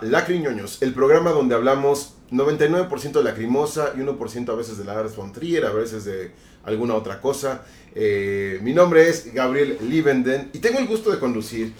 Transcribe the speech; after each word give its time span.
a 0.00 0.04
Lacriñoños, 0.04 0.82
el 0.82 0.92
programa 0.94 1.30
donde 1.30 1.54
hablamos 1.54 2.14
99% 2.30 3.12
de 3.12 3.22
lacrimosa 3.22 3.92
y 3.96 4.00
1% 4.00 4.48
a 4.48 4.54
veces 4.54 4.78
de 4.78 4.84
Lars 4.84 5.16
von 5.16 5.32
Trier, 5.32 5.64
a 5.64 5.72
veces 5.72 6.04
de 6.04 6.32
alguna 6.64 6.94
otra 6.94 7.20
cosa. 7.20 7.62
Eh, 7.94 8.58
mi 8.62 8.72
nombre 8.74 9.08
es 9.08 9.32
Gabriel 9.32 9.78
Liebenden 9.82 10.50
y 10.52 10.58
tengo 10.58 10.78
el 10.78 10.86
gusto 10.86 11.10
de 11.10 11.18
conducir 11.18 11.72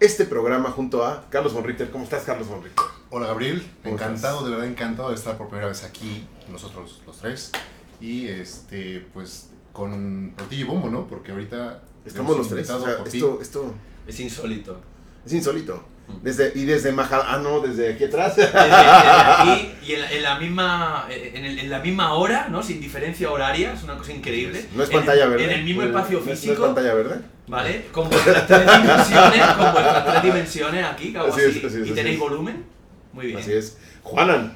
este 0.00 0.24
programa 0.26 0.70
junto 0.70 1.04
a 1.04 1.26
Carlos 1.30 1.52
von 1.52 1.64
Richter. 1.64 1.90
¿Cómo 1.90 2.04
estás, 2.04 2.24
Carlos 2.24 2.48
von 2.48 2.62
Richter? 2.62 2.84
Hola 3.10 3.26
Gabriel, 3.28 3.66
¿Cómo 3.82 3.94
encantado, 3.94 4.44
de 4.44 4.50
verdad 4.50 4.66
encantado 4.66 5.08
de 5.10 5.14
estar 5.14 5.36
por 5.36 5.48
primera 5.48 5.68
vez 5.68 5.84
aquí, 5.84 6.24
nosotros 6.50 7.02
los 7.06 7.18
tres. 7.18 7.52
Y 8.00 8.28
este, 8.28 9.06
pues 9.12 9.50
con 9.72 10.34
tortilla 10.36 10.62
y 10.62 10.64
bombo, 10.64 10.88
¿no? 10.88 11.06
Porque 11.06 11.32
ahorita 11.32 11.82
Estamos 12.04 12.36
los 12.36 12.48
tres. 12.48 12.70
o 12.70 12.84
sea, 12.84 12.98
esto, 13.04 13.38
esto 13.40 13.74
Es 14.06 14.20
insólito. 14.20 14.80
es 15.24 15.32
insólito. 15.32 15.82
Desde, 16.22 16.52
y 16.54 16.64
desde 16.64 16.92
Maja... 16.92 17.22
Ah, 17.26 17.38
no, 17.38 17.60
desde 17.60 17.92
aquí 17.94 18.04
atrás. 18.04 18.36
Desde, 18.36 18.52
desde 18.52 18.74
aquí 18.74 19.72
y 19.86 19.92
en 19.94 20.00
la, 20.00 20.12
en 20.12 20.22
la 20.22 20.38
misma 20.38 21.06
en, 21.10 21.44
el- 21.44 21.58
en 21.58 21.70
la 21.70 21.78
misma 21.80 22.14
hora, 22.14 22.48
¿no? 22.48 22.62
Sin 22.62 22.80
diferencia 22.80 23.30
horaria, 23.30 23.72
es 23.72 23.82
una 23.82 23.96
cosa 23.96 24.12
increíble. 24.12 24.64
No 24.74 24.82
es 24.82 24.90
En- 24.90 24.96
pantalla 24.96 25.26
verde. 25.26 25.44
En 25.44 25.50
el 25.50 25.64
mismo 25.64 25.82
No, 25.82 25.88
espacio 25.88 26.20
físico, 26.20 26.54
No 26.54 26.58
es 26.58 26.60
pantalla 26.74 26.94
verde. 26.94 27.20
¿vale? 27.48 27.86
Con 27.92 28.08
vuestras 28.08 28.46
tres 28.46 28.60
dimensiones, 28.60 29.46
con 29.56 29.72
vuestras 29.72 30.04
tres 30.06 30.22
dimensiones 30.22 30.84
aquí, 30.84 31.16
hago 31.16 31.28
Así 31.32 31.40
así, 31.42 31.58
es, 31.58 31.64
así 31.64 31.66
es, 31.66 31.74
y 31.74 31.82
así 31.84 31.92
tenéis 31.94 32.14
es. 32.14 32.20
volumen. 32.20 32.64
Muy 33.12 33.26
bien. 33.26 33.38
Así 33.38 33.52
es. 33.52 33.78
Juanan, 34.02 34.54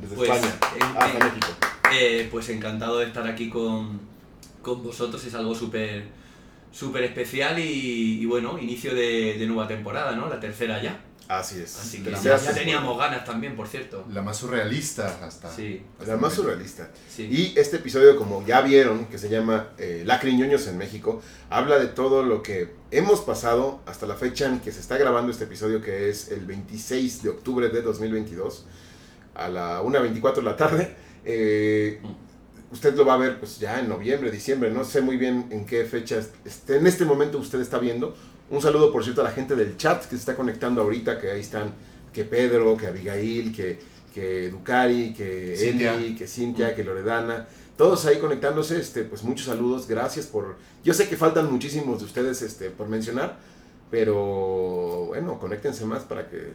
desde 0.00 0.16
Pues, 0.16 0.30
España. 0.30 0.54
en- 0.76 0.82
hasta 1.02 1.10
en- 1.18 1.24
México. 1.24 1.46
Eh, 1.92 2.28
pues 2.30 2.48
encantado 2.50 2.98
de 2.98 3.06
estar 3.06 3.26
aquí 3.26 3.48
con, 3.50 4.00
con 4.62 4.82
vosotros, 4.82 5.24
es 5.24 5.34
algo 5.34 5.54
súper 5.54 6.04
súper 6.72 7.04
especial 7.04 7.58
y, 7.58 8.20
y 8.22 8.26
bueno, 8.26 8.58
inicio 8.58 8.94
de, 8.94 9.36
de 9.38 9.46
nueva 9.46 9.66
temporada, 9.68 10.16
¿no? 10.16 10.28
La 10.28 10.38
tercera 10.40 10.82
ya. 10.82 11.04
Así 11.28 11.60
es. 11.60 11.78
Así 11.78 12.02
que 12.02 12.10
La 12.10 12.20
ya, 12.20 12.36
teníamos 12.52 12.98
ganas 12.98 13.24
también, 13.24 13.54
por 13.54 13.68
cierto. 13.68 14.04
La 14.12 14.20
más 14.20 14.36
surrealista 14.38 15.24
hasta. 15.24 15.48
Sí, 15.48 15.80
hasta 16.00 16.12
La 16.14 16.18
más 16.18 16.32
surrealista. 16.34 16.90
sí. 17.08 17.28
Y 17.30 17.56
este 17.56 17.76
episodio, 17.76 18.16
como 18.16 18.44
ya 18.44 18.62
vieron, 18.62 19.06
que 19.06 19.16
se 19.16 19.28
llama 19.28 19.68
eh, 19.78 20.02
Lacriñoños 20.04 20.66
en 20.66 20.76
México, 20.76 21.22
habla 21.48 21.78
de 21.78 21.86
todo 21.86 22.24
lo 22.24 22.42
que 22.42 22.74
hemos 22.90 23.20
pasado 23.20 23.80
hasta 23.86 24.06
la 24.06 24.16
fecha 24.16 24.46
en 24.46 24.58
que 24.58 24.72
se 24.72 24.80
está 24.80 24.98
grabando 24.98 25.30
este 25.30 25.44
episodio, 25.44 25.80
que 25.80 26.08
es 26.10 26.32
el 26.32 26.46
26 26.46 27.22
de 27.22 27.28
octubre 27.28 27.68
de 27.68 27.80
2022, 27.80 28.66
a 29.36 29.48
la 29.48 29.82
1.24 29.82 30.34
de 30.34 30.42
la 30.42 30.56
tarde. 30.56 30.96
Eh, 31.24 32.00
usted 32.72 32.94
lo 32.94 33.04
va 33.04 33.14
a 33.14 33.18
ver 33.18 33.38
pues 33.38 33.58
ya 33.58 33.80
en 33.80 33.88
noviembre, 33.88 34.30
diciembre, 34.30 34.70
no 34.70 34.84
sé 34.84 35.00
muy 35.00 35.16
bien 35.16 35.46
en 35.50 35.66
qué 35.66 35.84
fecha 35.84 36.20
este, 36.44 36.76
en 36.76 36.86
este 36.86 37.04
momento 37.04 37.38
usted 37.38 37.60
está 37.60 37.78
viendo. 37.78 38.16
Un 38.50 38.60
saludo, 38.60 38.90
por 38.92 39.04
cierto, 39.04 39.20
a 39.20 39.24
la 39.24 39.30
gente 39.30 39.54
del 39.54 39.76
chat 39.76 40.02
que 40.02 40.10
se 40.10 40.16
está 40.16 40.34
conectando 40.34 40.82
ahorita, 40.82 41.20
que 41.20 41.30
ahí 41.30 41.40
están, 41.40 41.72
que 42.12 42.24
Pedro, 42.24 42.76
que 42.76 42.88
Abigail, 42.88 43.54
que, 43.54 43.78
que 44.12 44.50
Ducari, 44.50 45.14
que 45.14 45.54
Cintia. 45.56 45.94
Eli, 45.94 46.16
que 46.16 46.26
Cintia, 46.26 46.74
que 46.74 46.82
Loredana, 46.82 47.46
todos 47.76 48.06
ahí 48.06 48.18
conectándose, 48.18 48.80
este, 48.80 49.04
pues 49.04 49.22
muchos 49.22 49.46
saludos, 49.46 49.86
gracias 49.86 50.26
por... 50.26 50.56
Yo 50.82 50.94
sé 50.94 51.08
que 51.08 51.16
faltan 51.16 51.50
muchísimos 51.50 52.00
de 52.00 52.06
ustedes 52.06 52.42
este, 52.42 52.70
por 52.70 52.88
mencionar, 52.88 53.38
pero 53.90 55.06
bueno, 55.06 55.38
conéctense 55.38 55.84
más 55.84 56.02
para 56.02 56.28
que 56.28 56.36
eh, 56.38 56.52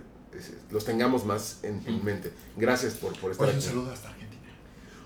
los 0.72 0.84
tengamos 0.84 1.26
más 1.26 1.59
en, 1.64 1.82
en 1.88 2.03
mente. 2.03 2.32
Gracias 2.58 2.96
por, 2.96 3.18
por 3.20 3.32
estar 3.32 3.47
Oye, 3.47 3.56
un 3.56 3.59
aquí. 3.62 3.70
saludo 3.70 3.92
hasta 3.92 4.09
Argentina. 4.09 4.25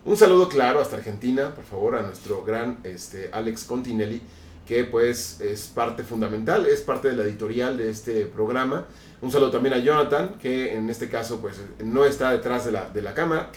Un 0.09 0.17
saludo 0.17 0.49
claro 0.49 0.81
hasta 0.81 0.95
Argentina, 0.95 1.53
por 1.53 1.63
favor, 1.65 1.95
a 1.95 2.01
nuestro 2.01 2.43
gran 2.43 2.79
este, 2.83 3.29
Alex 3.31 3.63
Continelli, 3.65 4.19
que 4.67 4.83
pues 4.83 5.39
es 5.39 5.67
parte 5.67 6.01
fundamental, 6.01 6.65
es 6.65 6.81
parte 6.81 7.09
de 7.09 7.15
la 7.15 7.21
editorial 7.21 7.77
de 7.77 7.91
este 7.91 8.25
programa. 8.25 8.87
Un 9.21 9.31
saludo 9.31 9.51
también 9.51 9.75
a 9.75 9.77
Jonathan, 9.77 10.39
que 10.39 10.73
en 10.73 10.89
este 10.89 11.09
caso 11.09 11.39
pues 11.39 11.61
no 11.83 12.05
está 12.05 12.31
detrás 12.31 12.65
de 12.65 12.71
la, 12.71 12.89
de 12.89 13.03
la 13.03 13.13
cámara 13.13 13.51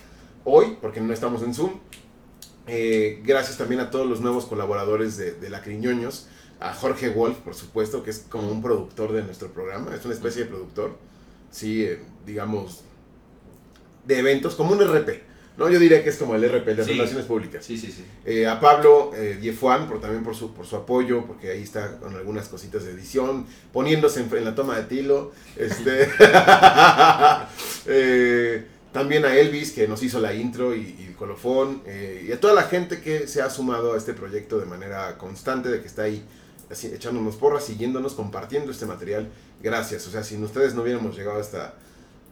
hoy, 0.44 0.76
porque 0.78 1.00
no 1.00 1.14
estamos 1.14 1.42
en 1.42 1.54
Zoom. 1.54 1.80
Eh, 2.66 3.22
gracias 3.24 3.56
también 3.56 3.80
a 3.80 3.90
todos 3.90 4.06
los 4.06 4.20
nuevos 4.20 4.44
colaboradores 4.44 5.16
de, 5.16 5.32
de 5.32 5.48
Lacriñoños, 5.48 6.26
a 6.60 6.74
Jorge 6.74 7.08
Wolf, 7.08 7.38
por 7.38 7.54
supuesto, 7.54 8.02
que 8.02 8.10
es 8.10 8.26
como 8.28 8.52
un 8.52 8.60
productor 8.60 9.12
de 9.12 9.22
nuestro 9.22 9.48
programa, 9.54 9.94
es 9.94 10.04
una 10.04 10.12
especie 10.12 10.42
de 10.42 10.50
productor, 10.50 10.98
sí, 11.50 11.82
eh, 11.82 12.02
digamos, 12.26 12.82
de 14.04 14.18
eventos, 14.18 14.54
como 14.54 14.72
un 14.72 14.80
RP. 14.82 15.31
No, 15.56 15.68
yo 15.68 15.78
diría 15.78 16.02
que 16.02 16.08
es 16.10 16.16
como 16.16 16.34
el 16.34 16.44
RP, 16.44 16.74
de 16.74 16.84
Sí. 16.84 16.92
Relaciones 16.92 17.26
Públicas. 17.26 17.64
Sí, 17.64 17.76
sí, 17.76 17.92
sí. 17.92 18.04
Eh, 18.24 18.46
a 18.46 18.58
Pablo 18.58 19.12
eh, 19.14 19.38
Diefuan, 19.40 19.86
por, 19.86 20.00
también 20.00 20.24
por 20.24 20.34
su, 20.34 20.54
por 20.54 20.66
su 20.66 20.76
apoyo, 20.76 21.26
porque 21.26 21.50
ahí 21.50 21.62
está 21.62 21.98
con 21.98 22.14
algunas 22.16 22.48
cositas 22.48 22.84
de 22.84 22.92
edición, 22.92 23.46
poniéndose 23.72 24.20
en, 24.20 24.34
en 24.36 24.44
la 24.44 24.54
toma 24.54 24.76
de 24.76 24.84
tilo. 24.84 25.32
Este, 25.56 26.08
eh, 27.86 28.64
también 28.92 29.24
a 29.24 29.34
Elvis, 29.34 29.72
que 29.72 29.88
nos 29.88 30.02
hizo 30.02 30.20
la 30.20 30.34
intro 30.34 30.74
y, 30.74 30.96
y 30.98 31.06
el 31.08 31.14
colofón. 31.14 31.82
y 32.26 32.32
a 32.32 32.40
toda 32.40 32.54
la 32.54 32.62
gente 32.64 33.00
que 33.00 33.26
se 33.26 33.42
ha 33.42 33.50
sumado 33.50 33.94
a 33.94 33.98
este 33.98 34.12
proyecto 34.14 34.58
de 34.58 34.66
manera 34.66 35.16
constante, 35.18 35.68
de 35.68 35.80
que 35.80 35.86
está 35.86 36.02
ahí 36.02 36.24
así, 36.70 36.88
echándonos 36.88 37.36
porras, 37.36 37.64
siguiéndonos, 37.64 38.14
compartiendo 38.14 38.70
este 38.70 38.86
material. 38.86 39.28
Gracias. 39.62 40.06
O 40.06 40.10
sea, 40.10 40.24
sin 40.24 40.42
ustedes 40.42 40.74
no 40.74 40.82
hubiéramos 40.82 41.16
llegado 41.16 41.38
a 41.38 41.40
esta 41.40 41.66
eh, 41.68 41.72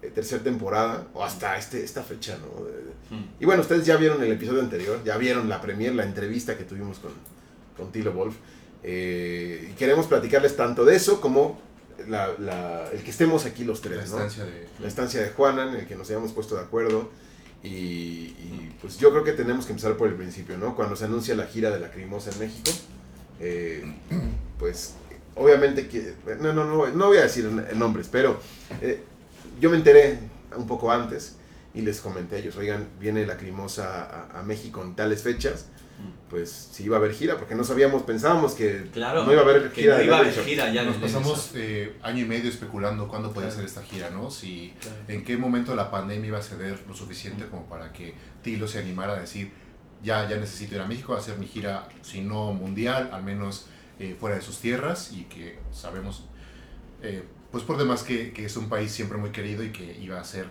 tercera 0.09 0.43
temporada 0.43 1.07
o 1.13 1.23
hasta 1.23 1.57
este, 1.59 1.85
esta 1.85 2.03
fecha, 2.03 2.39
¿no? 2.39 2.65
De- 2.65 2.73
de- 2.73 2.91
Mm. 3.11 3.29
y 3.41 3.45
bueno, 3.45 3.61
ustedes 3.63 3.85
ya 3.85 3.97
vieron 3.97 4.23
el 4.23 4.31
episodio 4.33 4.61
anterior, 4.61 5.01
ya 5.05 5.17
vieron 5.19 5.49
la 5.49 5.61
premier, 5.61 5.95
la 5.95 6.05
entrevista 6.05 6.57
que 6.57 6.63
tuvimos 6.65 6.99
con, 7.01 7.11
con 7.77 7.91
Tilo 7.93 8.13
Wolf. 8.13 8.37
Eh, 8.83 9.69
y 9.71 9.75
queremos 9.75 10.07
platicarles 10.07 10.57
tanto 10.57 10.85
de 10.85 10.95
eso 10.97 11.21
como 11.21 11.61
la- 12.09 12.33
la- 12.39 12.89
el 12.93 13.03
que 13.03 13.11
estemos 13.11 13.45
aquí 13.47 13.65
los 13.65 13.85
La 13.85 13.91
tres, 13.91 14.11
¿no? 14.11 14.17
estancia 14.17 14.45
de. 14.45 14.67
La 14.79 14.89
estancia 14.89 15.21
de 15.21 15.31
Juanan, 15.31 15.71
en 15.75 15.81
el 15.81 15.87
que 15.87 15.97
nos 15.97 16.09
hayamos 16.09 16.33
puesto 16.33 16.55
de 16.55 16.63
acuerdo. 16.63 17.11
Y, 17.63 17.69
y, 17.69 18.75
pues 18.81 18.97
yo 18.99 19.11
creo 19.11 19.23
que 19.23 19.33
tenemos 19.33 19.67
que 19.67 19.73
empezar 19.73 19.95
por 19.99 20.09
el 20.09 20.15
principio, 20.15 20.57
¿no? 20.57 20.75
Cuando 20.75 20.97
se 20.97 21.05
anuncia 21.05 21.35
la 21.35 21.45
gira 21.47 21.71
de 21.71 21.79
la 21.79 21.91
Crimosa 21.91 22.31
en 22.31 22.39
México, 22.39 22.71
eh, 23.39 23.85
pues 24.59 24.95
obviamente 25.35 25.87
que... 25.89 26.15
No, 26.41 26.53
no, 26.55 26.65
no, 26.65 26.87
no 26.87 27.07
voy 27.09 27.19
a 27.19 27.23
decir 27.23 27.45
nombres, 27.75 28.09
pero 28.11 28.41
eh, 28.81 29.03
yo 29.61 29.71
me 29.71 29.77
enteré 29.77 30.19
un 30.57 30.67
poco 30.67 30.91
antes 30.91 31.37
y 31.75 31.83
les 31.83 32.01
comenté 32.01 32.37
a 32.37 32.39
ellos, 32.41 32.57
oigan, 32.57 32.89
viene 32.99 33.25
la 33.27 33.37
Crimosa 33.37 34.05
a, 34.33 34.41
a 34.41 34.43
México 34.43 34.83
en 34.83 34.97
tales 34.97 35.23
fechas, 35.23 35.67
pues 36.31 36.51
si 36.73 36.85
iba 36.85 36.97
a 36.97 36.99
haber 36.99 37.13
gira, 37.13 37.37
porque 37.37 37.55
no 37.55 37.63
sabíamos, 37.63 38.03
pensábamos 38.05 38.55
que 38.55 38.89
Claro. 38.93 39.25
no 39.25 39.33
iba 39.33 39.43
a 39.43 39.45
haber 39.45 39.71
que 39.71 39.83
gira. 39.83 39.95
no 39.95 39.99
de 39.99 40.05
iba 40.07 40.17
a 40.17 40.19
haber 40.21 40.29
Leather 40.33 40.45
Shop. 40.45 40.49
gira 40.51 40.73
ya. 40.73 40.83
Nos 40.85 40.97
pasamos 40.97 41.51
eh, 41.55 41.97
año 42.03 42.25
y 42.25 42.27
medio 42.27 42.49
especulando 42.49 43.07
cuándo 43.07 43.33
podía 43.33 43.49
Claro. 43.51 43.57
ser 43.57 43.65
esta 43.69 43.83
gira, 43.83 44.11
¿no? 44.11 44.31
Si 44.31 44.73
Claro. 44.81 44.97
en 45.09 45.25
qué 45.25 45.37
momento 45.37 45.75
la 45.75 45.91
pandemia 45.91 46.29
iba 46.29 46.39
a 46.39 46.43
ceder 46.43 46.81
lo 46.89 46.95
suficiente 46.95 47.47
como 47.47 47.67
para 47.67 47.93
que 47.93 48.15
Tilo 48.43 48.67
se 48.67 48.79
animara 48.79 49.13
a 49.15 49.21
decir, 49.21 49.53
ya, 50.03 50.27
ya 50.29 50.37
necesito 50.39 50.77
ir 50.77 50.81
a 50.81 50.87
México 50.87 51.15
a 51.15 51.19
hacer 51.19 51.37
mi 51.37 51.47
gira, 51.47 51.87
si 52.03 52.23
no 52.23 52.53
mundial, 52.55 53.11
al 53.13 53.23
menos 53.23 53.67
eh, 53.99 54.17
fuera 54.19 54.37
de 54.37 54.43
sus 54.43 54.59
tierras 54.59 55.13
y 55.13 55.25
que 55.25 55.59
sabemos, 55.73 56.25
eh, 57.03 57.23
pues 57.51 57.65
por 57.65 57.77
demás 57.79 58.03
que, 58.03 58.33
es 58.37 58.57
un 58.57 58.69
país 58.69 58.91
siempre 58.93 59.19
muy 59.19 59.31
querido 59.31 59.63
y 59.65 59.71
que 59.71 59.99
iba 60.01 60.21
a 60.21 60.25
ser 60.25 60.49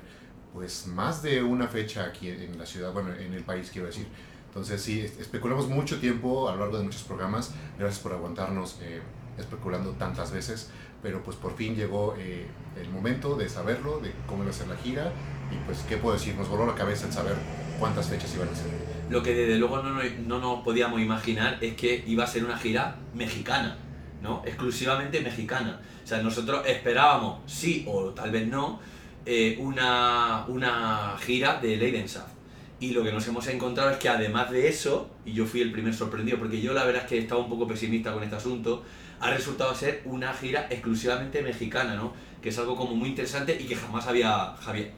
pues 0.54 0.88
más 0.88 1.22
de 1.22 1.44
una 1.44 1.68
fecha 1.68 2.06
aquí 2.06 2.30
en 2.30 2.57
la 2.57 2.66
ciudad, 2.66 2.92
bueno, 2.92 3.13
en 3.13 3.34
el 3.34 3.44
país 3.44 3.69
quiero 3.72 3.88
decir. 3.88 4.07
Entonces 4.48 4.81
sí, 4.81 5.00
es- 5.01 5.19
especulamos 5.19 5.68
mucho 5.69 6.00
tiempo 6.00 6.50
a 6.50 6.54
lo 6.54 6.62
largo 6.62 6.78
de 6.80 6.84
muchos 6.84 7.04
programas, 7.04 7.51
gracias 7.78 8.01
por 8.01 8.13
aguantarnos 8.13 8.78
eh, 8.81 9.00
especulando 9.38 9.92
tantas 9.92 10.31
veces, 10.31 10.69
pero 11.04 11.24
pues 11.24 11.38
por 11.38 11.56
fin 11.56 11.75
llegó 11.75 12.16
eh, 12.18 12.48
el 12.81 12.90
momento 12.90 13.36
de 13.36 13.48
saberlo, 13.48 14.00
de 14.00 14.12
cómo 14.28 14.42
iba 14.44 14.50
a 14.52 14.54
ser 14.54 14.68
la 14.68 14.75
gira. 14.78 15.13
Y 15.52 15.56
pues 15.66 15.80
qué 15.88 15.98
puedo 15.98 16.16
decir, 16.16 16.36
nos 16.36 16.48
voló 16.50 16.66
la 16.68 16.75
cabeza 16.75 17.07
el 17.07 17.13
saber 17.13 17.36
cuántas 17.80 18.07
fechas 18.10 18.34
iban 18.36 18.50
a 18.50 18.56
ser. 18.56 18.68
Lo 19.10 19.24
que 19.24 19.34
desde 19.34 19.57
luego 19.57 19.81
no, 19.81 19.92
nos- 19.94 20.18
no 20.28 20.40
nos 20.40 20.63
podíamos 20.63 21.00
imaginar 21.00 21.57
es 21.62 21.75
que 21.75 22.04
iba 22.06 22.24
a 22.24 22.28
ser 22.28 22.44
una 22.44 22.57
gira 22.57 22.98
mexicana, 23.16 23.78
¿no? 24.21 24.42
Exclusivamente 24.45 25.21
mexicana. 25.21 25.80
O 26.04 26.07
sea, 26.07 26.21
nosotros 26.21 26.66
esperábamos, 26.68 27.39
sí 27.45 27.86
o 27.88 28.10
tal 28.10 28.31
vez 28.31 28.48
no, 28.48 28.80
eh, 29.25 29.57
una, 29.60 30.45
una 30.48 31.16
gira 31.19 31.60
de 31.62 31.77
Leidenschaft. 31.77 32.39
Y 32.80 32.92
lo 32.92 33.04
que 33.04 33.12
nos 33.12 33.27
hemos 33.27 33.45
encontrado 33.48 33.92
es 33.92 33.98
que 33.98 34.07
además 34.07 34.51
de 34.51 34.69
eso, 34.69 35.10
y 35.25 35.33
yo 35.33 35.45
fui 35.45 35.62
el 35.62 35.71
primer 35.71 35.94
sorprendido, 35.94 36.38
porque 36.38 36.62
yo 36.62 36.74
la 36.74 36.86
verdad 36.86 37.04
es 37.04 37.10
que 37.10 37.18
estaba 37.18 37.42
un 37.42 37.50
poco 37.50 37.68
pesimista 37.68 38.13
con 38.13 38.24
este 38.24 38.38
asunto, 38.38 38.83
ha 39.19 39.30
resultado 39.31 39.75
ser 39.75 40.01
una 40.06 40.33
gira 40.33 40.68
exclusivamente 40.69 41.42
mexicana, 41.42 41.95
¿no? 41.95 42.13
Que 42.42 42.50
es 42.50 42.57
algo 42.57 42.77
como 42.77 42.95
muy 42.95 43.10
interesante 43.10 43.57
y 43.60 43.66
que 43.66 43.75
jamás 43.75 44.07
había, 44.07 44.54
había, 44.54 44.92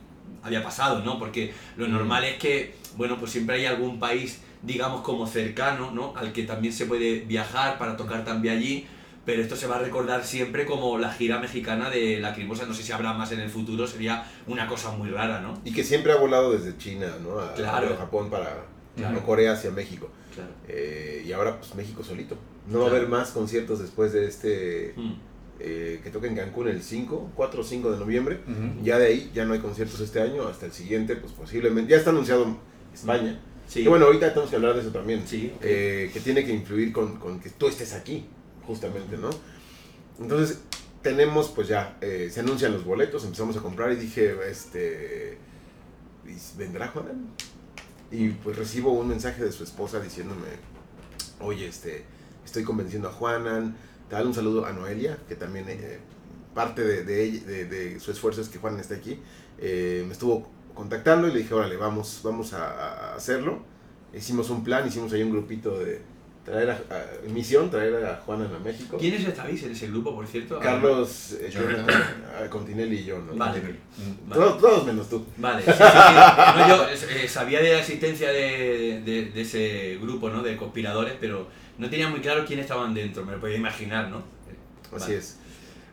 había 0.43 0.63
pasado, 0.63 1.01
¿no? 1.03 1.17
Porque 1.17 1.53
lo 1.75 1.87
normal 1.87 2.23
es 2.23 2.37
que, 2.37 2.75
bueno, 2.97 3.17
pues 3.17 3.31
siempre 3.31 3.55
hay 3.55 3.65
algún 3.65 3.99
país, 3.99 4.41
digamos, 4.61 5.01
como 5.01 5.25
cercano, 5.25 5.89
¿no? 5.89 6.13
Al 6.15 6.31
que 6.33 6.43
también 6.43 6.73
se 6.73 6.85
puede 6.85 7.21
viajar 7.21 7.79
para 7.79 7.97
tocar 7.97 8.23
también 8.23 8.57
allí, 8.57 8.87
pero 9.31 9.43
esto 9.43 9.55
se 9.55 9.65
va 9.65 9.77
a 9.77 9.79
recordar 9.79 10.25
siempre 10.25 10.65
como 10.65 10.97
la 10.97 11.09
gira 11.13 11.39
mexicana 11.39 11.89
de 11.89 12.19
la 12.19 12.33
Crimosa, 12.33 12.65
no 12.65 12.73
sé 12.73 12.83
si 12.83 12.91
habrá 12.91 13.13
más 13.13 13.31
en 13.31 13.39
el 13.39 13.49
futuro, 13.49 13.87
sería 13.87 14.25
una 14.45 14.67
cosa 14.67 14.91
muy 14.91 15.09
rara, 15.09 15.39
¿no? 15.39 15.53
Y 15.63 15.71
que 15.71 15.85
siempre 15.85 16.11
ha 16.11 16.17
volado 16.17 16.51
desde 16.51 16.77
China, 16.77 17.07
¿no? 17.23 17.39
A, 17.39 17.53
Claro. 17.53 17.93
a 17.93 17.95
Japón 17.97 18.29
para, 18.29 18.65
Claro. 18.97 19.25
Corea 19.25 19.53
hacia 19.53 19.71
México. 19.71 20.09
Claro. 20.35 20.49
Eh, 20.67 21.23
y 21.25 21.31
ahora 21.31 21.57
pues 21.57 21.73
México 21.75 22.03
solito. 22.03 22.35
No 22.67 22.79
va 22.79 22.87
a 22.87 22.89
haber 22.89 23.07
más 23.07 23.29
conciertos 23.29 23.79
después 23.79 24.11
de 24.11 24.27
este 24.27 24.93
Mm. 24.97 25.13
eh, 25.61 26.01
que 26.03 26.09
toca 26.09 26.27
en 26.27 26.35
Cancún 26.35 26.67
el 26.67 26.83
5, 26.83 27.31
4 27.33 27.61
o 27.61 27.63
5 27.63 27.89
de 27.89 27.99
noviembre. 27.99 28.39
Ya 28.83 28.97
de 28.99 29.05
ahí 29.07 29.31
ya 29.33 29.45
no 29.45 29.53
hay 29.53 29.59
conciertos 29.59 30.01
este 30.01 30.19
año, 30.21 30.45
hasta 30.45 30.65
el 30.65 30.73
siguiente 30.73 31.15
pues 31.15 31.31
posiblemente. 31.31 31.89
Ya 31.91 31.97
está 31.99 32.09
anunciado 32.09 32.57
España. 32.93 33.39
Sí. 33.65 33.79
Y 33.83 33.87
bueno, 33.87 34.07
ahorita 34.07 34.27
tenemos 34.31 34.49
que 34.49 34.57
hablar 34.57 34.73
de 34.73 34.81
eso 34.81 34.89
también. 34.89 35.23
Sí. 35.25 35.53
Eh, 35.61 36.09
que 36.13 36.19
tiene 36.19 36.43
que 36.43 36.51
influir 36.51 36.91
con, 36.91 37.15
con 37.17 37.39
que 37.39 37.49
tú 37.51 37.69
estés 37.69 37.93
aquí, 37.93 38.25
justamente, 38.65 39.17
¿no? 39.17 39.29
Entonces, 40.19 40.59
tenemos, 41.01 41.49
pues 41.49 41.67
ya, 41.67 41.97
eh, 42.01 42.29
se 42.31 42.41
anuncian 42.41 42.71
los 42.73 42.83
boletos, 42.85 43.23
empezamos 43.23 43.57
a 43.57 43.61
comprar 43.61 43.91
y 43.91 43.95
dije, 43.95 44.35
este, 44.49 45.37
¿y 46.27 46.57
¿vendrá 46.57 46.87
Juanan? 46.89 47.27
Y 48.11 48.29
pues 48.29 48.57
recibo 48.57 48.91
un 48.91 49.07
mensaje 49.07 49.43
de 49.43 49.51
su 49.51 49.63
esposa 49.63 49.99
diciéndome, 49.99 50.47
oye, 51.39 51.67
este, 51.67 52.03
estoy 52.45 52.63
convenciendo 52.63 53.09
a 53.09 53.11
Juanan, 53.13 53.75
tal, 54.09 54.27
un 54.27 54.33
saludo 54.33 54.65
a 54.65 54.73
Noelia, 54.73 55.17
que 55.27 55.35
también 55.35 55.65
eh, 55.69 55.99
parte 56.53 56.83
de- 56.83 57.03
de 57.65 57.99
su 57.99 58.11
esfuerzo 58.11 58.41
es 58.41 58.49
que 58.49 58.59
Juanan 58.59 58.79
esté 58.79 58.95
aquí, 58.95 59.19
Eh, 59.63 60.03
me 60.07 60.13
estuvo 60.13 60.47
contactando 60.73 61.27
y 61.27 61.31
le 61.33 61.39
dije, 61.39 61.53
órale, 61.53 61.77
vamos, 61.77 62.21
vamos 62.23 62.53
a, 62.53 63.11
a 63.11 63.15
hacerlo. 63.15 63.59
Hicimos 64.11 64.49
un 64.49 64.63
plan, 64.63 64.87
hicimos 64.87 65.13
ahí 65.13 65.21
un 65.21 65.29
grupito 65.29 65.77
de 65.77 66.01
traer 66.45 66.69
a, 66.71 66.73
a- 66.73 67.29
misión, 67.29 67.69
traer 67.69 68.03
a 68.05 68.15
Juanan 68.25 68.53
a 68.55 68.59
México. 68.59 68.97
¿Quiénes 68.97 69.23
estabais 69.25 69.61
en 69.63 69.71
ese 69.71 69.87
grupo, 69.87 70.15
por 70.15 70.25
cierto? 70.27 70.59
Carlos, 70.59 71.33
eh, 71.39 71.51
ah, 71.87 72.47
Continelli 72.49 72.97
y 72.97 73.03
yo, 73.05 73.19
¿no? 73.19 73.33
Vale. 73.35 73.59
Mm. 73.61 74.29
Vale. 74.29 74.41
Todos, 74.41 74.61
todos 74.61 74.85
menos 74.85 75.09
tú. 75.09 75.25
Vale, 75.37 75.61
sí, 75.63 75.71
sí, 75.71 75.77
sí. 75.77 76.57
No, 76.57 76.67
yo 76.67 76.87
eh, 76.89 77.27
sabía 77.27 77.61
de 77.61 77.73
la 77.73 77.79
existencia 77.79 78.29
de, 78.31 79.01
de- 79.05 79.31
de 79.33 79.41
ese 79.41 79.97
grupo, 80.01 80.29
¿no? 80.29 80.41
De 80.41 80.57
conspiradores, 80.57 81.13
pero 81.19 81.47
no 81.77 81.89
tenía 81.89 82.07
muy 82.09 82.19
claro 82.21 82.43
quiénes 82.45 82.65
estaban 82.65 82.93
dentro, 82.93 83.23
me 83.25 83.33
lo 83.33 83.39
podía 83.39 83.57
imaginar, 83.57 84.09
¿no? 84.09 84.23
Así 84.95 85.13
es. 85.13 85.37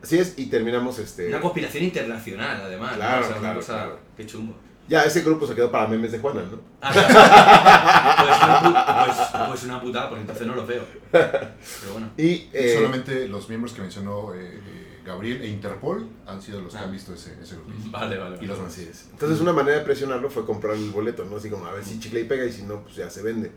Así 0.02 0.16
es, 0.18 0.34
y 0.38 0.46
terminamos 0.46 0.98
este. 1.00 1.28
Una 1.28 1.40
conspiración 1.40 1.84
internacional, 1.84 2.60
además. 2.62 2.92
¿no? 2.92 2.96
Claro, 2.98 3.20
O 3.20 3.28
sea, 3.28 3.30
una 3.32 3.40
claro, 3.40 3.60
cosa- 3.60 3.72
claro. 3.74 3.98
Qué 4.16 4.26
chungo. 4.26 4.54
Ya, 4.88 5.02
ese 5.02 5.20
grupo 5.20 5.46
se 5.46 5.54
quedó 5.54 5.70
para 5.70 5.86
memes 5.86 6.12
de 6.12 6.18
Juanan, 6.18 6.50
¿no? 6.50 6.58
Ah, 6.80 6.92
claro. 6.92 8.24
pues, 8.24 8.42
una 8.42 8.60
pu- 8.62 9.04
pues- 9.06 9.48
pues 9.48 9.64
una 9.64 9.80
putada, 9.80 10.08
pues 10.08 10.20
entonces 10.22 10.46
no 10.46 10.54
lo 10.54 10.66
veo. 10.66 10.82
Pero 11.12 11.92
bueno. 11.92 12.10
Y 12.16 12.48
eh, 12.52 12.74
Solamente 12.76 13.28
los 13.28 13.48
miembros 13.48 13.72
que 13.72 13.82
mencionó 13.82 14.32
eh, 14.34 14.54
eh, 14.54 15.00
Gabriel 15.04 15.42
e 15.42 15.48
Interpol 15.48 16.08
han 16.26 16.40
sido 16.40 16.60
los 16.62 16.72
que 16.72 16.78
Ah. 16.78 16.84
han 16.84 16.92
visto 16.92 17.12
ese, 17.14 17.36
ese 17.42 17.56
grupo. 17.56 17.70
Vale, 17.90 18.16
vale. 18.18 18.36
Y 18.36 18.46
vale. 18.46 18.46
los 18.46 18.60
Así 18.60 18.88
es. 18.90 19.08
Entonces 19.12 19.40
una 19.40 19.52
manera 19.52 19.78
de 19.78 19.84
presionarlo 19.84 20.30
fue 20.30 20.46
comprar 20.46 20.74
el 20.74 20.90
boleto, 20.90 21.24
¿no? 21.24 21.36
Así 21.36 21.50
como 21.50 21.66
a 21.66 21.72
ver 21.72 21.84
si 21.84 22.00
chicle 22.00 22.20
y 22.20 22.24
pega 22.24 22.44
y 22.46 22.52
si 22.52 22.62
no, 22.62 22.82
pues 22.82 22.96
ya 22.96 23.10
se 23.10 23.22
vende. 23.22 23.50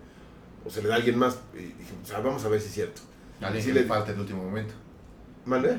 O 0.66 0.70
se 0.70 0.82
le 0.82 0.90
da 0.90 0.96
a 0.96 0.98
alguien 0.98 1.18
más. 1.18 1.38
Y 1.54 1.60
dije, 1.60 1.94
o 2.04 2.06
sea, 2.06 2.20
vamos 2.20 2.44
a 2.46 2.50
ver 2.50 2.60
si 2.62 2.68
es 2.68 2.74
cierto. 2.74 3.02
A 3.42 3.48
alguien 3.48 3.64
Sí 3.66 3.72
que 3.74 3.80
le- 3.82 3.86
falte 3.88 4.12
el 4.12 4.20
último 4.20 4.44
momento. 4.44 4.74
¿Mande? 5.46 5.78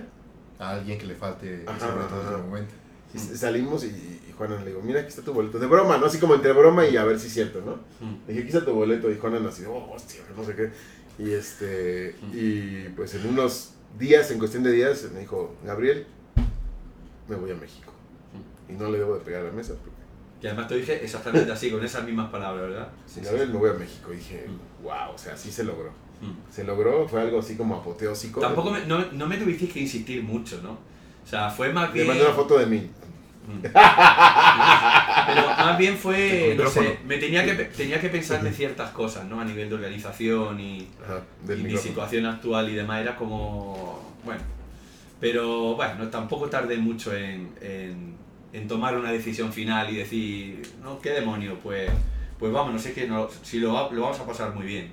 A 0.58 0.70
alguien 0.70 0.98
que 0.98 1.06
le 1.06 1.14
falte 1.14 1.64
Ajá, 1.66 1.76
ese 1.76 1.86
boleto 1.86 2.06
ajá. 2.14 2.16
último 2.30 2.46
momento. 2.48 2.74
Y 3.14 3.18
salimos 3.18 3.84
y, 3.84 3.88
y 3.88 4.31
Juanan 4.36 4.64
le 4.64 4.70
digo, 4.70 4.82
mira, 4.82 5.00
aquí 5.00 5.08
está 5.08 5.22
tu 5.22 5.32
boleto. 5.32 5.58
De 5.58 5.66
broma, 5.66 5.98
¿no? 5.98 6.06
Así 6.06 6.18
como 6.18 6.34
entre 6.34 6.52
broma 6.52 6.86
y 6.86 6.96
a 6.96 7.04
ver 7.04 7.18
si 7.18 7.26
es 7.28 7.32
cierto, 7.34 7.60
¿no? 7.60 7.76
Mm. 8.06 8.14
Le 8.26 8.32
dije, 8.32 8.40
aquí 8.40 8.56
está 8.56 8.64
tu 8.64 8.74
boleto. 8.74 9.10
Y 9.10 9.18
Juanan 9.18 9.46
así, 9.46 9.64
oh, 9.66 9.92
hostia, 9.92 10.20
no 10.36 10.44
sé 10.44 10.54
qué. 10.54 10.70
Y 11.18 11.32
este, 11.32 12.16
y 12.32 12.88
pues 12.96 13.14
en 13.14 13.26
unos 13.28 13.74
días, 13.98 14.30
en 14.30 14.38
cuestión 14.38 14.62
de 14.62 14.72
días, 14.72 15.08
me 15.12 15.20
dijo, 15.20 15.54
Gabriel, 15.64 16.06
me 17.28 17.36
voy 17.36 17.50
a 17.50 17.54
México. 17.54 17.92
Y 18.68 18.72
no 18.72 18.90
le 18.90 18.98
debo 18.98 19.14
de 19.14 19.20
pegar 19.20 19.42
a 19.42 19.44
la 19.44 19.52
mesa. 19.52 19.74
Porque, 19.74 19.90
Y 20.40 20.46
además 20.46 20.68
te 20.68 20.76
dije 20.76 21.04
exactamente 21.04 21.52
así, 21.52 21.70
con 21.70 21.84
esas 21.84 22.04
mismas 22.04 22.30
palabras, 22.30 22.68
¿verdad? 22.68 22.88
si 23.06 23.20
Gabriel, 23.20 23.50
me 23.50 23.58
voy 23.58 23.70
a 23.70 23.74
México. 23.74 24.12
Y 24.12 24.16
dije, 24.16 24.46
wow, 24.82 25.14
o 25.14 25.18
sea, 25.18 25.36
sí 25.36 25.50
se 25.50 25.64
logró. 25.64 25.90
Se 26.50 26.62
logró, 26.62 27.08
fue 27.08 27.20
algo 27.20 27.40
así 27.40 27.56
como 27.56 27.74
apoteósico. 27.74 28.40
Tampoco 28.40 28.70
me, 28.70 28.86
no, 28.86 29.10
no 29.10 29.26
me 29.26 29.36
tuvisteis 29.38 29.72
que 29.72 29.80
insistir 29.80 30.22
mucho, 30.22 30.60
¿no? 30.62 30.70
O 30.72 31.26
sea, 31.28 31.50
fue 31.50 31.72
más 31.72 31.88
Le 31.88 31.94
bien... 31.94 32.06
mandé 32.06 32.24
una 32.24 32.32
foto 32.32 32.58
de 32.58 32.66
mí. 32.66 32.90
Mm. 33.46 33.62
Pero 35.26 35.46
más 35.48 35.78
bien 35.78 35.96
fue, 35.96 36.54
no 36.56 36.68
sé, 36.68 36.98
me 37.06 37.18
tenía 37.18 37.44
que, 37.44 37.54
tenía 37.76 38.00
que 38.00 38.08
pensar 38.08 38.42
de 38.42 38.52
ciertas 38.52 38.90
cosas, 38.90 39.24
¿no? 39.26 39.40
A 39.40 39.44
nivel 39.44 39.68
de 39.68 39.74
organización 39.74 40.60
y, 40.60 40.88
Ajá, 41.04 41.22
del 41.44 41.60
y 41.60 41.62
mi 41.64 41.76
situación 41.76 42.26
actual 42.26 42.70
y 42.70 42.74
demás, 42.74 43.00
era 43.02 43.16
como, 43.16 44.14
bueno, 44.24 44.40
pero 45.20 45.74
bueno, 45.76 46.08
tampoco 46.08 46.48
tardé 46.48 46.76
mucho 46.78 47.14
en, 47.16 47.52
en, 47.60 48.16
en 48.52 48.68
tomar 48.68 48.96
una 48.96 49.10
decisión 49.12 49.52
final 49.52 49.90
y 49.90 49.96
decir, 49.96 50.62
no, 50.82 51.00
qué 51.00 51.10
demonio, 51.10 51.58
pues, 51.62 51.90
pues 52.38 52.52
vamos, 52.52 52.72
no 52.72 52.78
sé 52.78 52.92
qué, 52.92 53.06
no, 53.06 53.28
si 53.42 53.58
lo, 53.60 53.72
va- 53.74 53.90
lo 53.92 54.02
vamos 54.02 54.18
a 54.20 54.26
pasar 54.26 54.54
muy 54.54 54.66
bien. 54.66 54.90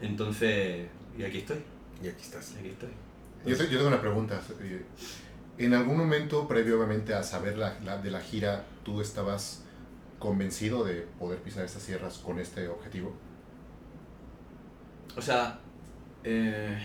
Entonces, 0.00 0.86
y 1.18 1.22
aquí 1.22 1.38
estoy, 1.38 1.58
Y 2.02 2.08
aquí 2.08 2.22
estás. 2.22 2.54
aquí 2.58 2.68
estoy. 2.68 2.88
Yo, 3.44 3.56
yo 3.56 3.66
tengo 3.78 3.88
una 3.88 4.00
pregunta. 4.00 4.40
En 5.58 5.74
algún 5.74 5.96
momento, 5.98 6.48
previo 6.48 6.76
obviamente 6.76 7.14
a 7.14 7.22
saber 7.22 7.58
la, 7.58 7.78
la- 7.84 7.98
de 7.98 8.10
la 8.10 8.20
gira, 8.20 8.64
¿tú 8.84 9.00
estabas 9.00 9.62
convencido 10.18 10.84
de 10.84 11.06
poder 11.18 11.38
pisar 11.40 11.64
estas 11.64 11.82
sierras 11.82 12.18
con 12.18 12.38
este 12.38 12.68
objetivo? 12.68 13.14
O 15.16 15.20
sea, 15.22 15.58
eh, 16.24 16.78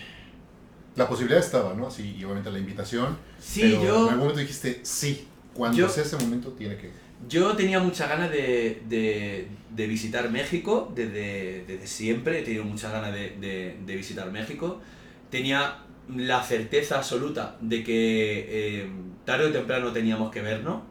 La 0.95 1.07
posibilidad 1.07 1.39
estaba, 1.43 1.73
¿no? 1.73 1.89
Sí, 1.89 2.15
y 2.17 2.23
obviamente 2.23 2.51
la 2.51 2.59
invitación. 2.59 3.17
sí, 3.39 3.61
pero 3.61 3.83
yo... 3.83 3.95
En 3.95 4.09
algún 4.09 4.17
momento 4.19 4.39
dijiste, 4.41 4.79
sí, 4.83 5.27
cuando 5.53 5.77
Yo- 5.77 5.89
sea 5.89 6.03
ese 6.03 6.17
momento 6.17 6.51
tiene 6.51 6.77
que... 6.77 6.91
Yo 7.27 7.55
tenía 7.55 7.79
muchas 7.79 8.09
ganas 8.09 8.29
de, 8.29 8.83
de- 8.87 9.47
de 9.75 9.87
visitar 9.87 10.29
México 10.29 10.91
desde, 10.93 11.63
desde 11.65 11.87
siempre, 11.87 12.39
he 12.39 12.43
tenido 12.43 12.63
muchas 12.63 12.91
ganas 12.91 13.11
de- 13.13 13.75
de 13.83 13.95
visitar 13.95 14.31
México. 14.31 14.79
Tenía 15.31 15.79
la 16.15 16.41
certeza 16.41 16.97
absoluta 16.97 17.57
de 17.59 17.83
que 17.83 18.45
eh, 18.49 18.89
tarde 19.25 19.47
o 19.47 19.51
temprano 19.51 19.91
teníamos 19.91 20.31
que 20.31 20.41
vernos. 20.41 20.81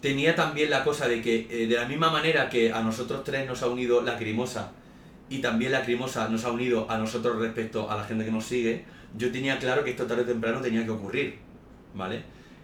Tenía 0.00 0.34
también 0.34 0.70
la 0.70 0.84
cosa 0.84 1.08
de 1.08 1.20
que 1.22 1.46
eh, 1.50 1.66
de 1.66 1.74
la 1.74 1.86
misma 1.86 2.10
manera 2.10 2.48
que 2.48 2.72
a 2.72 2.82
nosotros 2.82 3.24
tres 3.24 3.46
nos 3.46 3.62
ha 3.62 3.68
unido 3.68 4.02
la 4.02 4.16
Crimosa 4.16 4.72
y 5.28 5.38
también 5.38 5.72
la 5.72 5.82
Crimosa 5.82 6.28
nos 6.28 6.44
ha 6.44 6.52
unido 6.52 6.90
a 6.90 6.98
nosotros 6.98 7.38
respecto 7.38 7.90
a 7.90 7.96
la 7.96 8.04
gente 8.04 8.24
que 8.24 8.30
nos 8.30 8.44
sigue, 8.44 8.84
yo 9.16 9.32
tenía 9.32 9.58
claro 9.58 9.84
que 9.84 9.90
esto 9.90 10.06
tarde 10.06 10.22
o 10.22 10.26
temprano 10.26 10.60
tenía 10.60 10.84
que 10.84 10.90
ocurrir, 10.90 11.38
¿vale? 11.94 12.22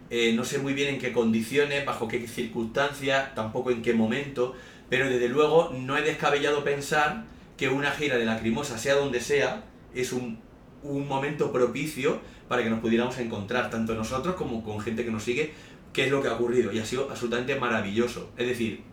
Eh, 0.09 0.33
no 0.33 0.45
sé 0.45 0.59
muy 0.59 0.73
bien 0.73 0.95
en 0.95 0.99
qué 0.99 1.11
condiciones, 1.11 1.85
bajo 1.85 2.07
qué 2.07 2.27
circunstancias, 2.27 3.33
tampoco 3.35 3.71
en 3.71 3.81
qué 3.81 3.93
momento, 3.93 4.55
pero 4.89 5.09
desde 5.09 5.29
luego 5.29 5.71
no 5.73 5.97
he 5.97 6.01
descabellado 6.01 6.63
pensar 6.63 7.25
que 7.57 7.69
una 7.69 7.91
gira 7.91 8.17
de 8.17 8.25
Lacrimosa, 8.25 8.77
sea 8.77 8.95
donde 8.95 9.19
sea, 9.19 9.63
es 9.93 10.13
un, 10.13 10.39
un 10.89 11.07
momento 11.07 11.51
propicio 11.51 12.19
para 12.47 12.63
que 12.63 12.69
nos 12.69 12.79
pudiéramos 12.79 13.17
encontrar, 13.17 13.69
tanto 13.69 13.95
nosotros 13.95 14.35
como 14.35 14.63
con 14.63 14.79
gente 14.79 15.03
que 15.03 15.11
nos 15.11 15.23
sigue, 15.23 15.53
qué 15.93 16.05
es 16.05 16.11
lo 16.11 16.21
que 16.21 16.27
ha 16.27 16.33
ocurrido, 16.33 16.71
y 16.71 16.79
ha 16.79 16.85
sido 16.85 17.09
absolutamente 17.09 17.55
maravilloso. 17.55 18.31
Es 18.37 18.47
decir, 18.47 18.83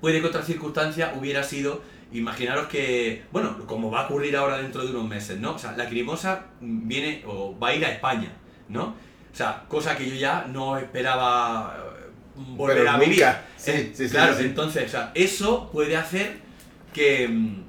puede 0.00 0.20
que 0.20 0.26
otra 0.26 0.42
circunstancia 0.42 1.14
hubiera 1.18 1.42
sido, 1.42 1.82
imaginaros 2.12 2.68
que, 2.68 3.24
bueno, 3.32 3.66
como 3.66 3.90
va 3.90 4.02
a 4.02 4.04
ocurrir 4.04 4.36
ahora 4.36 4.58
dentro 4.58 4.84
de 4.84 4.90
unos 4.90 5.08
meses, 5.08 5.40
¿no? 5.40 5.54
O 5.54 5.58
sea, 5.58 5.72
Lacrimosa 5.76 6.46
viene 6.60 7.24
o 7.26 7.58
va 7.58 7.68
a 7.68 7.74
ir 7.74 7.84
a 7.84 7.90
España, 7.90 8.30
¿no? 8.68 8.94
O 9.32 9.36
sea, 9.36 9.64
cosa 9.68 9.96
que 9.96 10.08
yo 10.08 10.14
ya 10.14 10.46
no 10.48 10.78
esperaba 10.78 11.76
eh, 11.76 12.10
volver 12.36 12.78
Pero 12.78 12.90
a 12.90 12.98
vivir. 12.98 13.24
Sí, 13.56 13.70
Eh, 13.70 13.92
sí, 13.94 14.06
sí, 14.06 14.10
claro, 14.10 14.34
sí, 14.34 14.44
entonces, 14.44 14.86
o 14.86 14.88
sea, 14.88 15.12
eso 15.14 15.70
puede 15.70 15.96
hacer 15.96 16.38
que, 16.92 17.28
mm, 17.28 17.64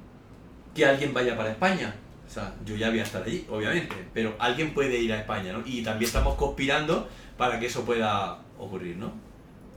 que 0.74 0.86
alguien 0.86 1.12
vaya 1.12 1.36
para 1.36 1.50
España. 1.50 1.94
Sea, 2.38 2.54
yo 2.64 2.76
ya 2.76 2.90
voy 2.90 3.00
a 3.00 3.02
estar 3.02 3.22
allí, 3.22 3.46
obviamente, 3.50 3.94
pero 4.14 4.34
alguien 4.38 4.72
puede 4.74 4.96
ir 4.98 5.12
a 5.12 5.18
España, 5.20 5.52
¿no? 5.52 5.62
Y 5.66 5.82
también 5.82 6.06
estamos 6.08 6.34
conspirando 6.36 7.08
para 7.36 7.58
que 7.58 7.66
eso 7.66 7.84
pueda 7.84 8.38
ocurrir, 8.58 8.96
¿no? 8.96 9.12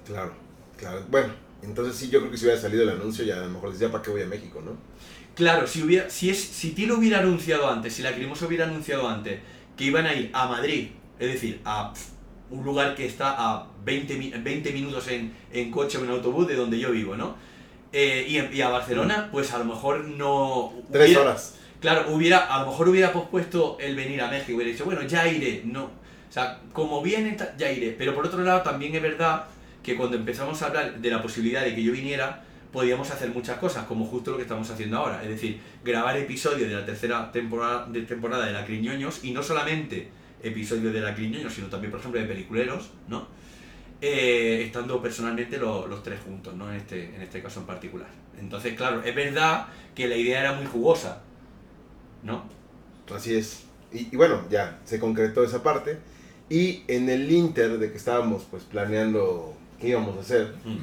Claro, 0.06 0.34
claro. 0.78 1.04
Bueno, 1.10 1.34
entonces 1.64 1.96
sí, 1.96 2.10
yo 2.10 2.20
creo 2.20 2.32
que 2.32 2.38
si 2.38 2.46
hubiera 2.46 2.60
salido 2.60 2.84
el 2.84 2.90
anuncio, 2.90 3.24
ya 3.26 3.36
a 3.38 3.46
lo 3.46 3.50
mejor 3.50 3.72
decía, 3.72 3.92
¿para 3.92 4.04
qué 4.04 4.12
voy 4.12 4.22
a 4.22 4.28
México, 4.28 4.62
no? 4.64 4.72
Claro, 5.36 5.66
si 5.66 5.82
hubiera, 5.82 6.10
si 6.10 6.30
es, 6.30 6.40
si 6.40 6.72
Tilo 6.72 6.98
hubiera 6.98 7.20
anunciado 7.20 7.70
antes, 7.70 7.94
si 7.94 8.02
la 8.02 8.14
Crimosa 8.14 8.46
hubiera 8.48 8.66
anunciado 8.66 9.08
antes 9.08 9.40
que 9.78 9.86
iban 9.86 10.06
a 10.06 10.14
ir 10.14 10.30
a 10.34 10.48
Madrid, 10.48 10.90
es 11.20 11.34
decir, 11.34 11.62
a 11.66 11.94
un 12.50 12.64
lugar 12.66 12.96
que 12.96 13.06
está 13.06 13.36
a 13.38 13.68
20, 13.86 14.18
mi- 14.18 14.30
20 14.32 14.72
minutos 14.74 15.08
en, 15.08 15.34
en 15.54 15.72
coche 15.72 15.98
o 15.98 16.04
en 16.04 16.10
autobús 16.10 16.48
de 16.48 16.56
donde 16.56 16.78
yo 16.78 16.92
vivo, 16.92 17.16
¿no? 17.16 17.36
Eh, 17.94 18.26
y, 18.54 18.62
a 18.62 18.70
Barcelona, 18.70 19.30
pues 19.32 19.52
a 19.54 19.58
lo 19.60 19.66
mejor 19.66 20.04
no... 20.06 20.74
Tres 20.92 21.08
hubiera- 21.08 21.22
horas. 21.22 21.56
Claro, 21.82 22.14
hubiera, 22.14 22.38
a 22.54 22.62
lo 22.62 22.68
mejor 22.68 22.90
hubiera 22.90 23.12
pospuesto 23.12 23.78
el 23.80 23.96
venir 23.96 24.22
a 24.22 24.28
México, 24.30 24.56
hubiera 24.56 24.72
dicho, 24.72 24.86
bueno, 24.86 25.02
ya 25.04 25.28
iré, 25.28 25.64
no. 25.66 25.86
O 25.86 26.32
sea, 26.34 26.60
como 26.72 27.02
viene, 27.02 27.36
ya 27.58 27.72
iré. 27.72 27.96
Pero 27.98 28.14
por 28.16 28.26
otro 28.26 28.42
lado, 28.44 28.62
también 28.62 28.96
es 28.96 29.02
verdad 29.02 29.46
que 29.84 29.98
cuando 29.98 30.16
empezamos 30.16 30.62
a 30.62 30.68
hablar 30.68 31.00
de 31.00 31.10
la 31.10 31.22
posibilidad 31.22 31.64
de 31.64 31.74
que 31.76 31.82
yo 31.84 31.92
viniera, 31.92 32.44
podíamos 32.72 33.10
hacer 33.10 33.30
muchas 33.32 33.58
cosas, 33.58 33.86
como 33.86 34.06
justo 34.06 34.32
lo 34.32 34.38
que 34.38 34.44
estamos 34.44 34.70
haciendo 34.70 34.98
ahora. 34.98 35.24
Es 35.24 35.30
decir, 35.30 35.60
grabar 35.84 36.16
episodios 36.18 36.70
de 36.70 36.76
la 36.76 36.86
tercera 36.86 37.32
temporada 37.32 37.88
de, 37.88 38.04
temporada 38.04 38.46
de 38.46 38.54
La 38.54 38.64
Criñoños, 38.64 39.24
y 39.26 39.32
no 39.32 39.42
solamente 39.42 40.10
episodios 40.44 40.94
de 40.94 41.02
La 41.02 41.16
Criñoños, 41.16 41.52
sino 41.54 41.68
también, 41.68 41.90
por 41.92 42.00
ejemplo, 42.00 42.22
de 42.22 42.28
Peliculeros, 42.28 42.92
¿no? 43.08 43.28
eh, 44.02 44.64
estando 44.66 45.02
personalmente 45.02 45.58
lo- 45.58 45.88
los 45.88 46.02
tres 46.04 46.20
juntos, 46.26 46.56
¿no? 46.56 46.70
En 46.72 46.78
este, 46.78 47.16
en 47.16 47.22
este 47.22 47.42
caso 47.42 47.60
en 47.60 47.66
particular. 47.68 48.08
Entonces, 48.40 48.74
claro, 48.76 49.04
es 49.04 49.14
verdad 49.14 49.68
que 49.94 50.08
la 50.08 50.16
idea 50.16 50.40
era 50.40 50.54
muy 50.54 50.66
jugosa, 50.66 51.22
¿no? 52.24 52.44
Así 53.14 53.36
es. 53.36 53.64
Y, 53.92 54.08
y 54.12 54.16
bueno, 54.16 54.42
ya 54.50 54.80
se 54.86 55.00
concretó 55.00 55.44
esa 55.44 55.64
parte. 55.64 55.98
Y 56.50 56.84
en 56.88 57.10
el 57.10 57.32
inter 57.32 57.78
de 57.80 57.92
que 57.92 57.98
estábamos 57.98 58.46
pues 58.50 58.64
planeando 58.64 59.54
qué 59.80 59.90
íbamos 59.90 60.18
a 60.18 60.22
hacer, 60.22 60.54
Mm. 60.66 60.78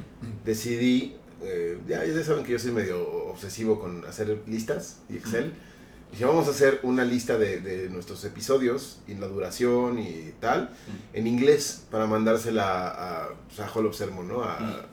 decidí, 0.45 1.17
eh, 1.43 1.79
ya, 1.87 2.05
ya 2.05 2.23
saben 2.25 2.45
que 2.45 2.53
yo 2.53 2.59
soy 2.59 2.73
medio 2.73 3.01
obsesivo 3.31 3.79
con 3.79 4.05
hacer 4.07 4.39
listas 4.47 4.99
y 5.09 5.17
Excel. 5.17 5.53
Dije, 6.11 6.25
vamos 6.25 6.49
a 6.49 6.53
hacer 6.53 6.81
una 6.85 7.05
lista 7.05 7.37
de, 7.37 7.61
de 7.61 7.91
nuestros 7.91 8.25
episodios 8.25 9.01
y 9.07 9.15
la 9.15 9.27
duración 9.29 9.99
y 9.99 10.33
tal, 10.41 10.71
en 11.13 11.27
inglés, 11.27 11.85
para 11.91 12.07
mandársela 12.07 12.89
a, 12.89 13.29
pues, 13.47 13.61
a 13.61 13.69
Hall 13.71 13.85
of 13.87 13.95
Sermon, 13.95 14.27
¿no? 14.27 14.43
A, 14.43 14.59
Mm. 14.59 14.65
a- 14.65 14.87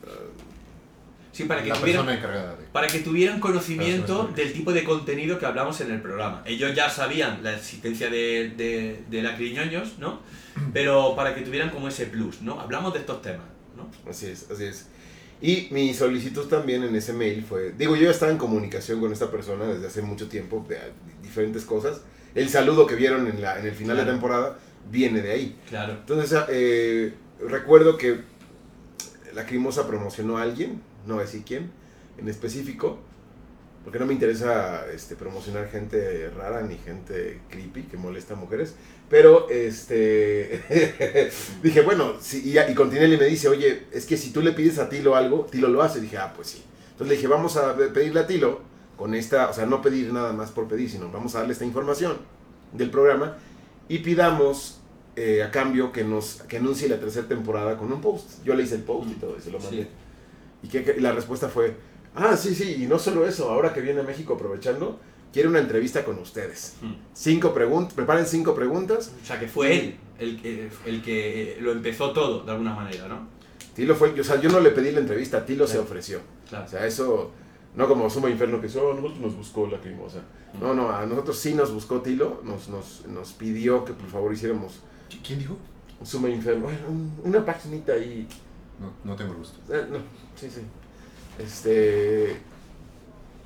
Sí, 1.36 1.44
para 1.44 1.62
que 1.62 1.68
la 1.68 1.78
tuvieran... 1.78 2.08
encargada 2.08 2.56
de... 2.56 2.64
para 2.72 2.86
que 2.86 3.00
tuvieran 3.00 3.40
conocimiento 3.40 4.30
del 4.34 4.52
tipo 4.54 4.72
de 4.72 4.84
contenido 4.84 5.38
que 5.38 5.44
hablamos 5.44 5.78
en 5.82 5.90
el 5.90 6.00
programa. 6.00 6.42
Ellos 6.46 6.74
ya 6.74 6.88
sabían 6.88 7.42
la 7.42 7.54
existencia 7.54 8.08
de, 8.08 8.54
de, 8.56 9.02
de 9.10 9.22
la 9.22 9.36
Criñoños, 9.36 9.98
¿no? 9.98 10.20
Pero 10.72 11.14
para 11.14 11.34
que 11.34 11.42
tuvieran 11.42 11.68
como 11.68 11.88
ese 11.88 12.06
plus, 12.06 12.40
¿no? 12.40 12.58
Hablamos 12.58 12.94
de 12.94 13.00
estos 13.00 13.20
temas, 13.20 13.44
¿no? 13.76 13.90
Así 14.10 14.26
es, 14.26 14.50
así 14.50 14.64
es. 14.64 14.86
Y 15.42 15.68
mi 15.72 15.92
solicitud 15.92 16.46
también 16.46 16.82
en 16.84 16.96
ese 16.96 17.12
mail 17.12 17.44
fue, 17.46 17.72
digo, 17.76 17.94
yo 17.96 18.04
ya 18.04 18.10
estaba 18.12 18.32
en 18.32 18.38
comunicación 18.38 18.98
con 19.00 19.12
esta 19.12 19.30
persona 19.30 19.66
desde 19.66 19.88
hace 19.88 20.00
mucho 20.00 20.28
tiempo, 20.28 20.64
de 20.66 20.78
a- 20.78 20.88
diferentes 21.22 21.66
cosas. 21.66 22.00
El 22.34 22.48
saludo 22.48 22.86
que 22.86 22.94
vieron 22.94 23.26
en, 23.26 23.42
la, 23.42 23.58
en 23.58 23.66
el 23.66 23.74
final 23.74 23.96
de 23.98 24.02
Claro. 24.04 24.12
temporada 24.18 24.58
viene 24.90 25.20
de 25.20 25.32
ahí. 25.32 25.56
Claro. 25.68 25.92
Entonces, 25.92 26.38
eh, 26.48 27.12
recuerdo 27.46 27.98
que 27.98 28.20
la 29.34 29.44
Crimosa 29.44 29.86
promocionó 29.86 30.38
a 30.38 30.42
alguien, 30.42 30.80
no 31.06 31.14
voy 31.14 31.22
a 31.22 31.26
decir 31.26 31.42
quién, 31.44 31.70
en 32.18 32.28
específico, 32.28 32.98
porque 33.84 34.00
no 34.00 34.06
me 34.06 34.14
interesa 34.14 34.84
este, 34.92 35.14
promocionar 35.14 35.68
gente 35.68 36.28
rara 36.30 36.62
ni 36.62 36.76
gente 36.76 37.40
creepy 37.48 37.84
que 37.84 37.96
molesta 37.96 38.34
a 38.34 38.36
mujeres. 38.36 38.74
Pero, 39.08 39.48
este, 39.48 41.30
dije, 41.62 41.82
bueno, 41.82 42.14
sí, 42.20 42.42
y, 42.44 42.58
y 42.58 43.16
me 43.16 43.26
dice, 43.26 43.48
oye, 43.48 43.84
es 43.92 44.06
que 44.06 44.16
si 44.16 44.32
tú 44.32 44.42
le 44.42 44.50
pides 44.50 44.80
a 44.80 44.88
Tilo 44.88 45.14
algo, 45.14 45.46
Tilo 45.48 45.68
lo 45.68 45.82
hace. 45.82 46.00
dije, 46.00 46.18
ah, 46.18 46.32
pues 46.34 46.48
sí. 46.48 46.64
Entonces 46.90 47.08
le 47.08 47.14
dije, 47.14 47.28
vamos 47.28 47.56
a 47.56 47.76
pedirle 47.76 48.18
a 48.18 48.26
Tilo 48.26 48.60
con 48.96 49.14
esta, 49.14 49.50
o 49.50 49.52
sea, 49.52 49.66
no 49.66 49.80
pedir 49.82 50.12
nada 50.12 50.32
más 50.32 50.50
por 50.50 50.66
pedir, 50.66 50.90
sino 50.90 51.10
vamos 51.12 51.36
a 51.36 51.38
darle 51.38 51.52
esta 51.52 51.64
información 51.64 52.16
del 52.72 52.90
programa 52.90 53.36
y 53.88 53.98
pidamos 53.98 54.80
eh, 55.14 55.42
a 55.42 55.50
cambio 55.50 55.92
que 55.92 56.02
nos 56.02 56.42
que 56.48 56.56
anuncie 56.56 56.88
la 56.88 56.98
tercera 56.98 57.28
temporada 57.28 57.76
con 57.76 57.92
un 57.92 58.00
post. 58.00 58.42
Yo 58.44 58.54
le 58.54 58.64
hice 58.64 58.74
el 58.74 58.82
post 58.82 59.10
y 59.10 59.14
todo, 59.14 59.36
y 59.38 59.42
se 59.42 59.50
lo 59.50 59.60
mandé. 59.60 59.88
Y, 60.66 60.68
que, 60.68 60.94
y 60.96 61.00
la 61.00 61.12
respuesta 61.12 61.48
fue, 61.48 61.76
ah, 62.14 62.36
sí, 62.36 62.54
sí, 62.54 62.82
y 62.82 62.86
no 62.86 62.98
solo 62.98 63.26
eso, 63.26 63.50
ahora 63.50 63.72
que 63.72 63.80
viene 63.80 64.00
a 64.00 64.02
México 64.02 64.34
aprovechando, 64.34 64.98
quiere 65.32 65.48
una 65.48 65.60
entrevista 65.60 66.04
con 66.04 66.18
ustedes. 66.18 66.74
Mm. 66.82 66.92
Cinco 67.12 67.54
preguntas, 67.54 67.94
preparen 67.94 68.26
cinco 68.26 68.54
preguntas. 68.54 69.12
O 69.22 69.26
sea, 69.26 69.38
que 69.38 69.46
fue 69.48 69.78
él 69.78 69.96
el 70.18 70.40
que, 70.40 70.70
el 70.86 71.02
que 71.02 71.58
lo 71.60 71.72
empezó 71.72 72.12
todo, 72.12 72.42
de 72.42 72.50
alguna 72.52 72.74
manera, 72.74 73.06
¿no? 73.06 73.28
Tilo 73.74 73.94
fue, 73.94 74.18
o 74.18 74.24
sea, 74.24 74.40
yo 74.40 74.48
no 74.50 74.60
le 74.60 74.70
pedí 74.70 74.90
la 74.90 75.00
entrevista, 75.00 75.44
Tilo 75.44 75.66
se 75.66 75.78
ofreció. 75.78 76.20
Claro. 76.48 76.64
O 76.64 76.68
sea, 76.68 76.86
eso, 76.86 77.30
no 77.74 77.86
como 77.86 78.08
Suma 78.08 78.30
Inferno 78.30 78.60
que 78.60 78.68
solo 78.70 78.92
a 78.92 78.94
nosotros 78.94 79.20
nos 79.20 79.36
buscó 79.36 79.66
la 79.66 79.78
crimosa. 79.78 80.22
No, 80.58 80.72
no, 80.74 80.90
a 80.90 81.04
nosotros 81.04 81.38
sí 81.38 81.52
nos 81.54 81.70
buscó 81.72 82.00
Tilo, 82.00 82.40
nos, 82.42 82.68
nos, 82.70 83.04
nos 83.06 83.32
pidió 83.34 83.84
que 83.84 83.92
por 83.92 84.08
favor 84.08 84.32
hiciéramos 84.32 84.80
¿Quién 85.24 85.38
dijo? 85.38 85.56
Suma 86.02 86.28
Inferno, 86.30 86.62
bueno, 86.64 86.78
un- 86.88 87.12
una 87.24 87.44
paginita 87.44 87.92
ahí. 87.92 88.26
No, 88.80 88.92
no 89.04 89.16
tengo 89.16 89.34
gusto. 89.34 89.58
Eh, 89.74 89.86
no, 89.90 89.98
sí, 90.34 90.48
sí. 90.50 90.60
Este. 91.38 92.36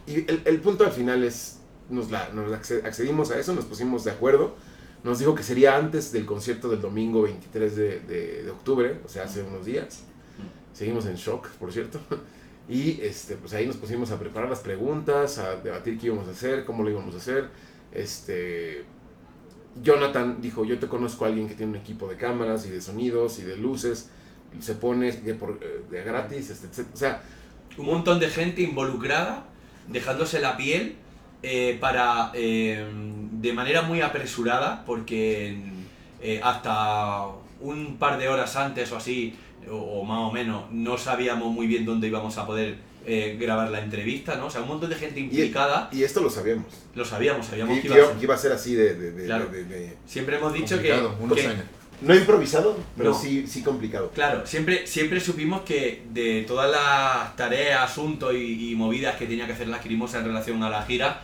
Y 0.07 0.15
el, 0.31 0.43
el 0.45 0.61
punto 0.61 0.85
al 0.85 0.93
final 0.93 1.23
es. 1.25 1.59
Nos, 1.89 2.11
la, 2.11 2.29
nos 2.31 2.51
acce- 2.53 2.85
accedimos 2.85 3.31
a 3.33 3.39
eso, 3.39 3.53
nos 3.55 3.65
pusimos 3.65 4.05
de 4.05 4.13
acuerdo. 4.13 4.55
Nos 5.03 5.19
dijo 5.19 5.35
que 5.35 5.43
sería 5.43 5.77
antes 5.77 6.13
del 6.13 6.25
concierto 6.27 6.69
del 6.69 6.81
domingo 6.81 7.23
23 7.23 7.75
de, 7.77 8.01
de- 8.01 8.43
de 8.45 8.51
octubre, 8.51 9.01
o 9.05 9.09
sea, 9.09 9.25
hace 9.25 9.43
unos 9.43 9.65
días. 9.67 10.03
Seguimos 10.73 11.07
en 11.07 11.17
shock, 11.17 11.49
por 11.59 11.73
cierto. 11.73 12.01
Y 12.69 13.01
este, 13.01 13.35
pues 13.35 13.53
ahí 13.55 13.67
nos 13.67 13.77
pusimos 13.77 14.13
a 14.13 14.19
preparar 14.21 14.49
las 14.49 14.61
preguntas, 14.61 15.39
a 15.39 15.57
debatir 15.57 15.99
qué 15.99 16.07
íbamos 16.07 16.29
a 16.29 16.31
hacer, 16.31 16.65
cómo 16.65 16.85
lo 16.85 16.91
íbamos 16.91 17.13
a 17.17 17.19
hacer. 17.19 17.49
Este, 17.91 18.85
Jonathan 19.83 20.41
dijo, 20.41 20.65
yo 20.65 20.79
te 20.79 20.87
conozco 20.87 21.25
a 21.25 21.29
alguien 21.29 21.49
que 21.49 21.55
tiene 21.57 21.71
un 21.73 21.79
equipo 21.79 22.07
de 22.07 22.15
cámaras 22.17 22.67
y 22.67 22.71
de 22.71 22.81
sonidos 22.81 23.41
y 23.41 23.43
de 23.43 23.57
luces, 23.57 24.11
se 24.61 24.75
pone 24.75 25.13
de, 25.13 25.35
por, 25.35 25.59
eh, 25.63 25.83
de 25.91 26.03
gratis, 26.03 26.51
este, 26.51 26.67
etcétera. 26.67 26.95
o 26.95 26.97
sea, 26.99 27.23
Un 27.79 27.87
montón 27.87 28.19
de 28.19 28.29
gente 28.29 28.63
involucrada, 28.63 29.45
dejándose 29.89 30.41
la 30.41 30.57
piel 30.57 30.97
eh, 31.43 31.79
para, 31.81 32.31
eh, 32.35 32.85
de 33.33 33.53
manera 33.53 33.83
muy 33.83 34.01
apresurada, 34.03 34.85
porque 34.85 35.57
eh, 36.21 36.41
hasta 36.43 37.27
un 37.61 37.97
par 37.99 38.19
de 38.19 38.29
horas 38.29 38.57
antes 38.57 38.91
o 38.93 38.97
así, 38.97 39.35
o, 39.71 39.75
o 39.77 40.05
más 40.05 40.19
o 40.19 40.33
menos, 40.33 40.71
no 40.73 40.99
sabíamos 40.99 41.53
muy 41.53 41.67
bien 41.67 41.85
dónde 41.87 42.09
íbamos 42.09 42.37
a 42.39 42.47
poder 42.47 42.77
eh, 43.07 43.37
grabar 43.41 43.71
la 43.71 43.81
entrevista, 43.81 44.37
¿no? 44.37 44.47
O 44.47 44.51
sea, 44.51 44.61
un 44.63 44.69
montón 44.69 44.91
de 44.91 44.97
gente 44.97 45.21
implicada, 45.21 45.89
y 45.93 46.03
esto 46.03 46.21
lo 46.21 46.29
sabíamos. 46.29 46.67
lo 46.95 47.05
sabíamos, 47.05 47.47
sabíamos 47.47 47.77
Que, 47.77 47.81
que 47.83 47.87
iba 47.89 47.97
a 47.97 47.99
iba, 47.99 48.09
ser. 48.09 48.17
que 48.19 48.25
iba 48.25 48.35
a 48.35 48.39
ser 48.39 48.53
así 48.53 48.75
de... 48.75 48.95
de- 48.95 49.13
de- 49.13 49.25
Claro. 49.25 49.47
de- 49.47 49.65
de- 49.65 49.97
Siempre 50.07 50.37
hemos 50.37 50.53
dicho 50.53 50.79
que. 50.81 50.93
No 52.03 52.15
improvisado, 52.15 52.79
pero 52.97 53.11
No. 53.11 53.19
sí, 53.19 53.47
sí 53.47 53.63
complicado. 53.63 54.11
Claro, 54.15 54.47
siempre, 54.47 54.87
siempre 54.87 55.21
supimos 55.21 55.63
que 55.63 56.03
de 56.13 56.45
todas 56.47 56.71
las 56.71 57.37
tareas, 57.37 57.83
asuntos 57.91 58.35
y, 58.35 58.71
y 58.71 58.75
movidas 58.75 59.17
que 59.17 59.27
tenía 59.27 59.47
que 59.47 59.53
hacer 59.53 59.69
la 59.69 59.81
Crimosa 59.81 60.19
en 60.19 60.25
relación 60.27 60.63
a 60.63 60.71
la 60.71 60.83
gira, 60.83 61.23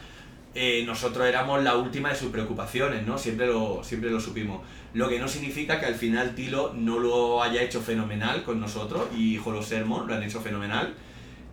eh, 0.54 0.83
nosotros 0.87 1.26
éramos 1.26 1.62
la 1.62 1.76
última 1.76 2.09
de 2.11 2.16
sus 2.16 2.30
preocupaciones, 2.30 3.06
¿no? 3.06 3.18
Siempre 3.18 3.47
lo, 3.47 3.83
siempre 3.85 4.11
lo 4.11 4.21
supimos. 4.21 4.62
Lo 4.95 5.09
que 5.09 5.18
no 5.18 5.28
significa 5.28 5.78
que 5.78 5.87
al 5.87 5.95
final 5.97 6.35
Tilo 6.35 6.73
no 6.75 6.99
lo 6.99 7.42
haya 7.42 7.62
hecho 7.62 7.83
fenomenal 7.83 8.42
con 8.42 8.59
nosotros 8.61 9.02
y 9.14 9.37
Jolo 9.37 9.62
Sermon 9.62 10.06
lo 10.06 10.14
han 10.14 10.23
hecho 10.23 10.40
fenomenal. 10.40 10.95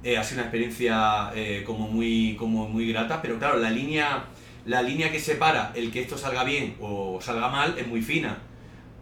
Eh, 0.06 0.18
ha 0.18 0.24
sido 0.24 0.38
una 0.39 0.44
experiencia 0.44 1.32
eh, 1.36 1.63
como, 1.65 1.88
muy, 1.89 2.36
como 2.39 2.68
muy 2.70 2.89
grata, 2.92 3.22
pero 3.22 3.38
claro, 3.39 3.58
la 3.58 3.70
línea, 3.70 4.25
la 4.65 4.82
línea 4.82 5.12
que 5.12 5.20
separa 5.20 5.72
el 5.75 5.92
que 5.92 6.01
esto 6.01 6.18
salga 6.18 6.44
bien 6.46 6.75
o 6.80 7.20
salga 7.22 7.50
mal 7.50 7.75
es 7.77 7.86
muy 7.88 8.01
fina 8.01 8.38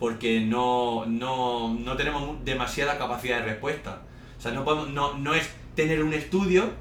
porque 0.02 0.42
no, 0.42 1.06
no, 1.06 1.76
no 1.76 1.96
tenemos 1.96 2.44
demasiada 2.44 2.98
capacidad 2.98 3.38
de 3.38 3.46
respuesta. 3.46 4.02
O 4.36 4.42
sea, 4.42 4.52
no, 4.52 4.66
podemos, 4.66 4.90
no, 4.90 5.14
no 5.14 5.36
es 5.36 5.48
tener 5.76 6.04
un 6.04 6.12
estudio 6.12 6.72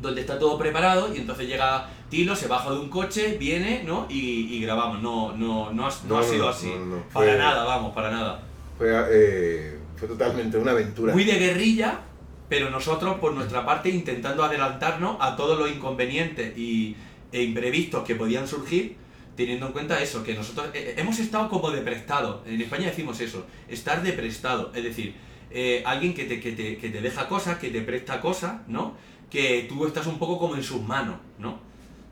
donde 0.00 0.22
está 0.22 0.38
todo 0.38 0.56
preparado 0.58 1.14
y 1.14 1.18
entonces 1.18 1.48
llega 1.48 1.90
Tilo, 2.08 2.34
se 2.34 2.48
baja 2.48 2.70
de 2.70 2.78
un 2.78 2.88
coche, 2.88 3.36
viene, 3.38 3.82
¿no? 3.84 4.06
Y, 4.08 4.54
y 4.54 4.62
grabamos. 4.62 5.02
No, 5.02 5.36
no, 5.36 5.70
no, 5.70 5.86
ha, 5.86 5.90
no 5.90 5.96
No, 6.08 6.18
ha 6.18 6.22
sido 6.22 6.48
así. 6.48 6.72
Para 7.12 7.36
nada, 7.36 7.62
vamos, 7.64 7.94
para 7.94 8.10
nada. 8.10 8.40
Fue, 8.78 8.88
eh, 9.10 9.78
fue 9.94 10.08
totalmente 10.08 10.56
una 10.56 10.70
aventura. 10.70 11.12
Muy 11.12 11.24
de 11.24 11.38
guerrilla, 11.38 12.00
pero 12.48 12.70
nosotros, 12.70 13.18
por 13.18 13.34
nuestra 13.34 13.66
parte, 13.66 13.90
intentando 13.90 14.42
adelantarnos 14.42 15.18
a 15.20 15.36
todos 15.36 15.58
los 15.58 15.70
inconvenientes 15.70 16.56
y, 16.56 16.96
e 17.32 17.42
imprevistos 17.42 18.02
que 18.02 18.14
podían 18.14 18.48
surgir, 18.48 18.96
teniendo 19.36 19.66
en 19.66 19.72
cuenta 19.72 20.02
eso, 20.02 20.24
que 20.24 20.34
nosotros 20.34 20.68
eh, 20.74 20.94
hemos 20.96 21.18
estado 21.18 21.48
como 21.48 21.70
de 21.70 21.82
prestado. 21.82 22.42
En 22.46 22.60
España 22.60 22.86
decimos 22.86 23.20
eso, 23.20 23.46
estar 23.68 24.02
de 24.02 24.12
prestado. 24.12 24.72
Es 24.74 24.82
decir, 24.82 25.14
eh, 25.50 25.82
alguien 25.86 26.14
que 26.14 26.24
te, 26.24 26.40
que, 26.40 26.52
te, 26.52 26.78
que 26.78 26.88
te 26.88 27.00
deja 27.00 27.28
cosas, 27.28 27.58
que 27.58 27.70
te 27.70 27.82
presta 27.82 28.20
cosas, 28.20 28.66
¿no? 28.66 28.96
Que 29.30 29.66
tú 29.68 29.86
estás 29.86 30.06
un 30.06 30.18
poco 30.18 30.38
como 30.38 30.56
en 30.56 30.62
sus 30.62 30.82
manos, 30.82 31.18
¿no? 31.38 31.60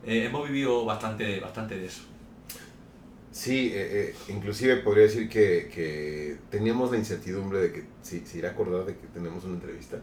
Eh, 0.05 0.25
hemos 0.25 0.47
vivido 0.47 0.85
bastante, 0.85 1.39
bastante 1.39 1.77
de 1.77 1.87
eso. 1.87 2.01
Sí, 3.31 3.71
eh, 3.73 4.13
eh, 4.13 4.15
inclusive 4.29 4.77
podría 4.77 5.03
decir 5.03 5.27
que, 5.27 5.69
que 5.73 6.37
teníamos 6.49 6.91
la 6.91 6.97
incertidumbre 6.97 7.59
de 7.59 7.73
que 7.73 7.83
si 8.01 8.19
se 8.21 8.37
irá 8.37 8.49
a 8.49 8.51
acordar 8.53 8.85
de 8.85 8.95
que 8.95 9.07
tenemos 9.07 9.43
una 9.43 9.55
entrevista. 9.55 9.99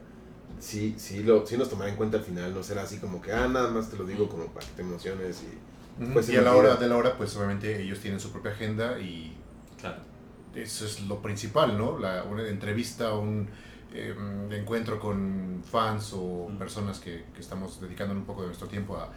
Sí, 0.60 0.94
sí, 0.98 1.22
lo, 1.22 1.46
sí 1.46 1.56
nos 1.56 1.70
tomará 1.70 1.90
en 1.90 1.96
cuenta 1.96 2.18
al 2.18 2.24
final, 2.24 2.52
no 2.52 2.62
será 2.62 2.82
así 2.82 2.98
como 2.98 3.22
que, 3.22 3.32
ah, 3.32 3.48
nada 3.48 3.70
más 3.70 3.90
te 3.90 3.96
lo 3.96 4.04
digo 4.04 4.28
como 4.28 4.46
para 4.46 4.66
que 4.66 4.72
te 4.72 4.82
emociones 4.82 5.42
y... 5.42 5.71
Pues 6.12 6.28
y 6.30 6.36
a 6.36 6.42
la 6.42 6.54
hora 6.54 6.76
de 6.76 6.88
la 6.88 6.96
hora, 6.96 7.16
pues 7.16 7.36
obviamente 7.36 7.82
ellos 7.82 8.00
tienen 8.00 8.18
su 8.20 8.30
propia 8.32 8.52
agenda 8.52 8.98
y 8.98 9.36
Claro. 9.78 9.96
eso 10.54 10.84
es 10.86 11.00
lo 11.02 11.20
principal, 11.22 11.76
¿no? 11.78 11.98
La, 11.98 12.24
una 12.24 12.46
entrevista, 12.48 13.14
un 13.14 13.48
eh, 13.94 14.14
encuentro 14.50 14.98
con 14.98 15.62
fans 15.70 16.12
o 16.14 16.48
Mm. 16.48 16.56
personas 16.56 16.98
que, 16.98 17.24
que 17.34 17.40
estamos 17.40 17.80
dedicando 17.80 18.14
un 18.14 18.24
poco 18.24 18.40
de 18.42 18.46
nuestro 18.48 18.68
tiempo 18.68 18.96
a, 18.96 19.10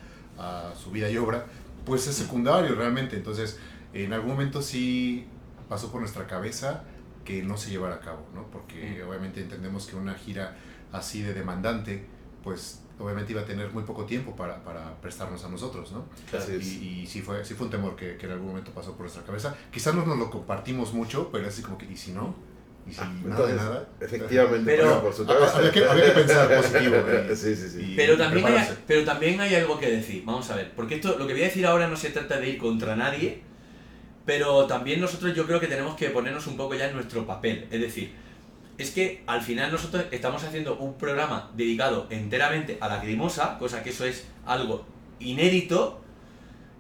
a 0.69 0.75
su 0.75 0.91
vida 0.91 1.09
y 1.09 1.17
obra, 1.17 1.45
pues 1.85 2.07
es 2.07 2.15
secundario 2.15 2.75
realmente. 2.75 3.15
Entonces, 3.15 3.57
en 3.93 4.11
algún 4.13 4.31
momento 4.31 4.61
sí 4.61 5.27
pasó 5.69 5.91
por 5.91 6.01
nuestra 6.01 6.27
cabeza 6.27 6.83
que 7.23 7.41
no 7.41 7.57
se 7.57 7.71
llevara 7.71 7.95
a 7.95 7.99
cabo, 8.01 8.25
¿no? 8.35 8.43
Porque 8.51 9.01
Mm. 9.03 9.07
obviamente 9.09 9.41
entendemos 9.41 9.87
que 9.87 9.95
una 9.95 10.13
gira 10.15 10.55
así 10.91 11.21
de 11.21 11.33
demandante, 11.33 12.05
pues 12.43 12.81
obviamente 12.99 13.31
iba 13.33 13.41
a 13.41 13.45
tener 13.45 13.69
muy 13.71 13.83
poco 13.83 14.05
tiempo 14.05 14.35
para, 14.35 14.63
para 14.63 14.95
prestarnos 15.01 15.43
a 15.43 15.49
nosotros, 15.49 15.91
¿no? 15.91 16.05
Y, 16.61 17.01
y 17.01 17.07
sí, 17.07 17.21
fue, 17.21 17.43
sí 17.45 17.53
fue 17.53 17.65
un 17.65 17.71
temor 17.71 17.95
que, 17.95 18.17
que 18.17 18.25
en 18.25 18.31
algún 18.33 18.47
momento 18.49 18.71
pasó 18.71 18.91
por 18.93 19.01
nuestra 19.01 19.23
cabeza. 19.23 19.55
Quizás 19.71 19.93
no 19.95 20.05
nos 20.05 20.17
lo 20.17 20.29
compartimos 20.29 20.93
mucho, 20.93 21.29
pero 21.31 21.47
así 21.47 21.61
como 21.61 21.77
que, 21.77 21.85
¿y 21.85 21.97
si 21.97 22.11
no? 22.11 22.35
Y 22.87 22.93
si 22.93 22.99
Ah, 23.01 23.05
nada 23.05 23.47
de 23.47 23.51
entonces, 23.53 23.55
nada. 23.57 23.89
Efectivamente, 23.99 24.75
Pero- 24.77 25.01
por 25.01 25.13
supuesto. 25.13 25.57
Había 25.57 25.71
que, 25.71 25.85
había 25.85 26.05
que 26.05 26.11
pensar 26.11 26.55
positivo. 26.55 26.95
eh, 27.07 27.31
Sí, 27.35 27.55
sí, 27.55 27.69
sí. 27.69 27.81
y 27.91 27.95
Pero 27.95 28.15
también, 28.17 28.45
hay, 28.45 28.77
pero 28.87 29.03
también 29.03 29.41
hay 29.41 29.55
algo 29.55 29.79
que 29.79 29.89
decir, 29.91 30.23
vamos 30.23 30.49
a 30.51 30.55
ver, 30.55 30.71
porque 30.75 30.95
esto, 30.95 31.17
lo 31.17 31.25
que 31.27 31.33
voy 31.33 31.41
a 31.41 31.45
decir 31.45 31.65
ahora 31.65 31.87
no 31.87 31.97
se 31.97 32.11
trata 32.11 32.37
de 32.39 32.49
ir 32.49 32.57
contra 32.59 32.95
nadie, 32.95 33.41
pero 34.25 34.65
también 34.67 35.01
nosotros 35.01 35.35
yo 35.35 35.45
creo 35.45 35.59
que 35.59 35.67
tenemos 35.67 35.95
que 35.95 36.09
ponernos 36.09 36.47
un 36.47 36.57
poco 36.57 36.75
ya 36.75 36.87
en 36.87 36.95
nuestro 36.95 37.25
papel, 37.27 37.67
es 37.71 37.81
decir, 37.81 38.11
es 38.77 38.91
que 38.91 39.23
al 39.27 39.41
final 39.41 39.71
nosotros 39.71 40.05
estamos 40.11 40.43
haciendo 40.43 40.75
un 40.77 40.95
programa 40.97 41.49
dedicado 41.55 42.07
enteramente 42.09 42.77
a 42.81 42.87
la 42.89 42.99
crimosa, 43.01 43.57
cosa 43.57 43.83
que 43.83 43.89
eso 43.91 44.05
es 44.05 44.27
algo 44.45 44.85
inédito, 45.19 46.01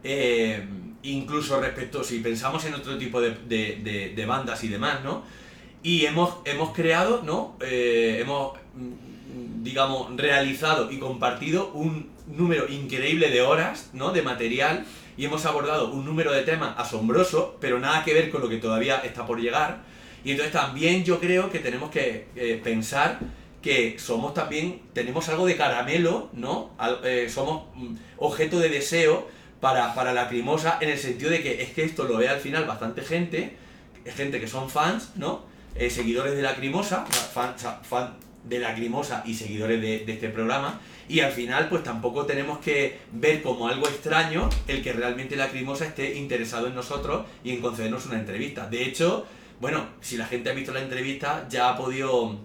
eh, 0.03 0.65
incluso 1.03 1.59
respecto, 1.61 2.03
si 2.03 2.19
pensamos 2.19 2.65
en 2.65 2.73
otro 2.73 2.97
tipo 2.97 3.21
de- 3.21 4.11
de 4.15 4.25
bandas 4.25 4.63
y 4.63 4.67
demás, 4.67 5.03
¿no? 5.03 5.23
Y 5.83 6.05
hemos, 6.05 6.37
hemos 6.45 6.73
creado, 6.73 7.21
¿no? 7.23 7.57
Eh, 7.61 8.17
hemos, 8.19 8.53
mm, 8.73 9.63
digamos, 9.63 10.15
realizado 10.17 10.91
y 10.91 10.97
compartido 10.97 11.71
un 11.73 12.09
número 12.27 12.67
increíble 12.67 13.29
de 13.29 13.41
horas, 13.41 13.91
¿no? 13.93 14.11
De 14.11 14.21
material 14.23 14.85
y 15.17 15.25
hemos 15.25 15.45
abordado 15.45 15.91
un 15.91 16.03
número 16.03 16.31
de 16.33 16.41
temas 16.41 16.73
asombroso, 16.77 17.57
pero 17.61 17.79
nada 17.79 18.03
que 18.03 18.13
ver 18.13 18.31
con 18.31 18.41
lo 18.41 18.49
que 18.49 18.57
todavía 18.57 18.97
está 18.97 19.25
por 19.25 19.39
llegar. 19.39 19.83
Y 20.25 20.31
entonces 20.31 20.51
también 20.51 21.03
yo 21.03 21.19
creo 21.19 21.51
que 21.51 21.59
tenemos 21.59 21.91
que 21.91 22.25
eh, 22.35 22.59
pensar 22.61 23.19
que 23.61 23.97
somos 23.99 24.33
también, 24.33 24.81
tenemos 24.93 25.29
algo 25.29 25.45
de 25.45 25.55
caramelo, 25.55 26.29
¿no? 26.33 26.71
Eh, 27.03 27.29
somos 27.29 27.65
mm, 27.75 27.95
objeto 28.17 28.59
de 28.59 28.69
deseo 28.69 29.29
para, 29.61 29.93
para 29.93 30.13
la 30.13 30.27
crimosa 30.27 30.79
en 30.81 30.89
el 30.89 30.97
sentido 30.97 31.29
de 31.29 31.43
que 31.43 31.61
es 31.61 31.69
que 31.69 31.83
esto 31.83 32.05
lo 32.05 32.17
ve 32.17 32.27
al 32.27 32.39
final 32.39 32.65
bastante 32.65 33.01
gente, 33.03 33.55
gente 34.15 34.39
que 34.39 34.47
son 34.47 34.67
fans, 34.69 35.11
¿no? 35.15 35.45
Eh, 35.75 35.91
seguidores 35.91 36.35
de 36.35 36.41
la 36.41 36.55
crimosa, 36.55 37.05
fan, 37.05 37.55
fan 37.83 38.15
de 38.43 38.59
la 38.59 38.73
crimosa 38.73 39.21
y 39.27 39.35
seguidores 39.35 39.79
de, 39.79 40.05
de 40.05 40.13
este 40.13 40.29
programa. 40.29 40.81
Y 41.07 41.19
al 41.19 41.33
final, 41.33 41.69
pues 41.69 41.83
tampoco 41.83 42.25
tenemos 42.25 42.57
que 42.59 42.97
ver 43.11 43.43
como 43.43 43.67
algo 43.67 43.87
extraño 43.87 44.49
el 44.67 44.81
que 44.81 44.91
realmente 44.91 45.35
la 45.35 45.49
crimosa 45.49 45.85
esté 45.85 46.15
interesado 46.15 46.65
en 46.65 46.73
nosotros 46.73 47.27
y 47.43 47.51
en 47.51 47.61
concedernos 47.61 48.07
una 48.07 48.17
entrevista. 48.17 48.67
De 48.67 48.83
hecho, 48.85 49.27
bueno, 49.59 49.87
si 50.01 50.17
la 50.17 50.25
gente 50.25 50.49
ha 50.49 50.53
visto 50.53 50.73
la 50.73 50.81
entrevista, 50.81 51.47
ya 51.49 51.69
ha 51.69 51.77
podido 51.77 52.37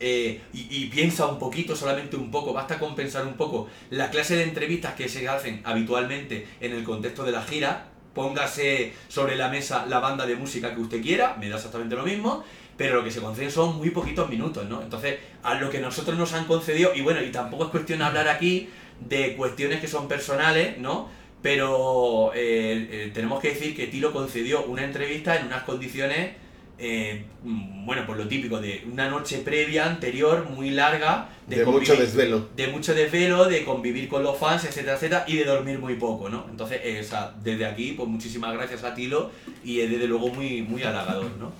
eh, 0.00 0.40
y, 0.52 0.66
y 0.70 0.86
piensa 0.86 1.26
un 1.26 1.38
poquito, 1.38 1.76
solamente 1.76 2.16
un 2.16 2.30
poco, 2.30 2.52
basta 2.52 2.78
con 2.78 2.94
pensar 2.94 3.26
un 3.26 3.34
poco 3.34 3.68
la 3.90 4.10
clase 4.10 4.36
de 4.36 4.44
entrevistas 4.44 4.94
que 4.94 5.08
se 5.08 5.28
hacen 5.28 5.60
habitualmente 5.64 6.46
en 6.60 6.72
el 6.72 6.84
contexto 6.84 7.24
de 7.24 7.32
la 7.32 7.42
gira, 7.42 7.88
póngase 8.14 8.92
sobre 9.08 9.36
la 9.36 9.48
mesa 9.48 9.86
la 9.86 10.00
banda 10.00 10.26
de 10.26 10.36
música 10.36 10.74
que 10.74 10.80
usted 10.80 11.02
quiera, 11.02 11.36
me 11.38 11.48
da 11.48 11.56
exactamente 11.56 11.94
lo 11.94 12.02
mismo, 12.02 12.42
pero 12.76 12.96
lo 12.96 13.04
que 13.04 13.10
se 13.10 13.20
conceden 13.20 13.50
son 13.50 13.76
muy 13.76 13.90
poquitos 13.90 14.28
minutos, 14.28 14.68
¿no? 14.68 14.82
Entonces, 14.82 15.18
a 15.42 15.54
lo 15.54 15.70
que 15.70 15.80
nosotros 15.80 16.16
nos 16.16 16.32
han 16.32 16.44
concedido, 16.46 16.92
y 16.94 17.00
bueno, 17.00 17.22
y 17.22 17.30
tampoco 17.30 17.64
es 17.64 17.70
cuestión 17.70 18.00
de 18.00 18.04
hablar 18.04 18.28
aquí 18.28 18.68
de 19.00 19.36
cuestiones 19.36 19.80
que 19.80 19.88
son 19.88 20.08
personales, 20.08 20.78
¿no? 20.78 21.08
Pero 21.42 22.32
eh, 22.34 22.88
eh, 22.90 23.10
tenemos 23.14 23.40
que 23.40 23.50
decir 23.50 23.76
que 23.76 23.86
Tilo 23.86 24.12
concedió 24.12 24.64
una 24.64 24.84
entrevista 24.84 25.36
en 25.36 25.46
unas 25.46 25.62
condiciones 25.62 26.32
eh, 26.80 27.24
mm, 27.42 27.86
bueno, 27.86 28.04
pues 28.06 28.18
lo 28.18 28.28
típico 28.28 28.60
de 28.60 28.84
una 28.92 29.08
noche 29.10 29.38
previa, 29.38 29.86
anterior, 29.86 30.48
muy 30.48 30.70
larga, 30.70 31.28
De 31.48 31.64
mucho 31.64 31.92
convivir- 31.94 31.98
desvelo. 31.98 32.48
de 32.54 32.68
mucho 32.68 32.94
desvelo, 32.94 33.46
de 33.46 33.64
convivir 33.64 34.08
con 34.08 34.22
los 34.22 34.38
fans, 34.38 34.64
etcétera, 34.64 34.94
etcétera, 34.94 35.24
y 35.26 35.36
de 35.38 35.44
dormir 35.44 35.80
muy 35.80 35.94
poco, 35.94 36.28
¿no? 36.28 36.46
Entonces, 36.48 36.80
eh, 36.84 37.00
o 37.00 37.04
sea, 37.04 37.34
desde 37.42 37.66
aquí, 37.66 37.94
pues 37.96 38.08
muchísimas 38.08 38.52
gracias 38.54 38.84
a 38.84 38.94
Tilo 38.94 39.32
y 39.64 39.80
es 39.80 39.90
desde 39.90 40.06
luego 40.06 40.28
muy, 40.28 40.62
muy 40.62 40.82
halagador, 40.84 41.30
¿no? 41.38 41.50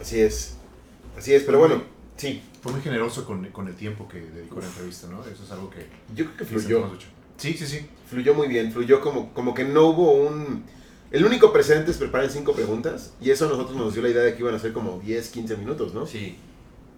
Así 0.00 0.20
es. 0.20 0.56
Así 1.18 1.34
es, 1.34 1.42
pero 1.42 1.58
bueno, 1.58 1.82
sí. 2.16 2.40
Fue 2.62 2.72
muy 2.72 2.80
generoso 2.80 3.26
con, 3.26 3.44
con 3.50 3.68
el 3.68 3.74
tiempo 3.74 4.08
que 4.08 4.20
dedicó 4.20 4.58
a 4.58 4.62
la 4.62 4.68
entrevista, 4.68 5.06
¿no? 5.08 5.20
Eso 5.22 5.44
es 5.44 5.50
algo 5.50 5.68
que 5.68 5.86
Yo 6.14 6.24
creo 6.24 6.36
que 6.38 6.44
fluyó. 6.46 6.80
mucho. 6.86 7.08
Sí, 7.36 7.54
sí, 7.54 7.66
sí. 7.66 7.86
Fluyó 8.08 8.34
muy 8.34 8.48
bien. 8.48 8.72
Fluyó 8.72 9.00
como, 9.00 9.32
como 9.34 9.54
que 9.54 9.64
no 9.64 9.86
hubo 9.86 10.12
un. 10.12 10.64
El 11.10 11.24
único 11.24 11.52
precedente 11.52 11.90
es 11.92 11.98
preparar 11.98 12.28
cinco 12.30 12.52
preguntas. 12.52 13.12
Y 13.20 13.30
eso 13.30 13.46
a 13.46 13.48
nosotros 13.48 13.76
nos 13.76 13.92
dio 13.94 14.02
la 14.02 14.08
idea 14.10 14.22
de 14.22 14.34
que 14.34 14.40
iban 14.42 14.54
a 14.54 14.58
ser 14.58 14.72
como 14.72 14.98
10, 15.00 15.28
15 15.30 15.56
minutos, 15.56 15.94
¿no? 15.94 16.06
Sí. 16.06 16.36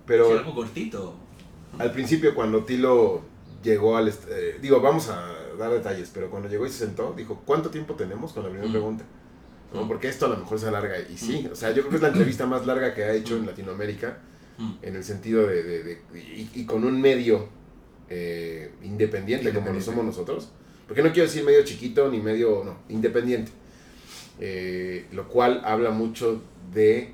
Pero 0.06 0.26
Sí, 0.30 0.32
algo 0.38 0.54
cortito. 0.54 1.14
al 1.78 1.92
principio, 1.92 2.34
cuando 2.34 2.64
Tilo 2.64 3.22
llegó 3.62 3.96
al. 3.96 4.08
eh, 4.08 4.58
digo, 4.62 4.80
vamos 4.80 5.08
a 5.10 5.26
dar 5.58 5.70
detalles, 5.70 6.10
pero 6.14 6.30
cuando 6.30 6.48
llegó 6.48 6.66
y 6.66 6.70
se 6.70 6.78
sentó, 6.86 7.12
dijo: 7.16 7.42
¿Cuánto 7.44 7.70
tiempo 7.70 7.94
tenemos 7.94 8.32
con 8.32 8.44
la 8.44 8.48
primera 8.48 8.68
Mm. 8.68 8.72
pregunta? 8.72 9.04
¿No? 9.74 9.84
Mm. 9.84 9.88
Porque 9.88 10.08
esto 10.08 10.26
a 10.26 10.28
lo 10.30 10.36
mejor 10.38 10.58
se 10.58 10.68
alarga. 10.68 10.94
Y 11.00 11.18
sí, 11.18 11.48
o 11.52 11.54
sea, 11.56 11.70
yo 11.70 11.82
creo 11.82 11.90
que 11.90 11.96
es 11.96 12.02
la 12.02 12.08
entrevista 12.08 12.46
más 12.46 12.64
larga 12.66 12.94
que 12.94 13.04
ha 13.04 13.12
hecho 13.12 13.36
en 13.36 13.46
Latinoamérica. 13.46 14.18
Mm. 14.60 14.72
en 14.82 14.96
el 14.96 15.04
sentido 15.04 15.46
de, 15.46 15.62
de- 15.62 15.84
de- 15.84 16.00
y, 16.14 16.50
y 16.52 16.64
con 16.66 16.82
un 16.84 17.00
medio 17.00 17.48
eh, 18.10 18.70
independiente, 18.82 19.50
como 19.52 19.66
lo 19.66 19.72
Independiente. 19.74 19.84
somos 19.84 20.04
nosotros, 20.04 20.48
porque 20.86 21.02
no 21.02 21.12
quiero 21.12 21.28
decir 21.28 21.44
medio 21.44 21.62
chiquito 21.64 22.08
ni 22.10 22.20
medio, 22.20 22.62
no, 22.64 22.76
independiente, 22.88 23.52
Eh, 24.40 25.06
lo 25.12 25.26
cual 25.28 25.62
habla 25.64 25.90
mucho 25.90 26.40
de 26.72 27.12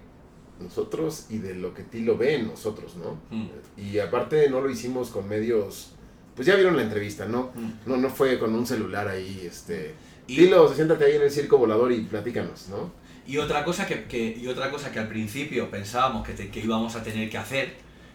nosotros 0.60 1.26
y 1.30 1.38
de 1.38 1.54
lo 1.54 1.72
que 1.72 1.82
Tilo 1.82 2.16
ve 2.18 2.34
en 2.34 2.46
nosotros, 2.48 2.96
¿no? 2.96 3.18
Mm. 3.30 3.48
Y 3.78 3.98
aparte 3.98 4.48
no 4.50 4.60
lo 4.60 4.68
hicimos 4.70 5.08
con 5.10 5.26
medios, 5.28 5.92
pues 6.36 6.46
ya 6.46 6.54
vieron 6.54 6.76
la 6.76 6.82
entrevista, 6.82 7.24
¿no? 7.26 7.50
Mm. 7.54 7.72
No, 7.88 7.96
no 7.96 8.10
fue 8.10 8.38
con 8.38 8.54
un 8.54 8.66
celular 8.66 9.08
ahí, 9.08 9.46
este... 9.50 9.94
Y- 10.26 10.36
Tilo, 10.36 10.72
siéntate 10.74 11.04
ahí 11.06 11.16
en 11.16 11.22
el 11.22 11.30
circo 11.30 11.56
volador 11.58 11.92
y 11.92 12.00
platícanos, 12.02 12.68
¿no? 12.68 12.92
Y 13.26 13.38
otra 13.38 13.64
cosa 13.64 13.86
que, 13.86 14.04
que- 14.04 14.36
y 14.38 14.46
otra 14.48 14.70
cosa 14.70 14.92
que 14.92 14.98
al 14.98 15.08
principio 15.08 15.70
pensábamos 15.70 16.26
que, 16.26 16.34
te- 16.34 16.50
que 16.50 16.60
íbamos 16.60 16.94
a 16.94 17.02
tener 17.02 17.28
que 17.30 17.38
hacer, 17.38 17.72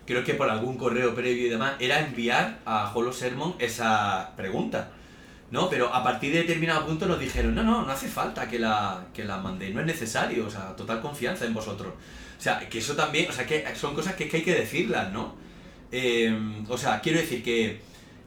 creo 0.10 0.24
que 0.24 0.34
por 0.34 0.50
algún 0.50 0.76
correo 0.76 1.14
previo 1.14 1.46
y 1.46 1.50
demás, 1.50 1.74
era 1.80 2.00
enviar 2.00 2.62
a 2.66 2.92
Holo 2.96 3.14
Sermon 3.14 3.54
esa 3.60 4.32
pregunta. 4.36 4.90
¿No? 5.52 5.70
Pero 5.70 5.94
a 5.94 6.04
partir 6.04 6.34
de 6.34 6.40
determinado 6.40 6.86
punto 6.86 7.06
nos 7.06 7.20
dijeron, 7.20 7.54
no, 7.54 7.62
no, 7.64 7.86
no 7.86 7.92
hace 7.92 8.08
falta 8.08 8.48
que 8.48 8.58
la, 8.58 9.06
que 9.14 9.24
la 9.24 9.38
mandéis, 9.38 9.74
no 9.74 9.82
es 9.82 9.86
necesario, 9.86 10.48
o 10.48 10.50
sea, 10.50 10.76
total 10.76 11.00
confianza 11.00 11.46
en 11.46 11.54
vosotros. 11.54 11.94
O 12.38 12.42
sea, 12.42 12.68
que 12.68 12.80
eso 12.80 12.96
también, 12.96 13.30
o 13.30 13.32
sea, 13.32 13.46
que 13.46 13.64
son 13.76 13.94
cosas 13.94 14.16
que, 14.16 14.28
que 14.28 14.38
hay 14.38 14.44
que 14.44 14.56
decirlas, 14.56 15.12
¿no? 15.12 15.36
Eh, 15.92 16.36
o 16.68 16.78
sea, 16.78 17.02
quiero 17.02 17.20
decir 17.20 17.44
que, 17.44 17.80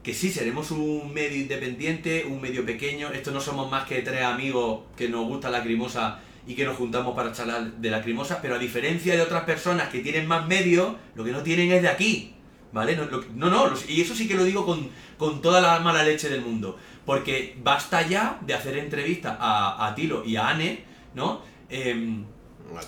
que 0.04 0.14
sí, 0.14 0.30
seremos 0.30 0.70
un 0.70 1.12
medio 1.12 1.36
independiente, 1.36 2.24
un 2.28 2.40
medio 2.40 2.64
pequeño, 2.64 3.10
esto 3.10 3.32
no 3.32 3.40
somos 3.40 3.68
más 3.70 3.88
que 3.88 4.02
tres 4.02 4.22
amigos 4.22 4.82
que 4.96 5.08
nos 5.08 5.26
gusta 5.26 5.50
la 5.50 5.62
crimosa 5.62 6.20
y 6.46 6.54
que 6.54 6.64
nos 6.64 6.76
juntamos 6.76 7.14
para 7.14 7.32
charlar 7.32 7.72
de 7.72 7.90
la 7.90 8.02
crimosa, 8.02 8.40
pero 8.42 8.56
a 8.56 8.58
diferencia 8.58 9.14
de 9.14 9.22
otras 9.22 9.44
personas 9.44 9.88
que 9.88 10.00
tienen 10.00 10.26
más 10.26 10.46
medios, 10.48 10.94
lo 11.14 11.24
que 11.24 11.32
no 11.32 11.42
tienen 11.42 11.70
es 11.72 11.82
de 11.82 11.88
aquí, 11.88 12.34
¿vale? 12.72 12.96
No, 12.96 13.04
lo- 13.04 13.24
no, 13.34 13.48
no, 13.50 13.66
los- 13.68 13.88
y 13.88 14.00
eso 14.00 14.14
sí 14.14 14.26
que 14.26 14.34
lo 14.34 14.44
digo 14.44 14.66
con, 14.66 14.88
con 15.18 15.40
toda 15.40 15.60
la 15.60 15.78
mala 15.80 16.02
leche 16.02 16.28
del 16.28 16.40
mundo, 16.42 16.76
porque 17.06 17.56
basta 17.62 18.02
ya 18.06 18.38
de 18.42 18.54
hacer 18.54 18.76
entrevistas 18.78 19.36
a, 19.38 19.86
a 19.86 19.94
Tilo 19.94 20.24
y 20.24 20.36
a 20.36 20.48
Anne, 20.48 20.84
¿no? 21.14 21.42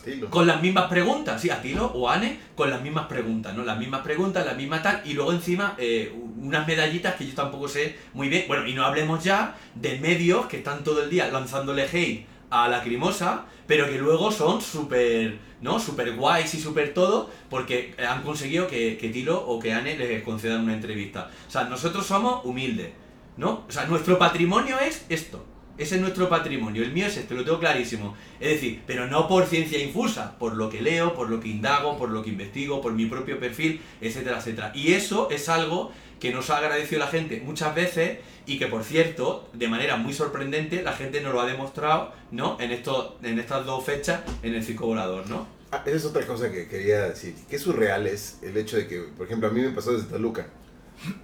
Tilo. 0.03 0.31
con 0.31 0.47
las 0.47 0.63
mismas 0.63 0.89
preguntas, 0.89 1.41
sí, 1.43 1.51
a 1.51 1.61
Tilo 1.61 1.87
o 1.95 2.09
a 2.09 2.15
Anne, 2.15 2.39
con 2.55 2.71
las 2.71 2.81
mismas 2.81 3.07
preguntas, 3.07 3.55
¿no? 3.55 3.65
Las 3.65 3.79
mismas 3.79 4.01
preguntas, 4.01 4.47
las 4.47 4.57
mismas 4.57 4.83
tal, 4.83 5.03
y 5.05 5.13
luego 5.13 5.33
encima 5.33 5.75
eh, 5.79 6.11
unas 6.39 6.67
medallitas 6.67 7.15
que 7.17 7.27
yo 7.27 7.35
tampoco 7.35 7.69
sé 7.69 7.97
muy 8.15 8.29
bien. 8.29 8.45
Bueno, 8.49 8.67
y 8.67 8.73
no 8.73 8.85
hablemos 8.85 9.23
ya 9.23 9.55
de 9.75 9.99
medios 9.99 10.47
que 10.47 10.57
están 10.59 10.83
todo 10.85 11.03
el 11.05 11.11
día 11.11 11.29
lanzándole 11.31 11.83
hate 11.85 12.27
a 12.55 12.69
la 12.69 12.83
crimosa, 12.83 13.47
pero 13.67 13.89
que 13.89 13.99
luego 13.99 14.31
son 14.31 14.61
súper, 14.61 15.39
¿no? 15.61 15.81
Súper 15.81 16.15
guays 16.15 16.55
y 16.55 16.61
súper 16.61 16.95
todo, 16.95 17.31
porque 17.51 17.95
han 18.07 18.23
conseguido 18.23 18.69
que, 18.69 18.97
que 18.97 19.09
Tilo 19.09 19.45
o 19.47 19.59
que 19.59 19.73
Anne 19.73 19.97
les 19.97 20.23
concedan 20.23 20.63
una 20.63 20.75
entrevista. 20.75 21.31
O 21.49 21.51
sea, 21.51 21.65
nosotros 21.65 22.07
somos 22.07 22.45
humildes, 22.45 22.93
¿no? 23.37 23.65
O 23.69 23.73
sea, 23.73 23.87
nuestro 23.87 24.19
patrimonio 24.19 24.79
es 24.79 25.05
esto. 25.09 25.45
Ese 25.77 25.97
es 25.97 26.01
nuestro 26.01 26.29
patrimonio, 26.29 26.85
el 26.85 26.93
mío 26.93 27.07
es 27.07 27.17
este, 27.17 27.35
lo 27.35 27.43
tengo 27.43 27.59
clarísimo. 27.59 28.15
Es 28.39 28.51
decir, 28.51 28.83
pero 28.87 29.09
no 29.09 29.27
por 29.27 29.47
ciencia 29.47 29.83
infusa, 29.83 30.39
por 30.39 30.55
lo 30.55 30.71
que 30.71 30.81
leo, 30.81 31.15
por 31.15 31.29
lo 31.29 31.41
que 31.41 31.49
indago, 31.49 31.99
por 31.99 32.11
lo 32.11 32.23
que 32.23 32.31
investigo, 32.31 32.81
por 32.81 32.93
mi 32.93 33.07
propio 33.07 33.41
perfil, 33.41 33.81
etcétera, 34.01 34.39
etcétera. 34.39 34.71
Y 34.73 34.93
eso 34.93 35.29
es 35.33 35.49
algo 35.49 35.91
que 36.25 36.33
nos 36.33 36.49
ha 36.49 36.57
agradecido 36.57 37.01
la 37.01 37.07
gente 37.09 37.43
muchas 37.45 37.75
veces 37.75 38.17
y 38.47 38.59
que, 38.59 38.67
por 38.67 38.83
cierto, 38.83 39.47
de 39.53 39.69
manera 39.69 39.99
muy 39.99 40.15
sorprendente, 40.15 40.83
la 40.83 40.95
gente 40.95 41.21
nos 41.21 41.35
lo 41.35 41.41
ha 41.43 41.45
demostrado, 41.45 42.13
¿no? 42.31 42.57
En, 42.61 42.71
esto, 42.71 43.19
en 43.23 43.39
estas 43.39 43.67
dos 43.67 43.85
fechas 43.85 44.23
en 44.43 44.55
el 44.55 44.65
circo 44.65 44.87
volador, 44.87 45.29
¿no? 45.29 45.47
Ah, 45.71 45.83
esa 45.85 45.97
es 45.97 46.05
otra 46.07 46.27
cosa 46.27 46.51
que 46.51 46.67
quería 46.67 47.09
decir. 47.11 47.35
Qué 47.51 47.59
surreal 47.59 48.07
es 48.07 48.39
el 48.41 48.57
hecho 48.57 48.79
de 48.79 48.87
que, 48.87 49.01
por 49.03 49.27
ejemplo, 49.27 49.49
a 49.49 49.51
mí 49.51 49.61
me 49.61 49.69
pasó 49.73 49.93
desde 49.93 50.07
Toluca. 50.09 50.47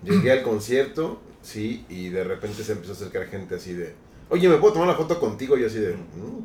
Llegué 0.05 0.33
al 0.33 0.43
concierto, 0.43 1.23
sí, 1.41 1.87
y 1.89 2.11
de 2.11 2.23
repente 2.23 2.63
se 2.63 2.73
empezó 2.73 2.93
a 2.93 2.97
acercar 2.97 3.27
gente 3.29 3.55
así 3.55 3.73
de, 3.73 3.95
oye, 4.29 4.51
¿me 4.51 4.59
puedo 4.59 4.75
tomar 4.75 4.89
la 4.89 4.97
foto 4.97 5.19
contigo? 5.19 5.57
Y 5.57 5.63
yo 5.63 5.69
así 5.69 5.79
de, 5.79 5.95
"Mm, 5.95 6.45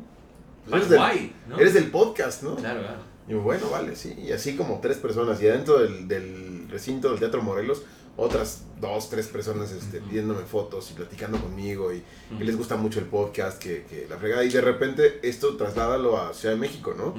pues 0.70 0.76
eres, 0.80 0.88
del, 0.88 0.98
guay, 0.98 1.32
¿no? 1.46 1.58
eres 1.58 1.74
del 1.74 1.90
podcast, 1.90 2.42
¿no? 2.42 2.56
Claro, 2.56 2.80
claro. 2.80 3.00
Y 3.28 3.34
bueno, 3.34 3.68
vale, 3.68 3.94
sí. 3.96 4.14
Y 4.16 4.32
así 4.32 4.56
como 4.56 4.80
tres 4.80 4.96
personas. 4.96 5.42
Y 5.42 5.46
adentro 5.48 5.78
del, 5.80 6.08
del 6.08 6.68
recinto 6.70 7.10
del 7.10 7.18
Teatro 7.18 7.42
Morelos, 7.42 7.82
otras 8.16 8.64
dos, 8.80 9.10
tres 9.10 9.26
personas 9.28 9.72
este, 9.72 10.00
pidiéndome 10.00 10.42
fotos 10.44 10.90
y 10.90 10.94
platicando 10.94 11.38
conmigo. 11.38 11.92
Y 11.92 12.02
que 12.36 12.44
les 12.44 12.56
gusta 12.56 12.76
mucho 12.76 12.98
el 12.98 13.06
podcast, 13.06 13.58
que, 13.62 13.84
que 13.88 14.06
la 14.08 14.16
fregada. 14.16 14.44
Y 14.44 14.48
de 14.48 14.60
repente 14.60 15.20
esto 15.22 15.56
trasládalo 15.56 16.18
a 16.18 16.32
Ciudad 16.34 16.54
de 16.54 16.60
México, 16.60 16.94
¿no? 16.96 17.14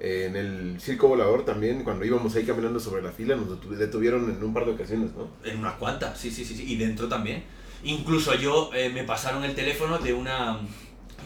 Eh, 0.00 0.26
en 0.26 0.36
el 0.36 0.80
circo 0.80 1.06
volador 1.06 1.44
también, 1.44 1.84
cuando 1.84 2.04
íbamos 2.04 2.34
ahí 2.34 2.44
caminando 2.44 2.80
sobre 2.80 3.02
la 3.02 3.12
fila, 3.12 3.36
nos 3.36 3.48
detu- 3.48 3.68
detuvieron 3.76 4.28
en 4.28 4.42
un 4.42 4.52
par 4.52 4.64
de 4.66 4.72
ocasiones, 4.72 5.10
¿no? 5.16 5.28
En 5.44 5.58
unas 5.58 5.74
cuantas, 5.74 6.18
sí, 6.18 6.30
sí, 6.30 6.44
sí, 6.44 6.56
sí. 6.56 6.64
Y 6.72 6.76
dentro 6.76 7.08
también. 7.08 7.44
Incluso 7.84 8.34
yo 8.34 8.70
eh, 8.74 8.90
me 8.90 9.04
pasaron 9.04 9.44
el 9.44 9.54
teléfono 9.54 9.98
de 9.98 10.12
una, 10.12 10.58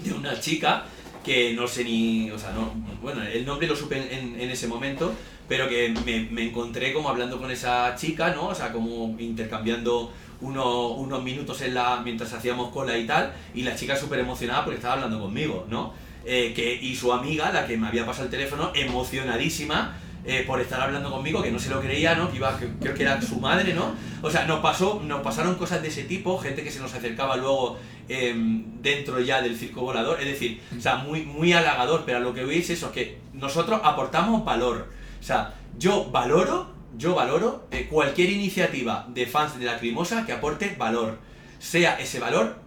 de 0.04 0.12
una 0.12 0.38
chica 0.40 0.84
que 1.26 1.52
no 1.54 1.66
sé 1.68 1.84
ni. 1.84 2.30
O 2.30 2.38
sea, 2.38 2.52
no. 2.52 2.72
Bueno, 3.02 3.22
el 3.22 3.44
nombre 3.44 3.66
lo 3.66 3.76
supe 3.76 3.98
en, 4.16 4.40
ese 4.50 4.68
momento, 4.68 5.12
pero 5.48 5.68
que 5.68 5.92
me, 6.06 6.20
me 6.30 6.44
encontré 6.44 6.92
como 6.92 7.08
hablando 7.10 7.38
con 7.38 7.50
esa 7.50 7.94
chica, 7.96 8.30
¿no? 8.30 8.46
O 8.46 8.54
sea, 8.54 8.72
como 8.72 9.14
intercambiando 9.18 10.12
unos, 10.40 10.92
unos 10.96 11.22
minutos 11.22 11.60
en 11.62 11.74
la, 11.74 12.00
mientras 12.04 12.32
hacíamos 12.32 12.70
cola 12.72 12.96
y 12.96 13.06
tal. 13.06 13.32
Y 13.54 13.62
la 13.62 13.74
chica 13.74 13.96
súper 13.96 14.20
emocionada 14.20 14.64
porque 14.64 14.76
estaba 14.76 14.94
hablando 14.94 15.20
conmigo, 15.20 15.66
¿no? 15.68 15.92
Eh, 16.24 16.52
que, 16.54 16.74
y 16.74 16.94
su 16.96 17.12
amiga, 17.12 17.52
la 17.52 17.66
que 17.66 17.76
me 17.76 17.88
había 17.88 18.06
pasado 18.06 18.24
el 18.26 18.30
teléfono, 18.30 18.72
emocionadísima 18.74 19.96
eh, 20.24 20.42
por 20.44 20.60
estar 20.60 20.80
hablando 20.80 21.08
conmigo, 21.10 21.40
que 21.40 21.52
no 21.52 21.58
se 21.60 21.70
lo 21.70 21.80
creía, 21.80 22.16
¿no? 22.16 22.30
Que 22.30 22.36
iba, 22.38 22.58
que- 22.58 22.68
creo 22.80 22.94
que 22.94 23.02
era 23.04 23.22
su 23.22 23.38
madre, 23.38 23.74
¿no? 23.74 23.94
O 24.22 24.30
sea, 24.30 24.44
nos 24.44 24.58
pasó, 24.58 25.00
nos 25.04 25.20
pasaron 25.22 25.54
cosas 25.54 25.82
de 25.82 25.88
ese 25.88 26.02
tipo, 26.02 26.36
gente 26.38 26.64
que 26.64 26.70
se 26.72 26.80
nos 26.80 26.92
acercaba 26.94 27.36
luego 27.36 27.78
em, 28.08 28.80
dentro 28.82 29.20
ya 29.20 29.42
del 29.42 29.56
circo 29.56 29.82
volador, 29.82 30.20
es 30.20 30.26
decir, 30.26 30.60
o 30.76 30.80
sea, 30.80 30.96
muy, 30.96 31.22
muy 31.22 31.52
halagador, 31.52 32.04
pero 32.06 32.18
a 32.18 32.20
lo 32.20 32.32
que 32.34 32.44
veis 32.44 32.70
es 32.70 32.78
eso, 32.78 32.92
que 32.92 33.18
nosotros 33.32 33.80
aportamos 33.82 34.44
valor. 34.44 34.88
O 35.20 35.22
sea, 35.22 35.54
yo 35.78 36.10
valoro, 36.10 36.70
yo 36.96 37.14
valoro 37.14 37.66
eh, 37.70 37.88
cualquier 37.90 38.30
iniciativa 38.30 39.06
de 39.08 39.26
fans 39.26 39.58
de 39.58 39.66
la 39.66 39.78
Crimosa 39.78 40.24
que 40.24 40.32
aporte 40.32 40.74
valor. 40.78 41.18
Sea 41.66 41.98
ese 41.98 42.20
valor, 42.20 42.60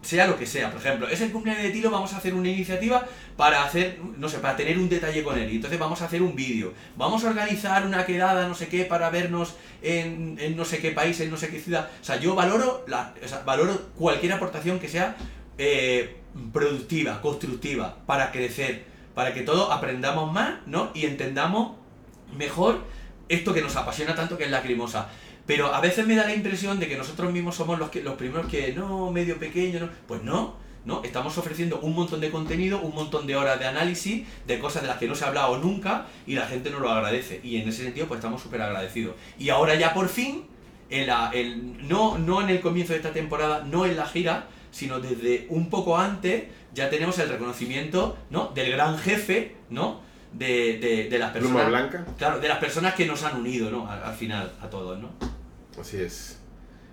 sea 0.00 0.26
lo 0.26 0.38
que 0.38 0.46
sea. 0.46 0.70
Por 0.70 0.80
ejemplo, 0.80 1.06
es 1.10 1.20
el 1.20 1.30
cumpleaños 1.30 1.62
de 1.62 1.70
Tilo, 1.72 1.90
vamos 1.90 2.14
a 2.14 2.16
hacer 2.16 2.32
una 2.32 2.48
iniciativa 2.48 3.06
para 3.36 3.62
hacer, 3.62 4.00
no 4.16 4.30
sé, 4.30 4.38
para 4.38 4.56
tener 4.56 4.78
un 4.78 4.88
detalle 4.88 5.22
con 5.22 5.38
él. 5.38 5.52
Y 5.52 5.56
entonces 5.56 5.78
vamos 5.78 6.00
a 6.00 6.06
hacer 6.06 6.22
un 6.22 6.34
vídeo. 6.34 6.72
Vamos 6.96 7.22
a 7.22 7.28
organizar 7.28 7.84
una 7.84 8.06
quedada, 8.06 8.48
no 8.48 8.54
sé 8.54 8.68
qué, 8.68 8.86
para 8.86 9.10
vernos 9.10 9.56
en, 9.82 10.56
no 10.56 10.64
sé 10.64 10.78
qué 10.78 10.92
país, 10.92 11.20
en 11.20 11.30
no 11.30 11.36
sé 11.36 11.50
qué 11.50 11.60
ciudad. 11.60 11.90
O 12.00 12.04
sea, 12.04 12.18
yo 12.18 12.34
valoro, 12.34 12.82
la, 12.88 13.12
valoro 13.44 13.90
cualquier 13.94 14.32
aportación 14.32 14.78
que 14.78 14.88
sea 14.88 15.16
eh, 15.58 16.16
productiva, 16.50 17.20
constructiva, 17.20 17.98
para 18.06 18.32
crecer, 18.32 18.86
para 19.14 19.34
que 19.34 19.42
todos 19.42 19.70
aprendamos 19.70 20.32
más, 20.32 20.60
¿no? 20.64 20.92
Y 20.94 21.04
entendamos 21.04 21.76
mejor 22.34 22.84
esto 23.28 23.52
que 23.52 23.60
nos 23.60 23.76
apasiona 23.76 24.14
tanto 24.14 24.38
que 24.38 24.44
es 24.44 24.50
la 24.50 24.62
crimosa. 24.62 25.08
Pero 25.46 25.72
a 25.74 25.80
veces 25.80 26.06
me 26.06 26.16
da 26.16 26.24
la 26.24 26.34
impresión 26.34 26.80
de 26.80 26.88
que 26.88 26.96
nosotros 26.96 27.32
mismos 27.32 27.54
somos 27.54 27.78
los, 27.78 27.90
que, 27.90 28.02
los 28.02 28.14
primeros 28.14 28.46
que, 28.46 28.72
no, 28.72 29.10
medio 29.12 29.38
pequeño, 29.38 29.80
no. 29.80 29.88
Pues 30.08 30.22
no, 30.22 30.56
¿no? 30.84 31.02
Estamos 31.04 31.36
ofreciendo 31.38 31.80
un 31.80 31.94
montón 31.94 32.20
de 32.20 32.30
contenido, 32.30 32.80
un 32.80 32.94
montón 32.94 33.26
de 33.26 33.36
horas 33.36 33.58
de 33.58 33.66
análisis, 33.66 34.26
de 34.46 34.58
cosas 34.58 34.82
de 34.82 34.88
las 34.88 34.98
que 34.98 35.06
no 35.06 35.14
se 35.14 35.24
ha 35.24 35.28
hablado 35.28 35.58
nunca 35.58 36.06
y 36.26 36.34
la 36.34 36.46
gente 36.46 36.70
nos 36.70 36.80
lo 36.80 36.90
agradece. 36.90 37.40
Y 37.44 37.56
en 37.56 37.68
ese 37.68 37.84
sentido, 37.84 38.06
pues 38.06 38.18
estamos 38.18 38.42
súper 38.42 38.62
agradecidos. 38.62 39.14
Y 39.38 39.48
ahora 39.50 39.74
ya 39.76 39.94
por 39.94 40.08
fin, 40.08 40.46
en 40.90 41.06
la, 41.06 41.30
el, 41.32 41.86
no, 41.88 42.18
no 42.18 42.40
en 42.40 42.50
el 42.50 42.60
comienzo 42.60 42.92
de 42.92 42.98
esta 42.98 43.12
temporada, 43.12 43.64
no 43.64 43.84
en 43.86 43.96
la 43.96 44.06
gira, 44.06 44.46
sino 44.70 45.00
desde 45.00 45.46
un 45.48 45.70
poco 45.70 45.96
antes, 45.98 46.44
ya 46.74 46.90
tenemos 46.90 47.18
el 47.18 47.28
reconocimiento, 47.28 48.16
¿no? 48.30 48.48
Del 48.48 48.70
gran 48.72 48.98
jefe, 48.98 49.56
¿no? 49.70 50.00
De, 50.32 50.78
de, 50.78 51.08
de 51.08 51.18
las 51.18 51.30
Pluma 51.32 51.62
personas. 51.62 51.90
blanca, 51.90 52.12
Claro, 52.18 52.40
de 52.40 52.48
las 52.48 52.58
personas 52.58 52.94
que 52.94 53.06
nos 53.06 53.22
han 53.22 53.36
unido, 53.40 53.70
¿no? 53.70 53.88
Al, 53.90 54.02
al 54.02 54.14
final, 54.14 54.52
a 54.60 54.68
todos, 54.68 54.98
¿no? 54.98 55.10
Así 55.80 56.00
es. 56.00 56.38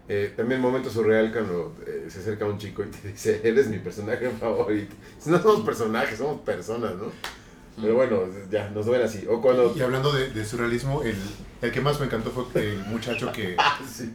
Eh, 0.10 0.34
también 0.36 0.60
momento 0.60 0.90
surreal 0.90 1.32
cuando 1.32 1.76
eh, 1.88 2.08
se 2.10 2.20
acerca 2.20 2.46
un 2.46 2.58
chico 2.58 2.84
y 2.84 2.88
te 2.88 3.08
dice, 3.08 3.42
eres 3.48 3.68
mi 3.68 3.80
personaje 3.80 4.30
favorito. 4.30 4.96
No 5.26 5.42
somos 5.42 5.62
personajes, 5.62 6.18
somos 6.18 6.42
personas, 6.42 6.96
¿no? 6.96 7.06
Pero 7.82 7.96
bueno, 7.96 8.22
ya, 8.52 8.70
nos 8.70 8.86
ven 8.88 9.02
así. 9.02 9.26
O 9.28 9.42
cuando... 9.42 9.74
Y 9.76 9.82
hablando 9.82 10.12
de, 10.12 10.30
de 10.30 10.46
surrealismo, 10.46 11.02
el, 11.02 11.16
el 11.62 11.72
que 11.72 11.82
más 11.82 12.00
me 12.00 12.06
encantó 12.06 12.30
fue 12.30 12.46
el 12.62 12.78
muchacho 12.86 13.32
que 13.32 13.56
Ah, 13.58 13.80
sí. 13.90 14.14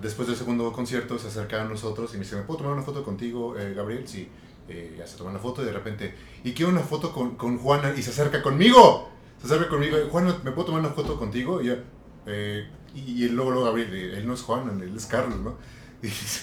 después 0.00 0.28
del 0.28 0.36
segundo 0.36 0.72
concierto 0.72 1.18
se 1.18 1.28
acerca 1.28 1.62
a 1.62 1.64
nosotros 1.64 2.10
y 2.14 2.18
me 2.18 2.24
dice, 2.24 2.36
¿me 2.36 2.42
puedo 2.42 2.58
tomar 2.58 2.74
una 2.74 2.82
foto 2.82 3.02
contigo, 3.02 3.58
eh, 3.58 3.74
Gabriel? 3.74 4.06
Sí. 4.06 4.28
Eh, 4.68 4.94
ya 4.98 5.06
se 5.06 5.16
toma 5.16 5.30
una 5.30 5.38
foto 5.38 5.62
y 5.62 5.64
de 5.64 5.72
repente, 5.72 6.14
y 6.44 6.52
quiero 6.52 6.70
una 6.70 6.82
foto 6.82 7.10
con, 7.12 7.36
con 7.36 7.58
Juana 7.58 7.94
y 7.96 8.02
se 8.02 8.10
acerca 8.10 8.42
conmigo. 8.42 9.08
Se 9.40 9.46
acerca 9.46 9.68
conmigo, 9.68 9.96
Juana, 10.10 10.36
¿me 10.44 10.52
puedo 10.52 10.66
tomar 10.66 10.80
una 10.80 10.90
foto 10.90 11.18
contigo? 11.18 11.62
Y, 11.62 11.66
yo, 11.66 11.74
eh, 12.26 12.68
y, 12.94 13.24
y 13.24 13.28
luego, 13.28 13.50
luego 13.52 13.66
Gabriel, 13.66 13.92
él 14.14 14.26
no 14.26 14.34
es 14.34 14.40
Juana, 14.42 14.72
él 14.82 14.94
es 14.96 15.06
Carlos, 15.06 15.38
¿no? 15.40 15.56
Y 16.00 16.06
dice, 16.06 16.40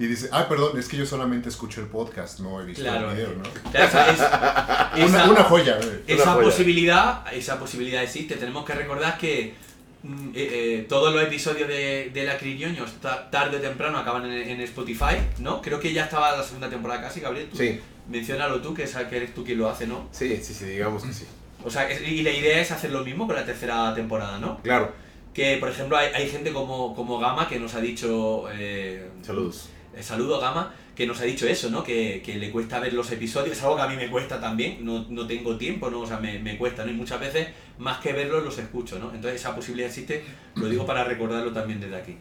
y 0.00 0.06
dice, 0.06 0.28
ah, 0.32 0.48
perdón, 0.48 0.76
es 0.76 0.88
que 0.88 0.96
yo 0.96 1.06
solamente 1.06 1.48
escucho 1.48 1.80
el 1.80 1.86
podcast, 1.86 2.40
no 2.40 2.60
he 2.60 2.64
visto 2.64 2.82
Claro. 2.82 3.10
el 3.10 3.16
video, 3.16 3.32
¿no? 3.36 3.44
Claro, 3.70 3.86
esa, 3.86 4.10
es- 4.10 4.18
Una, 5.08 5.18
esa- 5.22 5.30
una 5.30 5.44
joya. 5.44 5.78
eh. 5.80 6.02
esa 6.08 6.22
Una 6.24 6.32
joya. 6.32 6.44
posibilidad, 6.46 7.32
esa 7.34 7.58
posibilidad 7.60 8.02
existe. 8.02 8.34
Tenemos 8.34 8.64
que 8.64 8.72
recordar 8.74 9.16
que 9.16 9.54
mm, 10.02 10.28
eh, 10.30 10.32
eh, 10.34 10.86
todos 10.88 11.14
los 11.14 11.22
episodios 11.22 11.68
de, 11.68 12.10
de 12.12 12.24
La 12.24 12.36
Crillioños, 12.36 12.94
ta- 13.00 13.30
tarde 13.30 13.58
o 13.58 13.60
temprano, 13.60 13.96
acaban 13.96 14.24
en, 14.26 14.32
en 14.50 14.60
Spotify, 14.62 15.18
¿no? 15.38 15.62
Creo 15.62 15.78
que 15.78 15.92
ya 15.92 16.04
estaba 16.04 16.36
la 16.36 16.42
segunda 16.42 16.68
temporada 16.68 17.00
casi, 17.00 17.20
Gabriel. 17.20 17.48
tú 17.50 17.58
Sí, 17.58 17.80
Menciónalo 18.08 18.60
tú, 18.60 18.74
que, 18.74 18.84
que 18.84 19.16
eres 19.16 19.32
tú 19.34 19.44
quien 19.44 19.58
lo 19.58 19.68
hace, 19.70 19.86
¿no? 19.86 20.08
sí, 20.10 20.38
sí, 20.42 20.52
sí, 20.52 20.64
digamos 20.66 21.04
que 21.04 21.12
sí. 21.12 21.26
O 21.64 21.70
sea, 21.70 21.88
es- 21.88 22.02
y 22.06 22.22
la 22.24 22.30
idea 22.32 22.60
es 22.60 22.72
hacer 22.72 22.90
lo 22.90 23.04
mismo 23.04 23.26
con 23.28 23.36
la 23.36 23.44
tercera 23.46 23.94
temporada, 23.94 24.38
¿no? 24.40 24.60
Claro, 24.62 24.92
Que, 25.34 25.56
por 25.58 25.68
ejemplo, 25.68 25.96
hay, 25.96 26.08
hay 26.14 26.28
gente 26.28 26.52
como, 26.52 26.94
como 26.94 27.18
Gama 27.18 27.48
que 27.48 27.58
nos 27.58 27.74
ha 27.74 27.80
dicho... 27.80 28.44
eh, 28.52 29.10
saludos. 29.22 29.68
eh, 29.96 30.02
saludo 30.02 30.40
Gama, 30.40 30.72
que 30.94 31.06
nos 31.08 31.20
ha 31.20 31.24
dicho 31.24 31.46
eso, 31.48 31.70
¿no? 31.70 31.82
Que, 31.82 32.22
que 32.24 32.36
le 32.36 32.52
cuesta 32.52 32.78
ver 32.78 32.92
los 32.92 33.10
episodios, 33.10 33.56
es 33.56 33.62
algo 33.64 33.74
que 33.76 33.82
a 33.82 33.88
mí 33.88 33.96
me 33.96 34.08
cuesta 34.08 34.40
también, 34.40 34.84
no, 34.84 35.06
no 35.10 35.26
tengo 35.26 35.56
tiempo, 35.58 35.90
¿no? 35.90 36.00
O 36.02 36.06
sea, 36.06 36.18
me, 36.20 36.38
me 36.38 36.56
cuesta, 36.56 36.84
¿no? 36.84 36.92
Y 36.92 36.94
muchas 36.94 37.18
veces, 37.18 37.48
más 37.78 37.98
que 37.98 38.12
verlos, 38.12 38.44
los 38.44 38.56
escucho, 38.58 38.98
¿no? 39.00 39.12
Entonces 39.12 39.40
esa 39.40 39.56
posibilidad 39.56 39.88
existe, 39.88 40.24
lo 40.54 40.68
digo 40.68 40.86
para 40.86 41.02
recordarlo 41.02 41.52
también 41.52 41.80
desde 41.80 41.96
aquí. 41.96 42.16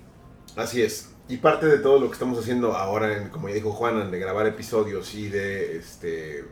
Así 0.55 0.81
es. 0.81 1.11
Y 1.29 1.37
parte 1.37 1.67
de 1.67 1.77
todo 1.77 1.99
lo 1.99 2.07
que 2.07 2.13
estamos 2.13 2.39
haciendo 2.39 2.75
ahora, 2.75 3.15
en, 3.15 3.29
como 3.29 3.47
ya 3.47 3.53
dijo 3.55 3.71
Juanan, 3.71 4.09
de 4.09 4.17
grabar 4.17 4.47
episodios 4.47 5.13
y 5.13 5.29
de 5.29 5.77
este, 5.77 6.45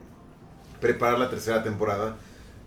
preparar 0.80 1.17
la 1.17 1.30
tercera 1.30 1.63
temporada, 1.63 2.17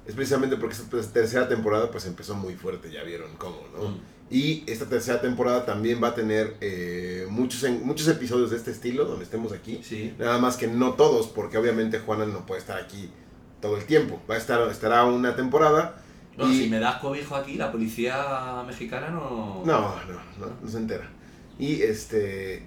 es 0.07 0.15
precisamente 0.15 0.57
porque 0.57 0.75
esta 0.75 0.89
ter- 0.91 1.07
tercera 1.07 1.49
temporada 1.49 1.91
pues 1.91 2.07
empezó 2.07 2.35
muy 2.35 2.55
fuerte, 2.55 2.91
ya 2.91 3.03
vieron 3.03 3.31
cómo, 3.39 3.59
¿no? 3.75 3.89
Mm. 3.91 4.01
Y 4.31 4.65
esta 4.67 4.87
tercera 4.87 5.21
temporada 5.21 5.65
también 5.67 6.03
va 6.03 6.09
a 6.09 6.15
tener 6.15 6.57
eh, 6.61 7.27
muchos, 7.31 7.63
en- 7.65 7.85
muchos 7.87 8.09
episodios 8.09 8.51
de 8.51 8.57
este 8.57 8.71
estilo, 8.71 9.05
donde 9.05 9.25
estemos 9.25 9.53
aquí. 9.53 9.81
Sí. 9.83 10.15
Nada 10.19 10.39
más 10.39 10.57
que 10.57 10.67
no 10.67 10.95
todos, 10.95 11.27
porque 11.29 11.59
obviamente 11.59 11.99
Juanan 12.01 12.33
no 12.33 12.45
puede 12.47 12.61
estar 12.61 12.79
aquí 12.79 13.11
todo 13.61 13.77
el 13.77 13.85
tiempo. 13.85 14.21
Va 14.29 14.35
a 14.35 14.39
estar, 14.39 14.67
estará 14.71 15.05
una 15.05 15.37
temporada. 15.37 16.03
Bueno, 16.37 16.53
y- 16.53 16.65
si 16.65 16.69
me 16.71 16.81
das 16.81 16.97
cobijo 17.01 17.37
aquí, 17.37 17.55
la 17.57 17.71
policía 17.71 18.63
mexicana 18.67 19.11
no... 19.11 19.63
No, 19.65 19.81
no, 19.81 20.21
no, 20.39 20.53
no 20.63 20.69
se 20.71 20.79
entera. 20.79 21.09
Y 21.59 21.83
este 21.83 22.67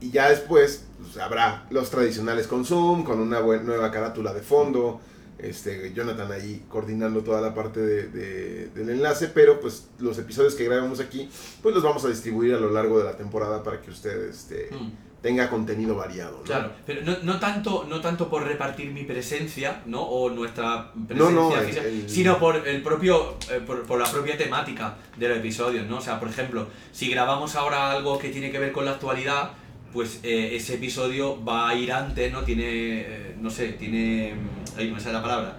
y 0.00 0.10
ya 0.10 0.30
después 0.30 0.86
pues, 1.00 1.16
habrá 1.18 1.66
los 1.70 1.90
tradicionales 1.90 2.46
con 2.48 2.64
Zoom, 2.64 3.04
con 3.04 3.20
una 3.20 3.38
buen- 3.40 3.64
nueva 3.66 3.90
carátula 3.92 4.32
de 4.32 4.40
fondo, 4.40 5.00
este 5.42 5.92
Jonathan 5.92 6.30
ahí 6.32 6.64
coordinando 6.68 7.22
toda 7.22 7.40
la 7.40 7.52
parte 7.54 7.80
de- 7.80 8.06
de- 8.08 8.66
del 8.68 8.90
enlace, 8.90 9.28
pero 9.28 9.60
pues 9.60 9.88
los 9.98 10.18
episodios 10.18 10.54
que 10.54 10.64
grabamos 10.64 11.00
aquí, 11.00 11.28
pues 11.62 11.74
los 11.74 11.82
vamos 11.84 12.04
a 12.04 12.08
distribuir 12.08 12.54
a 12.54 12.58
lo 12.60 12.70
largo 12.70 12.98
de 12.98 13.04
la 13.04 13.16
temporada 13.16 13.62
para 13.62 13.80
que 13.80 13.90
usted 13.90 14.28
este, 14.28 14.68
Mm. 14.72 14.90
tenga 15.22 15.48
contenido 15.50 15.94
variado. 15.94 16.38
¿no? 16.38 16.42
Claro, 16.44 16.72
pero 16.84 17.02
no, 17.02 17.16
no 17.22 17.38
tanto, 17.38 17.84
no 17.88 18.00
tanto 18.00 18.28
por 18.28 18.44
repartir 18.44 18.90
mi 18.92 19.04
presencia, 19.04 19.82
¿no? 19.86 20.02
O 20.02 20.30
nuestra 20.30 20.92
presencia 21.06 21.30
no, 21.34 21.54
el- 21.56 21.64
física, 21.66 21.84
el- 21.86 22.08
sino 22.10 22.38
por 22.40 22.66
el 22.66 22.82
propio, 22.82 23.36
eh, 23.50 23.60
por, 23.64 23.82
por 23.84 24.00
la 24.00 24.10
propia 24.10 24.36
temática 24.36 24.96
de 25.16 25.28
los 25.28 25.38
episodios, 25.38 25.86
¿no? 25.88 25.98
O 25.98 26.00
sea, 26.00 26.18
por 26.18 26.28
ejemplo, 26.28 26.66
si 26.90 27.08
grabamos 27.08 27.54
ahora 27.54 27.92
algo 27.92 28.18
que 28.18 28.30
tiene 28.30 28.50
que 28.50 28.58
ver 28.58 28.72
con 28.72 28.84
la 28.84 28.92
actualidad, 28.92 29.52
pues 29.92 30.20
eh, 30.22 30.56
ese 30.56 30.74
episodio 30.76 31.44
va 31.44 31.68
a 31.68 31.74
ir 31.74 31.92
antes, 31.92 32.32
¿no? 32.32 32.42
Tiene, 32.42 33.00
eh, 33.02 33.31
no 33.42 33.50
sé, 33.50 33.72
tiene, 33.72 34.34
ahí 34.76 34.88
no 34.88 34.94
me 34.94 35.00
sale 35.00 35.14
la 35.14 35.22
palabra. 35.22 35.58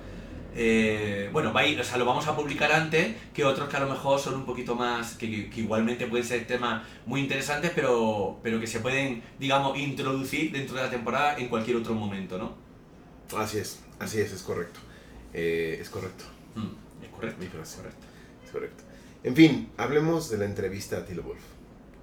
Eh, 0.56 1.30
bueno, 1.34 1.52
va 1.52 1.62
a 1.62 1.68
ir, 1.68 1.80
o 1.80 1.84
sea, 1.84 1.98
lo 1.98 2.06
vamos 2.06 2.28
a 2.28 2.36
publicar 2.36 2.72
antes 2.72 3.16
que 3.34 3.44
otros 3.44 3.68
que 3.70 3.78
a 3.78 3.80
lo 3.80 3.90
mejor 3.90 4.20
son 4.20 4.36
un 4.36 4.46
poquito 4.46 4.76
más, 4.76 5.16
que, 5.16 5.30
que- 5.30 5.50
que 5.50 5.62
igualmente 5.62 6.06
pueden 6.08 6.26
ser 6.26 6.46
temas 6.46 6.84
muy 7.08 7.22
interesantes, 7.22 7.72
pero, 7.74 8.40
pero 8.44 8.60
que 8.60 8.68
se 8.68 8.80
pueden, 8.80 9.24
digamos, 9.40 9.78
introducir 9.80 10.52
dentro 10.52 10.76
de 10.76 10.84
la 10.84 10.90
temporada 10.92 11.38
en 11.38 11.48
cualquier 11.48 11.78
otro 11.78 11.96
momento, 11.96 12.38
¿no? 12.38 12.56
Así 13.38 13.58
es, 13.58 13.80
así 14.00 14.20
es, 14.22 14.32
es 14.32 14.44
correcto. 14.44 14.80
Eh, 15.34 15.80
es 15.82 15.90
correcto, 15.90 16.24
Mm, 16.56 17.04
es 17.04 17.10
correcto. 17.10 17.38
mi 17.42 17.48
frase. 17.48 17.78
Correcto. 17.78 18.06
Es 18.46 18.52
correcto. 18.52 18.84
En 19.24 19.36
fin, 19.36 19.70
hablemos 19.78 20.30
de 20.30 20.38
la 20.38 20.46
entrevista 20.46 20.98
a 20.98 21.06
Tilo 21.06 21.24
Wolf. 21.24 21.40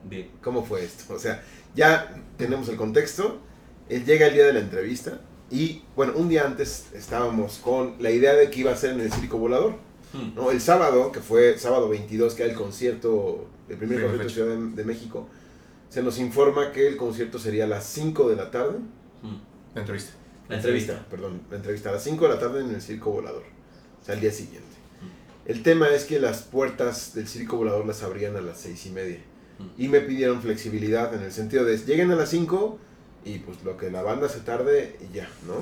Bien. 0.05 0.29
¿Cómo 0.43 0.65
fue 0.65 0.83
esto? 0.85 1.15
O 1.15 1.19
sea, 1.21 1.45
ya 1.77 2.17
tenemos 2.37 2.69
el 2.69 2.77
contexto. 2.77 3.41
Él 3.89 4.05
llega 4.05 4.27
el 4.27 4.35
día 4.35 4.47
de 4.47 4.55
la 4.55 4.61
entrevista. 4.61 5.21
Y 5.51 5.83
bueno, 5.97 6.13
un 6.17 6.29
día 6.29 6.47
antes 6.47 6.87
estábamos 6.95 7.59
con 7.59 7.95
la 7.99 8.11
idea 8.11 8.35
de 8.35 8.51
que 8.51 8.61
iba 8.61 8.73
a 8.73 8.77
ser 8.77 8.93
en 8.93 9.01
el 9.01 9.13
Circo 9.13 9.39
Volador. 9.39 9.75
Mm, 10.13 10.35
¿no? 10.37 10.51
El 10.51 10.61
sábado, 10.61 11.13
que 11.13 11.21
fue 11.21 11.59
sábado 11.59 11.89
22, 11.89 12.35
que 12.35 12.43
era 12.43 12.53
el 12.53 12.59
concierto, 12.59 13.47
el 13.69 13.77
primer 13.77 14.01
concierto 14.01 14.25
de. 14.25 14.31
Ciudad 14.31 14.57
de, 14.57 14.77
de 14.77 14.85
México, 14.85 15.29
se 15.89 16.03
nos 16.03 16.19
informa 16.19 16.73
que 16.73 16.89
el 16.89 16.97
concierto 16.97 17.39
sería 17.39 17.65
a 17.65 17.69
las 17.69 17.85
5 17.85 18.29
de 18.29 18.37
la 18.37 18.51
tarde. 18.51 18.79
mm. 19.23 19.37
La 19.75 19.81
entrevista. 19.83 20.13
La 20.49 20.57
entrevista. 20.57 21.07
perdón, 21.09 21.43
la 21.51 21.57
entrevista 21.57 21.91
a 21.91 21.93
las 21.93 22.03
5 22.03 22.25
de 22.27 22.35
la 22.35 22.41
tarde 22.41 22.61
en 22.61 22.71
el 22.71 22.83
Circo 22.83 23.11
Volador. 23.11 23.45
o 24.01 24.05
sea, 24.05 24.15
al 24.15 24.21
día 24.21 24.33
siguiente. 24.33 24.71
El 25.47 25.63
tema 25.63 25.89
es 25.89 26.05
que 26.05 26.21
las 26.21 26.43
puertas 26.43 27.15
del 27.15 27.27
circo 27.27 27.57
volador 27.57 27.85
las 27.85 28.05
abrían 28.05 28.37
a 28.37 28.41
las 28.41 28.61
seis 28.61 28.87
y 28.87 28.91
media. 28.91 29.19
Y 29.77 29.89
me 29.89 30.01
pidieron 30.01 30.41
flexibilidad 30.41 31.13
en 31.13 31.23
el 31.23 31.33
sentido 31.33 31.65
de 31.65 31.77
lleguen 31.77 32.11
a 32.13 32.15
las 32.15 32.31
5 32.31 32.79
y 33.25 33.39
pues 33.39 33.63
lo 33.65 33.77
que 33.77 33.91
la 33.91 34.03
banda 34.03 34.29
se 34.29 34.41
tarde 34.41 34.97
y 35.01 35.15
ya, 35.15 35.29
¿no? 35.47 35.55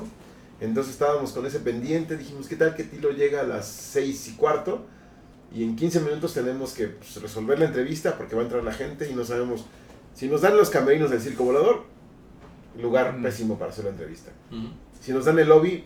Entonces 0.61 0.93
estábamos 0.93 1.33
con 1.33 1.47
ese 1.47 1.61
pendiente, 1.61 2.17
dijimos, 2.17 2.49
¿qué 2.49 2.57
tal 2.57 2.75
que 2.75 2.85
Tilo 2.85 3.11
llega 3.11 3.41
a 3.43 3.45
las 3.45 3.67
6 3.69 4.29
y 4.29 4.33
cuarto? 4.33 4.87
Y 5.55 5.63
en 5.65 5.77
15 5.77 6.01
minutos 6.01 6.35
tenemos 6.35 6.73
que 6.73 6.89
pues, 6.89 7.17
resolver 7.23 7.59
la 7.59 7.67
entrevista 7.67 8.17
porque 8.19 8.35
va 8.35 8.43
a 8.43 8.45
entrar 8.45 8.63
la 8.65 8.73
gente 8.73 9.09
y 9.11 9.15
no 9.15 9.25
sabemos 9.25 9.65
si 10.15 10.29
nos 10.29 10.41
dan 10.43 10.57
los 10.57 10.69
camerinos 10.71 11.11
del 11.11 11.21
circo 11.21 11.45
volador, 11.45 11.85
lugar 12.81 13.17
Mm. 13.17 13.23
pésimo 13.23 13.59
para 13.59 13.71
hacer 13.71 13.85
la 13.85 13.91
entrevista. 13.91 14.31
Si 15.01 15.13
nos 15.13 15.25
dan 15.25 15.39
el 15.39 15.49
lobby, 15.49 15.85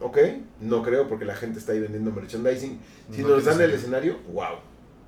ok, 0.00 0.18
no 0.60 0.82
creo 0.82 1.08
porque 1.08 1.24
la 1.24 1.34
gente 1.36 1.58
está 1.60 1.72
ahí 1.72 1.80
vendiendo 1.80 2.10
merchandising. 2.10 2.80
Si 3.12 3.22
No 3.22 3.28
nos 3.28 3.44
dan 3.44 3.60
el 3.60 3.70
escenario, 3.70 4.18
wow, 4.32 4.56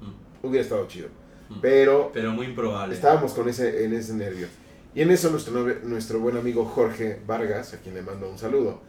Mm. 0.01 0.47
hubiera 0.47 0.63
estado 0.63 0.87
chido. 0.87 1.09
Mm. 1.49 1.61
Pero 1.61 2.11
Pero 2.15 2.31
muy 2.33 2.47
improbable. 2.47 2.95
estábamos 2.95 3.33
con 3.35 3.49
ese, 3.49 3.85
en 3.85 3.93
ese 3.93 4.15
nervio. 4.15 4.47
Y 4.95 5.03
en 5.03 5.11
eso 5.11 5.31
nuestro, 5.31 5.65
nuestro 5.85 6.21
buen 6.21 6.37
amigo 6.37 6.65
Jorge 6.65 7.21
Vargas, 7.27 7.75
a 7.75 7.79
quien 7.79 7.95
le 7.95 8.03
mando 8.03 8.31
un 8.31 8.39
saludo, 8.39 8.81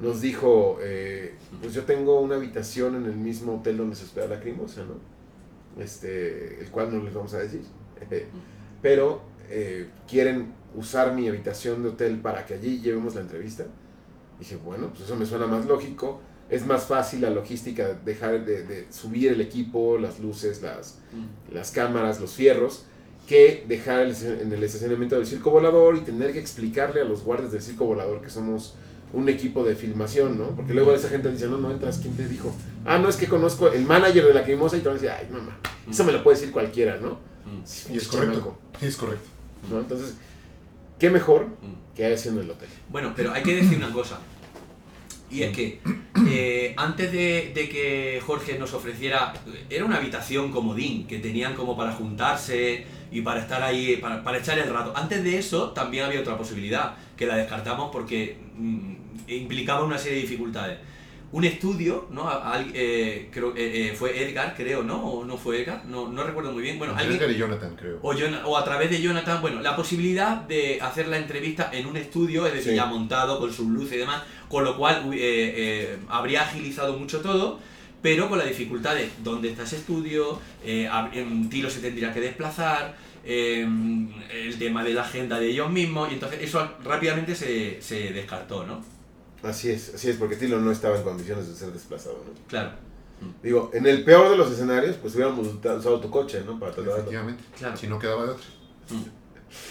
nos 0.00 0.20
dijo, 0.20 0.78
eh, 0.82 1.34
pues 1.60 1.72
yo 1.72 1.84
tengo 1.84 2.20
una 2.20 2.34
habitación 2.36 2.96
en 2.96 3.04
el 3.06 3.16
mismo 3.16 3.56
hotel 3.56 3.76
donde 3.78 3.96
se 3.96 4.04
hospeda 4.04 4.26
la 4.26 4.40
Crimosa, 4.40 4.82
¿no? 4.84 5.80
Este, 5.82 6.60
el 6.60 6.70
cual 6.70 6.94
no 6.96 7.02
les 7.02 7.14
vamos 7.14 7.32
a 7.34 7.38
decir. 7.38 7.62
Pero 8.82 9.22
eh, 9.48 9.88
quieren 10.08 10.52
usar 10.74 11.14
mi 11.14 11.28
habitación 11.28 11.82
de 11.82 11.90
hotel 11.90 12.18
para 12.20 12.44
que 12.44 12.54
allí 12.54 12.80
llevemos 12.80 13.14
la 13.14 13.20
entrevista. 13.22 13.64
Dije, 14.38 14.56
bueno, 14.56 14.88
pues 14.88 15.02
eso 15.02 15.16
me 15.16 15.24
suena 15.26 15.46
más 15.46 15.66
lógico. 15.66 16.20
Es 16.50 16.64
más 16.66 16.84
fácil 16.84 17.22
la 17.22 17.30
logística, 17.30 17.94
dejar 18.04 18.44
de, 18.44 18.62
de 18.64 18.86
subir 18.92 19.32
el 19.32 19.40
equipo, 19.40 19.98
las 19.98 20.20
luces, 20.20 20.62
las, 20.62 20.98
Mm. 21.12 21.54
las 21.54 21.70
cámaras, 21.70 22.20
los 22.20 22.34
fierros, 22.34 22.84
que 23.26 23.64
dejar 23.66 24.02
el- 24.02 24.40
en 24.42 24.52
el 24.52 24.62
estacionamiento 24.62 25.16
del 25.16 25.26
circo 25.26 25.50
volador 25.50 25.96
y 25.96 26.00
tener 26.00 26.32
que 26.32 26.38
explicarle 26.38 27.00
a 27.00 27.04
los 27.04 27.22
guardias 27.24 27.52
del 27.52 27.62
circo 27.62 27.84
volador 27.86 28.22
que 28.22 28.30
somos 28.30 28.74
un 29.12 29.28
equipo 29.28 29.64
de 29.64 29.74
filmación, 29.76 30.36
¿no? 30.38 30.50
Porque 30.50 30.74
luego 30.74 30.92
esa 30.92 31.08
gente 31.08 31.30
dice, 31.30 31.46
no, 31.48 31.58
no 31.58 31.70
entras, 31.70 31.98
¿quién 31.98 32.16
te 32.16 32.28
dijo? 32.28 32.54
Ah, 32.84 32.98
no, 32.98 33.08
es 33.08 33.16
que 33.16 33.26
conozco 33.26 33.68
el 33.72 33.84
manager 33.84 34.26
de 34.26 34.34
la 34.34 34.44
crimosa 34.44 34.76
y 34.76 34.80
te 34.80 34.88
van 34.88 34.98
a 34.98 35.00
decir, 35.00 35.14
ay, 35.18 35.26
mamá, 35.32 35.58
eso 35.90 36.04
me 36.04 36.12
lo 36.12 36.22
puede 36.22 36.36
decir 36.38 36.52
cualquiera, 36.52 36.98
¿no? 37.00 37.18
Mm. 37.46 37.92
Y 37.94 37.96
es 37.96 38.08
correcto. 38.08 38.58
Sí, 38.80 38.86
es 38.86 38.96
correcto. 38.96 39.28
¿no? 39.70 39.78
Entonces, 39.80 40.14
¿qué 40.98 41.10
mejor 41.10 41.46
Mm. 41.46 41.94
que 41.96 42.12
haciendo 42.12 42.40
el 42.42 42.50
hotel? 42.50 42.68
Bueno, 42.90 43.12
pero 43.16 43.32
hay 43.32 43.42
que 43.42 43.54
decir 43.56 43.78
una 43.78 43.92
cosa. 43.92 44.18
Y 45.30 45.42
es 45.42 45.56
que 45.56 45.80
eh, 46.28 46.74
antes 46.76 47.10
de, 47.10 47.52
de 47.54 47.68
que 47.68 48.20
Jorge 48.24 48.58
nos 48.58 48.72
ofreciera, 48.74 49.32
era 49.70 49.84
una 49.84 49.96
habitación 49.96 50.52
comodín, 50.52 51.06
que 51.06 51.18
tenían 51.18 51.54
como 51.54 51.76
para 51.76 51.92
juntarse 51.92 52.84
y 53.12 53.20
para 53.20 53.40
estar 53.40 53.62
ahí, 53.62 53.96
para, 53.96 54.22
para 54.24 54.38
echar 54.38 54.58
el 54.58 54.68
rato. 54.70 54.92
Antes 54.96 55.22
de 55.24 55.38
eso 55.38 55.70
también 55.70 56.04
había 56.04 56.20
otra 56.20 56.36
posibilidad, 56.36 56.94
que 57.16 57.26
la 57.26 57.36
descartamos 57.36 57.90
porque 57.92 58.36
mm, 58.56 58.92
implicaba 59.28 59.84
una 59.84 59.98
serie 59.98 60.16
de 60.16 60.22
dificultades. 60.22 60.78
Un 61.32 61.44
estudio, 61.44 62.06
¿no? 62.12 62.28
A- 62.28 62.64
eh, 62.72 63.28
creo, 63.32 63.50
eh, 63.56 63.90
eh, 63.90 63.94
fue 63.98 64.22
Edgar, 64.22 64.54
creo, 64.56 64.84
¿no? 64.84 65.04
¿O 65.04 65.24
no 65.24 65.36
fue 65.36 65.60
Edgar? 65.62 65.84
No, 65.84 66.08
no 66.08 66.22
recuerdo 66.22 66.52
muy 66.52 66.62
bien. 66.62 66.78
Bueno, 66.78 66.94
alguien, 66.96 67.16
Edgar 67.16 67.30
y 67.30 67.36
Jonathan, 67.36 67.74
creo. 67.76 67.98
o, 68.00 68.14
o 68.48 68.56
a 68.56 68.64
través 68.64 68.90
de 68.90 69.02
Jonathan, 69.02 69.42
bueno, 69.42 69.60
la 69.60 69.74
posibilidad 69.74 70.36
de 70.42 70.78
hacer 70.80 71.08
la 71.08 71.16
entrevista 71.18 71.70
en 71.72 71.86
un 71.86 71.96
estudio, 71.96 72.46
es 72.46 72.52
decir, 72.54 72.70
Sí. 72.70 72.76
ya 72.76 72.86
montado 72.86 73.40
con 73.40 73.52
sus 73.52 73.66
luces 73.66 73.94
y 73.94 73.98
demás, 73.98 74.22
con 74.48 74.62
lo 74.64 74.76
cual 74.76 75.10
eh, 75.12 75.98
habría 76.08 76.42
agilizado 76.42 76.96
mucho 76.96 77.20
todo, 77.20 77.58
pero 78.06 78.28
con 78.28 78.38
la 78.38 78.44
dificultad 78.44 78.94
de 78.94 79.10
dónde 79.24 79.48
está 79.48 79.64
ese 79.64 79.78
estudio, 79.78 80.38
eh, 80.64 80.88
en 81.12 81.50
Tilo 81.50 81.68
se 81.68 81.80
tendría 81.80 82.14
que 82.14 82.20
desplazar, 82.20 82.94
eh, 83.24 83.66
el 84.30 84.58
tema 84.60 84.84
de 84.84 84.94
la 84.94 85.02
agenda 85.02 85.40
de 85.40 85.48
ellos 85.48 85.68
mismos, 85.72 86.12
y 86.12 86.14
entonces 86.14 86.38
eso 86.40 86.70
rápidamente 86.84 87.34
se, 87.34 87.82
se 87.82 88.12
descartó, 88.12 88.64
¿no? 88.64 88.80
Así 89.42 89.70
es, 89.70 89.92
así 89.92 90.08
es, 90.08 90.18
porque 90.18 90.36
Tilo 90.36 90.60
no 90.60 90.70
estaba 90.70 90.96
en 90.96 91.02
condiciones 91.02 91.48
de 91.48 91.56
ser 91.56 91.72
desplazado, 91.72 92.22
¿no? 92.24 92.32
Claro, 92.46 92.70
Digo, 93.42 93.72
en 93.74 93.86
el 93.86 94.04
peor 94.04 94.30
de 94.30 94.36
los 94.36 94.52
escenarios, 94.52 94.94
pues 95.02 95.16
hubiéramos 95.16 95.44
usado 95.48 95.98
tu 95.98 96.08
coche, 96.08 96.44
¿no? 96.46 96.60
Para 96.60 96.70
trasladarlo. 96.70 97.02
Efectivamente. 97.02 97.42
claro. 97.58 97.76
Si 97.76 97.88
no 97.88 97.98
quedaba 97.98 98.24
de 98.24 98.30
otra. 98.30 98.46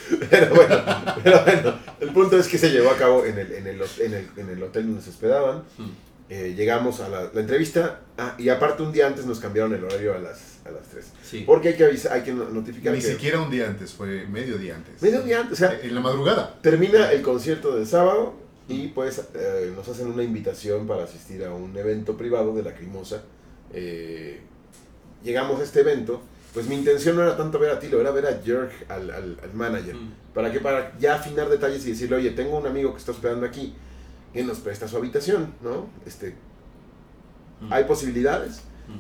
Pero 0.30 0.56
bueno, 0.56 0.76
pero 1.24 1.44
bueno, 1.44 1.74
el 2.00 2.10
punto 2.10 2.38
es 2.38 2.48
que 2.48 2.58
se 2.58 2.70
llevó 2.70 2.90
a 2.92 2.98
cabo 2.98 3.26
en 3.26 3.38
el, 3.38 3.52
en 3.52 3.68
el, 3.68 3.82
en 4.00 4.14
el, 4.14 4.30
en 4.36 4.50
el 4.50 4.64
hotel 4.64 4.88
donde 4.88 5.02
se 5.02 5.10
hospedaban. 5.10 5.64
Mm. 5.78 6.05
Eh, 6.28 6.56
llegamos 6.58 7.02
a 7.02 7.10
la, 7.10 7.30
la 7.34 7.40
entrevista 7.42 8.00
ah, 8.18 8.34
y 8.40 8.50
aparte 8.50 8.82
un 8.82 8.92
día 8.92 9.06
antes 9.06 9.26
nos 9.28 9.40
cambiaron 9.40 9.74
el 9.76 9.84
horario 9.84 10.16
a 10.16 10.18
las, 10.18 10.60
a 10.66 10.72
las 10.72 10.88
3. 10.90 11.06
Sí. 11.24 11.44
Porque 11.46 11.68
hay 11.70 11.76
que 11.76 11.86
avisar, 11.86 12.14
hay 12.14 12.24
que 12.24 12.34
no- 12.34 12.50
notificar 12.50 12.94
Ni 12.94 13.00
que 13.00 13.06
siquiera 13.08 13.40
un 13.40 13.52
día 13.52 13.68
antes, 13.68 13.94
fue 13.94 14.26
medio 14.28 14.58
día 14.58 14.76
antes. 14.76 15.00
medio 15.04 15.22
día 15.22 15.42
antes, 15.42 15.54
o 15.54 15.56
sea, 15.56 15.80
En 15.84 15.94
la 15.94 16.02
madrugada. 16.02 16.58
termina 16.62 17.12
el 17.12 17.22
concierto 17.22 17.76
del 17.76 17.86
sábado 17.86 18.34
y 18.68 18.88
pues 18.88 19.22
eh, 19.36 19.72
nos 19.76 19.88
hacen 19.88 20.08
una 20.08 20.24
invitación 20.24 20.88
para 20.88 21.04
asistir 21.04 21.44
a 21.46 21.54
un 21.54 21.78
evento 21.78 22.18
privado 22.18 22.56
de 22.56 22.64
la 22.64 22.74
Crimosa. 22.74 23.22
Eh, 23.72 24.40
llegamos 25.24 25.60
a 25.60 25.64
este 25.64 25.82
evento, 25.82 26.22
pues 26.56 26.68
mi 26.68 26.74
intención 26.76 27.16
no 27.18 27.22
era 27.22 27.38
tanto 27.38 27.60
ver 27.60 27.70
a 27.70 27.80
Tilo, 27.80 28.02
era 28.02 28.10
ver 28.10 28.26
a 28.26 28.42
Jörg, 28.44 28.72
al, 28.90 29.12
al, 29.12 29.38
al 29.44 29.54
manager. 29.54 29.94
Mm. 29.96 30.14
¿Para 30.34 30.52
qué? 30.52 30.60
Para 30.60 30.98
ya 30.98 31.16
afinar 31.16 31.50
detalles 31.50 31.86
y 31.86 31.92
decirle, 31.92 32.16
oye, 32.16 32.32
tengo 32.32 32.58
un 32.58 32.66
amigo 32.66 32.92
que 32.94 32.98
está 33.00 33.12
hospedando 33.12 33.46
aquí, 33.46 33.76
que 34.36 34.44
nos 34.44 34.60
presta 34.60 34.88
su 34.88 34.98
habitación, 34.98 35.54
¿no? 35.64 35.88
Este, 36.06 36.36
Mm. 37.62 37.72
hay 37.74 37.86
posibilidades. 37.86 38.64
Mm. 38.88 39.00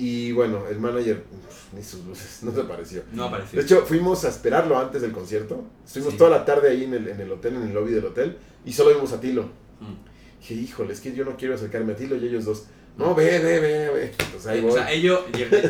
Y 0.00 0.32
bueno, 0.32 0.66
el 0.70 0.78
manager, 0.78 1.24
uf, 1.32 1.72
ni 1.74 1.82
sus 1.82 2.04
luces, 2.04 2.40
no 2.42 2.52
se 2.52 2.60
apareció. 2.60 3.02
No 3.12 3.24
apareció. 3.24 3.58
De 3.58 3.64
hecho, 3.64 3.84
fuimos 3.86 4.24
a 4.24 4.28
esperarlo 4.28 4.78
antes 4.78 5.00
del 5.02 5.12
concierto. 5.12 5.64
Estuvimos 5.86 6.12
Sí. 6.12 6.18
toda 6.18 6.30
la 6.30 6.44
tarde 6.44 6.70
ahí 6.70 6.84
en 6.84 6.94
el, 6.94 7.08
en 7.08 7.20
el 7.20 7.32
hotel, 7.32 7.54
en 7.56 7.62
el 7.62 7.72
lobby 7.74 7.92
del 7.92 8.04
hotel, 8.04 8.36
y 8.64 8.72
solo 8.72 8.94
vimos 8.94 9.12
a 9.12 9.20
Tilo. 9.20 9.44
Mm. 9.80 10.40
Dije, 10.40 10.54
híjole, 10.54 10.92
es 10.92 11.00
que 11.00 11.12
yo 11.14 11.24
no 11.24 11.36
quiero 11.36 11.54
acercarme 11.54 11.94
a 11.94 11.96
Tilo 11.96 12.14
y 12.16 12.26
ellos 12.26 12.44
dos. 12.44 12.66
No, 12.98 13.14
ve, 13.14 13.38
ve, 13.38 13.60
ve, 13.60 13.90
ve. 13.90 14.12
Entonces 14.18 14.46
ahí 14.46 14.58
Eh, 14.58 14.62
voy. 14.62 14.70
O 14.70 14.74
sea, 14.74 14.90
ellos, 14.92 15.20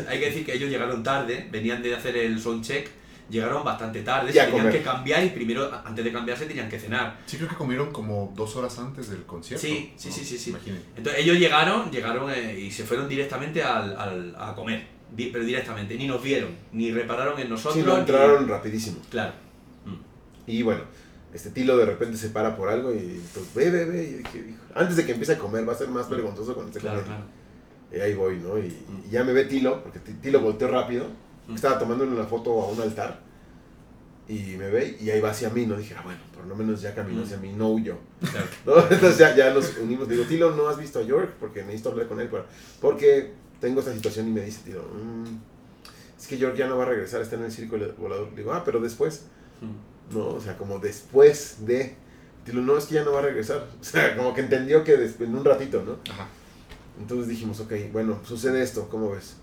hay 0.08 0.18
que 0.18 0.26
decir 0.26 0.44
que 0.44 0.54
ellos 0.54 0.70
llegaron 0.70 1.02
tarde, 1.02 1.48
venían 1.52 1.82
de 1.82 1.94
hacer 1.94 2.16
el 2.16 2.40
soundcheck, 2.40 2.88
llegaron 3.30 3.62
bastante 3.64 4.02
tarde, 4.02 4.32
se 4.32 4.38
tenían 4.40 4.58
comer. 4.58 4.72
que 4.72 4.82
cambiar 4.82 5.24
y 5.24 5.28
primero, 5.30 5.70
antes 5.84 6.04
de 6.04 6.12
cambiarse, 6.12 6.46
tenían 6.46 6.68
que 6.68 6.78
cenar. 6.80 7.18
Sí, 7.26 7.36
creo 7.36 7.48
que 7.48 7.56
comieron 7.56 7.92
como 7.92 8.32
dos 8.36 8.56
horas 8.56 8.78
antes 8.78 9.10
del 9.10 9.24
concierto. 9.24 9.66
Sí, 9.66 9.92
sí, 9.96 10.10
sí, 10.10 10.24
sí, 10.24 10.38
sí. 10.38 10.50
Imaginen. 10.50 10.82
Entonces 10.96 11.22
ellos 11.22 11.38
llegaron, 11.38 11.90
llegaron 11.90 12.30
eh, 12.30 12.58
y 12.58 12.70
se 12.70 12.84
fueron 12.84 13.08
directamente 13.08 13.62
al, 13.62 13.96
al- 13.98 14.34
a 14.38 14.54
comer, 14.54 14.86
di- 15.14 15.30
pero 15.30 15.44
directamente, 15.44 15.94
ni 15.96 16.06
nos 16.06 16.22
vieron, 16.22 16.50
ni 16.72 16.90
repararon 16.90 17.38
en 17.38 17.50
nosotros. 17.50 17.74
sí, 17.74 17.82
no, 17.86 17.94
ni- 17.94 18.00
entraron 18.00 18.48
rapidísimo. 18.48 18.98
Claro. 19.10 19.32
Mm. 19.84 20.50
Y 20.50 20.62
bueno, 20.62 20.82
este 21.34 21.50
Tilo 21.50 21.76
de 21.76 21.84
repente 21.84 22.16
se 22.16 22.30
para 22.30 22.56
por 22.56 22.70
algo 22.70 22.92
y 22.94 22.98
entonces, 22.98 23.54
ve, 23.54 23.70
ve, 23.70 23.84
ve. 23.84 24.02
Y 24.04 24.12
dije, 24.14 24.38
hijo, 24.50 24.58
antes 24.74 24.96
de 24.96 25.04
que 25.04 25.12
empiece 25.12 25.32
a 25.34 25.38
comer 25.38 25.68
va 25.68 25.74
a 25.74 25.76
ser 25.76 25.88
más 25.88 26.08
vergonzoso 26.08 26.54
con 26.54 26.66
este 26.66 26.80
Claro, 26.80 27.02
comer. 27.02 27.16
claro. 27.18 27.38
Y 27.90 28.00
ahí 28.00 28.14
voy, 28.14 28.36
¿no? 28.38 28.56
Y, 28.58 28.68
Mm. 28.68 29.06
y 29.06 29.10
ya 29.10 29.24
me 29.24 29.32
ve 29.34 29.44
Tilo, 29.44 29.82
porque 29.82 29.98
Ti- 29.98 30.14
Tilo 30.22 30.40
volteó 30.40 30.68
rápido. 30.68 31.06
Mm. 31.48 31.54
Estaba 31.54 31.78
tomándole 31.78 32.12
una 32.12 32.24
foto 32.24 32.60
a 32.62 32.68
un 32.68 32.80
altar. 32.80 33.20
Y 34.28 34.56
me 34.58 34.68
ve 34.68 34.96
y 35.00 35.08
ahí 35.08 35.20
va 35.22 35.30
hacia 35.30 35.48
mí, 35.48 35.64
¿no? 35.64 35.74
Dije, 35.76 35.94
ah, 35.98 36.02
bueno, 36.04 36.20
por 36.34 36.44
lo 36.46 36.54
menos 36.54 36.82
ya 36.82 36.94
caminó 36.94 37.22
Mm. 37.22 37.24
hacia 37.24 37.36
mí, 37.38 37.52
no 37.54 37.70
huyó. 37.70 37.96
claro. 38.20 38.46
¿no? 38.66 38.82
Entonces 38.90 39.18
ya, 39.18 39.34
ya 39.34 39.52
nos 39.54 39.76
unimos. 39.78 40.06
Digo, 40.08 40.24
Tilo, 40.24 40.54
¿no 40.54 40.68
has 40.68 40.76
visto 40.78 40.98
a 40.98 41.02
York? 41.02 41.34
Porque 41.40 41.62
necesito 41.62 41.88
hablar 41.90 42.06
con 42.08 42.20
él. 42.20 42.28
para- 42.28 42.44
Porque 42.80 43.32
tengo 43.60 43.80
esta 43.80 43.92
situación 43.94 44.28
y 44.28 44.30
me 44.32 44.42
dice, 44.42 44.60
Tilo, 44.64 44.82
"Mm, 44.82 45.24
es 46.18 46.26
que 46.26 46.36
York 46.36 46.56
ya 46.56 46.68
no 46.68 46.76
va 46.76 46.84
a 46.84 46.88
regresar, 46.88 47.22
está 47.22 47.36
en 47.36 47.44
el 47.44 47.52
circo 47.52 47.76
volador. 47.98 48.34
Digo, 48.34 48.52
ah, 48.52 48.62
pero 48.64 48.80
después. 48.80 49.22
Mm. 49.62 50.14
¿no? 50.16 50.26
O 50.28 50.40
sea, 50.40 50.56
como 50.56 50.78
después 50.78 51.66
de... 51.66 51.94
Tilo, 52.44 52.62
no, 52.62 52.78
es 52.78 52.84
que 52.86 52.94
ya 52.94 53.04
no 53.04 53.12
va 53.12 53.18
a 53.20 53.22
regresar. 53.22 53.66
O 53.80 53.84
sea, 53.84 54.16
como 54.16 54.34
que 54.34 54.42
entendió 54.42 54.84
que 54.84 54.94
en 55.20 55.34
un 55.36 55.44
ratito, 55.44 55.82
¿no? 55.84 55.96
Ajá. 56.12 56.26
Entonces 57.00 57.28
dijimos, 57.28 57.60
ok, 57.60 57.72
bueno, 57.92 58.18
sucede 58.24 58.62
esto, 58.62 58.88
¿cómo 58.90 59.10
ves? 59.10 59.36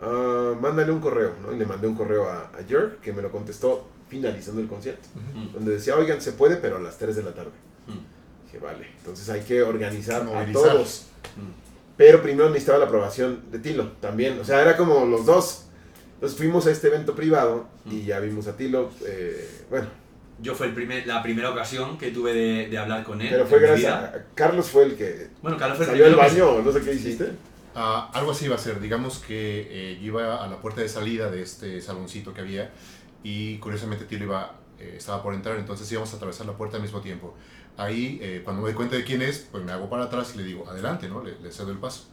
Ah, 0.00 0.54
mándale 0.60 0.92
un 0.92 1.00
correo, 1.00 1.34
¿no? 1.42 1.52
Y 1.52 1.58
le 1.58 1.66
mandé 1.66 1.86
un 1.88 1.94
correo 1.94 2.28
a, 2.28 2.42
a 2.44 2.58
Jörg, 2.68 2.98
que 3.00 3.12
me 3.12 3.20
lo 3.22 3.30
contestó 3.30 3.88
finalizando 4.08 4.60
el 4.60 4.68
concierto. 4.68 5.08
Donde 5.52 5.72
decía, 5.72 5.96
oigan, 5.96 6.20
se 6.20 6.32
puede, 6.32 6.56
pero 6.56 6.76
a 6.76 6.80
las 6.80 6.96
3 6.98 7.16
de 7.16 7.22
la 7.22 7.32
tarde. 7.34 7.50
Mm. 7.86 8.46
Dije, 8.46 8.58
vale, 8.64 8.86
entonces 8.98 9.28
hay 9.28 9.40
que 9.42 9.62
organizar 9.62 10.22
a 10.22 10.52
todos. 10.52 11.06
Pero 11.96 12.22
primero 12.22 12.48
necesitaba 12.48 12.78
la 12.78 12.84
aprobación 12.86 13.42
de 13.50 13.58
Tilo 13.58 13.88
también. 14.00 14.38
O 14.38 14.44
sea, 14.44 14.62
era 14.62 14.76
como 14.76 15.04
los 15.04 15.26
dos. 15.26 15.64
Entonces 16.14 16.38
fuimos 16.38 16.66
a 16.66 16.70
este 16.70 16.86
evento 16.88 17.14
privado 17.14 17.66
y 17.84 18.04
ya 18.04 18.20
vimos 18.20 18.46
a 18.46 18.56
Tilo. 18.56 18.90
eh, 19.04 19.64
bueno, 19.68 19.86
Yo 20.40 20.54
fue 20.54 20.68
el 20.68 20.74
primer, 20.74 21.06
la 21.06 21.22
primera 21.22 21.50
ocasión 21.50 21.98
que 21.98 22.10
tuve 22.12 22.32
de, 22.32 22.68
de 22.68 22.78
hablar 22.78 23.02
con 23.04 23.20
él. 23.20 23.28
pero 23.30 23.46
fue 23.46 23.58
gracias 23.60 23.92
a... 23.92 24.24
Carlos 24.34 24.68
fue 24.70 24.84
el 24.84 24.96
que 24.96 25.28
Bueno, 25.42 25.56
Carlos 25.58 25.76
fue 25.76 25.86
el 25.86 25.90
salió 25.90 26.04
del 26.04 26.14
que- 26.14 26.20
baño, 26.20 26.62
no 26.62 26.72
sé 26.72 26.80
qué 26.82 26.92
hiciste. 26.94 27.30
Ah, 27.74 28.10
algo 28.14 28.32
así 28.32 28.46
iba 28.46 28.54
a 28.54 28.58
ser. 28.58 28.80
Digamos 28.80 29.18
que 29.18 29.68
eh, 29.70 29.98
yo 30.00 30.06
iba 30.06 30.42
a 30.42 30.46
la 30.48 30.60
puerta 30.60 30.80
de 30.80 30.88
salida 30.88 31.30
de 31.30 31.42
este 31.42 31.80
saloncito 31.80 32.34
que 32.34 32.40
había 32.40 32.72
y 33.22 33.58
curiosamente 33.58 34.04
Tilo 34.04 34.24
iba, 34.24 34.56
eh, 34.78 34.94
estaba 34.96 35.22
por 35.22 35.34
entrar, 35.34 35.58
entonces 35.58 35.90
íbamos 35.90 36.12
a 36.12 36.16
atravesar 36.16 36.46
la 36.46 36.56
puerta 36.56 36.76
al 36.76 36.82
mismo 36.82 37.00
tiempo. 37.00 37.34
Ahí, 37.76 38.18
eh, 38.20 38.40
cuando 38.42 38.62
me 38.62 38.68
doy 38.68 38.74
cuenta 38.74 38.96
de 38.96 39.04
quién 39.04 39.22
es, 39.22 39.46
pues 39.50 39.64
me 39.64 39.72
hago 39.72 39.88
para 39.88 40.04
atrás 40.04 40.32
y 40.34 40.38
le 40.38 40.44
digo, 40.44 40.68
adelante, 40.68 41.08
¿no? 41.08 41.22
Le, 41.22 41.38
le 41.38 41.52
cedo 41.52 41.70
el 41.70 41.78
paso. 41.78 42.06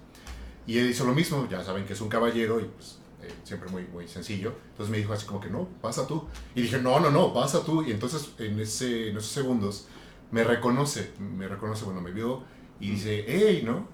Y 0.67 0.77
él 0.79 0.89
hizo 0.89 1.05
lo 1.05 1.13
mismo, 1.13 1.47
ya 1.49 1.63
saben 1.63 1.85
que 1.85 1.93
es 1.93 2.01
un 2.01 2.09
caballero 2.09 2.59
y 2.59 2.65
pues 2.65 2.99
eh, 3.25 3.33
siempre 3.43 3.69
muy, 3.69 3.83
muy 3.87 4.07
sencillo. 4.07 4.53
Entonces 4.71 4.91
me 4.91 4.97
dijo 4.97 5.13
así 5.13 5.25
como 5.25 5.39
que 5.39 5.49
no, 5.49 5.67
pasa 5.81 6.07
tú. 6.07 6.25
Y 6.53 6.61
dije, 6.61 6.79
no, 6.79 6.99
no, 6.99 7.11
no, 7.11 7.33
pasa 7.33 7.63
tú. 7.63 7.83
Y 7.83 7.91
entonces 7.91 8.31
en, 8.39 8.59
ese, 8.59 9.09
en 9.09 9.17
esos 9.17 9.31
segundos 9.31 9.87
me 10.31 10.43
reconoce, 10.43 11.11
me 11.19 11.47
reconoce, 11.47 11.85
bueno, 11.85 12.01
me 12.01 12.11
vio 12.11 12.43
y 12.79 12.91
dice, 12.91 13.25
hey, 13.27 13.63
¿no? 13.65 13.87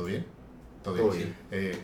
¿Todo 0.00 0.06
bien? 0.08 0.26
Todo 0.82 0.94
bien. 0.94 1.06
Todo 1.06 1.16
bien. 1.16 1.36
Eh, 1.50 1.78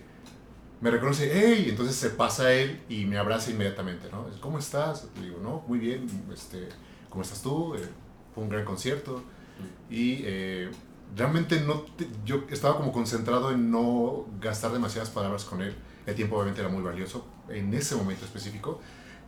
me 0.80 0.90
reconoce, 0.90 1.30
hey, 1.32 1.66
entonces 1.70 1.96
se 1.96 2.10
pasa 2.10 2.52
él 2.52 2.80
y 2.88 3.04
me 3.06 3.18
abraza 3.18 3.50
inmediatamente, 3.50 4.08
¿no? 4.10 4.26
¿Cómo 4.40 4.58
estás? 4.58 5.08
Le 5.18 5.26
digo, 5.26 5.38
no, 5.42 5.64
muy 5.66 5.78
bien, 5.78 6.06
este, 6.32 6.68
¿cómo 7.08 7.22
estás 7.22 7.42
tú? 7.42 7.74
Eh, 7.74 7.80
fue 8.34 8.44
un 8.44 8.50
gran 8.50 8.64
concierto. 8.64 9.22
Y 9.90 10.20
eh, 10.24 10.70
realmente 11.16 11.60
no 11.60 11.80
te- 11.82 12.08
yo 12.24 12.44
estaba 12.50 12.76
como 12.76 12.92
concentrado 12.92 13.52
en 13.52 13.70
no 13.70 14.26
gastar 14.40 14.72
demasiadas 14.72 15.10
palabras 15.10 15.44
con 15.44 15.62
él. 15.62 15.74
El 16.06 16.14
tiempo 16.14 16.36
obviamente 16.36 16.60
era 16.60 16.68
muy 16.70 16.82
valioso. 16.82 17.26
En 17.48 17.72
ese 17.74 17.94
momento 17.96 18.24
específico, 18.24 18.80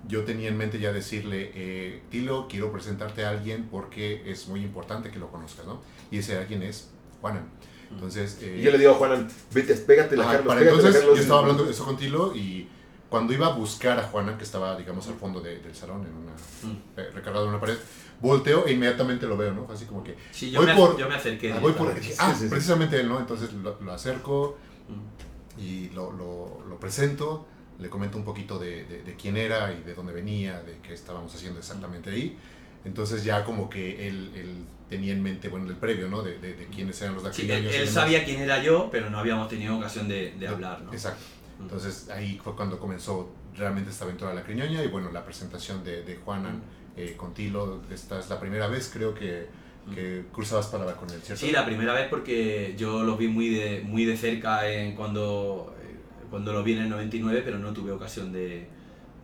yo 0.07 0.25
tenía 0.25 0.49
en 0.49 0.57
mente 0.59 0.79
ya 0.79 0.93
decirle, 0.93 1.51
eh, 1.55 2.03
Tilo, 2.11 2.47
quiero 2.49 2.73
presentarte 2.73 3.25
a 3.25 3.31
alguien 3.31 3.69
porque 3.71 4.31
es 4.31 4.49
muy 4.49 4.61
importante 4.63 5.11
que 5.11 5.19
lo 5.19 5.31
conozcas, 5.31 5.67
¿no? 5.67 5.81
Y 6.11 6.19
ese 6.19 6.37
alguien 6.39 6.63
es 6.63 6.91
Juanan. 7.21 7.49
Entonces, 7.91 8.39
eh, 8.43 8.57
Y 8.59 8.63
yo 8.63 8.71
le 8.71 8.79
digo 8.79 8.91
a 8.93 8.95
Juanan, 8.95 9.29
vete, 9.53 9.75
pégate 9.75 10.17
la 10.17 10.25
Carlos, 10.25 10.47
para 10.47 10.61
pégate 10.61 10.77
la 10.77 10.79
entonces 10.83 11.01
Carlos. 11.01 11.17
yo 11.17 11.23
estaba 11.23 11.41
hablando 11.41 11.65
de 11.65 11.71
eso 11.71 11.85
con 11.85 11.97
Tilo 11.97 12.35
y 12.35 12.69
cuando 13.09 13.33
iba 13.33 13.47
a 13.47 13.55
buscar 13.55 13.99
a 13.99 14.03
Juana, 14.03 14.37
que 14.37 14.45
estaba, 14.45 14.77
digamos, 14.77 15.09
al 15.09 15.15
fondo 15.15 15.41
de- 15.41 15.59
del 15.61 15.75
salón, 15.75 16.03
en 16.07 16.15
una, 16.15 16.33
Mm. 16.75 16.83
eh, 16.99 17.11
recargado 17.15 17.45
en 17.45 17.51
una 17.51 17.61
pared, 17.61 17.77
volteo 18.21 18.67
e 18.67 18.73
inmediatamente 18.73 19.27
lo 19.27 19.37
veo, 19.39 19.55
¿no? 19.55 19.67
Así 19.73 19.87
como 19.87 20.05
que, 20.05 20.17
Sí, 20.33 20.51
yo, 20.51 20.61
Voy 20.61 20.67
me, 20.69 20.75
por- 20.77 20.99
yo 20.99 21.09
me 21.09 21.15
acerqué. 21.15 21.53
ah, 21.53 21.59
voy 21.61 21.73
por, 21.73 21.89
ah, 21.89 21.95
Sí, 22.01 22.13
sí, 22.13 22.17
sí. 22.41 22.47
precisamente 22.51 23.01
él, 23.01 23.09
¿no? 23.09 23.19
Entonces 23.19 23.53
lo, 23.55 23.79
lo 23.81 23.93
acerco 23.93 24.59
Mm. 24.89 25.61
y 25.61 25.89
lo, 25.91 26.13
lo, 26.13 26.63
lo 26.69 26.79
presento, 26.79 27.47
le 27.79 27.89
comento 27.89 28.19
un 28.19 28.25
poquito 28.25 28.59
de, 28.59 28.85
de- 28.85 29.03
de 29.03 29.15
quién 29.17 29.37
era 29.39 29.73
y 29.73 29.83
de 29.83 29.95
dónde 29.95 30.13
venía, 30.13 30.61
de 30.63 30.79
qué 30.83 30.93
estábamos 30.93 31.35
haciendo 31.35 31.59
exactamente 31.61 32.11
ahí. 32.11 32.37
Entonces 32.85 33.25
ya 33.25 33.45
como 33.45 33.69
que 33.69 34.09
él, 34.09 34.31
él 34.35 34.65
tenía 34.89 35.13
en 35.13 35.23
mente, 35.23 35.49
bueno, 35.49 35.69
el 35.69 35.77
previo, 35.77 36.09
¿no? 36.09 36.23
De, 36.23 36.39
de, 36.39 36.55
de 36.55 36.67
quiénes 36.67 37.01
eran 37.03 37.15
los 37.15 37.35
Sí, 37.35 37.51
él, 37.51 37.67
él 37.67 37.89
sabía 37.89 38.25
quién 38.25 38.41
era 38.41 38.63
yo, 38.63 38.89
pero 38.91 39.11
no 39.11 39.19
habíamos 39.19 39.49
tenido 39.49 39.77
ocasión 39.77 40.09
de, 40.09 40.33
de 40.39 40.49
hablar, 40.49 40.81
¿no? 40.83 40.93
Exacto. 40.93 41.23
Entonces 41.61 42.09
ahí 42.11 42.41
fue 42.43 42.55
cuando 42.55 42.79
comenzó 42.79 43.33
realmente 43.57 43.91
esta 43.91 44.05
aventura 44.05 44.31
de 44.31 44.37
la 44.37 44.45
criñoña 44.45 44.83
y 44.83 44.89
bueno, 44.89 45.11
la 45.11 45.25
presentación 45.25 45.83
de, 45.83 46.03
de 46.03 46.17
Juanan 46.17 46.63
eh, 46.97 47.15
con 47.17 47.35
Tilo. 47.35 47.83
Esta 47.93 48.19
es 48.19 48.31
la 48.31 48.39
primera 48.41 48.69
vez 48.69 48.91
creo 48.93 49.15
que, 49.15 49.47
que 49.95 50.25
cruzabas 50.33 50.69
palabra 50.69 50.95
con 50.95 51.11
él, 51.11 51.21
¿cierto? 51.23 51.45
Sí, 51.45 51.53
la 51.53 51.67
primera 51.67 51.93
vez 51.93 52.07
porque 52.09 52.75
yo 52.79 53.03
los 53.03 53.19
vi 53.19 53.29
muy 53.29 53.49
de, 53.51 53.83
muy 53.83 54.05
de 54.05 54.17
cerca 54.17 54.71
en 54.71 54.95
cuando, 54.95 55.75
eh, 55.83 55.97
cuando 56.31 56.53
los 56.53 56.65
vi 56.65 56.75
en 56.75 56.83
el 56.83 56.89
99, 56.89 57.43
pero 57.45 57.59
no 57.59 57.73
tuve 57.73 57.91
ocasión 57.93 58.33
de, 58.33 58.69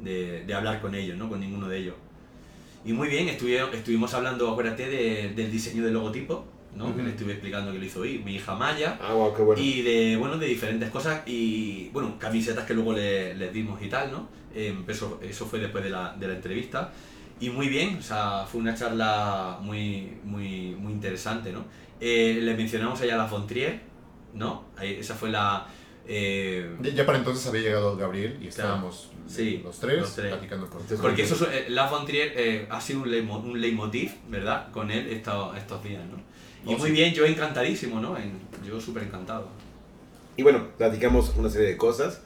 de, 0.01 0.45
de 0.45 0.55
hablar 0.55 0.81
con 0.81 0.95
ellos, 0.95 1.17
¿no? 1.17 1.29
Con 1.29 1.41
ninguno 1.41 1.69
de 1.69 1.79
ellos. 1.79 1.95
Y 2.85 2.93
muy 2.93 3.09
bien, 3.09 3.29
estuvi- 3.29 3.73
estuvimos 3.73 4.13
hablando, 4.15 4.51
acuérdate, 4.51 4.89
de- 4.89 5.33
del 5.35 5.51
diseño 5.51 5.83
del 5.85 5.95
logotipo, 5.95 6.45
¿no? 6.77 6.95
Que 6.95 7.03
le 7.03 7.11
estuve 7.11 7.33
explicando 7.33 7.73
que 7.73 7.79
lo 7.79 7.85
hizo 7.85 8.01
hoy, 8.01 8.19
mi 8.19 8.35
hija 8.35 8.55
Maya. 8.55 8.99
Ah, 9.01 9.15
wow, 9.15 9.35
qué 9.35 9.43
bueno. 9.43 9.63
Y 9.63 9.83
de, 9.83 10.17
bueno, 10.17 10.37
de 10.39 10.47
diferentes 10.47 10.91
cosas 10.91 11.23
y, 11.27 11.89
bueno, 11.93 12.19
camisetas 12.19 12.65
que 12.67 12.75
luego 12.75 12.93
le- 12.93 13.35
les 13.37 13.53
dimos 13.53 13.81
y 13.83 13.89
tal, 13.89 14.11
¿no? 14.13 14.29
Eh, 14.55 14.75
eso, 14.89 15.19
eso 15.23 15.47
fue 15.47 15.61
después 15.61 15.83
de 15.83 15.91
la, 15.91 16.15
de 16.19 16.29
la 16.29 16.35
entrevista. 16.35 16.93
Y 17.41 17.51
muy 17.51 17.69
bien, 17.69 17.97
o 17.97 18.03
sea, 18.03 18.45
fue 18.47 18.61
una 18.61 18.75
charla 18.75 19.59
muy, 19.63 20.19
muy, 20.25 20.75
muy 20.79 20.93
interesante, 20.93 21.53
¿no? 21.53 21.65
Eh, 22.01 22.39
le 22.43 22.55
mencionamos 22.55 23.01
allá 23.01 23.15
a 23.15 23.19
la 23.19 23.27
Fontrier, 23.27 23.81
¿no? 24.35 24.65
Ahí- 24.77 24.97
esa 25.01 25.15
fue 25.15 25.31
la... 25.31 25.67
eh, 26.07 26.77
Ya, 26.83 26.91
ya 26.91 27.07
para 27.07 27.19
entonces 27.19 27.47
había 27.47 27.63
llegado 27.63 27.97
Gabriel 27.97 28.39
y 28.43 28.49
Claro. 28.49 28.71
Sí, 29.29 29.61
los, 29.65 29.79
tres 29.81 30.01
los 30.01 30.15
tres. 30.15 30.29
platicando 30.33 30.67
con 30.69 30.81
Entonces, 30.83 31.01
porque 31.01 31.23
eso, 31.23 31.35
es- 31.35 31.43
eh, 31.55 31.67
la 31.71 31.89
Fontrier 31.89 32.33
eh, 32.37 32.67
ha 32.71 32.81
sido 32.81 33.01
un, 33.03 33.11
leitmo- 33.11 33.43
un 33.43 33.61
leitmotiv, 33.61 34.13
¿verdad? 34.29 34.71
Con 34.71 34.91
él 34.91 35.09
estos, 35.09 35.57
estos 35.57 35.83
días, 35.83 36.03
¿no? 36.07 36.17
Y 36.71 36.75
Oh, 36.75 36.79
muy 36.79 36.89
sí. 36.89 36.95
bien, 36.95 37.15
yo 37.15 37.25
encantadísimo, 37.25 38.01
¿no? 38.01 38.17
En- 38.19 38.39
yo 38.67 38.81
súper 38.81 39.05
encantado. 39.05 39.49
Y 40.37 40.43
bueno, 40.43 40.67
platicamos 40.79 41.33
una 41.37 41.49
serie 41.51 41.69
de 41.69 41.77
cosas. 41.77 42.21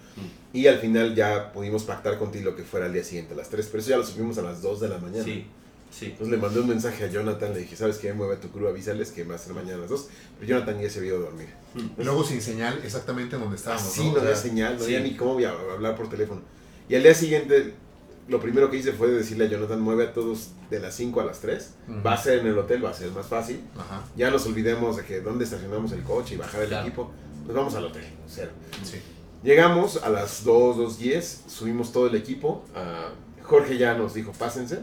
Y 0.53 0.67
al 0.67 0.79
final 0.79 1.15
ya 1.15 1.53
pudimos 1.53 1.85
pactar 1.85 2.19
con 2.19 2.33
Tilo 2.33 2.57
que 2.57 2.63
fuera 2.65 2.87
al 2.87 2.93
día 2.93 3.05
siguiente 3.05 3.35
a 3.35 3.37
las 3.37 3.51
3. 3.51 3.67
Pero 3.67 3.81
eso 3.81 3.91
ya 3.91 3.97
lo 3.99 4.05
subimos 4.05 4.39
a 4.39 4.43
las 4.43 4.63
2 4.63 4.81
de 4.81 4.89
la 4.89 4.99
mañana. 4.99 5.23
Sí, 5.23 5.45
sí. 5.91 6.07
Entonces 6.07 6.29
le 6.31 6.37
mandé 6.39 6.61
un 6.61 6.69
mensaje 6.69 7.05
a 7.05 7.09
Jonathan, 7.09 7.53
le 7.53 7.61
dije, 7.61 7.77
¿sabes 7.77 7.99
qué? 7.99 8.13
Mueve 8.15 8.37
tu 8.39 8.49
crew, 8.51 8.67
avísales 8.67 9.13
que 9.13 9.25
va 9.25 9.35
a 9.35 9.39
ser 9.39 9.53
mañana 9.55 9.75
a 9.75 9.81
las 9.83 9.91
2. 9.91 10.09
Pero 10.41 10.49
Jonathan 10.49 10.81
ya 10.81 10.89
se 10.91 10.99
había 11.01 11.11
ido 11.11 11.19
a 11.19 11.23
dormir. 11.25 11.49
Y 11.99 12.03
luego 12.03 12.25
sin 12.25 12.41
señal 12.41 12.81
exactamente 12.83 13.37
donde 13.37 13.57
estábamos. 13.57 13.87
Así 13.87 14.07
¿no? 14.07 14.15
no 14.15 14.21
había 14.23 14.35
señal, 14.35 14.75
no 14.75 14.81
sí. 14.81 14.95
había 14.95 15.01
ni 15.01 15.15
cómo 15.17 15.35
voy 15.35 15.45
a 15.45 15.51
hablar 15.51 15.95
por 15.95 16.09
teléfono. 16.09 16.41
Y 16.89 16.95
al 16.95 17.03
día 17.03 17.15
siguiente, 17.15 17.75
lo 18.29 18.41
primero 18.41 18.71
que 18.71 18.79
hice 18.79 18.93
fue 18.93 19.09
decirle 19.11 19.47
a 19.47 19.49
Jonathan, 19.49 19.81
mueve 19.81 20.05
a 20.05 20.13
todos 20.13 20.51
de 20.71 20.81
las 20.81 20.95
5 20.95 21.21
a 21.21 21.25
las 21.25 21.41
3. 21.41 21.75
Ujú. 21.89 22.03
Va 22.07 22.15
a 22.15 22.17
ser 22.23 22.39
en 22.41 22.47
el 22.47 22.59
hotel, 22.59 22.85
va 22.85 22.91
a 22.91 22.95
ser 22.95 23.11
más 23.13 23.27
fácil. 23.27 23.61
Ajá, 23.77 24.05
Ya 24.17 24.31
nos 24.31 24.47
olvidemos 24.47 24.97
de 24.97 25.05
que 25.05 25.21
dónde 25.21 25.45
estacionamos 25.45 25.93
el 25.93 26.03
coche 26.03 26.35
y 26.35 26.39
bajar 26.39 26.63
el 26.63 26.69
Claro. 26.69 26.87
equipo. 26.87 27.11
Nos 27.47 27.55
vamos 27.57 27.75
al 27.75 27.85
hotel. 27.87 28.05
Sí. 28.27 28.43
Llegamos 29.43 30.03
a 30.03 30.09
las 30.11 30.45
2, 30.45 30.77
2.10, 30.99 31.43
subimos 31.49 31.93
todo 31.93 32.07
el 32.09 32.15
equipo. 32.17 32.65
ah, 32.75 33.11
Jorge 33.43 33.79
ya 33.79 33.95
nos 33.95 34.13
dijo, 34.15 34.33
pásense. 34.33 34.81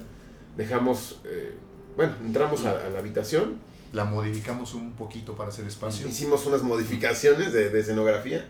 Dejamos, 0.58 1.20
eh, 1.26 1.54
bueno, 1.96 2.14
entramos 2.26 2.66
a, 2.66 2.72
a 2.86 2.90
la 2.90 3.00
habitación. 3.00 3.58
La 3.94 4.06
modificamos 4.06 4.74
un 4.74 4.94
poquito 4.94 5.36
para 5.36 5.50
hacer 5.50 5.66
espacio. 5.68 6.08
Hicimos 6.08 6.46
unas 6.48 6.64
modificaciones 6.64 7.54
de, 7.54 7.70
de 7.70 7.80
escenografía. 7.80 8.48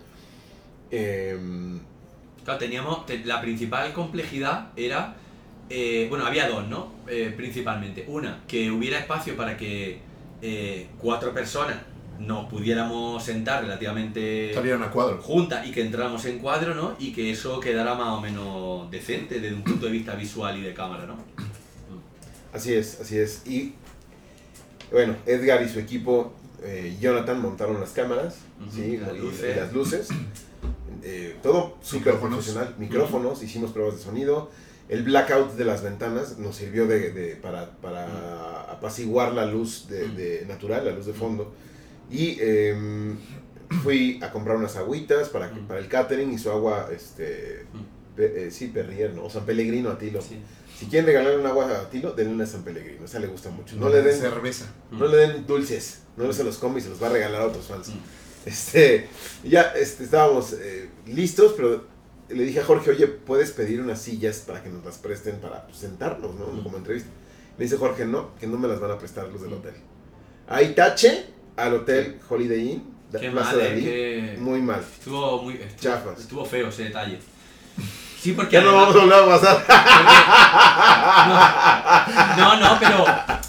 Em, 0.91 1.79
Claro, 2.45 2.60
teníamos, 2.60 3.05
te- 3.05 3.25
la 3.25 3.41
principal 3.41 3.91
complejidad 3.91 4.69
era, 4.77 5.15
eh, 5.69 6.05
bueno, 6.10 6.25
había 6.25 6.47
dos, 6.47 6.67
¿no? 6.67 6.93
Eh, 7.08 7.34
principalmente. 7.36 8.05
Una, 8.08 8.43
que 8.47 8.71
hubiera 8.71 8.99
espacio 8.99 9.36
para 9.36 9.58
que 9.58 9.99
eh, 10.41 10.88
cuatro 10.99 11.34
personas 11.34 11.77
nos 12.19 12.47
pudiéramos 12.49 13.21
sentar 13.23 13.63
relativamente 13.63 14.53
a 14.58 14.89
cuadro. 14.91 15.21
juntas 15.21 15.67
y 15.67 15.71
que 15.71 15.81
entráramos 15.81 16.23
en 16.25 16.39
cuadro, 16.39 16.73
¿no? 16.75 16.95
Y 16.99 17.12
que 17.12 17.31
eso 17.31 17.60
quedara 17.60 17.93
más 17.95 18.10
o 18.10 18.21
menos 18.21 18.89
decente 18.91 19.39
desde 19.41 19.55
un 19.55 19.63
punto 19.63 19.88
de 19.88 19.91
vista 19.91 20.15
visual 20.15 20.58
y 20.58 20.62
de 20.62 20.73
cámara, 20.73 21.05
¿no? 21.05 21.17
así 22.53 22.73
es, 22.73 23.01
así 23.01 23.17
es. 23.17 23.41
Y 23.45 23.73
bueno, 24.91 25.15
Edgar 25.25 25.62
y 25.62 25.67
su 25.67 25.79
equipo, 25.79 26.34
eh, 26.63 26.95
Jonathan, 27.01 27.41
montaron 27.41 27.81
las 27.81 27.89
cámaras, 27.89 28.38
Ujú, 28.62 28.71
¿sí? 28.75 28.97
las 28.97 29.13
y- 29.13 29.17
luces. 29.19 29.55
y 29.55 29.60
las 29.60 29.73
luces. 29.73 30.08
Eh, 31.07 31.37
todo 31.43 31.77
súper 31.83 32.13
Micrófonos. 32.15 32.37
profesional. 32.45 32.75
Micrófonos, 32.79 33.43
hicimos 33.43 33.71
pruebas 33.71 33.97
de 33.97 34.01
sonido. 34.03 34.49
El 34.89 35.03
blackout 35.03 35.53
de 35.53 35.63
las 35.65 35.83
ventanas 35.83 36.37
nos 36.39 36.55
sirvió 36.55 36.87
de, 36.87 37.11
de- 37.11 37.35
para, 37.35 37.71
para 37.77 38.61
apaciguar 38.71 39.33
la 39.33 39.45
luz 39.45 39.87
de, 39.87 40.07
de 40.09 40.45
natural, 40.47 40.83
la 40.85 40.91
luz 40.91 41.05
de 41.05 41.13
fondo. 41.13 41.53
Y 42.09 42.37
em, 42.41 43.17
fui 43.83 44.19
a 44.23 44.31
comprar 44.31 44.57
unas 44.57 44.75
agüitas 44.77 45.29
para, 45.29 45.51
que- 45.51 45.59
Mm. 45.61 45.67
para 45.67 45.79
el 45.79 45.87
catering 45.87 46.31
y 46.33 46.37
su 46.39 46.49
agua, 46.51 46.89
este, 46.91 47.65
pe- 48.15 48.47
eh, 48.47 48.51
sí, 48.51 48.67
Perrier, 48.67 49.13
¿no? 49.13 49.25
O 49.25 49.29
San 49.29 49.45
Pellegrino 49.45 49.89
a 49.91 49.97
Tilo. 49.97 50.21
Sí. 50.21 50.39
Si 50.79 50.87
quieren 50.87 51.06
regalarle 51.06 51.39
un 51.39 51.45
agua 51.47 51.65
a 51.69 51.89
Tilo, 51.89 52.13
denle 52.13 52.33
una 52.33 52.45
San 52.45 52.63
Pellegrino, 52.63 53.06
esa 53.06 53.19
le 53.19 53.27
gusta 53.27 53.49
mucho. 53.49 53.75
No 53.77 53.89
le 53.89 54.01
den, 54.01 54.19
cerveza. 54.19 54.65
no 54.91 55.08
le 55.08 55.17
den 55.17 55.47
dulces, 55.47 56.01
no 56.17 56.31
se 56.33 56.43
los 56.43 56.58
come 56.58 56.79
y 56.79 56.81
se 56.83 56.89
los 56.89 57.01
va 57.01 57.08
a 57.08 57.12
regalar 57.12 57.41
a 57.41 57.45
otros 57.47 57.65
fans. 57.67 57.91
Este, 58.46 59.08
ya 59.43 59.73
este, 59.75 60.04
estábamos 60.04 60.54
eh, 60.54 60.89
listos, 61.08 61.54
pero 61.58 61.85
le 62.29 62.43
dije 62.43 62.60
a 62.60 62.63
Jorge, 62.63 62.91
oye, 62.91 63.08
¿puedes 63.08 63.52
pedir 63.52 63.81
unas 63.81 64.02
sillas 64.02 64.39
para 64.39 64.62
que 64.62 64.69
nos 64.69 64.83
las 64.85 64.98
presten 64.98 65.39
para 65.39 65.65
pues, 65.65 65.77
sentarnos, 65.77 66.35
¿no? 66.35 66.63
Como 66.63 66.77
entrevista. 66.77 67.10
Me 67.58 67.65
dice 67.65 67.77
Jorge, 67.77 68.06
no, 68.06 68.35
que 68.35 68.48
no 68.48 68.58
me 68.58 68.67
las 68.67 68.79
van 68.79 68.91
a 68.91 68.98
prestar 68.98 69.27
los 69.29 69.41
del 69.41 69.54
hotel. 69.54 69.73
Ahí 70.48 70.73
tache 70.75 71.25
al 71.56 71.73
hotel 71.73 72.19
Holiday 72.29 72.71
Inn, 72.71 72.96
Qué 73.19 73.31
Plaza 73.31 73.52
mal, 73.52 73.60
¿eh? 73.62 73.69
Dalí. 73.69 73.83
Que 73.83 74.35
Muy 74.39 74.62
mal. 74.62 74.81
estuvo 74.81 75.43
muy... 75.43 75.54
Estuvo, 75.56 75.79
Chafas. 75.79 76.19
estuvo 76.19 76.46
feo 76.46 76.67
ese 76.67 76.85
detalle. 76.85 77.19
Sí, 78.26 78.32
porque 78.34 78.54
Ya 78.56 78.62
no 78.62 78.69
además- 78.71 78.96
vamos 78.96 79.13
a 79.13 79.17
volver 79.17 79.23
a 79.23 79.40
pasar. 79.40 79.65
No, 82.38 82.60
no, 82.60 82.80
pero 82.80 83.06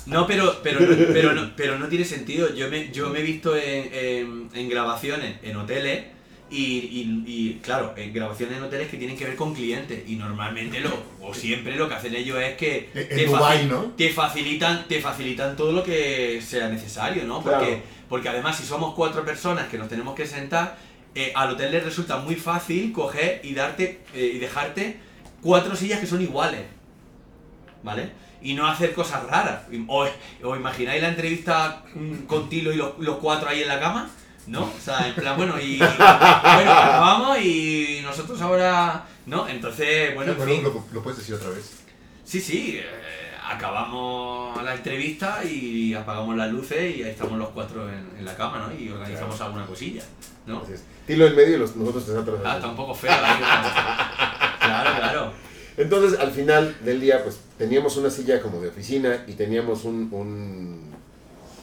no, 0.07 0.27
pero 0.27 0.61
pero 0.63 0.81
no, 0.81 0.97
pero 1.15 1.33
no, 1.33 1.51
pero 1.57 1.79
no 1.79 1.87
tiene 1.87 2.05
sentido. 2.05 2.55
Yo 2.55 2.69
me 2.69 2.91
yo 2.93 3.09
me 3.09 3.21
he 3.21 3.23
visto 3.23 3.57
en, 3.57 3.89
en, 3.93 4.51
en 4.53 4.69
grabaciones 4.69 5.37
en 5.43 5.57
hoteles 5.57 6.05
y, 6.51 6.63
y, 6.63 7.25
y, 7.27 7.61
claro, 7.63 7.95
en 7.97 8.13
grabaciones 8.13 8.59
en 8.59 8.65
hoteles 8.65 8.89
que 8.89 8.99
tienen 8.99 9.17
que 9.17 9.25
ver 9.25 9.35
con 9.35 9.55
clientes 9.55 10.03
y 10.07 10.17
normalmente 10.17 10.81
lo 10.81 10.91
o 11.23 11.33
siempre 11.33 11.75
lo 11.77 11.89
que 11.89 11.95
hacen 11.95 12.15
ellos 12.15 12.39
es 12.39 12.55
que 12.57 12.91
En- 12.95 13.09
te 13.09 13.27
¿no? 13.69 13.83
te 13.97 14.11
facilitan 14.11 14.85
te 14.87 15.01
facilitan 15.01 15.57
todo 15.57 15.73
lo 15.73 15.83
que 15.83 16.43
sea 16.47 16.69
necesario, 16.69 17.25
¿no? 17.25 17.43
Claro. 17.43 17.59
Porque 17.61 17.83
porque 18.11 18.29
además 18.29 18.59
si 18.59 18.65
somos 18.65 18.93
cuatro 18.95 19.25
personas 19.25 19.69
que 19.69 19.79
nos 19.79 19.89
tenemos 19.89 20.15
que 20.15 20.27
sentar 20.27 20.77
eh, 21.17 21.33
al 21.35 21.51
hotel 21.51 21.73
les 21.73 21.83
resulta 21.85 22.19
muy 22.19 22.37
fácil 22.37 22.93
coger 22.93 23.41
y 23.43 23.55
darte 23.55 24.03
eh, 24.15 24.33
y 24.35 24.39
dejarte 24.39 25.01
cuatro 25.43 25.75
sillas 25.75 25.99
que 26.01 26.07
son 26.07 26.21
iguales. 26.23 26.63
¿vale? 27.83 28.11
Y 28.43 28.55
no 28.55 28.67
hacer 28.67 28.93
cosas 28.95 29.25
raras. 29.25 29.63
O, 29.89 30.07
o 30.43 30.57
imagináis 30.57 31.01
la 31.03 31.09
entrevista 31.09 31.83
con 32.27 32.49
Tilo 32.49 32.73
y 32.73 32.77
los, 32.77 32.99
los 32.99 33.17
cuatro 33.19 33.49
ahí 33.49 33.63
en 33.63 33.69
la 33.69 33.81
cama, 33.81 34.11
¿no? 34.47 34.65
O 34.65 34.81
sea, 34.85 35.07
en 35.09 35.15
plan, 35.15 35.37
bueno, 35.37 35.59
y 35.61 35.79
bueno, 35.79 35.99
acabamos 36.73 37.41
y 37.41 38.01
nosotros 38.03 38.41
ahora, 38.41 39.05
¿no? 39.27 39.49
Entonces, 39.49 40.15
bueno, 40.15 40.33
en 40.33 40.39
Bueno, 40.39 40.53
fin. 40.53 40.63
lo, 40.65 40.85
lo 40.93 41.03
puedes 41.03 41.19
decir 41.19 41.35
otra 41.35 41.51
vez. 41.51 41.79
Sí, 42.25 42.41
sí, 42.41 42.79
eh, 42.79 43.26
acabamos 43.49 44.63
la 44.63 44.75
entrevista 44.75 45.43
y 45.45 45.95
apagamos 45.95 46.37
las 46.37 46.51
luces 46.51 46.97
y 46.97 47.03
ahí 47.03 47.11
estamos 47.11 47.39
los 47.39 47.51
cuatro 47.51 47.89
en, 47.89 48.07
en 48.19 48.25
la 48.25 48.37
cama, 48.37 48.67
¿no? 48.67 48.79
Y 48.79 48.89
organizamos 48.91 49.41
alguna 49.41 49.67
cosilla, 49.67 50.03
¿no? 50.47 50.63
Tilo 51.07 51.27
en 51.27 51.37
medio 51.37 51.57
y 51.57 51.59
los, 51.59 51.77
nosotros 51.77 52.09
atrás. 52.11 52.37
Ah, 52.45 52.57
está 52.57 52.69
un 52.69 52.77
poco 52.77 52.95
feo 52.95 53.13
ahí. 53.13 53.41
¿no? 53.41 53.47
Claro, 54.67 54.97
claro. 54.97 55.33
Entonces, 55.77 56.19
al 56.19 56.31
final 56.33 56.77
del 56.85 57.01
día, 57.01 57.23
pues 57.23 57.39
teníamos 57.59 57.97
una 57.97 58.11
silla 58.11 58.41
como 58.41 58.61
de 58.61 58.69
oficina 58.69 59.25
y 59.27 59.35
teníamos 59.35 59.85
un, 59.85 60.09
un, 60.11 60.81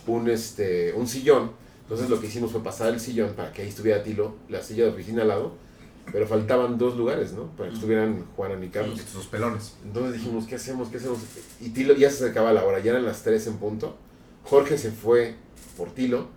un, 0.08 0.30
este, 0.30 0.94
un 0.94 1.08
sillón. 1.08 1.52
Entonces, 1.82 2.10
lo 2.10 2.22
que 2.22 2.28
hicimos 2.28 2.52
fue 2.52 2.64
pasar 2.64 2.94
el 2.94 3.00
sillón 3.00 3.34
para 3.34 3.52
que 3.52 3.64
ahí 3.64 3.68
estuviera 3.68 4.04
Tilo, 4.04 4.36
la 4.50 4.62
silla 4.62 4.86
de 4.86 4.92
oficina 4.92 5.24
al 5.24 5.28
lado. 5.28 5.63
Pero 6.12 6.28
faltaban 6.28 6.78
dos 6.78 6.98
lugares, 6.98 7.34
¿no? 7.34 7.48
Para 7.56 7.70
que 7.70 7.76
estuvieran 7.76 8.26
Juan 8.36 8.64
y 8.64 8.68
Carlos. 8.70 9.00
Estos 9.00 9.14
dos 9.16 9.28
pelones. 9.28 9.76
Entonces 9.84 10.14
dijimos, 10.14 10.46
¿qué 10.46 10.56
hacemos? 10.56 10.90
¿Qué 10.90 10.98
hacemos? 10.98 11.20
Y 11.62 11.70
Tilo 11.70 11.94
ya 11.94 12.10
se 12.10 12.24
acercaba 12.26 12.54
la 12.54 12.66
hora, 12.66 12.80
ya 12.80 12.92
eran 12.92 13.06
las 13.06 13.24
3 13.24 13.48
en 13.48 13.58
punto. 13.58 13.96
Jorge 14.44 14.78
se 14.78 14.92
fue 14.92 15.36
por 15.78 15.92
Tilo. 15.92 16.28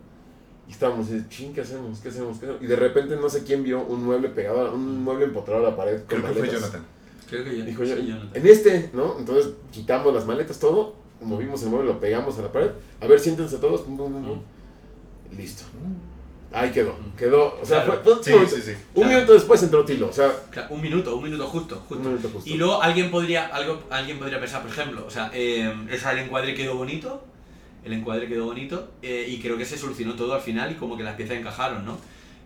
Y 0.69 0.73
estábamos 0.73 1.07
diciendo, 1.07 1.29
ching, 1.31 1.53
¿qué 1.53 1.61
hacemos? 1.61 2.01
¿Qué 2.01 2.09
hacemos? 2.09 2.39
¿Qué 2.39 2.47
hacemos? 2.47 2.63
Y 2.63 2.67
de 2.67 2.77
repente 2.77 3.17
no 3.17 3.29
sé 3.29 3.45
quién 3.45 3.63
vio 3.63 3.85
un 3.85 4.05
mueble 4.05 4.29
pegado, 4.31 4.75
un 4.75 5.03
mueble 5.03 5.27
empotrado 5.27 5.65
a 5.67 5.71
la 5.71 5.77
pared. 5.77 6.01
con 6.09 6.21
Creo 6.21 6.35
que 6.35 6.39
fue. 6.41 6.49
Jonathan. 6.49 6.85
Creo 7.29 7.45
que 7.45 7.59
yo. 7.59 7.65
Dijo 7.65 7.85
sí, 7.85 8.07
Jonathan. 8.07 8.31
en 8.35 8.47
este, 8.47 8.91
¿no? 8.93 9.19
Entonces 9.19 9.53
quitamos 9.71 10.15
las 10.15 10.27
maletas, 10.27 10.59
todo, 10.59 10.95
movimos 11.21 11.63
el 11.63 11.71
mueble, 11.71 11.93
lo 11.93 12.01
pegamos 12.01 12.39
a 12.39 12.43
la 12.43 12.53
pared. 12.53 12.71
A 13.01 13.07
ver, 13.07 13.21
siéntense 13.21 13.59
todos. 13.59 13.83
pum, 13.83 13.97
pum, 13.97 14.13
pum, 14.13 14.25
pum. 14.25 14.41
Listo. 15.37 15.65
Ahí 16.53 16.71
quedó. 16.71 16.97
Quedó. 17.19 17.59
O 17.61 17.65
sea, 17.67 17.85
Claro. 17.85 18.01
fue, 18.03 18.15
fue 18.15 18.25
Sí, 18.25 18.33
un 18.33 18.49
sí, 18.49 18.63
sí. 18.63 18.71
Un 18.95 19.03
Claro. 19.03 19.09
minuto 19.17 19.33
después 19.35 19.63
entró 19.63 19.85
Tilo. 19.85 20.09
O 20.09 20.13
sea, 20.13 20.33
Claro, 20.51 20.69
un 20.75 20.81
minuto, 20.81 21.17
un 21.17 21.25
minuto 21.25 21.47
justo, 21.47 21.75
un 21.77 21.81
justo. 21.83 22.09
minuto 22.09 22.29
justo. 22.33 22.49
Y 22.51 22.55
luego 22.55 22.83
alguien 22.83 23.11
podría, 23.11 23.47
algo, 23.49 23.83
alguien 23.91 24.19
podría 24.19 24.39
pensar, 24.41 24.63
por 24.63 24.71
ejemplo, 24.71 25.05
o 25.07 25.11
sea, 25.11 25.31
eh, 25.35 25.73
esa, 25.91 26.13
el 26.13 26.21
encuadre 26.21 26.55
quedó 26.55 26.77
bonito, 26.77 27.25
el 27.85 27.93
encuadre 27.93 28.27
quedó 28.29 28.47
bonito, 28.47 28.91
eh, 29.03 29.27
y 29.29 29.41
creo 29.41 29.59
que 29.59 29.65
se 29.65 29.77
solucionó 29.77 30.15
todo 30.15 30.35
al 30.35 30.41
final 30.41 30.71
y 30.73 30.75
como 30.77 30.97
que 30.97 31.03
las 31.03 31.15
piezas 31.17 31.37
encajaron, 31.37 31.85
¿no? 31.85 31.99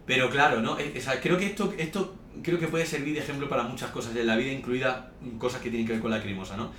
Pero 0.07 0.28
claro, 0.30 0.61
¿no? 0.61 0.72
O 0.72 1.01
sea, 1.01 1.20
creo 1.20 1.36
que 1.38 1.46
esto, 1.46 1.72
esto 1.78 2.14
creo 2.42 2.59
que 2.59 2.66
puede 2.68 2.86
servir 2.86 3.14
de 3.14 3.20
ejemplo 3.20 3.48
para 3.48 3.62
muchas 3.64 3.90
cosas 3.90 4.16
en 4.16 4.26
la 4.26 4.36
vida, 4.36 4.51
incluidas 4.51 4.96
mm, 5.20 5.38
cosas 5.38 5.61
que 5.61 5.68
tienen 5.70 5.86
que 5.86 5.92
ver 5.92 6.03
con 6.03 6.11
la 6.11 6.20
crimosa, 6.22 6.57
¿no? 6.57 6.72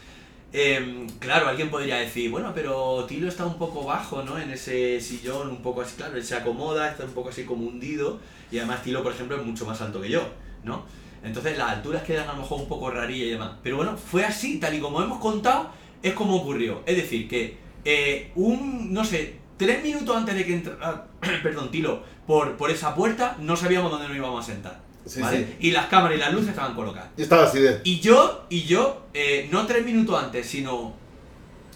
Eh, 0.53 1.07
claro, 1.19 1.47
alguien 1.47 1.69
podría 1.69 1.97
decir, 1.97 2.29
bueno, 2.29 2.51
pero 2.53 3.05
Tilo 3.05 3.29
está 3.29 3.45
un 3.45 3.57
poco 3.57 3.85
bajo, 3.85 4.21
¿no? 4.23 4.37
En 4.37 4.51
ese 4.51 4.99
sillón, 4.99 5.49
un 5.49 5.61
poco 5.61 5.81
así, 5.81 5.95
claro, 5.95 6.17
él 6.17 6.23
se 6.25 6.35
acomoda, 6.35 6.89
está 6.89 7.05
un 7.05 7.13
poco 7.13 7.29
así 7.29 7.45
como 7.45 7.65
hundido, 7.65 8.19
y 8.51 8.57
además 8.57 8.83
Tilo, 8.83 9.01
por 9.01 9.13
ejemplo, 9.13 9.37
es 9.37 9.45
mucho 9.45 9.65
más 9.65 9.79
alto 9.81 10.01
que 10.01 10.09
yo, 10.09 10.21
¿no? 10.63 10.83
Entonces 11.23 11.57
las 11.57 11.69
alturas 11.69 12.03
quedan 12.03 12.27
a 12.29 12.33
lo 12.33 12.41
mejor 12.41 12.61
un 12.61 12.67
poco 12.67 12.89
rarillas 12.89 13.27
y 13.27 13.31
demás. 13.31 13.51
Pero 13.63 13.77
bueno, 13.77 13.95
fue 13.95 14.25
así, 14.25 14.59
tal 14.59 14.73
y 14.73 14.79
como 14.79 15.01
hemos 15.01 15.19
contado, 15.19 15.69
es 16.01 16.13
como 16.13 16.35
ocurrió. 16.35 16.81
Es 16.85 16.97
decir, 16.97 17.29
que 17.29 17.57
eh, 17.85 18.31
un, 18.35 18.91
no 18.91 19.05
sé, 19.05 19.37
tres 19.57 19.83
minutos 19.83 20.15
antes 20.15 20.35
de 20.35 20.45
que 20.45 20.53
entrara, 20.53 21.07
perdón, 21.43 21.71
Tilo, 21.71 22.03
por, 22.25 22.57
por 22.57 22.71
esa 22.71 22.95
puerta, 22.95 23.37
no 23.39 23.55
sabíamos 23.55 23.91
dónde 23.91 24.07
nos 24.07 24.17
íbamos 24.17 24.43
a 24.43 24.51
sentar. 24.51 24.90
Sí, 25.05 25.21
¿vale? 25.21 25.37
sí. 25.37 25.55
Y 25.67 25.71
las 25.71 25.87
cámaras 25.87 26.17
y 26.17 26.19
las 26.19 26.31
luces 26.33 26.49
estaban 26.49 26.75
colocadas. 26.75 27.09
Yo 27.17 27.23
estaba 27.23 27.43
así 27.45 27.59
de. 27.59 27.81
Y 27.83 27.99
yo, 27.99 28.45
y 28.49 28.63
yo, 28.63 29.07
eh, 29.13 29.47
no 29.51 29.65
tres 29.65 29.83
minutos 29.85 30.21
antes, 30.23 30.45
sino, 30.47 30.93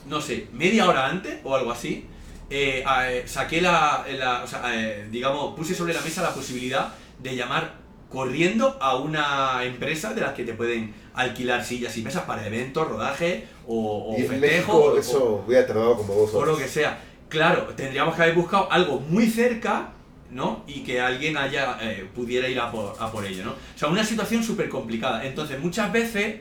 no 0.08 0.22
sé, 0.22 0.48
media 0.54 0.88
hora 0.88 1.08
antes 1.08 1.40
o 1.44 1.56
algo 1.56 1.72
así, 1.72 2.06
eh, 2.50 2.84
eh, 3.08 3.24
saqué 3.26 3.62
la, 3.62 4.06
la- 4.20 4.44
o 4.44 4.48
sea, 4.48 4.62
eh, 4.76 5.08
digamos, 5.12 5.56
puse 5.56 5.74
sobre 5.74 5.94
la 5.94 6.02
mesa 6.02 6.22
la 6.22 6.34
posibilidad 6.34 6.94
de 7.22 7.36
llamar 7.36 7.74
corriendo 8.10 8.78
a 8.80 8.96
una 8.98 9.64
empresa 9.64 10.14
de 10.14 10.22
las 10.22 10.34
que 10.34 10.44
te 10.46 10.54
pueden 10.54 10.94
alquilar 11.16 11.66
sillas 11.66 11.98
y 11.98 12.04
mesas 12.04 12.24
para 12.24 12.46
eventos, 12.46 12.88
rodaje 12.88 13.48
o, 13.68 14.14
o 14.14 14.18
Y 14.18 14.22
en 14.22 14.28
festejo 14.28 14.74
México 14.74 14.78
o- 14.78 14.98
eso 15.00 15.44
hubiera 15.48 15.66
tardado 15.66 15.98
como 15.98 16.14
dos 16.14 16.34
o 16.34 16.46
lo 16.46 16.56
que 16.58 16.68
sea. 16.68 17.02
Claro, 17.28 17.64
tendríamos 17.76 18.16
que 18.16 18.22
haber 18.22 18.36
buscado 18.36 18.72
algo 18.72 19.00
muy 19.00 19.28
cerca, 19.28 19.90
¿no? 20.32 20.64
Y 20.68 20.82
que 20.82 21.00
alguien 21.00 21.38
haya 21.38 21.78
eh, 21.82 22.08
pudiera 22.14 22.48
ir 22.50 22.60
a 22.60 22.72
por, 22.72 22.96
a 23.00 23.12
por 23.12 23.26
ello, 23.26 23.46
¿no? 23.46 23.52
O 23.52 23.78
sea, 23.78 23.90
una 23.90 24.04
situación 24.04 24.44
súper 24.44 24.70
complicada. 24.70 25.26
Entonces, 25.26 25.60
muchas 25.60 25.92
veces, 25.92 26.38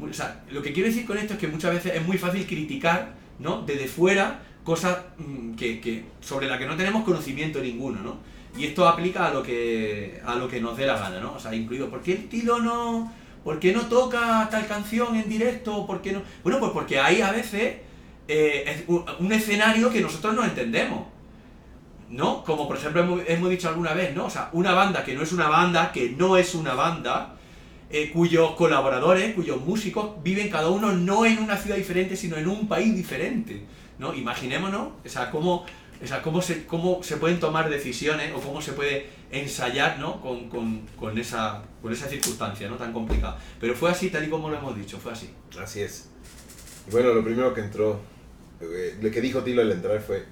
o 0.00 0.12
sea, 0.12 0.42
lo 0.50 0.62
que 0.62 0.72
quiero 0.72 0.88
decir 0.88 1.06
con 1.06 1.18
esto 1.18 1.34
es 1.34 1.38
que 1.38 1.48
muchas 1.48 1.74
veces 1.74 1.94
es 1.94 2.06
muy 2.06 2.18
fácil 2.18 2.46
criticar, 2.46 3.14
¿no? 3.38 3.62
Desde 3.62 3.88
fuera, 3.88 4.40
cosas 4.64 4.98
mm, 5.18 5.54
que, 5.54 5.80
que, 5.80 6.04
sobre 6.20 6.48
las 6.48 6.58
que 6.58 6.66
no 6.66 6.76
tenemos 6.76 7.04
conocimiento 7.04 7.60
ninguno, 7.60 8.00
¿no? 8.00 8.18
Y 8.58 8.64
esto 8.64 8.88
aplica 8.88 9.26
a 9.26 9.34
lo 9.34 9.42
que, 9.42 10.20
a 10.24 10.34
lo 10.34 10.48
que 10.48 10.60
nos 10.60 10.76
dé 10.76 10.86
la 10.86 10.98
gana, 10.98 11.20
¿no? 11.20 11.34
O 11.34 11.40
sea, 11.40 11.54
incluido, 11.54 11.90
¿por 11.90 12.02
qué 12.02 12.12
el 12.12 12.28
Tilo 12.28 12.58
no, 12.58 13.12
¿por 13.44 13.60
qué 13.60 13.72
no 13.72 13.82
toca 13.82 14.48
tal 14.50 14.66
canción 14.66 15.14
en 15.14 15.28
directo? 15.28 15.86
¿Por 15.86 16.00
qué 16.00 16.12
no? 16.12 16.22
Bueno, 16.42 16.58
pues 16.58 16.72
porque 16.72 16.98
hay 16.98 17.20
a 17.20 17.32
veces 17.32 17.76
eh, 18.28 18.84
un 19.18 19.32
escenario 19.32 19.90
que 19.90 20.00
nosotros 20.00 20.34
no 20.34 20.44
entendemos. 20.44 21.15
¿No? 22.08 22.44
Como 22.44 22.68
por 22.68 22.76
ejemplo 22.76 23.20
hemos, 23.26 23.50
dicho 23.50 23.68
alguna 23.68 23.92
vez, 23.92 24.14
¿no? 24.14 24.26
O 24.26 24.30
sea, 24.30 24.50
una 24.52 24.72
banda 24.72 25.04
que 25.04 25.14
no 25.14 25.22
es 25.22 25.32
una 25.32 25.48
banda, 25.48 25.90
que 25.92 26.10
no 26.10 26.36
es 26.36 26.54
una 26.54 26.74
banda, 26.74 27.36
eh, 27.90 28.10
cuyos 28.12 28.52
colaboradores, 28.52 29.34
cuyos 29.34 29.60
músicos 29.60 30.22
viven 30.22 30.48
cada 30.48 30.68
uno 30.68 30.92
no 30.92 31.26
en 31.26 31.38
una 31.38 31.56
ciudad 31.56 31.76
diferente, 31.76 32.16
sino 32.16 32.36
en 32.36 32.46
un 32.46 32.68
país 32.68 32.94
diferente. 32.94 33.64
¿No? 33.98 34.14
Imaginémonos, 34.14 34.88
o 35.04 35.08
sea, 35.08 35.30
cómo, 35.30 35.64
o 36.02 36.06
sea, 36.06 36.20
cómo, 36.22 36.42
se, 36.42 36.66
cómo 36.66 37.02
se 37.02 37.16
pueden 37.16 37.40
tomar 37.40 37.70
decisiones 37.70 38.32
o 38.34 38.40
cómo 38.40 38.60
se 38.60 38.72
puede 38.72 39.06
ensayar 39.30 39.98
¿no? 39.98 40.20
con, 40.20 40.48
con, 40.48 40.82
con 40.98 41.18
esa, 41.18 41.62
con 41.80 41.92
esa 41.92 42.06
circunstancia 42.06 42.68
¿no? 42.68 42.76
tan 42.76 42.92
complicada. 42.92 43.38
Pero 43.58 43.74
fue 43.74 43.90
así, 43.90 44.10
tal 44.10 44.24
y 44.24 44.28
como 44.28 44.50
lo 44.50 44.58
hemos 44.58 44.76
dicho, 44.76 44.98
fue 44.98 45.12
así. 45.12 45.30
Así 45.58 45.80
es. 45.80 46.10
Bueno, 46.90 47.12
lo 47.12 47.24
primero 47.24 47.52
que 47.52 47.62
entró, 47.62 48.00
eh, 48.60 48.96
lo 49.00 49.10
que 49.10 49.20
dijo 49.20 49.42
Tilo 49.42 49.62
al 49.62 49.72
entrar 49.72 50.00
fue, 50.00 50.24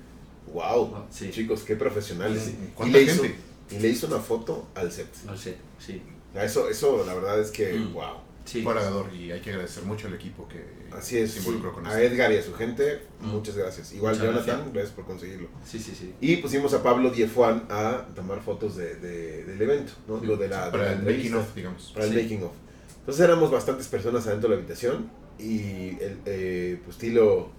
wow, 0.55 1.05
Sí. 1.11 1.31
chicos, 1.31 1.63
qué 1.65 1.77
profesionales. 1.77 2.43
Sí, 2.47 2.57
Y 2.63 2.71
¿cuánta 2.75 2.97
le, 2.99 3.05
hizo, 3.05 3.23
gente? 3.23 3.39
y 3.73 3.79
le 3.81 3.89
hizo 3.89 4.07
una 4.07 4.21
foto 4.21 4.69
al 4.75 4.91
set. 4.91 5.09
No 5.27 5.37
sé, 5.37 5.57
sí. 5.79 6.01
Eso, 6.35 6.69
eso 6.71 7.05
la 7.07 7.13
verdad 7.15 7.39
es 7.41 7.51
que, 7.51 7.73
Mm. 7.75 7.93
wow. 7.93 8.15
sí. 8.47 8.63
Fue 8.63 8.73
halagador 8.73 9.13
y 9.15 9.31
hay 9.33 9.41
que 9.41 9.51
agradecer 9.51 9.83
mucho 9.85 10.07
al 10.09 10.15
equipo 10.15 10.49
que 10.49 10.65
Así 10.97 11.19
es. 11.19 11.33
se 11.33 11.39
involucró 11.41 11.73
con 11.73 11.87
a. 11.87 12.01
Edgar 12.01 12.31
y 12.33 12.37
a 12.37 12.43
su 12.43 12.55
gente, 12.55 13.03
Mm. 13.21 13.27
muchas 13.29 13.57
gracias. 13.57 13.93
Igual 13.93 14.15
Muchas 14.15 14.27
Jonathan, 14.27 14.47
gracias. 14.47 14.73
gracias. 14.73 14.95
por 14.95 15.05
conseguirlo. 15.07 15.49
Sí, 15.67 15.79
sí, 15.79 15.93
sí. 15.99 16.15
Y 16.21 16.37
pusimos 16.37 16.73
a 16.75 16.83
Pablo 16.83 17.11
Diefuan 17.11 17.67
a 17.71 18.07
tomar 18.15 18.41
fotos 18.43 18.77
de, 18.77 18.95
de- 18.97 19.45
del 19.45 19.61
evento, 19.63 19.93
¿no? 20.09 20.19
Digo, 20.19 20.37
de 20.37 20.49
la, 20.49 20.67
de 20.67 20.71
Para 20.73 20.85
la 20.85 20.93
el 20.93 21.03
making 21.03 21.35
of, 21.35 21.55
digamos. 21.55 21.91
para 21.93 22.07
el 22.07 22.13
Sí. 22.13 22.23
making 22.23 22.43
of. 22.45 22.53
Entonces 23.01 23.25
éramos 23.25 23.51
bastantes 23.51 23.87
personas 23.89 24.27
adentro 24.27 24.49
de 24.51 24.55
la 24.57 24.61
habitación 24.61 25.11
y 25.39 25.91
el 26.01 26.19
eh, 26.27 26.81
pues 26.85 26.97
Tilo 26.97 27.51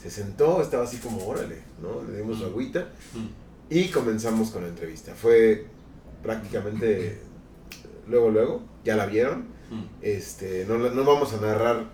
se 0.00 0.10
sentó, 0.10 0.62
estaba 0.62 0.84
así 0.84 0.96
como, 0.98 1.26
órale, 1.26 1.58
¿no? 1.82 2.02
Le 2.10 2.18
dimos 2.18 2.38
su 2.38 2.44
agüita 2.46 2.88
Mm. 3.14 3.26
y 3.74 3.88
comenzamos 3.88 4.50
con 4.50 4.62
la 4.62 4.68
entrevista. 4.68 5.14
Fue 5.14 5.66
prácticamente 6.22 7.18
luego, 8.08 8.30
luego, 8.30 8.62
ya 8.84 8.96
la 8.96 9.06
vieron. 9.06 9.40
Mm. 9.70 9.84
Este, 10.02 10.64
no, 10.68 10.78
no 10.78 11.04
vamos 11.04 11.32
a 11.34 11.40
narrar 11.40 11.84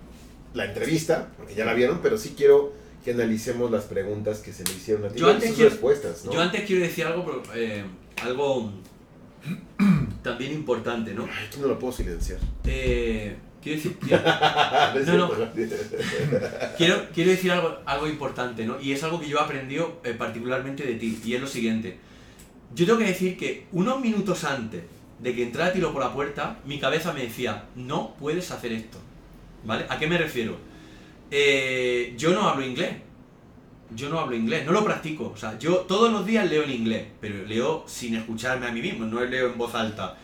la 0.55 0.65
entrevista, 0.67 1.29
porque 1.37 1.55
ya 1.55 1.65
la 1.65 1.75
vieron, 1.75 2.01
pero 2.03 2.17
sí 2.17 2.35
quiero 2.37 2.73
que 3.05 3.13
analicemos 3.13 3.71
las 3.71 3.85
preguntas 3.85 4.39
que 4.41 4.53
se 4.53 4.65
le 4.65 4.73
hicieron 4.73 5.05
a 5.05 5.09
ti. 5.11 5.21
Yo 5.21 5.29
antes 5.31 5.49
sus 5.49 5.57
quiero- 5.57 5.71
respuestas, 5.71 6.25
¿no? 6.25 6.33
Yo 6.33 6.41
antes 6.41 6.65
quiero 6.65 6.83
decir 6.83 7.05
algo, 7.05 7.25
pero, 7.25 7.43
eh, 7.55 7.85
algo 8.23 8.73
también 10.27 10.53
importante, 10.53 11.15
¿no? 11.15 11.25
Aquí 11.25 11.61
no 11.61 11.69
lo 11.69 11.79
puedo 11.79 11.93
silenciar. 11.93 12.41
Eh, 12.65 13.37
quiero 13.63 13.77
decir, 13.77 13.97
quiero, 14.01 14.23
No 15.07 15.29
No, 15.29 15.31
quiero, 16.77 17.09
quiero 17.15 17.31
decir 17.31 17.53
algo, 17.53 17.79
algo 17.87 18.09
importante, 18.09 18.67
¿no? 18.67 18.81
Y 18.81 18.91
es 18.93 19.03
algo 19.05 19.21
que 19.21 19.29
yo 19.29 19.39
he 19.39 19.41
aprendido 19.41 20.01
eh, 20.03 20.15
particularmente 20.15 20.85
de 20.85 20.95
ti, 20.97 21.21
y 21.25 21.35
es 21.35 21.41
lo 21.41 21.47
siguiente. 21.47 21.99
Yo 22.75 22.85
tengo 22.87 22.99
que 22.99 23.07
decir 23.07 23.39
que 23.39 23.67
unos 23.71 24.01
minutos 24.01 24.43
antes 24.43 24.83
de 25.21 25.35
que 25.35 25.45
entrara 25.45 25.73
Tiro 25.73 25.93
por 25.93 26.03
la 26.03 26.13
puerta, 26.13 26.59
mi 26.67 26.81
cabeza 26.81 27.13
me 27.13 27.23
decía, 27.23 27.67
no 27.77 28.15
puedes 28.19 28.51
hacer 28.51 28.73
esto. 28.73 28.99
¿Vale? 29.65 29.87
¿A 29.89 29.99
qué 29.99 30.09
me 30.09 30.19
refiero? 30.19 30.57
Eh, 31.31 32.15
yo 32.19 32.33
no 32.33 32.49
hablo 32.49 32.67
inglés. 32.67 32.97
Yo 33.95 34.09
no 34.09 34.19
hablo 34.19 34.35
inglés, 34.37 34.67
no 34.67 34.73
lo 34.73 34.85
practico. 34.85 35.31
O 35.35 35.37
sea, 35.37 35.59
yo 35.59 35.77
todos 35.81 36.13
los 36.13 36.27
días 36.27 36.49
leo 36.51 36.65
en 36.65 36.71
inglés, 36.73 37.07
pero 37.21 37.45
leo 37.47 37.85
sin 37.87 38.17
escucharme 38.17 38.67
a 38.67 38.73
mí 38.73 38.81
mismo, 38.83 39.05
no 39.07 39.21
leo 39.25 39.47
en 39.53 39.57
voz 39.59 39.75
alta. 39.75 40.17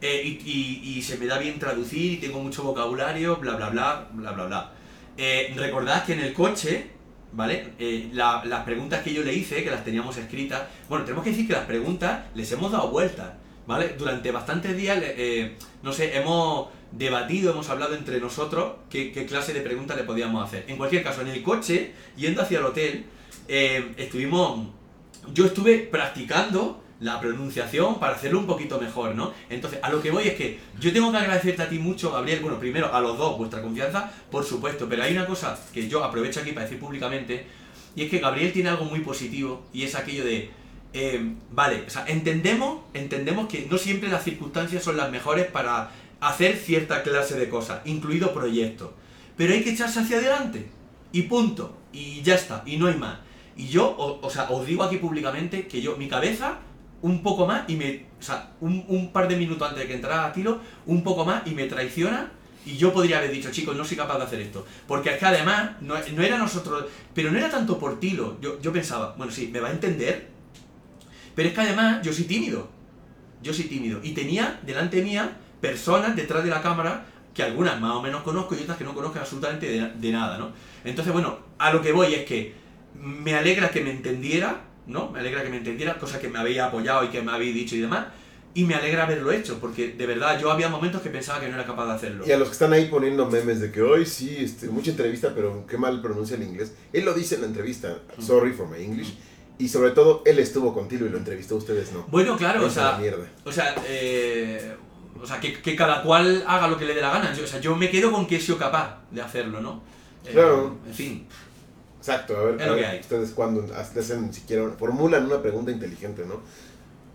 Eh, 0.00 0.22
y, 0.24 0.80
y- 0.96 1.02
se 1.02 1.18
me 1.18 1.26
da 1.26 1.38
bien 1.38 1.58
traducir 1.58 2.12
y 2.12 2.16
tengo 2.16 2.40
mucho 2.40 2.62
vocabulario, 2.62 3.36
bla, 3.36 3.56
bla, 3.56 3.68
bla, 3.70 4.08
bla, 4.12 4.32
bla, 4.32 4.44
bla. 4.46 4.72
Eh, 5.16 5.52
recordad 5.56 6.04
que 6.06 6.14
en 6.14 6.20
el 6.20 6.32
coche, 6.32 6.86
¿vale? 7.32 7.72
Eh, 7.78 8.08
la- 8.14 8.42
las 8.46 8.64
preguntas 8.64 9.02
que 9.02 9.12
yo 9.12 9.22
le 9.22 9.34
hice, 9.34 9.62
que 9.62 9.70
las 9.70 9.84
teníamos 9.84 10.16
escritas, 10.16 10.62
bueno, 10.88 11.04
tenemos 11.04 11.22
que 11.24 11.30
decir 11.30 11.46
que 11.46 11.52
las 11.52 11.66
preguntas 11.66 12.26
les 12.34 12.50
hemos 12.52 12.72
dado 12.72 12.88
vueltas, 12.90 13.32
¿vale? 13.66 13.94
Durante 13.98 14.30
bastantes 14.30 14.74
días, 14.76 14.98
eh, 15.02 15.56
no 15.82 15.92
sé, 15.92 16.16
hemos 16.16 16.68
debatido, 16.92 17.52
hemos 17.52 17.68
hablado 17.68 17.94
entre 17.94 18.20
nosotros 18.20 18.74
qué, 18.88 19.12
clase 19.28 19.52
de 19.52 19.60
preguntas 19.60 19.96
le 19.96 20.04
podíamos 20.04 20.44
hacer. 20.44 20.64
En 20.68 20.76
cualquier 20.76 21.02
caso, 21.02 21.22
en 21.22 21.28
el 21.28 21.42
coche, 21.42 21.92
yendo 22.16 22.42
hacia 22.42 22.58
el 22.58 22.64
hotel, 22.64 23.04
eh, 23.48 23.92
estuvimos, 23.96 24.68
yo 25.32 25.46
estuve 25.46 25.78
practicando 25.78 26.82
la 27.00 27.18
pronunciación 27.18 27.98
para 27.98 28.14
hacerlo 28.14 28.40
un 28.40 28.46
poquito 28.46 28.78
mejor, 28.78 29.14
¿no? 29.14 29.32
Entonces, 29.48 29.80
a 29.82 29.90
lo 29.90 30.02
que 30.02 30.10
voy 30.10 30.28
es 30.28 30.34
que 30.34 30.58
yo 30.78 30.92
tengo 30.92 31.10
que 31.10 31.16
agradecerte 31.16 31.62
a 31.62 31.68
ti 31.68 31.78
mucho, 31.78 32.12
Gabriel, 32.12 32.40
bueno, 32.40 32.58
primero 32.58 32.94
a 32.94 33.00
los 33.00 33.16
dos 33.16 33.38
vuestra 33.38 33.62
confianza, 33.62 34.12
por 34.30 34.44
supuesto, 34.44 34.86
pero 34.88 35.02
hay 35.02 35.12
una 35.12 35.26
cosa 35.26 35.58
que 35.72 35.88
yo 35.88 36.04
aprovecho 36.04 36.40
aquí 36.40 36.52
para 36.52 36.64
decir 36.64 36.78
públicamente, 36.78 37.46
y 37.96 38.04
es 38.04 38.10
que 38.10 38.18
Gabriel 38.18 38.52
tiene 38.52 38.68
algo 38.68 38.84
muy 38.84 39.00
positivo, 39.00 39.62
y 39.72 39.84
es 39.84 39.94
aquello 39.94 40.24
de, 40.24 40.50
eh, 40.92 41.34
vale, 41.50 41.84
o 41.86 41.90
sea, 41.90 42.04
entendemos, 42.06 42.82
entendemos 42.92 43.48
que 43.48 43.66
no 43.70 43.78
siempre 43.78 44.10
las 44.10 44.22
circunstancias 44.22 44.84
son 44.84 44.98
las 44.98 45.10
mejores 45.10 45.46
para 45.46 45.90
hacer 46.20 46.56
cierta 46.56 47.02
clase 47.02 47.38
de 47.38 47.48
cosas, 47.48 47.80
incluido 47.84 48.32
proyectos, 48.32 48.90
pero 49.36 49.54
hay 49.54 49.62
que 49.62 49.70
echarse 49.70 50.00
hacia 50.00 50.18
adelante, 50.18 50.68
y 51.12 51.22
punto, 51.22 51.76
y 51.92 52.22
ya 52.22 52.34
está, 52.34 52.62
y 52.66 52.76
no 52.76 52.86
hay 52.86 52.94
más. 52.94 53.18
Y 53.56 53.68
yo, 53.68 53.94
o, 53.96 54.30
sea, 54.30 54.48
os 54.50 54.66
digo 54.66 54.82
aquí 54.82 54.96
públicamente 54.96 55.66
que 55.66 55.82
yo, 55.82 55.96
mi 55.96 56.08
cabeza 56.08 56.58
un 57.02 57.22
poco 57.22 57.46
más 57.46 57.68
y 57.68 57.76
me. 57.76 58.06
O 58.18 58.22
sea, 58.22 58.52
un, 58.60 59.10
par 59.12 59.28
de 59.28 59.36
minutos 59.36 59.68
antes 59.68 59.82
de 59.82 59.88
que 59.88 59.94
entrara 59.94 60.32
Tilo, 60.32 60.60
un 60.86 61.02
poco 61.02 61.24
más 61.24 61.46
y 61.46 61.50
me 61.50 61.66
traiciona. 61.66 62.32
Y 62.64 62.76
yo 62.76 62.92
podría 62.92 63.18
haber 63.18 63.32
dicho, 63.32 63.50
chicos, 63.50 63.74
no 63.74 63.84
soy 63.84 63.96
capaz 63.96 64.18
de 64.18 64.24
hacer 64.24 64.40
esto. 64.40 64.66
Porque 64.86 65.10
es 65.10 65.18
que 65.18 65.26
además, 65.26 65.72
no, 65.80 65.94
no 65.94 66.22
era 66.22 66.38
nosotros. 66.38 66.84
Pero 67.14 67.30
no 67.30 67.38
era 67.38 67.50
tanto 67.50 67.78
por 67.78 67.98
Tilo. 67.98 68.38
Yo, 68.40 68.60
yo 68.60 68.72
pensaba, 68.72 69.14
bueno, 69.16 69.32
sí, 69.32 69.48
me 69.52 69.60
va 69.60 69.68
a 69.68 69.72
entender. 69.72 70.28
Pero 71.34 71.48
es 71.48 71.54
que 71.54 71.60
además, 71.60 72.00
yo 72.02 72.12
soy 72.12 72.24
tímido. 72.24 72.68
Yo 73.42 73.52
soy 73.52 73.64
tímido. 73.64 74.00
Y 74.02 74.12
tenía 74.12 74.60
delante 74.64 75.02
mía 75.02 75.36
personas 75.60 76.16
detrás 76.16 76.44
de 76.44 76.50
la 76.50 76.62
cámara 76.62 77.06
que 77.34 77.42
algunas 77.42 77.80
más 77.80 77.92
o 77.92 78.02
menos 78.02 78.22
conozco 78.22 78.54
y 78.54 78.62
otras 78.62 78.76
que 78.76 78.84
no 78.84 78.94
conozco 78.94 79.18
absolutamente 79.18 79.70
de, 79.70 79.92
de 79.94 80.12
nada, 80.12 80.38
¿no? 80.38 80.50
Entonces, 80.84 81.12
bueno, 81.12 81.38
a 81.58 81.72
lo 81.72 81.80
que 81.80 81.92
voy 81.92 82.14
es 82.14 82.24
que 82.24 82.54
me 82.94 83.34
alegra 83.34 83.70
que 83.70 83.82
me 83.82 83.90
entendiera 83.90 84.62
¿no? 84.90 85.10
Me 85.10 85.20
alegra 85.20 85.42
que 85.42 85.48
me 85.48 85.58
entendiera, 85.58 85.98
cosa 85.98 86.18
que 86.18 86.28
me 86.28 86.38
había 86.38 86.66
apoyado 86.66 87.04
y 87.04 87.08
que 87.08 87.22
me 87.22 87.32
habéis 87.32 87.54
dicho 87.54 87.76
y 87.76 87.80
demás. 87.80 88.06
Y 88.52 88.64
me 88.64 88.74
alegra 88.74 89.04
haberlo 89.04 89.30
hecho, 89.30 89.58
porque 89.60 89.92
de 89.92 90.06
verdad 90.06 90.40
yo 90.40 90.50
había 90.50 90.68
momentos 90.68 91.02
que 91.02 91.10
pensaba 91.10 91.38
que 91.38 91.48
no 91.48 91.54
era 91.54 91.64
capaz 91.64 91.86
de 91.86 91.92
hacerlo. 91.92 92.24
Y 92.26 92.32
a 92.32 92.36
los 92.36 92.48
que 92.48 92.52
están 92.52 92.72
ahí 92.72 92.86
poniendo 92.86 93.26
memes 93.26 93.60
de 93.60 93.70
que 93.70 93.80
hoy 93.80 94.04
sí, 94.04 94.38
este, 94.40 94.66
mucha 94.66 94.90
entrevista, 94.90 95.32
pero 95.34 95.64
qué 95.68 95.78
mal 95.78 96.02
pronuncia 96.02 96.36
el 96.36 96.42
inglés. 96.42 96.74
Él 96.92 97.04
lo 97.04 97.14
dice 97.14 97.36
en 97.36 97.42
la 97.42 97.46
entrevista, 97.46 97.98
sorry 98.18 98.52
for 98.52 98.68
my 98.68 98.82
English. 98.82 99.14
Y 99.58 99.68
sobre 99.68 99.90
todo, 99.90 100.22
él 100.26 100.40
estuvo 100.40 100.74
contigo 100.74 101.06
y 101.06 101.10
lo 101.10 101.18
entrevistó, 101.18 101.54
ustedes 101.56 101.92
no. 101.92 102.06
Bueno, 102.08 102.36
claro, 102.36 102.64
o 102.64 102.70
sea, 102.70 102.98
o 103.44 103.52
sea, 103.52 103.74
eh, 103.86 104.74
o 105.22 105.26
sea 105.26 105.40
que, 105.40 105.60
que, 105.60 105.76
cada 105.76 106.02
cual 106.02 106.42
haga 106.46 106.68
lo 106.68 106.76
que 106.78 106.84
le 106.86 106.94
dé 106.94 107.00
la 107.00 107.10
gana. 107.10 107.32
Yo, 107.34 107.44
o 107.44 107.46
sea, 107.46 107.60
yo 107.60 107.76
me 107.76 107.90
quedo 107.90 108.10
con 108.12 108.26
que 108.26 108.36
he 108.36 108.40
sido 108.40 108.58
capaz 108.58 108.98
de 109.10 109.20
hacerlo, 109.22 109.60
¿no? 109.60 109.82
Claro. 110.30 110.78
Eh, 110.84 110.88
en 110.88 110.94
fin. 110.94 111.26
Exacto, 111.98 112.36
a 112.36 112.44
ver, 112.44 112.60
Es 112.60 112.66
lo 112.66 112.76
que 112.76 112.86
hay. 112.86 113.00
ustedes 113.00 113.30
cuando 113.32 113.66
hacen 113.74 114.32
siquiera 114.32 114.68
formulan 114.78 115.26
una 115.26 115.42
pregunta 115.42 115.70
inteligente, 115.70 116.24
¿no? 116.26 116.40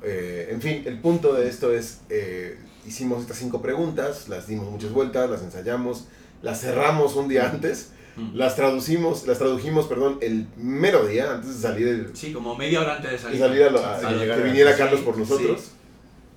Eh, 0.03 0.49
en 0.51 0.61
fin, 0.61 0.83
el 0.85 0.99
punto 0.99 1.33
de 1.33 1.47
esto 1.49 1.71
es, 1.73 2.01
eh, 2.09 2.59
hicimos 2.85 3.21
estas 3.21 3.37
cinco 3.37 3.61
preguntas, 3.63 4.29
las 4.29 4.45
dimos 4.47 4.69
muchas 4.69 4.91
vueltas, 4.91 5.27
las 5.29 5.41
ensayamos, 5.41 6.05
las 6.43 6.61
cerramos 6.61 7.15
un 7.15 7.27
día 7.27 7.49
antes, 7.49 7.89
Mm. 8.15 8.35
las 8.35 8.55
traducimos, 8.55 9.25
las 9.27 9.39
tradujimos, 9.39 9.87
perdón, 9.87 10.19
el 10.21 10.47
mero 10.55 11.05
día 11.07 11.31
antes 11.33 11.55
de 11.55 11.61
salir, 11.67 11.87
el- 11.87 12.15
Sí, 12.15 12.31
como 12.31 12.55
media 12.55 12.81
hora 12.81 12.95
antes 12.97 13.09
de 13.11 13.17
de 13.17 13.23
salir. 13.23 13.39
salir 13.39 13.63
a 13.63 13.69
lo- 13.71 13.83
a- 13.85 13.99
Sí, 13.99 14.05
que 14.05 14.31
a- 14.31 14.35
viniera 14.37 14.71
sí, 14.71 14.77
Carlos 14.77 15.01
por 15.01 15.17
nosotros. 15.17 15.59
sí. 15.61 15.69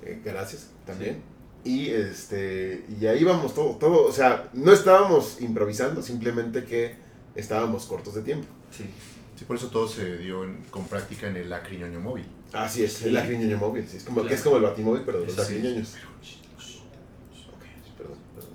Eh, 0.06 0.20
gracias, 0.24 0.70
también. 0.86 1.22
Y 1.64 1.90
este 1.90 2.84
y 3.00 3.06
ahí 3.06 3.24
vamos 3.24 3.54
todo, 3.54 3.76
todo, 3.76 4.06
o 4.06 4.12
sea, 4.12 4.48
no 4.54 4.72
estábamos 4.72 5.40
improvisando, 5.40 6.02
simplemente 6.02 6.64
que 6.64 6.96
estábamos 7.34 7.84
cortos 7.86 8.14
de 8.14 8.22
tiempo. 8.22 8.46
Sí. 8.70 8.84
Sí, 9.36 9.44
por 9.44 9.56
eso 9.56 9.68
todo 9.68 9.86
se 9.86 10.18
dio 10.18 10.44
en- 10.44 10.64
con 10.70 10.86
práctica 10.86 11.28
en 11.28 11.36
el 11.36 11.50
lacriñoño 11.50 12.00
móvil. 12.00 12.24
Así 12.52 12.82
es, 12.84 12.94
Sí. 12.94 13.04
el 13.08 13.14
lacriñoño 13.14 13.58
móvil, 13.58 13.86
sí, 13.88 13.98
es 13.98 14.04
como, 14.04 14.16
Claro. 14.16 14.28
que 14.28 14.34
es 14.34 14.42
como 14.42 14.56
el 14.56 14.62
batimóvil, 14.62 15.02
pero 15.04 15.20
de 15.20 15.26
los 15.26 15.34
Sí. 15.34 15.40
lacriñoños. 15.40 15.94
Ok, 15.94 16.00
perdón, 17.96 18.16
perdón. 18.34 18.50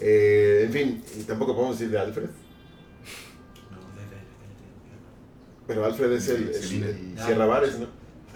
Eh, 0.00 0.62
en 0.66 0.72
fin, 0.72 1.04
y 1.18 1.22
tampoco 1.22 1.54
podemos 1.54 1.78
decir 1.78 1.90
de 1.92 1.98
Alfred, 1.98 2.28
pero 5.66 5.84
Alfred 5.86 6.12
es 6.12 6.28
el, 6.28 6.48
el, 6.48 6.54
Celina. 6.54 6.86
el 6.88 7.14
Ya. 7.16 7.24
Sierra 7.26 7.46
Bares, 7.46 7.78
¿no? 7.78 7.86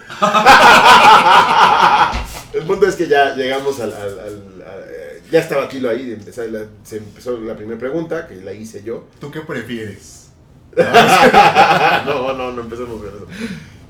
el 2.57 2.65
punto 2.67 2.87
es 2.87 2.97
que 2.97 3.07
ya 3.09 3.35
llegamos 3.35 3.79
al... 3.81 3.93
al- 3.93 4.19
al- 4.21 4.63
a- 4.67 4.79
eh, 4.91 5.23
ya 5.31 5.41
estaba 5.41 5.69
Tilo 5.69 5.89
ahí, 5.91 6.13
empezó 6.13 6.45
la- 6.47 6.67
se 6.85 6.99
empezó 6.99 7.37
la 7.39 7.57
primera 7.57 7.79
pregunta, 7.79 8.27
que 8.27 8.37
la 8.37 8.53
hice 8.53 8.83
yo. 8.83 9.05
¿Tú 9.21 9.31
qué 9.31 9.41
prefieres? 9.41 10.29
no, 10.77 12.33
no, 12.35 12.53
no 12.53 12.63
empecemos 12.63 13.01
con 13.03 13.09
eso. 13.09 13.27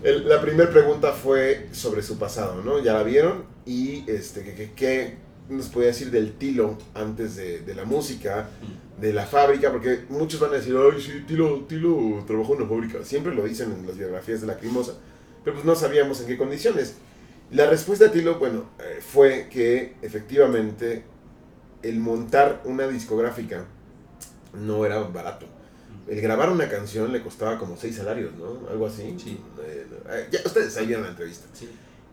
El- 0.02 0.28
la 0.28 0.40
primera 0.40 0.70
pregunta 0.70 1.12
fue 1.12 1.68
sobre 1.72 2.02
su 2.02 2.18
pasado, 2.18 2.62
¿no? 2.62 2.82
Ya 2.82 2.92
la 2.94 3.02
vieron 3.02 3.44
y 3.64 4.08
este, 4.10 4.42
¿qué, 4.54 4.72
qué- 4.74 5.16
nos 5.48 5.66
podía 5.68 5.88
decir 5.88 6.10
del 6.10 6.32
Tilo 6.32 6.76
antes 6.94 7.36
de, 7.36 7.60
de 7.60 7.74
la 7.74 7.84
música, 7.84 8.48
de 9.00 9.12
la 9.12 9.26
fábrica? 9.26 9.70
Porque 9.70 10.00
muchos 10.08 10.40
van 10.40 10.50
a 10.50 10.54
decir, 10.54 10.74
ay, 10.76 11.00
sí, 11.00 11.24
Tilo, 11.26 11.64
Tilo 11.68 12.24
trabajó 12.26 12.54
en 12.54 12.62
una 12.62 12.68
fábrica. 12.70 13.04
Siempre 13.04 13.34
lo 13.34 13.44
dicen 13.44 13.72
en 13.72 13.86
las 13.86 13.96
biografías 13.96 14.40
de 14.40 14.46
la 14.48 14.56
Crimosa, 14.58 14.94
pero 15.44 15.54
pues 15.54 15.64
no 15.64 15.74
sabíamos 15.76 16.20
en 16.20 16.26
qué 16.26 16.36
condiciones. 16.36 16.96
La 17.50 17.68
respuesta 17.70 18.06
de 18.06 18.10
Tilo, 18.10 18.38
bueno, 18.38 18.64
eh, 18.80 19.00
fue 19.00 19.48
que 19.50 19.94
efectivamente 20.02 21.04
el 21.82 22.00
montar 22.00 22.62
una 22.64 22.86
discográfica 22.88 23.64
no 24.54 24.84
era 24.84 24.98
barato. 25.00 25.46
El 26.08 26.20
grabar 26.20 26.50
una 26.50 26.68
canción 26.68 27.12
le 27.12 27.22
costaba 27.22 27.58
como 27.58 27.76
seis 27.76 27.96
salarios, 27.96 28.32
¿no? 28.34 28.68
Algo 28.68 28.86
así. 28.86 29.14
Sí. 29.22 29.38
Eh, 29.62 29.86
eh, 30.10 30.28
ya, 30.30 30.40
ustedes 30.44 30.76
ahí 30.76 30.86
vieron 30.86 31.04
la 31.04 31.10
entrevista. 31.10 31.46
Sí. 31.52 31.68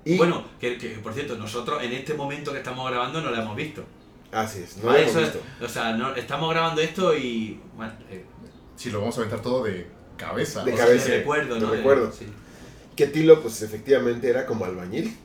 Y, 0.05 0.17
Bueno, 0.17 0.45
que, 0.59 0.77
que, 0.77 0.89
por 0.97 1.13
cierto, 1.13 1.36
nosotros 1.38 1.81
en 1.81 1.93
este 1.93 2.13
momento 2.13 2.51
que 2.51 2.57
estamos 2.57 2.89
grabando 2.89 3.21
no 3.21 3.31
la 3.31 3.41
hemos 3.41 3.55
visto. 3.55 3.84
Así 4.31 4.59
es, 4.63 4.77
no 4.77 4.88
Vale, 4.88 5.03
lo 5.03 5.09
hemos 5.09 5.15
eso 5.15 5.25
es- 5.27 5.34
visto. 5.34 5.65
o 5.65 5.69
sea, 5.69 5.95
no, 5.95 6.15
estamos 6.15 6.49
grabando 6.51 6.81
esto 6.81 7.15
y. 7.15 7.59
Bueno, 7.75 7.93
eh, 8.09 8.25
Sí, 8.75 8.89
lo 8.89 8.99
vamos 8.99 9.15
a 9.17 9.21
aventar 9.21 9.41
todo 9.41 9.63
de 9.63 9.86
cabeza. 10.17 10.63
De 10.65 10.73
o 10.73 10.75
sea, 10.75 10.86
cabeza. 10.86 11.09
de 11.11 11.17
recuerdo, 11.19 11.59
¿no? 11.59 11.71
De- 11.71 11.77
recuerdo. 11.77 12.11
sí. 12.11 12.25
Que 12.95 13.07
Tilo, 13.07 13.41
pues 13.41 13.61
efectivamente 13.61 14.27
era 14.29 14.45
como 14.45 14.65
albañil. 14.65 15.15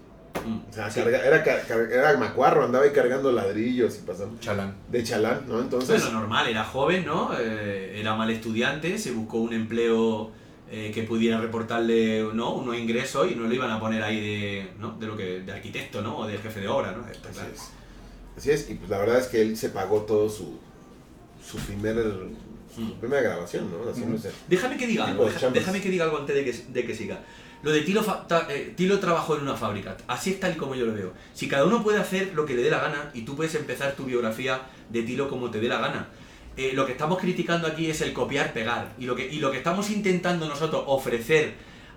Mm, 0.47 0.61
O 0.69 0.73
sea, 0.73 0.91
sí. 0.91 1.01
carga- 1.01 1.25
era, 1.27 1.43
car- 1.43 1.67
car- 1.67 1.89
era 1.93 2.17
macuarro, 2.17 2.65
andaba 2.65 2.85
ahí 2.85 2.91
cargando 2.93 3.31
ladrillos 3.33 3.99
y 3.99 4.07
pasando. 4.07 4.39
Chalán. 4.41 4.75
De 4.91 5.03
chalán, 5.03 5.43
¿no? 5.49 5.61
Entonces, 5.61 6.03
Bueno, 6.03 6.21
normal, 6.21 6.49
era 6.49 6.65
joven, 6.65 7.05
¿no? 7.07 7.31
Eh, 7.39 7.99
era 8.01 8.15
mal 8.15 8.31
estudiante, 8.31 8.99
se 8.99 9.11
buscó 9.13 9.39
un 9.39 9.53
empleo 9.53 10.31
eh, 10.71 10.91
que 10.95 11.03
pudiera 11.05 11.41
reportarle 11.41 12.23
¿no? 12.35 12.53
unos 12.55 12.77
ingresos 12.77 13.31
y 13.31 13.35
no 13.35 13.45
lo 13.47 13.55
iban 13.55 13.71
a 13.71 13.81
poner 13.81 14.03
ahí 14.03 14.21
de, 14.21 14.71
¿no? 14.79 14.93
de 14.99 15.07
lo 15.07 15.17
que 15.17 15.41
de 15.41 15.51
arquitecto, 15.53 16.03
¿no? 16.03 16.19
O 16.19 16.27
de 16.27 16.37
jefe 16.39 16.61
de 16.61 16.69
obra, 16.69 16.93
¿no? 16.93 17.07
Está 17.09 17.31
así 17.31 17.39
claro. 17.39 17.55
es. 17.55 17.71
Así 18.37 18.51
es, 18.51 18.69
y 18.71 18.75
pues 18.75 18.91
la 18.91 18.99
verdad 18.99 19.19
es 19.19 19.27
que 19.29 19.41
él 19.41 19.57
se 19.57 19.71
pagó 19.71 20.03
todo 20.03 20.29
su, 20.29 20.59
su, 21.45 21.57
primer, 21.59 21.97
su 22.75 22.83
Mm. 22.83 22.93
primera 23.01 23.23
grabación, 23.23 23.69
¿no? 23.71 23.91
Haciéndose. 23.91 24.31
Déjame 24.47 24.77
que 24.77 24.87
diga 24.87 25.07
algo, 25.07 25.25
chambas. 25.31 25.55
déjame 25.55 25.81
que 25.81 25.89
diga 25.91 26.05
algo 26.05 26.19
antes 26.19 26.37
de 26.37 26.45
que, 26.45 26.53
de 26.73 26.87
que 26.87 26.95
siga. 26.95 27.19
Lo 27.63 27.73
de 27.73 27.81
Tilo, 27.81 28.05
eh, 28.49 28.73
Tilo 28.77 29.01
trabajó 29.01 29.37
en 29.37 29.43
una 29.43 29.55
fábrica, 29.55 29.97
así 30.07 30.31
es 30.31 30.41
tal 30.41 30.53
y 30.53 30.57
como 30.57 30.75
yo 30.75 30.87
lo 30.87 30.95
veo. 30.95 31.13
Si 31.35 31.49
cada 31.49 31.65
uno 31.65 31.83
puede 31.83 31.99
hacer 31.99 32.33
lo 32.35 32.47
que 32.47 32.55
le 32.55 32.63
dé 32.63 32.71
la 32.71 32.79
gana 32.79 33.11
y 33.15 33.23
tú 33.23 33.35
puedes 33.35 33.55
empezar 33.57 33.93
tu 33.93 34.05
biografía 34.05 34.63
de 34.91 35.03
Tilo 35.03 35.29
como 35.29 35.51
te 35.51 35.61
dé 35.61 35.69
la 35.69 35.79
gana. 35.79 36.09
Eh, 36.57 36.73
lo 36.75 36.87
que 36.87 36.93
estamos 36.93 37.19
criticando 37.19 37.69
aquí 37.69 37.89
es 37.89 38.01
el 38.01 38.13
copiar-pegar 38.13 38.95
y 38.99 39.07
lo, 39.07 39.15
que, 39.15 39.29
y 39.33 39.39
lo 39.39 39.51
que 39.51 39.59
estamos 39.59 39.91
intentando 39.91 40.49
nosotros 40.49 40.85
ofrecer 40.87 41.55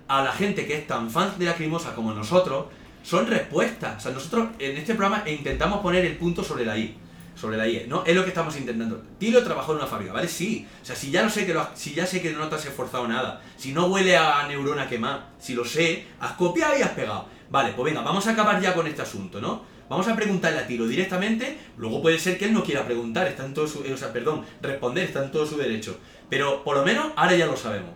a 0.08 0.22
la 0.22 0.32
gente 0.32 0.66
que 0.66 0.74
es 0.76 0.86
tan 0.86 1.10
fan 1.10 1.32
de 1.38 1.46
la 1.46 1.54
Crimosa 1.54 1.94
como 1.94 2.12
nosotros 2.12 2.66
son 3.02 3.26
respuestas. 3.26 3.96
O 3.96 4.00
sea, 4.00 4.12
nosotros 4.12 4.48
en 4.58 4.76
este 4.76 4.94
programa 4.94 5.28
intentamos 5.28 5.80
poner 5.80 6.04
el 6.04 6.16
punto 6.16 6.44
sobre 6.44 6.64
la 6.64 6.78
I. 6.78 6.96
Sobre 7.42 7.56
la 7.56 7.66
I, 7.66 7.86
¿no? 7.88 8.04
Es 8.06 8.14
lo 8.14 8.22
que 8.22 8.28
estamos 8.28 8.56
intentando. 8.56 9.02
Tilo 9.18 9.42
trabajó 9.42 9.72
en 9.72 9.78
una 9.78 9.88
fábrica, 9.88 10.12
¿vale? 10.12 10.28
Sí. 10.28 10.64
O 10.80 10.84
sea, 10.84 10.94
si 10.94 11.10
ya, 11.10 11.24
lo 11.24 11.28
sé 11.28 11.44
que 11.44 11.52
lo 11.52 11.66
si 11.74 11.92
ya 11.92 12.06
sé 12.06 12.22
que 12.22 12.30
no 12.30 12.48
te 12.48 12.54
has 12.54 12.64
esforzado 12.66 13.08
nada, 13.08 13.42
si 13.56 13.72
no 13.72 13.86
huele 13.88 14.16
a 14.16 14.46
neurona 14.46 14.88
quemada, 14.88 15.30
si 15.40 15.54
lo 15.54 15.64
sé, 15.64 16.06
has 16.20 16.34
copiado 16.34 16.78
y 16.78 16.82
has 16.82 16.90
pegado. 16.90 17.26
Vale, 17.50 17.72
pues 17.74 17.92
venga, 17.92 18.02
vamos 18.02 18.24
a 18.28 18.30
acabar 18.30 18.60
ya 18.62 18.72
con 18.74 18.86
este 18.86 19.02
asunto, 19.02 19.40
¿no? 19.40 19.64
Vamos 19.88 20.06
a 20.06 20.14
preguntarle 20.14 20.60
a 20.60 20.66
Tilo 20.68 20.86
directamente, 20.86 21.58
luego 21.78 22.00
puede 22.00 22.20
ser 22.20 22.38
que 22.38 22.44
él 22.44 22.52
no 22.52 22.62
quiera 22.62 22.84
preguntar, 22.86 23.26
está 23.26 23.44
en 23.44 23.54
todo 23.54 23.66
su, 23.66 23.82
eh, 23.82 23.92
o 23.92 23.96
sea, 23.96 24.12
perdón, 24.12 24.44
responder, 24.62 25.02
está 25.06 25.24
en 25.24 25.32
todo 25.32 25.44
su 25.44 25.56
derecho. 25.58 25.98
Pero 26.30 26.62
por 26.62 26.76
lo 26.76 26.84
menos 26.84 27.08
ahora 27.16 27.34
ya 27.34 27.46
lo 27.46 27.56
sabemos. 27.56 27.90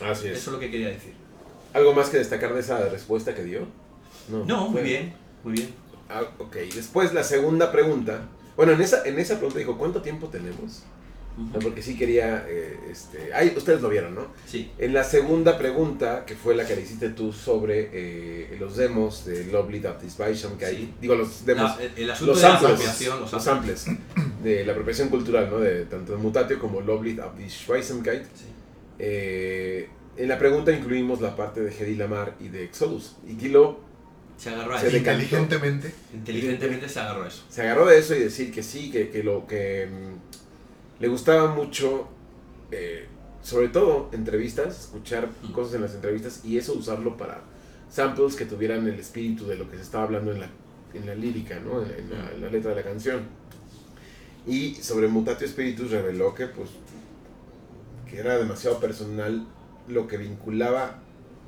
Así 0.00 0.28
Eso 0.28 0.32
es. 0.32 0.38
es 0.38 0.46
lo 0.48 0.58
que 0.58 0.70
quería 0.70 0.88
decir. 0.88 1.12
¿Algo 1.74 1.92
más 1.92 2.08
que 2.08 2.16
destacar 2.16 2.54
de 2.54 2.60
esa 2.60 2.88
respuesta 2.88 3.34
que 3.34 3.44
dio? 3.44 3.66
No, 4.30 4.68
muy 4.68 4.80
fue- 4.80 4.82
bien, 4.82 5.14
muy 5.44 5.52
bien. 5.52 5.74
Ah, 6.08 6.22
ok, 6.38 6.56
después 6.74 7.12
la 7.12 7.22
segunda 7.22 7.70
pregunta. 7.70 8.22
Bueno, 8.56 8.72
en 8.72 8.80
esa, 8.80 9.02
en 9.04 9.18
esa 9.18 9.34
pregunta 9.36 9.58
dijo, 9.58 9.78
¿cuánto 9.78 10.02
tiempo 10.02 10.28
tenemos? 10.28 10.82
No, 11.38 11.58
porque 11.60 11.80
sí 11.80 11.96
quería, 11.96 12.44
eh, 12.46 12.78
este, 12.90 13.32
ay, 13.32 13.54
ustedes 13.56 13.80
lo 13.80 13.88
vieron, 13.88 14.14
¿no? 14.14 14.26
Sí. 14.46 14.70
En 14.76 14.92
la 14.92 15.02
segunda 15.02 15.56
pregunta, 15.56 16.26
que 16.26 16.34
fue 16.34 16.54
la 16.54 16.66
que 16.66 16.76
le 16.76 16.82
hiciste 16.82 17.08
tú 17.08 17.32
sobre 17.32 17.88
eh, 17.92 18.56
los 18.60 18.76
demos 18.76 19.24
de 19.24 19.46
Lovely 19.46 19.80
Baptist 19.80 20.20
que 20.20 20.66
Sí. 20.66 20.92
digo, 21.00 21.14
los 21.14 21.46
demos, 21.46 21.78
La- 21.78 21.84
el, 21.84 21.92
el 21.96 22.10
asunto 22.10 22.32
los 22.32 22.42
de 22.42 22.48
la 22.48 22.52
samples, 22.52 22.72
apropiación, 22.72 23.20
los 23.20 23.32
los 23.32 23.42
samples. 23.44 23.86
de 24.42 24.64
la 24.66 24.72
apropiación 24.72 25.08
cultural, 25.08 25.48
¿no? 25.50 25.58
De 25.58 25.86
tanto 25.86 26.12
de 26.12 26.18
Mutatio 26.18 26.58
como 26.58 26.82
Lovely 26.82 27.14
Baptist 27.14 27.66
Sí. 27.66 28.44
eh, 28.98 29.88
en 30.16 30.28
la 30.28 30.38
pregunta 30.38 30.70
incluimos 30.72 31.22
la 31.22 31.34
parte 31.34 31.62
de 31.62 31.70
Hedy 31.74 31.94
Lamar 31.94 32.34
y 32.40 32.48
de 32.48 32.64
Exodus. 32.64 33.16
Y 33.26 33.36
Kilo 33.36 33.80
Se 34.42 34.50
agarró 34.50 34.74
a 34.74 34.80
Se 34.80 34.88
eso. 34.88 34.96
Inteligentemente, 34.96 35.94
Inteligentemente 36.12 36.88
se 36.88 36.98
agarró 37.00 37.22
a 37.24 37.28
eso. 37.28 37.44
se 37.48 37.62
agarró 37.62 37.86
de 37.86 37.98
eso 37.98 38.14
y 38.16 38.18
decir 38.20 38.52
que 38.52 38.62
sí, 38.62 38.90
que, 38.90 39.10
que 39.10 39.22
lo 39.22 39.46
que 39.46 39.86
mm, 39.86 41.02
le 41.02 41.08
gustaba 41.08 41.54
mucho, 41.54 42.08
eh, 42.72 43.06
sobre 43.42 43.68
todo 43.68 44.08
entrevistas, 44.12 44.80
escuchar 44.80 45.28
Mm. 45.42 45.52
cosas 45.52 45.74
en 45.74 45.82
las 45.82 45.94
entrevistas 45.94 46.40
y 46.44 46.58
eso 46.58 46.72
usarlo 46.74 47.16
para 47.16 47.40
samples 47.90 48.34
que 48.34 48.44
tuvieran 48.46 48.86
el 48.88 48.98
espíritu 48.98 49.46
de 49.46 49.56
lo 49.56 49.70
que 49.70 49.76
se 49.76 49.82
estaba 49.82 50.04
hablando 50.04 50.32
en 50.32 50.40
la, 50.40 50.48
en 50.94 51.06
la 51.06 51.14
lírica, 51.14 51.60
¿no? 51.60 51.82
en, 51.82 51.90
en 51.90 52.10
la, 52.10 52.32
en 52.32 52.40
la 52.40 52.48
letra 52.50 52.70
de 52.70 52.76
la 52.76 52.82
canción. 52.82 53.20
Y 54.46 54.74
sobre 54.76 55.06
Mutatio 55.06 55.46
Spiritus 55.46 55.90
reveló 55.92 56.34
que, 56.34 56.46
pues, 56.46 56.70
que 58.10 58.18
era 58.18 58.36
demasiado 58.38 58.80
personal 58.80 59.46
lo 59.88 60.08
que 60.08 60.16
vinculaba 60.16 60.98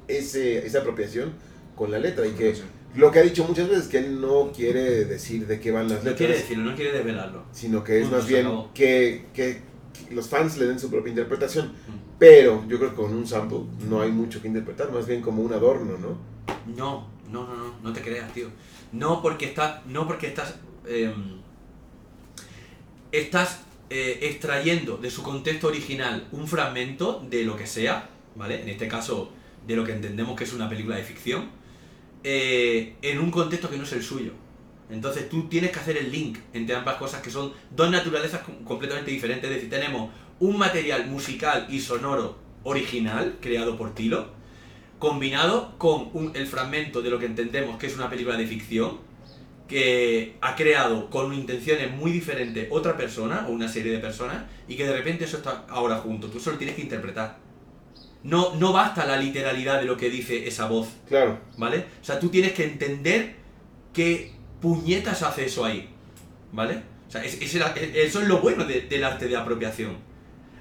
ese, 0.07 0.65
esa 0.65 0.79
apropiación 0.81 1.33
con 1.75 1.91
la 1.91 1.99
letra 1.99 2.25
y 2.27 2.31
que 2.33 2.55
lo 2.97 3.11
que 3.11 3.19
ha 3.19 3.23
dicho 3.23 3.45
muchas 3.45 3.69
veces 3.69 3.89
que 3.89 3.99
él 3.99 4.21
no 4.21 4.53
quiere 4.55 5.05
decir 5.05 5.47
de 5.47 5.59
qué 5.61 5.71
van 5.73 5.89
las 5.89 5.99
No 6.05 6.11
letras 6.11 6.17
quiere 6.17 6.35
decirlo, 6.35 6.71
no 6.71 6.77
quiere 6.77 6.93
desvelarlo. 6.93 7.45
sino 7.53 7.83
que 7.83 8.01
es 8.01 8.11
más 8.11 8.27
bien 8.27 8.49
que, 8.75 9.27
que- 9.35 9.63
los 10.11 10.29
fans 10.29 10.59
le 10.59 10.67
den 10.67 10.79
su 10.79 10.91
propia 10.91 11.11
interpretación. 11.11 11.69
Mm. 11.69 12.05
Pero 12.19 12.65
yo 12.69 12.79
creo 12.79 12.91
que 12.91 12.97
con 12.97 13.13
un 13.15 13.27
sample 13.27 13.61
no 13.89 14.01
hay 14.01 14.11
mucho 14.13 14.41
que 14.41 14.49
interpretar, 14.49 14.93
más 14.93 15.07
bien 15.07 15.21
como 15.21 15.43
un 15.43 15.53
adorno, 15.53 15.97
¿no? 15.99 16.17
No, 16.77 17.09
no, 17.31 17.47
no, 17.47 17.55
no, 17.57 17.75
no 17.83 17.93
te 17.93 18.01
creas, 18.01 18.33
tío. 18.33 18.49
No 18.93 19.21
porque 19.23 19.47
estás, 19.47 19.85
no 19.87 20.07
porque 20.07 20.29
estás, 20.29 20.55
em, 20.87 21.41
estás 23.13 23.61
eh, 23.91 24.19
extrayendo 24.23 24.97
de 24.97 25.11
su 25.11 25.23
contexto 25.23 25.69
original 25.69 26.27
un 26.33 26.47
fragmento 26.49 27.25
de 27.29 27.45
lo 27.45 27.57
que 27.57 27.67
sea, 27.67 28.09
¿vale? 28.37 28.63
En 28.63 28.69
este 28.69 28.89
caso, 28.89 29.31
de 29.67 29.77
lo 29.77 29.85
que 29.85 29.93
entendemos 29.93 30.37
que 30.37 30.45
es 30.45 30.53
una 30.53 30.69
película 30.69 30.97
de 30.97 31.03
ficción, 31.03 31.51
eh, 32.25 32.95
en 33.03 33.19
un 33.21 33.31
contexto 33.31 33.71
que 33.71 33.77
no 33.77 33.85
es 33.85 33.93
el 33.93 34.03
suyo. 34.03 34.33
Entonces 34.91 35.29
tú 35.29 35.49
tienes 35.49 35.71
que 35.71 35.79
hacer 35.79 35.97
el 35.97 36.11
link 36.11 36.39
entre 36.53 36.75
ambas 36.75 36.97
cosas 36.97 37.23
que 37.23 37.31
son 37.31 37.53
dos 37.75 37.91
naturalezas 37.91 38.43
com- 38.43 38.65
completamente 38.65 39.11
diferentes. 39.11 39.49
Es 39.49 39.57
decir, 39.57 39.71
tenemos 39.71 40.11
un 40.41 40.59
material 40.59 41.07
musical 41.07 41.67
y 41.71 41.81
sonoro 41.81 42.37
original 42.65 43.37
creado 43.41 43.77
por 43.79 43.95
Tilo, 43.95 44.29
combinado 44.99 45.75
con 45.79 46.11
el 46.35 46.47
fragmento 46.47 47.03
de 47.03 47.11
lo 47.11 47.19
que 47.19 47.27
entendemos 47.27 47.79
que 47.79 47.87
es 47.87 47.95
una 47.97 48.09
película 48.11 48.37
de 48.37 48.47
ficción 48.47 48.99
que 49.69 50.37
ha 50.43 50.55
creado 50.55 51.09
con 51.09 51.33
intenciones 51.33 51.91
muy 51.91 52.13
diferentes 52.13 52.69
otra 52.71 52.97
persona 52.97 53.47
o 53.49 53.53
una 53.53 53.69
serie 53.69 53.93
de 53.93 53.99
personas 53.99 54.45
y 54.69 54.77
que 54.77 54.87
de 54.87 54.93
repente 54.95 55.25
eso 55.25 55.39
está 55.39 55.65
ahora 55.69 55.97
junto. 55.97 56.29
Tú 56.29 56.39
solo 56.39 56.59
tienes 56.59 56.77
que 56.77 56.83
interpretar. 56.83 57.39
No, 58.25 58.55
no 58.57 58.73
basta 58.73 59.05
la 59.07 59.17
literalidad 59.17 59.79
de 59.81 59.87
lo 59.87 59.97
que 59.97 60.11
dice 60.11 60.49
esa 60.49 60.67
voz. 60.67 60.89
Claro. 61.09 61.39
¿vale? 61.59 61.85
O 62.01 62.05
sea, 62.05 62.19
tú 62.19 62.29
tienes 62.31 62.53
que 62.53 62.65
entender 62.65 63.37
qué 63.93 64.33
puñetas 64.61 65.23
hace 65.23 65.45
eso 65.45 65.65
ahí, 65.65 65.89
¿vale? 66.53 66.81
O 67.07 67.11
sea, 67.11 67.23
es- 67.25 67.39
eso 67.41 68.21
es 68.23 68.27
lo 68.29 68.39
bueno 68.39 68.65
de- 68.65 68.81
del 68.83 69.05
arte 69.05 69.29
de 69.29 69.37
apropiación. 69.37 69.97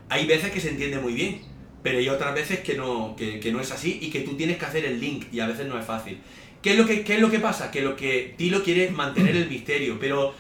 Hay 0.09 0.25
veces 0.27 0.51
que 0.51 0.59
se 0.59 0.69
entiende 0.69 0.99
muy 0.99 1.13
bien, 1.13 1.41
pero 1.81 1.97
hay 1.99 2.09
otras 2.09 2.35
veces 2.35 2.59
que 2.59 2.75
no, 2.75 3.15
que, 3.15 3.39
que 3.39 3.51
no 3.51 3.59
es 3.61 3.71
así 3.71 3.97
y 4.01 4.09
que 4.11 4.19
tú 4.21 4.35
tienes 4.35 4.57
que 4.57 4.65
hacer 4.65 4.85
el 4.85 4.99
link 4.99 5.25
y 5.31 5.39
a 5.39 5.47
veces 5.47 5.65
no 5.67 5.79
es 5.79 5.85
fácil. 5.85 6.19
¿Qué 6.61 6.71
es 6.73 6.77
lo 6.77 6.85
que, 6.85 7.03
qué 7.03 7.15
es 7.15 7.19
lo 7.21 7.31
que 7.31 7.39
pasa? 7.39 7.71
Que 7.71 7.81
lo 7.81 7.95
que 7.95 8.35
Tilo 8.37 8.61
quiere 8.63 8.85
es 8.85 8.91
mantener 8.91 9.35
el 9.35 9.49
misterio, 9.49 9.97
pero 9.99 10.33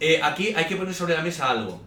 eh, 0.00 0.20
aquí 0.22 0.52
hay 0.56 0.64
que 0.66 0.76
poner 0.76 0.92
sobre 0.94 1.14
la 1.14 1.22
mesa 1.22 1.50
algo. 1.50 1.80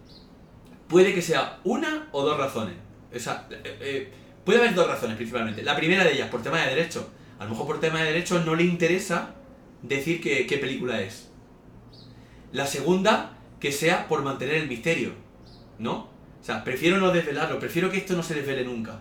Puede 0.88 1.12
que 1.14 1.22
sea 1.22 1.58
una 1.64 2.08
o 2.12 2.22
dos 2.24 2.38
razones. 2.38 2.74
O 3.14 3.18
sea, 3.18 3.46
eh, 3.50 3.76
eh, 3.80 4.12
puede 4.48 4.60
haber 4.60 4.74
dos 4.74 4.88
razones 4.88 5.16
principalmente. 5.16 5.62
La 5.62 5.76
primera 5.76 6.04
de 6.04 6.14
ellas, 6.14 6.30
por 6.30 6.42
tema 6.42 6.58
de 6.62 6.74
derechos. 6.74 7.04
A 7.38 7.44
lo 7.44 7.50
mejor 7.50 7.66
por 7.66 7.80
tema 7.80 7.98
de 7.98 8.06
derechos 8.06 8.46
no 8.46 8.54
le 8.54 8.64
interesa 8.64 9.34
decir 9.82 10.22
qué 10.22 10.58
película 10.58 11.02
es. 11.02 11.28
La 12.52 12.66
segunda, 12.66 13.36
que 13.60 13.70
sea 13.70 14.08
por 14.08 14.22
mantener 14.22 14.54
el 14.54 14.66
misterio. 14.66 15.12
¿No? 15.78 16.08
O 16.40 16.42
sea, 16.42 16.64
prefiero 16.64 16.96
no 16.96 17.10
desvelarlo, 17.10 17.58
prefiero 17.58 17.90
que 17.90 17.98
esto 17.98 18.16
no 18.16 18.22
se 18.22 18.36
desvele 18.36 18.64
nunca. 18.64 19.00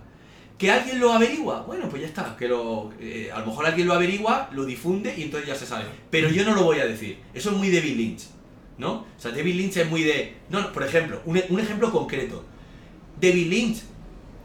¿Que 0.58 0.70
alguien 0.70 1.00
lo 1.00 1.14
averigua? 1.14 1.62
Bueno, 1.62 1.88
pues 1.88 2.02
ya 2.02 2.10
está. 2.10 2.36
Que 2.36 2.50
lo, 2.50 2.91
eh, 3.00 3.32
a 3.34 3.39
lo 3.39 3.45
mejor 3.45 3.68
alguien 3.68 3.88
lo 3.88 3.93
averigua, 3.93 4.50
lo 4.52 4.66
difunde 4.66 5.16
y 5.18 5.22
entonces 5.22 5.48
ya 5.48 5.56
se 5.56 5.66
sabe. 5.66 5.86
Pero 6.10 6.28
yo 6.28 6.43
no 6.43 6.56
lo 6.56 6.64
voy 6.64 6.80
a 6.80 6.86
decir. 6.86 7.20
Eso 7.34 7.52
es 7.52 7.56
muy 7.56 7.72
David 7.72 7.95
Lynch. 7.95 8.24
¿No? 8.78 8.91
O 8.95 9.08
sea, 9.16 9.32
David 9.32 9.56
Lynch 9.56 9.78
es 9.78 9.89
muy 9.89 10.04
de... 10.04 10.39
No, 10.50 10.60
no, 10.60 10.74
por 10.74 10.84
ejemplo, 10.84 11.22
un, 11.24 11.41
un 11.48 11.60
ejemplo 11.62 11.89
concreto. 11.89 12.43
David 13.22 13.48
Lynch, 13.48 13.78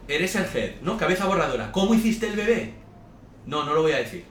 eres 0.07 0.35
el 0.35 0.45
head, 0.53 0.81
¿no? 0.81 0.97
Cabeza 0.97 1.25
borradora. 1.25 1.71
¿Cómo 1.71 1.93
hiciste 1.93 2.27
el 2.27 2.35
bebé? 2.35 2.73
No, 3.45 3.63
no 3.63 3.73
lo 3.73 3.81
voy 3.81 3.93
a 3.93 3.97
decir. 3.97 4.23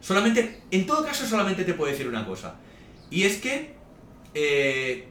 Solamente, 0.00 0.62
en 0.70 0.86
todo 0.86 1.04
caso, 1.04 1.26
solamente 1.26 1.64
te 1.64 1.74
puedo 1.74 1.90
decir 1.90 2.08
una 2.08 2.26
cosa. 2.26 2.56
Y 3.10 3.24
es 3.24 3.38
que 3.38 3.74
eh, 4.34 5.08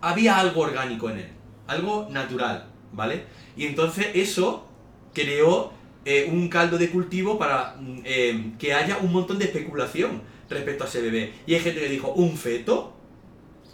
había 0.00 0.38
algo 0.38 0.62
orgánico 0.62 1.10
en 1.10 1.18
él, 1.18 1.28
algo 1.66 2.08
natural, 2.10 2.68
¿vale? 2.92 3.24
Y 3.56 3.66
entonces 3.66 4.08
eso 4.14 4.66
creó 5.12 5.72
eh, 6.04 6.28
un 6.30 6.48
caldo 6.48 6.76
de 6.76 6.90
cultivo 6.90 7.38
para 7.38 7.76
mm, 7.78 8.00
eh, 8.04 8.52
que 8.58 8.74
haya 8.74 8.98
un 8.98 9.12
montón 9.12 9.38
de 9.38 9.46
especulación 9.46 10.22
respecto 10.48 10.84
a 10.84 10.86
ese 10.86 11.00
bebé. 11.00 11.32
Y 11.46 11.54
hay 11.54 11.60
gente 11.60 11.80
que 11.80 11.88
dijo, 11.88 12.12
¿un 12.12 12.36
feto? 12.36 12.94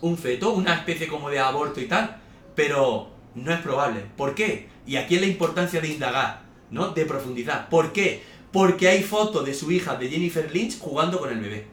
¿Un 0.01 0.17
feto? 0.17 0.53
¿Una 0.53 0.75
especie 0.75 1.09
como 1.09 1.31
de 1.31 1.39
aborto 1.39 1.81
y 1.81 1.87
tal? 1.87 2.21
Pero 2.55 3.11
no 3.35 3.53
es 3.53 3.61
probable. 3.61 4.05
¿Por 4.17 4.35
qué? 4.35 4.69
Y 4.87 4.97
aquí 4.97 5.17
es 5.17 5.21
la 5.21 5.27
importancia 5.27 5.81
de 5.81 5.89
indagar, 5.89 6.43
¿no? 6.71 6.89
De 6.89 7.05
profundizar. 7.05 7.69
¿Por 7.69 7.93
qué? 7.93 8.23
Porque 8.53 8.89
hay 8.89 9.03
fotos 9.03 9.45
de 9.45 9.55
su 9.55 9.71
hija, 9.71 9.97
de 9.97 10.09
Jennifer 10.09 10.51
Lynch, 10.53 10.79
jugando 10.79 11.19
con 11.19 11.31
el 11.31 11.41
bebé. 11.41 11.67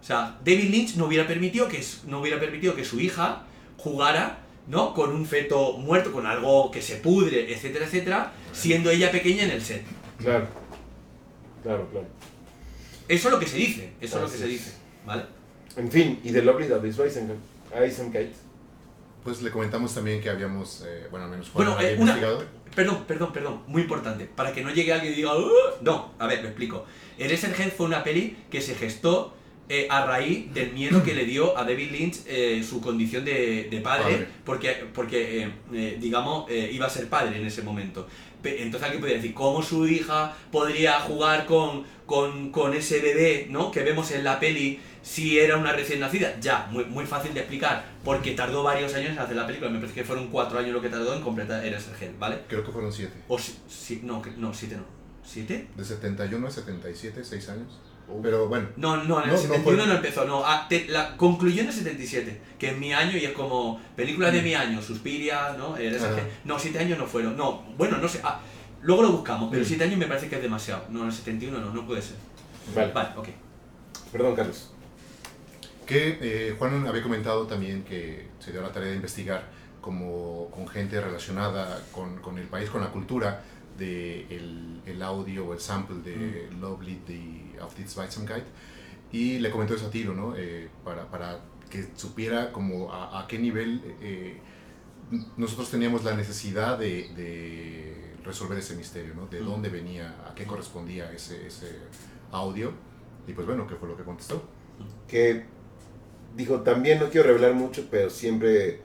O 0.00 0.04
sea, 0.04 0.38
David 0.44 0.70
Lynch 0.70 0.96
no 0.96 1.06
hubiera 1.06 1.26
permitido 1.26 1.68
que, 1.68 1.82
no 2.06 2.20
hubiera 2.20 2.38
permitido 2.38 2.74
que 2.74 2.84
su 2.84 3.00
hija 3.00 3.44
jugara, 3.76 4.38
¿no? 4.68 4.94
Con 4.94 5.12
un 5.12 5.26
feto 5.26 5.74
muerto, 5.78 6.12
con 6.12 6.26
algo 6.26 6.70
que 6.70 6.80
se 6.80 6.96
pudre, 6.96 7.52
etcétera, 7.52 7.86
etcétera, 7.86 8.32
siendo 8.52 8.90
ella 8.90 9.10
pequeña 9.10 9.44
en 9.44 9.50
el 9.50 9.62
set. 9.62 9.84
Claro. 10.18 10.46
Claro, 11.62 11.88
claro. 11.90 12.06
Eso 13.08 13.28
es 13.28 13.34
lo 13.34 13.40
que 13.40 13.46
se 13.46 13.56
dice, 13.56 13.92
eso 14.00 14.16
es 14.16 14.22
lo 14.22 14.30
que 14.30 14.38
se 14.38 14.46
dice, 14.46 14.72
¿vale? 15.04 15.24
En 15.76 15.90
fin, 15.90 16.20
y 16.24 16.30
de 16.30 16.42
Lovely 16.42 16.68
That 16.68 16.84
Is 16.84 16.98
Eisenkite. 16.98 18.45
Pues 19.26 19.42
le 19.42 19.50
comentamos 19.50 19.92
también 19.92 20.20
que 20.20 20.30
habíamos, 20.30 20.84
eh, 20.86 21.08
bueno, 21.10 21.24
al 21.24 21.32
menos 21.32 21.50
Juan 21.50 21.66
Bueno, 21.66 21.80
eh, 21.82 21.96
una-. 21.98 22.16
Perdón, 22.76 23.04
perdón, 23.08 23.32
perdón, 23.32 23.62
muy 23.66 23.82
importante, 23.82 24.26
para 24.26 24.52
que 24.52 24.62
no 24.62 24.70
llegue 24.70 24.92
alguien 24.92 25.12
y 25.14 25.16
diga, 25.16 25.36
"Uh". 25.36 25.50
no, 25.82 26.12
a 26.20 26.28
ver, 26.28 26.42
lo 26.42 26.48
explico. 26.48 26.84
Eraserhead 27.18 27.72
fue 27.76 27.86
una 27.86 28.04
peli 28.04 28.36
que 28.48 28.60
se 28.60 28.76
gestó 28.76 29.34
eh, 29.68 29.88
a 29.90 30.06
raíz 30.06 30.54
del 30.54 30.72
miedo 30.74 31.02
que 31.02 31.12
le 31.12 31.24
dio 31.24 31.58
a 31.58 31.64
David 31.64 31.90
Lynch 31.90 32.18
eh, 32.28 32.62
su 32.62 32.80
condición 32.80 33.24
de, 33.24 33.64
de 33.68 33.80
padre, 33.80 34.04
Padre. 34.04 34.28
porque, 34.44 34.84
porque 34.94 35.50
eh, 35.72 35.96
digamos, 36.00 36.48
iba 36.48 36.86
a 36.86 36.90
ser 36.90 37.08
padre 37.08 37.36
en 37.38 37.46
ese 37.46 37.62
momento. 37.62 38.06
Entonces 38.44 38.82
alguien 38.84 39.00
podría 39.00 39.16
decir, 39.16 39.34
¿cómo 39.34 39.60
su 39.64 39.88
hija 39.88 40.36
podría 40.52 41.00
jugar 41.00 41.46
con, 41.46 41.82
con, 42.06 42.52
con 42.52 42.74
ese 42.74 43.00
bebé 43.00 43.48
¿no? 43.50 43.72
que 43.72 43.82
vemos 43.82 44.12
en 44.12 44.22
la 44.22 44.38
peli 44.38 44.78
si 45.06 45.38
era 45.38 45.56
una 45.56 45.70
recién 45.72 46.00
nacida? 46.00 46.38
Ya, 46.40 46.66
muy, 46.70 46.84
muy 46.86 47.06
fácil 47.06 47.32
de 47.32 47.40
explicar, 47.40 47.84
porque 48.04 48.32
tardó 48.32 48.64
varios 48.64 48.92
años 48.94 49.10
en 49.12 49.18
hacer 49.20 49.36
la 49.36 49.46
película, 49.46 49.70
me 49.70 49.78
parece 49.78 49.94
que 49.94 50.04
fueron 50.04 50.28
cuatro 50.28 50.58
años 50.58 50.72
lo 50.72 50.82
que 50.82 50.88
tardó 50.88 51.14
en 51.14 51.22
completar 51.22 51.64
Eraserhead, 51.64 52.10
¿vale? 52.18 52.40
Creo 52.48 52.64
que 52.64 52.72
fueron 52.72 52.92
siete. 52.92 53.14
O 53.28 53.38
si, 53.38 53.56
si- 53.68 54.00
no, 54.02 54.20
no, 54.36 54.52
siete 54.52 54.76
no. 54.76 54.82
¿Siete? 55.24 55.68
De 55.76 55.84
71 55.84 56.46
a 56.46 56.50
77, 56.50 57.24
6 57.24 57.48
años. 57.50 57.78
Pero 58.22 58.46
bueno, 58.48 58.68
No, 58.76 58.96
no, 58.98 59.18
en 59.18 59.24
el 59.24 59.28
No, 59.30 59.32
no 59.34 59.38
71 59.38 59.76
no, 59.78 59.84
fue- 59.86 59.94
empezó, 59.96 60.24
no. 60.24 60.42
ah, 60.44 60.66
te- 60.68 60.86
la, 60.88 61.16
concluyó 61.16 61.62
en 61.62 61.68
el 61.68 61.72
77, 61.74 62.40
que 62.58 62.70
es 62.70 62.78
mi 62.78 62.92
año 62.92 63.16
y 63.16 63.24
es 63.24 63.32
como 63.32 63.80
películas 63.96 64.32
Mm. 64.32 64.36
de 64.36 64.42
mi 64.42 64.54
año, 64.54 64.80
Suspiria, 64.82 65.54
¿no? 65.58 65.76
Eres. 65.76 66.02
Arge- 66.02 66.22
No, 66.44 66.56
siete 66.58 66.78
años 66.78 66.98
no 66.98 67.06
fueron. 67.06 67.36
No, 67.36 67.62
bueno, 67.76 67.98
no 67.98 68.08
sé. 68.08 68.20
ah, 68.22 68.40
luego 68.82 69.02
lo 69.02 69.10
buscamos, 69.12 69.48
pero 69.50 69.62
Mm. 69.64 69.66
siete 69.66 69.84
años 69.84 69.98
me 69.98 70.06
parece 70.06 70.28
que 70.28 70.36
es 70.36 70.42
demasiado. 70.42 70.84
No, 70.90 71.00
en 71.02 71.06
el 71.08 71.12
71 71.12 71.58
no, 71.60 71.70
no 71.72 71.84
puede 71.86 72.00
ser. 72.02 72.14
Vale. 72.74 72.92
Vale, 72.92 73.08
ok. 73.16 73.28
Perdón, 74.12 74.36
Carlos. 74.36 74.70
Que 75.86 76.18
eh, 76.20 76.54
Juan 76.58 76.86
había 76.86 77.02
comentado 77.02 77.46
también 77.46 77.84
que 77.84 78.28
se 78.40 78.52
dio 78.52 78.60
la 78.62 78.72
tarea 78.72 78.90
de 78.90 78.96
investigar 78.96 79.48
como 79.80 80.50
con 80.50 80.66
gente 80.66 81.00
relacionada 81.00 81.80
con, 81.92 82.16
con 82.20 82.38
el 82.38 82.46
país, 82.48 82.68
con 82.70 82.80
la 82.80 82.90
cultura 82.90 83.42
de 83.78 84.26
el, 84.34 84.80
el 84.86 85.02
audio 85.02 85.46
o 85.46 85.52
el 85.52 85.60
sample 85.60 85.98
de 85.98 86.48
Lovely 86.60 87.00
the, 87.06 87.60
of 87.60 87.74
this 87.74 87.96
Weizenkeit 87.96 88.44
y 89.12 89.38
le 89.38 89.50
comentó 89.50 89.74
eso 89.74 89.86
a 89.86 89.90
Tilo, 89.90 90.14
¿no? 90.14 90.34
Eh, 90.36 90.68
para, 90.84 91.08
para 91.10 91.40
que 91.70 91.86
supiera 91.94 92.52
como 92.52 92.92
a, 92.92 93.20
a 93.20 93.26
qué 93.28 93.38
nivel 93.38 93.82
eh, 94.00 94.38
nosotros 95.36 95.70
teníamos 95.70 96.02
la 96.04 96.14
necesidad 96.16 96.78
de, 96.78 97.08
de 97.14 98.14
resolver 98.24 98.58
ese 98.58 98.74
misterio, 98.74 99.14
¿no? 99.14 99.26
De 99.26 99.40
Mm. 99.40 99.46
dónde 99.46 99.68
venía, 99.68 100.16
a 100.28 100.34
qué 100.34 100.44
correspondía 100.46 101.12
ese, 101.12 101.46
ese 101.46 101.78
audio 102.32 102.72
y 103.28 103.32
pues 103.32 103.46
bueno, 103.46 103.66
¿qué 103.68 103.76
fue 103.76 103.88
lo 103.88 103.96
que 103.96 104.02
contestó? 104.02 104.42
que 105.08 105.44
dijo 106.36 106.60
también 106.60 107.00
no 107.00 107.08
quiero 107.10 107.26
revelar 107.28 107.54
mucho 107.54 107.86
pero 107.90 108.10
siempre 108.10 108.80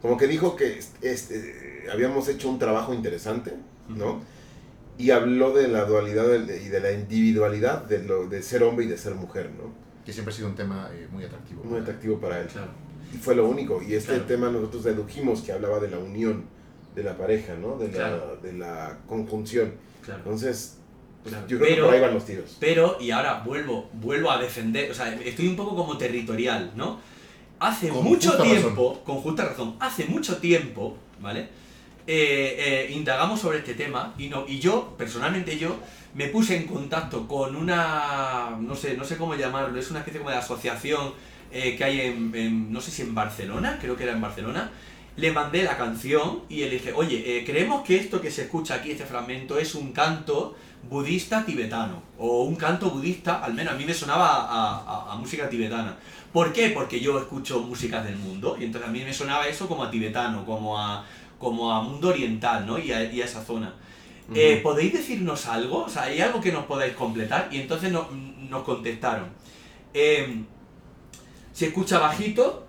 como 0.00 0.16
que 0.16 0.26
dijo 0.26 0.56
que 0.56 0.78
este, 1.02 1.84
habíamos 1.92 2.28
hecho 2.28 2.48
un 2.48 2.58
trabajo 2.58 2.94
interesante 2.94 3.52
no 3.88 4.20
y 4.98 5.10
habló 5.10 5.52
de 5.52 5.68
la 5.68 5.84
dualidad 5.84 6.26
y 6.48 6.68
de 6.68 6.80
la 6.80 6.92
individualidad 6.92 7.82
de, 7.84 8.02
lo, 8.04 8.28
de 8.28 8.42
ser 8.42 8.62
hombre 8.62 8.84
y 8.84 8.88
de 8.88 8.98
ser 8.98 9.14
mujer, 9.14 9.50
¿no? 9.56 9.72
Que 10.04 10.12
siempre 10.12 10.32
ha 10.32 10.36
sido 10.36 10.48
un 10.48 10.54
tema 10.54 10.90
eh, 10.92 11.08
muy 11.10 11.24
atractivo. 11.24 11.64
Muy 11.64 11.80
atractivo 11.80 12.20
para 12.20 12.40
él. 12.40 12.46
Claro. 12.48 12.70
Y 13.12 13.16
fue 13.16 13.34
lo 13.34 13.48
único. 13.48 13.82
Y 13.82 13.94
este 13.94 14.12
Claro. 14.12 14.24
tema 14.26 14.50
nosotros 14.50 14.84
dedujimos 14.84 15.40
que 15.40 15.50
hablaba 15.52 15.80
de 15.80 15.88
la 15.90 15.98
unión 15.98 16.44
de 16.94 17.02
la 17.04 17.16
pareja, 17.16 17.54
¿no? 17.54 17.78
De, 17.78 17.86
la, 17.86 17.92
Claro. 17.92 18.38
de 18.42 18.52
la 18.52 18.98
conjunción. 19.08 19.72
Claro. 20.04 20.20
Entonces, 20.24 20.76
pues, 21.22 21.34
yo 21.48 21.56
creo 21.58 21.60
que 21.60 21.66
Pero- 21.74 21.84
por 21.86 21.94
ahí 21.94 22.00
van 22.00 22.14
los 22.14 22.26
tiros. 22.26 22.56
Pero, 22.60 22.96
y 23.00 23.10
ahora 23.10 23.42
vuelvo, 23.44 23.88
vuelvo 23.94 24.30
a 24.30 24.38
defender, 24.38 24.90
o 24.90 24.94
sea, 24.94 25.14
estoy 25.14 25.48
un 25.48 25.56
poco 25.56 25.76
como 25.76 25.96
territorial, 25.98 26.72
¿no? 26.76 27.00
Hace 27.60 27.88
Con 27.90 28.04
mucho 28.04 28.36
tiempo, 28.42 29.00
con 29.04 29.16
justa 29.20 29.44
razón, 29.44 29.76
hace 29.78 30.04
mucho 30.06 30.38
tiempo, 30.38 30.96
¿vale? 31.20 31.48
Eh, 32.08 32.56
eh, 32.58 32.92
indagamos 32.92 33.40
sobre 33.40 33.58
este 33.58 33.74
tema 33.74 34.14
y, 34.18 34.26
no, 34.28 34.44
y 34.48 34.58
yo, 34.58 34.94
personalmente 34.98 35.56
yo, 35.56 35.76
me 36.14 36.26
puse 36.26 36.56
en 36.56 36.66
contacto 36.66 37.28
con 37.28 37.54
una, 37.54 38.56
no 38.60 38.74
sé, 38.74 38.96
no 38.96 39.04
sé 39.04 39.16
cómo 39.16 39.36
llamarlo, 39.36 39.78
es 39.78 39.88
una 39.90 40.00
especie 40.00 40.18
como 40.18 40.30
de 40.30 40.36
asociación 40.36 41.12
eh, 41.52 41.76
que 41.76 41.84
hay 41.84 42.00
en, 42.00 42.32
en- 42.34 42.72
no 42.72 42.80
sé 42.80 42.90
si 42.90 43.02
en 43.02 43.14
Barcelona, 43.14 43.78
creo 43.80 43.94
que 43.96 44.02
era 44.02 44.12
en 44.12 44.20
Barcelona, 44.20 44.72
le 45.16 45.30
mandé 45.30 45.62
la 45.62 45.76
canción 45.76 46.40
y 46.48 46.60
le 46.60 46.70
dije, 46.70 46.92
oye, 46.92 47.38
eh, 47.38 47.44
creemos 47.44 47.82
que 47.84 47.96
esto 47.96 48.20
que 48.20 48.30
se 48.32 48.42
escucha 48.42 48.74
aquí, 48.76 48.90
este 48.90 49.04
fragmento, 49.06 49.58
es 49.58 49.74
un 49.76 49.92
canto 49.92 50.56
budista 50.88 51.44
tibetano, 51.44 52.02
o 52.18 52.42
un 52.42 52.56
canto 52.56 52.90
budista, 52.90 53.42
al 53.44 53.54
menos 53.54 53.74
a 53.74 53.76
mí 53.76 53.84
me 53.84 53.94
sonaba 53.94 54.26
a, 54.28 54.78
a- 54.80 55.12
a 55.12 55.16
música 55.16 55.48
tibetana. 55.48 55.96
¿Por 56.32 56.52
qué? 56.52 56.70
Porque 56.70 57.00
yo 57.00 57.18
escucho 57.18 57.60
músicas 57.60 58.04
del 58.04 58.16
mundo, 58.16 58.56
y 58.58 58.64
entonces 58.64 58.88
a 58.88 58.92
mí 58.92 59.00
me 59.04 59.12
sonaba 59.12 59.46
eso 59.46 59.68
como 59.68 59.84
a 59.84 59.90
tibetano, 59.90 60.44
como 60.44 60.78
a, 60.78 61.04
como 61.38 61.72
a 61.72 61.82
mundo 61.82 62.08
oriental, 62.08 62.66
¿no? 62.66 62.78
Y 62.78 62.92
a, 62.92 63.04
y 63.04 63.20
esa 63.20 63.44
zona. 63.44 63.74
Eh. 64.34 64.60
¿Podéis 64.62 64.92
decirnos 64.94 65.46
algo? 65.46 65.84
O 65.84 65.88
sea, 65.88 66.04
¿hay 66.04 66.20
algo 66.20 66.40
que 66.40 66.52
nos 66.52 66.64
podáis 66.64 66.94
completar? 66.94 67.48
Y 67.50 67.58
entonces 67.60 67.92
no- 67.92 68.08
nos 68.48 68.62
contestaron. 68.64 69.28
em, 69.94 70.46
se 71.52 71.66
escucha 71.66 71.98
bajito, 71.98 72.66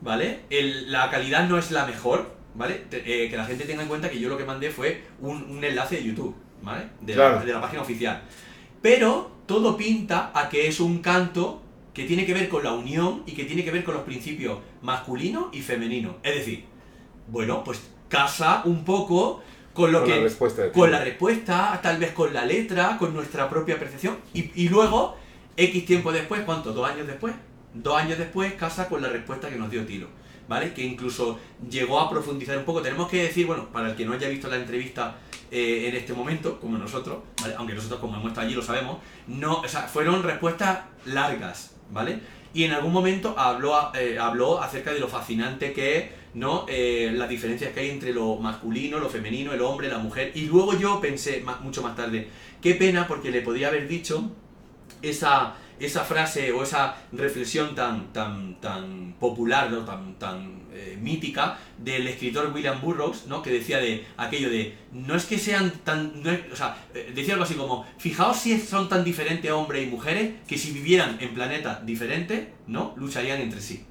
¿vale? 0.00 0.40
El- 0.50 0.90
la 0.90 1.10
calidad 1.10 1.46
no 1.48 1.58
es 1.58 1.70
la 1.70 1.84
mejor, 1.86 2.34
¿vale? 2.54 2.84
Eh, 2.90 3.28
que 3.30 3.36
la 3.36 3.44
gente 3.44 3.64
tenga 3.64 3.82
en 3.82 3.88
cuenta 3.88 4.08
que 4.10 4.18
yo 4.18 4.28
lo 4.30 4.38
que 4.38 4.44
mandé 4.44 4.70
fue 4.70 5.04
un, 5.20 5.42
un 5.50 5.62
enlace 5.62 5.96
de 5.96 6.04
YouTube, 6.04 6.34
¿vale? 6.64 6.88
De, 7.00 7.14
la, 7.14 7.30
Claro. 7.30 7.46
de 7.46 7.52
la 7.52 7.60
página 7.60 7.82
oficial. 7.82 8.22
Pero 8.82 9.30
todo 9.46 9.76
pinta 9.76 10.30
a 10.34 10.48
que 10.48 10.68
es 10.68 10.80
un 10.80 10.98
canto 11.00 11.62
que 11.92 12.04
tiene 12.04 12.26
que 12.26 12.34
ver 12.34 12.48
con 12.48 12.64
la 12.64 12.72
unión 12.72 13.22
y 13.26 13.32
que 13.32 13.44
tiene 13.44 13.64
que 13.64 13.70
ver 13.70 13.84
con 13.84 13.94
los 13.94 14.02
principios 14.02 14.58
masculino 14.82 15.50
y 15.52 15.60
femenino. 15.60 16.16
Es 16.22 16.34
decir, 16.34 16.64
bueno, 17.28 17.62
pues 17.64 17.80
casa 18.08 18.62
un 18.64 18.84
poco 18.84 19.42
con 19.72 19.92
lo 19.92 20.00
con 20.00 20.08
que 20.08 20.16
la 20.16 20.22
respuesta 20.22 20.72
con 20.72 20.90
la 20.90 21.00
respuesta, 21.02 21.80
tal 21.82 21.98
vez 21.98 22.12
con 22.12 22.32
la 22.32 22.44
letra, 22.44 22.96
con 22.98 23.14
nuestra 23.14 23.48
propia 23.48 23.78
percepción. 23.78 24.18
Y, 24.32 24.50
y 24.64 24.68
luego, 24.68 25.16
X 25.56 25.86
tiempo 25.86 26.12
después, 26.12 26.42
¿cuánto? 26.42 26.72
¿Dos 26.72 26.88
años 26.88 27.06
después? 27.06 27.34
Dos 27.72 27.96
años 27.96 28.18
después 28.18 28.52
casa 28.54 28.88
con 28.88 29.00
la 29.02 29.08
respuesta 29.08 29.48
que 29.48 29.56
nos 29.56 29.70
dio 29.70 29.84
Tilo. 29.86 30.08
¿Vale? 30.48 30.74
Que 30.74 30.84
incluso 30.84 31.38
llegó 31.70 32.00
a 32.00 32.10
profundizar 32.10 32.58
un 32.58 32.64
poco. 32.64 32.82
Tenemos 32.82 33.08
que 33.08 33.22
decir, 33.22 33.46
bueno, 33.46 33.68
para 33.72 33.90
el 33.90 33.96
que 33.96 34.04
no 34.04 34.12
haya 34.12 34.28
visto 34.28 34.48
la 34.48 34.56
entrevista 34.56 35.16
eh, 35.50 35.88
en 35.88 35.96
este 35.96 36.12
momento, 36.12 36.60
como 36.60 36.76
nosotros, 36.76 37.18
¿vale? 37.40 37.54
aunque 37.56 37.74
nosotros 37.74 38.00
como 38.00 38.16
hemos 38.16 38.28
estado 38.28 38.46
allí 38.46 38.54
lo 38.54 38.62
sabemos, 38.62 38.98
no, 39.26 39.60
o 39.60 39.68
sea, 39.68 39.82
fueron 39.82 40.22
respuestas 40.22 40.80
largas, 41.06 41.76
¿vale? 41.90 42.20
Y 42.52 42.64
en 42.64 42.72
algún 42.72 42.92
momento 42.92 43.34
habló, 43.38 43.90
eh, 43.94 44.18
habló 44.18 44.60
acerca 44.62 44.92
de 44.92 45.00
lo 45.00 45.08
fascinante 45.08 45.72
que 45.72 45.96
es 45.96 46.04
¿no? 46.34 46.66
Eh, 46.68 47.12
las 47.14 47.28
diferencias 47.28 47.72
que 47.72 47.80
hay 47.80 47.90
entre 47.90 48.12
lo 48.12 48.36
masculino, 48.36 48.98
lo 48.98 49.08
femenino, 49.08 49.52
el 49.52 49.62
hombre, 49.62 49.88
la 49.88 49.98
mujer. 49.98 50.32
Y 50.34 50.46
luego 50.46 50.76
yo 50.76 51.00
pensé 51.00 51.44
mucho 51.62 51.82
más 51.82 51.96
tarde, 51.96 52.28
qué 52.60 52.74
pena 52.74 53.06
porque 53.06 53.30
le 53.30 53.40
podría 53.40 53.68
haber 53.68 53.88
dicho 53.88 54.30
esa, 55.00 55.54
esa 55.84 56.04
frase 56.04 56.52
o 56.52 56.62
esa 56.62 56.96
reflexión 57.12 57.74
tan, 57.74 58.12
tan, 58.12 58.60
tan 58.60 59.14
popular, 59.20 59.70
¿no? 59.70 59.84
tan, 59.84 60.14
tan 60.18 60.62
eh, 60.72 60.98
mítica 61.00 61.58
del 61.78 62.06
escritor 62.08 62.50
William 62.54 62.80
Burroughs, 62.80 63.26
¿no? 63.26 63.42
que 63.42 63.50
decía 63.50 63.78
de 63.78 64.04
aquello 64.16 64.50
de, 64.50 64.74
no 64.92 65.14
es 65.14 65.24
que 65.26 65.38
sean 65.38 65.70
tan, 65.84 66.22
no 66.22 66.30
es- 66.30 66.40
o 66.52 66.56
sea, 66.56 66.76
eh, 66.94 67.12
decía 67.14 67.34
algo 67.34 67.44
así 67.44 67.54
como, 67.54 67.86
fijaos 67.98 68.38
si 68.38 68.58
son 68.60 68.88
tan 68.88 69.04
diferentes 69.04 69.50
hombres 69.50 69.86
y 69.86 69.90
mujeres 69.90 70.32
que 70.48 70.58
si 70.58 70.72
vivieran 70.72 71.16
en 71.20 71.34
planetas 71.34 71.84
diferentes, 71.86 72.48
¿no? 72.66 72.94
lucharían 72.96 73.40
entre 73.40 73.60
sí. 73.60 73.84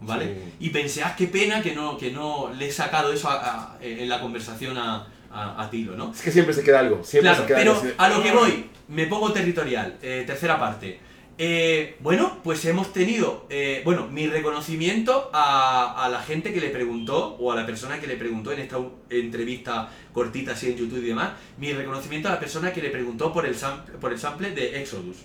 ¿Vale? 0.00 0.26
Sí. 0.26 0.52
Y 0.66 0.70
pensé, 0.70 1.02
ah, 1.02 1.14
qué 1.16 1.28
pena 1.28 1.62
que 1.62 1.74
no, 1.74 1.96
que 1.96 2.10
no 2.10 2.50
le 2.52 2.66
he 2.68 2.72
sacado 2.72 3.12
eso 3.12 3.28
a- 3.30 3.74
a- 3.74 3.78
en 3.80 4.08
la 4.08 4.20
conversación 4.20 4.76
a, 4.76 5.06
a, 5.32 5.68
Tilo, 5.70 5.96
¿no? 5.96 6.12
Es 6.12 6.20
que 6.20 6.30
siempre 6.30 6.52
se 6.54 6.62
queda 6.62 6.80
algo. 6.80 7.02
Siempre 7.02 7.30
Claro, 7.30 7.42
se 7.42 7.48
queda 7.48 7.58
pero 7.58 7.72
algo 7.72 7.92
a 7.98 8.08
lo 8.08 8.22
que 8.22 8.32
voy, 8.32 8.66
me 8.88 9.06
pongo 9.06 9.32
territorial, 9.32 9.96
eh, 10.02 10.24
tercera 10.26 10.58
parte. 10.60 11.00
Eh, 11.36 11.96
bueno, 11.98 12.38
pues 12.44 12.64
hemos 12.64 12.92
tenido, 12.92 13.46
eh, 13.50 13.82
bueno, 13.84 14.06
mi 14.06 14.28
reconocimiento 14.28 15.30
a, 15.32 16.08
la 16.10 16.20
gente 16.20 16.52
que 16.52 16.60
le 16.60 16.70
preguntó, 16.70 17.36
o 17.40 17.50
a 17.50 17.56
la 17.56 17.66
persona 17.66 18.00
que 18.00 18.06
le 18.06 18.16
preguntó 18.16 18.52
en 18.52 18.60
esta 18.60 18.78
entrevista 19.10 19.90
cortita 20.12 20.52
así 20.52 20.70
en 20.70 20.76
YouTube 20.76 21.02
y 21.02 21.08
demás, 21.08 21.32
mi 21.58 21.72
reconocimiento 21.72 22.28
a 22.28 22.32
la 22.32 22.40
persona 22.40 22.72
que 22.72 22.80
le 22.80 22.90
preguntó 22.90 23.32
por 23.32 23.46
el 23.46 23.56
sample, 23.56 23.94
por 23.98 24.12
el 24.12 24.18
sample 24.18 24.52
de 24.52 24.80
Exodus. 24.80 25.16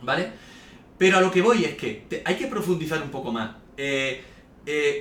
¿Vale? 0.00 0.30
Pero 0.96 1.18
a 1.18 1.20
lo 1.20 1.30
que 1.30 1.42
voy 1.42 1.64
es 1.64 1.76
que 1.76 2.22
hay 2.24 2.36
que 2.36 2.46
profundizar 2.46 3.02
un 3.02 3.10
poco 3.10 3.30
más. 3.30 3.50
Eh, 3.76 4.22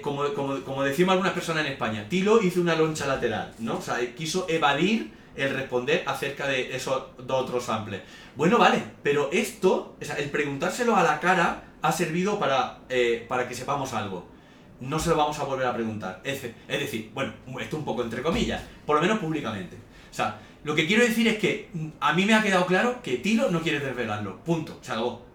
como, 0.01 0.34
como, 0.34 0.61
como 0.61 0.84
decimos 0.84 1.13
algunas 1.13 1.34
personas 1.34 1.65
en 1.65 1.73
España, 1.73 2.07
Tilo 2.09 2.41
hizo 2.41 2.61
una 2.61 2.75
loncha 2.75 3.05
lateral, 3.05 3.53
¿no? 3.59 3.78
O 3.78 3.82
sea, 3.82 3.97
quiso 4.15 4.45
evadir 4.49 5.11
el 5.38 5.53
responder 5.53 6.03
acerca 6.05 6.47
de 6.47 6.75
esos 6.75 7.03
dos 7.17 7.43
otros 7.43 7.63
samples. 7.63 8.01
Bueno, 8.35 8.57
vale, 8.57 8.83
pero 9.03 9.29
esto, 9.31 9.95
o 10.01 10.05
sea, 10.05 10.15
el 10.15 10.29
preguntárselo 10.29 10.95
a 10.95 11.03
la 11.03 11.19
cara 11.19 11.63
ha 11.81 11.91
servido 11.91 12.39
para, 12.39 12.79
eh, 12.89 13.25
para 13.27 13.47
que 13.47 13.55
sepamos 13.55 13.93
algo. 13.93 14.27
No 14.79 14.99
se 14.99 15.09
lo 15.09 15.15
vamos 15.15 15.39
a 15.39 15.43
volver 15.43 15.65
a 15.65 15.73
preguntar. 15.73 16.21
Es, 16.23 16.43
es 16.43 16.79
decir, 16.79 17.11
bueno, 17.13 17.33
esto 17.59 17.77
un 17.77 17.85
poco 17.85 18.03
entre 18.03 18.21
comillas, 18.21 18.61
por 18.85 18.95
lo 18.95 19.01
menos 19.01 19.19
públicamente. 19.19 19.75
O 20.09 20.13
sea, 20.13 20.39
lo 20.63 20.75
que 20.75 20.88
quiero 20.88 21.03
decir 21.03 21.27
es 21.27 21.38
que 21.38 21.69
mm, 21.73 21.88
a 21.99 22.13
mí 22.13 22.25
me 22.25 22.33
ha 22.33 22.43
quedado 22.43 22.65
claro 22.65 23.01
que 23.01 23.17
Tilo 23.17 23.49
no 23.49 23.61
quiere 23.61 23.79
desvelarlo. 23.79 24.43
Punto, 24.43 24.77
se 24.81 24.91
acabó. 24.91 25.25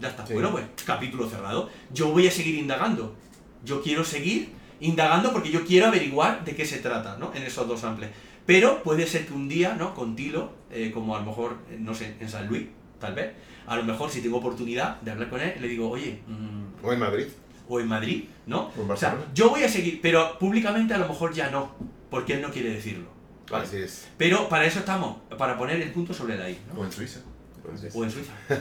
Ya 0.00 0.08
está. 0.08 0.26
Sí. 0.26 0.34
Bueno, 0.34 0.50
pues 0.50 0.64
capítulo 0.84 1.28
cerrado. 1.28 1.70
Yo 1.92 2.10
voy 2.10 2.26
a 2.26 2.30
seguir 2.30 2.56
indagando. 2.56 3.16
Yo 3.64 3.82
quiero 3.82 4.04
seguir 4.04 4.52
indagando 4.80 5.32
porque 5.32 5.50
yo 5.50 5.64
quiero 5.64 5.86
averiguar 5.86 6.44
de 6.44 6.54
qué 6.54 6.64
se 6.66 6.78
trata, 6.78 7.16
¿no? 7.18 7.32
En 7.34 7.42
esos 7.42 7.66
dos 7.66 7.80
samples. 7.80 8.10
Pero 8.46 8.82
puede 8.82 9.06
ser 9.06 9.26
que 9.26 9.32
un 9.34 9.48
día, 9.48 9.74
¿no? 9.74 9.94
Con 9.94 10.14
Tilo, 10.16 10.52
eh, 10.70 10.90
como 10.94 11.16
a 11.16 11.20
lo 11.20 11.26
mejor, 11.26 11.56
eh, 11.70 11.76
no 11.80 11.94
sé, 11.94 12.14
en 12.20 12.28
San 12.28 12.46
Luis, 12.46 12.66
tal 13.00 13.14
vez, 13.14 13.32
a 13.66 13.76
lo 13.76 13.82
mejor 13.84 14.10
si 14.10 14.20
tengo 14.20 14.38
oportunidad 14.38 15.00
de 15.00 15.10
hablar 15.10 15.28
con 15.28 15.40
él, 15.40 15.54
le 15.60 15.68
digo, 15.68 15.90
oye, 15.90 16.20
mm, 16.26 16.84
O 16.86 16.92
en 16.92 16.98
Madrid. 17.00 17.26
o 17.68 17.80
en 17.80 17.88
Madrid, 17.88 18.24
¿no? 18.46 18.70
O 18.78 18.82
en 18.84 18.90
O 18.90 18.96
sea, 18.96 19.10
Barcelona. 19.10 19.32
yo 19.34 19.50
voy 19.50 19.62
a 19.64 19.68
seguir, 19.68 20.00
pero 20.00 20.38
públicamente 20.38 20.94
a 20.94 20.98
lo 20.98 21.08
mejor 21.08 21.32
ya 21.34 21.50
no, 21.50 21.72
porque 22.10 22.34
él 22.34 22.40
no 22.42 22.50
quiere 22.50 22.70
decirlo. 22.70 23.08
¿vale? 23.50 23.64
Así 23.64 23.76
es. 23.78 24.06
Pero 24.16 24.48
para 24.48 24.64
eso 24.66 24.78
estamos, 24.80 25.18
para 25.38 25.56
poner 25.58 25.80
el 25.80 25.90
punto 25.92 26.12
sobre 26.14 26.36
la 26.36 26.48
I, 26.50 26.58
¿no? 26.72 26.80
O 26.80 26.84
en 26.84 26.92
Suiza. 26.92 27.20
O 27.94 28.04
en 28.04 28.10
Suiza. 28.10 28.32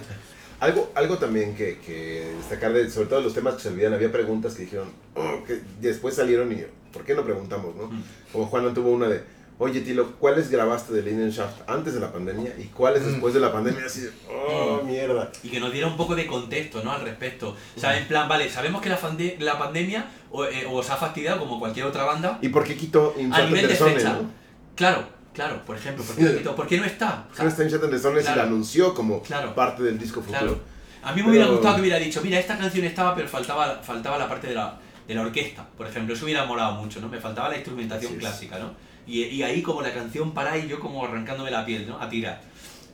Algo, 0.59 0.89
algo 0.95 1.17
también 1.17 1.53
que, 1.53 1.79
que 1.79 2.33
destacar, 2.37 2.71
de, 2.71 2.89
sobre 2.89 3.09
todo 3.09 3.19
los 3.19 3.33
temas 3.33 3.55
que 3.55 3.61
se 3.63 3.67
olvidan, 3.69 3.93
había 3.93 4.09
preguntas 4.09 4.53
que 4.55 4.63
dijeron, 4.63 4.87
"Oh", 5.13 5.43
que 5.45 5.59
después 5.81 6.15
salieron 6.15 6.49
y, 6.53 6.63
¿por 6.93 7.03
qué 7.03 7.13
no 7.13 7.25
preguntamos? 7.25 7.75
no? 7.75 7.87
Mm. 7.87 8.03
Como 8.31 8.45
Juan 8.45 8.73
tuvo 8.73 8.91
una 8.91 9.09
de, 9.09 9.21
oye 9.57 9.81
Tilo, 9.81 10.13
¿cuáles 10.19 10.49
grabaste 10.49 10.93
de 10.93 11.01
Linen 11.01 11.29
Shaft 11.29 11.61
antes 11.67 11.93
de 11.93 11.99
la 11.99 12.11
pandemia 12.11 12.53
y 12.57 12.65
cuáles 12.65 13.03
Mm. 13.03 13.07
después 13.11 13.33
de 13.33 13.39
la 13.39 13.51
pandemia? 13.51 13.85
Así 13.85 14.01
de, 14.01 14.11
oh, 14.29 14.81
Mm. 14.83 14.87
mierda. 14.87 15.31
y 15.43 15.49
que 15.49 15.59
nos 15.59 15.71
diera 15.71 15.87
un 15.87 15.95
poco 15.97 16.15
de 16.15 16.25
contexto 16.27 16.83
¿no? 16.83 16.91
al 16.91 17.01
respecto. 17.01 17.55
O 17.75 17.79
sea, 17.79 17.97
en 17.97 18.07
plan, 18.07 18.27
vale, 18.27 18.49
sabemos 18.49 18.81
que 18.81 18.89
la, 18.89 18.99
la 19.39 19.57
pandemia 19.59 20.05
eh, 20.51 20.65
os 20.69 20.89
ha 20.89 20.97
fastidiado 20.97 21.39
como 21.39 21.59
cualquier 21.59 21.85
otra 21.85 22.03
banda. 22.03 22.39
¿Y 22.41 22.49
por 22.49 22.63
qué 22.65 22.75
quitó 22.75 23.13
A 23.31 23.41
nivel 23.43 23.67
de 23.67 23.75
fecha. 23.75 24.13
no? 24.13 24.29
Claro, 24.75 25.03
claro, 25.33 25.61
por 25.65 25.77
ejemplo, 25.77 26.03
¿por 26.03 26.15
qué, 26.15 26.37
quitó? 26.37 26.55
¿Por 26.55 26.67
qué 26.67 26.77
no 26.77 26.83
está? 26.85 27.23
O 27.23 27.27
¿Por 27.27 27.45
qué 27.45 27.51
sea, 27.51 27.65
no 27.65 27.75
está 27.75 27.89
Persone 27.89 28.19
si 28.19 28.25
claro. 28.25 28.41
la 28.41 28.47
anunció 28.47 28.93
como 28.93 29.21
Claro. 29.21 29.55
parte 29.55 29.83
del 29.83 29.97
disco 29.97 30.19
futuro? 30.21 30.39
Claro. 30.39 30.59
A 31.03 31.13
mí 31.13 31.21
me 31.21 31.29
hubiera 31.29 31.45
Pero- 31.45 31.57
gustado 31.57 31.75
que 31.75 31.81
hubiera 31.81 31.97
dicho, 31.99 32.19
mira, 32.23 32.39
esta 32.39 32.57
canción 32.57 32.83
estaba, 32.85 33.15
pero 33.15 33.27
faltaba, 33.29 33.79
faltaba 33.83 34.17
la 34.17 34.27
parte 34.27 34.47
de 34.47 34.55
la, 34.55 34.77
de 35.07 35.13
la 35.15 35.21
orquesta, 35.21 35.65
por 35.77 35.85
ejemplo. 35.87 36.13
Eso 36.15 36.25
hubiera 36.25 36.45
molado 36.45 36.73
mucho, 36.81 36.99
¿no? 36.99 37.07
Me 37.07 37.19
faltaba 37.19 37.47
la 37.49 37.55
instrumentación 37.57 38.11
Así 38.13 38.19
clásica, 38.19 38.57
¿no? 38.59 38.71
Y, 39.07 39.23
y 39.23 39.43
ahí 39.43 39.61
como 39.61 39.81
la 39.81 39.93
canción 39.93 40.33
para 40.33 40.57
y 40.57 40.67
yo 40.67 40.79
como 40.79 41.05
arrancándome 41.05 41.51
la 41.51 41.65
piel, 41.65 41.87
¿no? 41.87 41.99
A 42.01 42.09
tirar. 42.09 42.41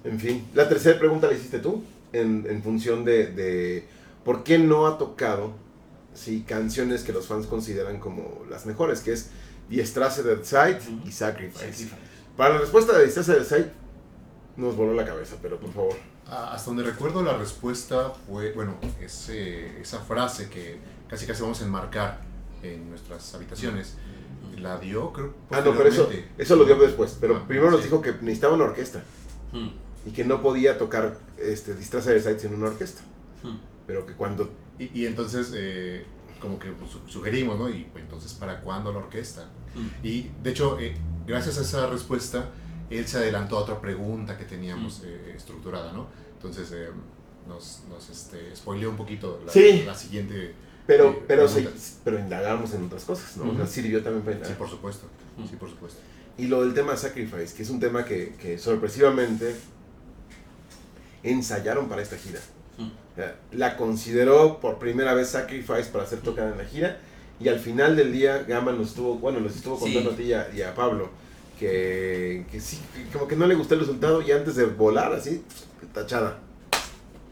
En 0.03 0.19
fin, 0.19 0.45
la 0.53 0.67
tercera 0.67 0.97
pregunta 0.99 1.27
la 1.27 1.33
hiciste 1.33 1.59
tú, 1.59 1.83
en, 2.11 2.45
en 2.49 2.61
función 2.63 3.05
de, 3.05 3.27
de 3.27 3.87
por 4.25 4.43
qué 4.43 4.57
no 4.59 4.87
ha 4.87 4.97
tocado 4.97 5.53
sí, 6.13 6.43
canciones 6.47 7.03
que 7.03 7.13
los 7.13 7.27
fans 7.27 7.45
consideran 7.47 7.99
como 7.99 8.43
las 8.49 8.65
mejores, 8.65 9.01
que 9.01 9.13
es 9.13 9.29
Die 9.69 9.85
Straße 9.85 10.23
der 10.23 10.43
Zeit 10.43 10.81
Ujú. 10.81 11.07
y 11.07 11.11
Sacrifice. 11.11 11.59
Sacrifice. 11.71 11.95
Para 12.35 12.55
la 12.55 12.59
respuesta 12.61 12.93
de 12.97 13.03
Die 13.03 13.11
Straße 13.11 13.33
der 13.33 13.45
Zeit, 13.45 13.67
nos 14.57 14.75
voló 14.75 14.93
la 14.93 15.05
cabeza, 15.05 15.35
pero 15.41 15.57
por 15.59 15.71
favor. 15.71 15.95
Ah, 16.27 16.51
Hasta 16.53 16.69
donde 16.71 16.83
recuerdo 16.83 17.23
la 17.23 17.37
respuesta 17.37 18.11
fue, 18.27 18.51
bueno, 18.53 18.75
ese, 19.01 19.79
esa 19.81 19.99
frase 19.99 20.49
que 20.49 20.77
casi 21.07 21.25
casi 21.25 21.41
vamos 21.41 21.61
a 21.61 21.65
enmarcar 21.65 22.19
en 22.63 22.89
nuestras 22.89 23.33
habitaciones, 23.33 23.95
la 24.61 24.77
dio, 24.79 25.11
creo. 25.11 25.33
Ah, 25.49 25.61
no, 25.65 25.75
pero 25.75 25.89
eso, 25.89 26.09
eso 26.37 26.55
lo 26.55 26.65
dio 26.65 26.75
después. 26.77 27.17
Pero 27.19 27.37
Ah, 27.37 27.45
primero 27.47 27.71
nos 27.71 27.83
dijo 27.83 28.01
que 28.01 28.11
necesitaba 28.21 28.53
una 28.55 28.65
orquesta 28.65 29.03
Hmm, 29.51 29.69
y 30.05 30.11
que 30.11 30.23
no 30.23 30.41
podía 30.41 30.77
tocar 30.77 31.17
este, 31.37 31.73
Distracer 31.75 32.21
Sites 32.21 32.45
en 32.45 32.53
una 32.55 32.67
orquesta. 32.67 33.01
hmm. 33.43 33.57
Pero 33.87 34.05
que 34.05 34.13
cuando. 34.13 34.49
Y, 34.79 35.01
y 35.01 35.05
entonces, 35.05 35.51
eh, 35.55 36.05
como 36.39 36.57
que 36.57 36.69
su- 36.89 37.07
sugerimos, 37.11 37.59
¿no? 37.59 37.69
Y 37.69 37.83
pues, 37.91 38.03
entonces, 38.03 38.33
¿para 38.33 38.61
cuándo 38.61 38.91
la 38.93 38.99
orquesta? 38.99 39.49
Mm. 39.75 40.05
Y 40.05 40.31
de 40.41 40.49
hecho, 40.49 40.79
eh, 40.79 40.95
gracias 41.27 41.57
a 41.59 41.61
esa 41.61 41.87
respuesta, 41.87 42.49
él 42.89 43.07
se 43.07 43.17
adelantó 43.17 43.57
a 43.57 43.61
otra 43.61 43.79
pregunta 43.79 44.37
que 44.37 44.45
teníamos 44.45 45.01
eh, 45.05 45.33
estructurada, 45.35 45.91
¿no? 45.93 46.07
Entonces, 46.33 46.71
eh, 46.73 46.87
nos, 47.47 47.83
nos 47.89 48.09
este, 48.09 48.55
spoileó 48.55 48.89
un 48.89 48.97
poquito 48.97 49.41
la, 49.45 49.51
Sí. 49.51 49.83
la 49.85 49.93
siguiente. 49.95 50.53
Pero, 50.97 51.23
pero, 51.27 51.47
se- 51.47 51.69
pero 52.03 52.19
indagamos 52.19 52.73
en 52.73 52.83
otras 52.85 53.03
cosas, 53.05 53.37
¿no? 53.37 53.43
O 53.51 53.55
sea, 53.55 53.63
Ujú. 53.63 53.71
sirvió 53.71 54.03
también 54.03 54.23
para 54.23 54.33
Sí, 54.35 54.37
indagar. 54.39 54.57
por 54.57 54.69
supuesto. 54.69 55.07
Sí, 55.49 55.55
por 55.55 55.69
supuesto. 55.69 55.99
Y 56.37 56.47
lo 56.47 56.61
del 56.63 56.73
tema 56.73 56.97
Sacrifice, 56.97 57.55
que 57.55 57.63
es 57.63 57.69
un 57.69 57.79
tema 57.79 58.03
que, 58.03 58.35
que 58.41 58.57
sorpresivamente 58.57 59.55
ensayaron 61.23 61.87
para 61.87 62.01
esta 62.01 62.17
gira. 62.17 62.39
La 63.51 63.77
consideró 63.77 64.59
por 64.59 64.79
primera 64.79 65.13
vez 65.13 65.29
Sacrifice 65.29 65.85
para 65.91 66.05
ser 66.05 66.19
tocada 66.19 66.51
en 66.51 66.57
la 66.57 66.65
gira. 66.65 66.97
Y 67.39 67.49
al 67.49 67.59
final 67.59 67.95
del 67.95 68.11
día, 68.11 68.43
Gama 68.47 68.71
nos 68.71 68.89
estuvo, 68.89 69.15
bueno, 69.15 69.39
les 69.39 69.55
estuvo 69.55 69.75
Sí. 69.77 69.85
contando 69.85 70.11
a 70.11 70.15
ti 70.15 70.23
y 70.23 70.33
a, 70.33 70.49
y 70.55 70.61
a 70.61 70.75
Pablo 70.75 71.09
que, 71.59 72.45
que 72.51 72.59
sí, 72.59 72.79
que 72.95 73.05
como 73.13 73.27
que 73.27 73.35
no 73.35 73.45
le 73.47 73.55
gustó 73.55 73.73
el 73.75 73.79
resultado 73.81 74.21
y 74.21 74.31
antes 74.31 74.55
de 74.55 74.65
volar 74.65 75.13
así, 75.13 75.43
tachada. 75.93 76.37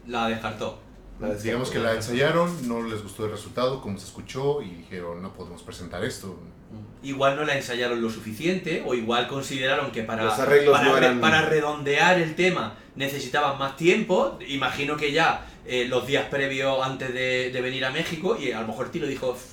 La 0.06 0.28
descartó. 0.28 0.79
La 1.20 1.34
Digamos 1.34 1.70
que 1.70 1.78
la 1.78 1.94
ensayaron, 1.94 2.66
no 2.68 2.82
les 2.82 3.02
gustó 3.02 3.26
el 3.26 3.32
resultado, 3.32 3.80
como 3.82 3.98
se 3.98 4.06
escuchó, 4.06 4.62
y 4.62 4.70
dijeron, 4.70 5.20
no 5.22 5.32
podemos 5.34 5.62
presentar 5.62 6.02
esto. 6.04 6.38
Igual 7.02 7.36
no 7.36 7.44
la 7.44 7.56
ensayaron 7.56 8.00
lo 8.00 8.08
suficiente, 8.10 8.82
o 8.86 8.94
igual 8.94 9.28
consideraron 9.28 9.90
que 9.90 10.02
para, 10.02 10.24
Los 10.24 10.38
arreglos 10.38 10.76
para, 10.78 10.88
no 10.88 10.96
eran- 10.96 11.20
para 11.20 11.42
redondear 11.42 12.18
el 12.20 12.34
tema 12.34 12.74
necesitaban 12.96 13.58
más 13.58 13.76
tiempo. 13.76 14.38
Imagino 14.48 14.96
que 14.96 15.12
ya 15.12 15.46
eh, 15.66 15.86
los 15.88 16.06
días 16.06 16.26
previos 16.30 16.78
antes 16.84 17.12
de, 17.12 17.50
de 17.52 17.60
venir 17.60 17.84
a 17.84 17.90
México, 17.90 18.36
y 18.40 18.52
a 18.52 18.60
lo 18.62 18.68
mejor 18.68 18.90
Tilo 18.90 19.06
dijo, 19.06 19.32
"F, 19.34 19.44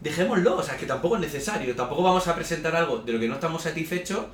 dejémoslo, 0.00 0.56
o 0.58 0.62
sea, 0.62 0.76
que 0.76 0.86
tampoco 0.86 1.16
es 1.16 1.22
necesario, 1.22 1.74
tampoco 1.74 2.02
vamos 2.02 2.26
a 2.28 2.34
presentar 2.34 2.74
algo 2.76 2.98
de 2.98 3.12
lo 3.12 3.18
que 3.20 3.28
no 3.28 3.34
estamos 3.34 3.62
satisfechos. 3.62 4.26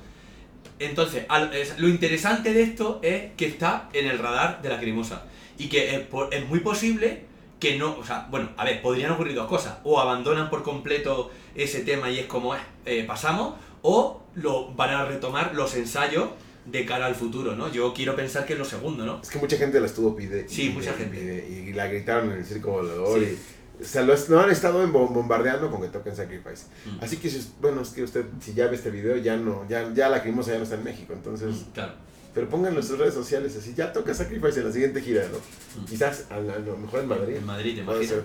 Entonces, 0.85 1.25
al- 1.29 1.53
es- 1.53 1.77
lo 1.79 1.87
interesante 1.87 2.53
de 2.53 2.63
esto 2.63 2.99
es 3.03 3.31
que 3.37 3.45
está 3.45 3.89
en 3.93 4.07
el 4.07 4.19
radar 4.19 4.61
de 4.61 4.69
la 4.69 4.79
cremosa. 4.79 5.25
Y 5.57 5.67
que 5.69 5.95
es, 5.95 5.99
por- 6.01 6.33
es 6.33 6.47
muy 6.47 6.59
posible 6.59 7.21
que 7.59 7.77
no, 7.77 7.97
o 7.97 8.03
sea, 8.05 8.27
bueno, 8.29 8.49
a 8.57 8.65
ver, 8.65 8.81
podrían 8.81 9.11
ocurrir 9.11 9.35
dos 9.35 9.47
cosas. 9.47 9.77
O 9.83 9.99
abandonan 9.99 10.49
por 10.49 10.63
completo 10.63 11.31
ese 11.55 11.81
tema 11.81 12.09
y 12.09 12.19
es 12.19 12.25
como, 12.25 12.55
eh, 12.55 12.59
eh, 12.85 13.03
pasamos, 13.07 13.55
o 13.81 14.21
lo 14.35 14.73
van 14.73 14.89
a 14.91 15.05
retomar 15.05 15.53
los 15.55 15.75
ensayos 15.75 16.29
de 16.65 16.85
cara 16.85 17.05
al 17.05 17.15
futuro, 17.15 17.55
¿no? 17.55 17.71
Yo 17.71 17.93
quiero 17.93 18.15
pensar 18.15 18.45
que 18.45 18.53
es 18.53 18.59
lo 18.59 18.65
segundo, 18.65 19.05
¿no? 19.05 19.19
Es 19.21 19.29
que 19.29 19.37
mucha 19.37 19.57
gente 19.57 19.79
la 19.79 19.85
estuvo 19.87 20.15
pide. 20.15 20.47
Sí, 20.47 20.69
mucha 20.69 20.93
gente. 20.93 21.17
pide, 21.17 21.47
y 21.49 21.73
la 21.73 21.87
gritaron 21.87 22.31
en 22.31 22.37
el 22.39 22.45
circo 22.45 22.71
volador. 22.71 23.19
Sí. 23.19 23.25
Y, 23.25 23.62
o 23.83 23.85
sea, 23.85 24.01
lo, 24.03 24.13
han 24.39 24.49
estado 24.49 24.87
bombardeando 24.87 25.69
con 25.69 25.81
que 25.81 25.89
toquen 25.89 26.15
Sacrifice. 26.15 26.65
Mm. 26.85 27.03
Así 27.03 27.17
que, 27.17 27.29
bueno, 27.61 27.81
es 27.81 27.89
que 27.89 28.03
usted, 28.03 28.25
si 28.41 28.53
ya 28.53 28.67
ve 28.67 28.75
este 28.75 28.89
video, 28.89 29.17
ya 29.17 29.35
no, 29.37 29.67
ya, 29.69 29.93
ya 29.93 30.09
la 30.09 30.21
crimosa 30.21 30.51
ya 30.51 30.57
no 30.57 30.63
está 30.63 30.75
en 30.75 30.83
México. 30.83 31.13
Entonces, 31.13 31.49
Mm, 31.67 31.71
Claro. 31.73 31.93
pero 32.33 32.49
pónganlo 32.49 32.79
en 32.79 32.85
sus 32.87 32.97
redes 32.97 33.13
sociales 33.13 33.55
así, 33.57 33.73
ya 33.75 33.91
toca 33.93 34.13
Sacrifice 34.13 34.59
en 34.61 34.65
la 34.67 34.71
siguiente 34.71 35.01
gira, 35.01 35.23
¿no? 35.31 35.81
Mm. 35.81 35.85
Quizás 35.85 36.25
a, 36.31 36.39
la- 36.39 36.53
a 36.55 36.59
lo 36.59 36.77
mejor 36.77 37.01
en 37.01 37.07
Madrid. 37.07 37.35
En 37.35 37.45
Madrid, 37.45 37.75
te 37.77 37.83
Puede 37.83 38.07
ser, 38.07 38.23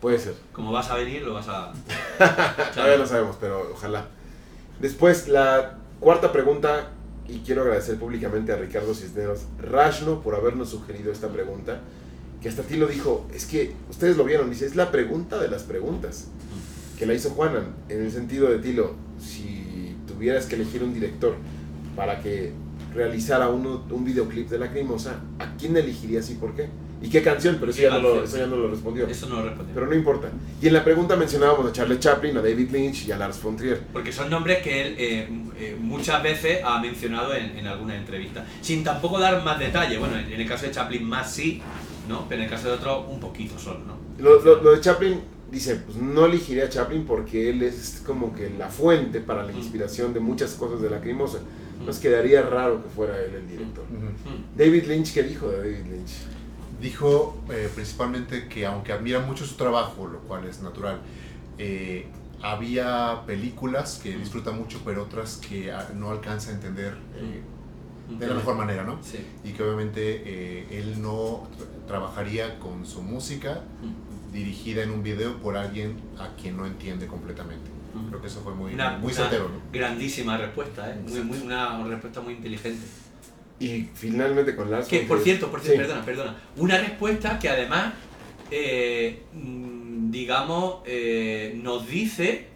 puede 0.00 0.18
ser. 0.18 0.34
Como 0.52 0.70
vas 0.72 0.90
a 0.90 0.94
venir, 0.96 1.22
lo 1.22 1.34
vas 1.34 1.48
a... 1.48 1.72
Todavía 2.74 2.98
no 2.98 3.06
sabemos, 3.06 3.36
pero 3.40 3.70
ojalá. 3.72 4.06
Después, 4.80 5.28
la 5.28 5.78
cuarta 6.00 6.30
pregunta, 6.32 6.90
y 7.26 7.40
quiero 7.40 7.62
agradecer 7.62 7.96
públicamente 7.98 8.52
a 8.52 8.56
Ricardo 8.56 8.94
Cisneros 8.94 9.40
Rashno 9.60 10.22
por 10.22 10.34
habernos 10.34 10.70
sugerido 10.70 11.10
esta 11.12 11.28
pregunta, 11.28 11.80
que 12.42 12.48
hasta 12.48 12.62
ti 12.62 12.76
lo 12.76 12.86
dijo, 12.86 13.26
es 13.34 13.46
que 13.46 13.72
ustedes 13.90 14.16
lo 14.16 14.24
vieron, 14.24 14.50
dice, 14.50 14.66
es 14.66 14.76
la 14.76 14.90
pregunta 14.90 15.40
de 15.40 15.48
las 15.48 15.62
preguntas, 15.64 16.28
que 16.98 17.06
la 17.06 17.14
hizo 17.14 17.30
Juanan, 17.30 17.74
en 17.88 18.02
el 18.02 18.10
sentido 18.12 18.50
de 18.50 18.58
Tilo, 18.58 18.94
si 19.20 19.94
tuvieras 20.06 20.46
que 20.46 20.56
elegir 20.56 20.82
un 20.82 20.94
director 20.94 21.36
para 21.96 22.20
que 22.20 22.52
realizara 22.94 23.48
uno, 23.48 23.84
un 23.90 24.04
videoclip 24.04 24.48
de 24.48 24.58
Lacrimosa, 24.58 25.20
¿a 25.38 25.56
quién 25.56 25.76
elegirías 25.76 26.30
y 26.30 26.34
por 26.34 26.54
qué? 26.54 26.68
¿Y 27.00 27.08
qué 27.10 27.22
canción? 27.22 27.58
Pero 27.60 27.70
eso, 27.70 27.78
¿Qué 27.78 27.84
ya 27.84 27.90
no, 27.90 28.00
lo, 28.00 28.08
canción? 28.08 28.24
eso 28.24 28.38
ya 28.38 28.46
no 28.46 28.56
lo 28.56 28.70
respondió. 28.70 29.06
Eso 29.06 29.28
no 29.28 29.36
lo 29.36 29.44
responde. 29.44 29.72
Pero 29.72 29.86
no 29.86 29.94
importa. 29.94 30.30
Y 30.60 30.66
en 30.66 30.72
la 30.72 30.82
pregunta 30.82 31.14
mencionábamos 31.14 31.68
a 31.68 31.72
Charlie 31.72 32.00
Chaplin, 32.00 32.36
a 32.36 32.42
David 32.42 32.70
Lynch 32.72 33.06
y 33.06 33.12
a 33.12 33.16
Lars 33.16 33.40
von 33.40 33.56
Trier. 33.56 33.80
Porque 33.92 34.12
son 34.12 34.28
nombres 34.28 34.62
que 34.62 34.82
él 34.82 34.96
eh, 34.98 35.28
eh, 35.58 35.76
muchas 35.80 36.20
veces 36.24 36.58
ha 36.64 36.80
mencionado 36.80 37.34
en, 37.34 37.56
en 37.56 37.66
alguna 37.68 37.96
entrevista. 37.96 38.44
Sin 38.60 38.82
tampoco 38.82 39.20
dar 39.20 39.44
más 39.44 39.60
detalle. 39.60 39.96
Bueno, 39.98 40.18
en 40.18 40.40
el 40.40 40.48
caso 40.48 40.66
de 40.66 40.72
Chaplin 40.72 41.04
más 41.04 41.32
sí, 41.32 41.62
¿no? 42.08 42.26
Pero 42.28 42.40
en 42.42 42.44
el 42.46 42.50
caso 42.50 42.68
de 42.68 42.74
otro 42.74 43.02
un 43.08 43.20
poquito 43.20 43.58
solo, 43.58 43.80
¿no? 43.80 43.94
Lo, 44.22 44.40
lo- 44.42 44.62
lo 44.62 44.72
de 44.72 44.80
Chaplin, 44.80 45.20
dice, 45.50 45.76
pues 45.76 45.96
no 45.96 46.26
elegiría 46.26 46.64
a 46.64 46.68
Chaplin 46.68 47.04
porque 47.06 47.50
él 47.50 47.62
es 47.62 48.02
como 48.06 48.34
que 48.34 48.50
la 48.50 48.68
fuente 48.68 49.20
para 49.20 49.44
la 49.44 49.52
inspiración 49.52 50.12
de 50.14 50.20
muchas 50.20 50.54
cosas 50.54 50.80
de 50.80 50.90
la 50.90 51.00
crimosa. 51.00 51.38
Nos 51.86 51.98
quedaría 51.98 52.42
raro 52.42 52.82
que 52.82 52.88
fuera 52.88 53.16
él 53.22 53.34
el 53.36 53.48
director. 53.48 53.84
David 54.56 54.84
Lynch, 54.88 55.14
¿qué 55.14 55.22
dijo 55.22 55.48
de 55.48 55.58
David 55.58 55.86
Lynch? 55.92 56.10
Dijo 56.80 57.36
eh, 57.50 57.68
principalmente 57.74 58.48
que 58.48 58.66
aunque 58.66 58.92
admira 58.92 59.20
mucho 59.20 59.44
su 59.46 59.54
trabajo, 59.56 60.06
lo 60.08 60.18
cual 60.20 60.44
es 60.46 60.60
natural, 60.60 61.00
eh, 61.58 62.06
había 62.42 63.22
películas 63.26 64.00
que 64.02 64.16
disfruta 64.16 64.50
mucho, 64.52 64.80
pero 64.84 65.02
otras 65.02 65.36
que 65.36 65.72
no 65.96 66.10
alcanza 66.10 66.50
a 66.50 66.54
entender 66.54 66.94
eh. 67.16 67.40
De 68.08 68.26
la 68.26 68.34
mejor 68.34 68.56
manera, 68.56 68.84
¿no? 68.84 68.98
Sí. 69.02 69.18
Y 69.44 69.50
que 69.52 69.62
obviamente 69.62 70.22
eh, 70.24 70.66
él 70.70 71.00
no 71.02 71.44
tra- 71.58 71.86
trabajaría 71.86 72.58
con 72.58 72.86
su 72.86 73.02
música 73.02 73.60
dirigida 74.32 74.82
en 74.82 74.90
un 74.90 75.02
video 75.02 75.36
por 75.38 75.56
alguien 75.56 75.96
a 76.18 76.28
quien 76.40 76.56
no 76.56 76.66
entiende 76.66 77.06
completamente. 77.06 77.70
Creo 78.08 78.20
que 78.20 78.26
eso 78.28 78.40
fue 78.42 78.54
muy, 78.54 78.74
Una, 78.74 78.98
muy 78.98 79.12
una 79.12 79.22
certero, 79.22 79.48
¿no? 79.48 79.60
grandísima 79.72 80.36
respuesta, 80.36 80.90
¿eh? 80.90 81.00
Muy, 81.08 81.20
muy, 81.20 81.38
una 81.38 81.82
respuesta 81.84 82.20
muy 82.20 82.34
inteligente. 82.34 82.86
Y 83.60 83.88
finalmente 83.94 84.54
con 84.54 84.70
Lars 84.70 84.86
Que, 84.86 85.00
por 85.00 85.20
cierto, 85.20 85.50
por 85.50 85.60
cierto, 85.60 85.80
Sí. 85.82 85.86
perdona, 85.88 86.04
perdona. 86.04 86.36
Una 86.56 86.78
respuesta 86.78 87.38
que 87.40 87.48
además, 87.48 87.92
eh, 88.52 89.24
mm, 89.34 90.10
digamos, 90.12 90.76
eh, 90.86 91.58
nos 91.60 91.88
dice, 91.88 92.46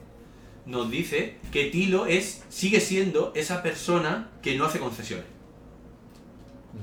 nos 0.66 0.90
dice 0.90 1.36
que 1.50 1.64
Tilo 1.70 2.06
es, 2.06 2.44
sigue 2.48 2.78
siendo 2.80 3.32
esa 3.34 3.62
persona 3.64 4.28
que 4.42 4.56
no 4.56 4.64
hace 4.66 4.78
concesiones, 4.78 5.26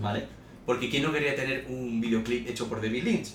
¿vale? 0.01 0.25
Porque 0.65 0.89
¿quién 0.89 1.03
no 1.03 1.11
quería 1.11 1.35
tener 1.35 1.65
un 1.69 1.99
videoclip 2.01 2.47
hecho 2.47 2.67
por 2.67 2.81
David 2.81 3.03
Lynch? 3.03 3.29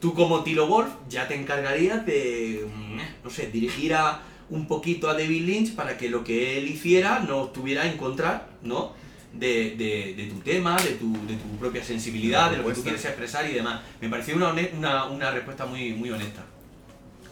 Tú 0.00 0.14
como 0.14 0.42
Tilo 0.44 0.66
Wolf 0.68 0.90
ya 1.08 1.26
te 1.26 1.34
encargarías 1.34 2.04
de, 2.06 2.66
mm, 2.72 3.24
no 3.24 3.30
sé, 3.30 3.50
dirigir 3.50 3.94
a 3.94 4.22
un 4.50 4.66
poquito 4.68 5.08
a 5.10 5.14
David 5.14 5.42
Lynch 5.44 5.74
para 5.74 5.98
que 5.98 6.08
lo 6.08 6.24
que 6.24 6.56
él 6.58 6.68
hiciera 6.68 7.20
no 7.20 7.46
estuviera 7.46 7.86
en 7.90 7.96
contra, 7.96 8.48
¿no? 8.62 8.92
De, 9.32 9.74
de- 9.76 10.14
de 10.16 10.24
tu 10.30 10.40
tema, 10.40 10.76
de 10.76 10.92
tu, 10.92 11.12
de 11.26 11.34
tu 11.34 11.56
propia 11.58 11.84
sensibilidad, 11.84 12.50
de 12.50 12.56
lo 12.58 12.66
que 12.66 12.74
tú 12.74 12.82
quieres 12.82 13.04
expresar 13.04 13.48
y 13.50 13.54
demás. 13.54 13.80
Me 14.00 14.08
pareció 14.08 14.36
una, 14.36 14.54
una, 14.76 15.04
una 15.06 15.30
respuesta 15.30 15.66
muy, 15.66 15.92
muy 15.92 16.10
honesta. 16.10 16.44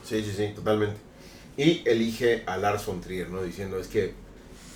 Sí, 0.04 0.22
sí, 0.22 0.32
sí, 0.36 0.48
totalmente. 0.54 0.98
Y 1.56 1.82
elige 1.88 2.42
a 2.46 2.58
Lars 2.58 2.84
von 2.84 3.00
Trier, 3.00 3.30
¿no? 3.30 3.42
Diciendo, 3.42 3.78
es 3.78 3.86
que 3.88 4.12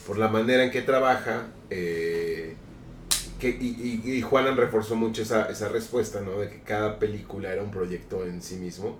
por 0.07 0.16
la 0.18 0.28
manera 0.28 0.64
en 0.64 0.70
que 0.70 0.81
trabaja, 0.81 1.49
eh, 1.68 2.57
que, 3.41 3.49
y, 3.51 4.01
y, 4.05 4.12
y 4.12 4.22
Juanan 4.22 4.57
reforzó 4.57 4.95
mucho 4.95 5.22
esa, 5.22 5.51
esa 5.51 5.68
respuesta, 5.68 6.20
¿no? 6.20 6.38
De 6.38 6.49
que 6.49 6.61
cada 6.61 6.99
película 7.01 7.53
era 7.53 7.62
un 7.62 7.70
proyecto 7.72 8.24
en 8.24 8.41
sí 8.43 8.55
mismo. 8.57 8.99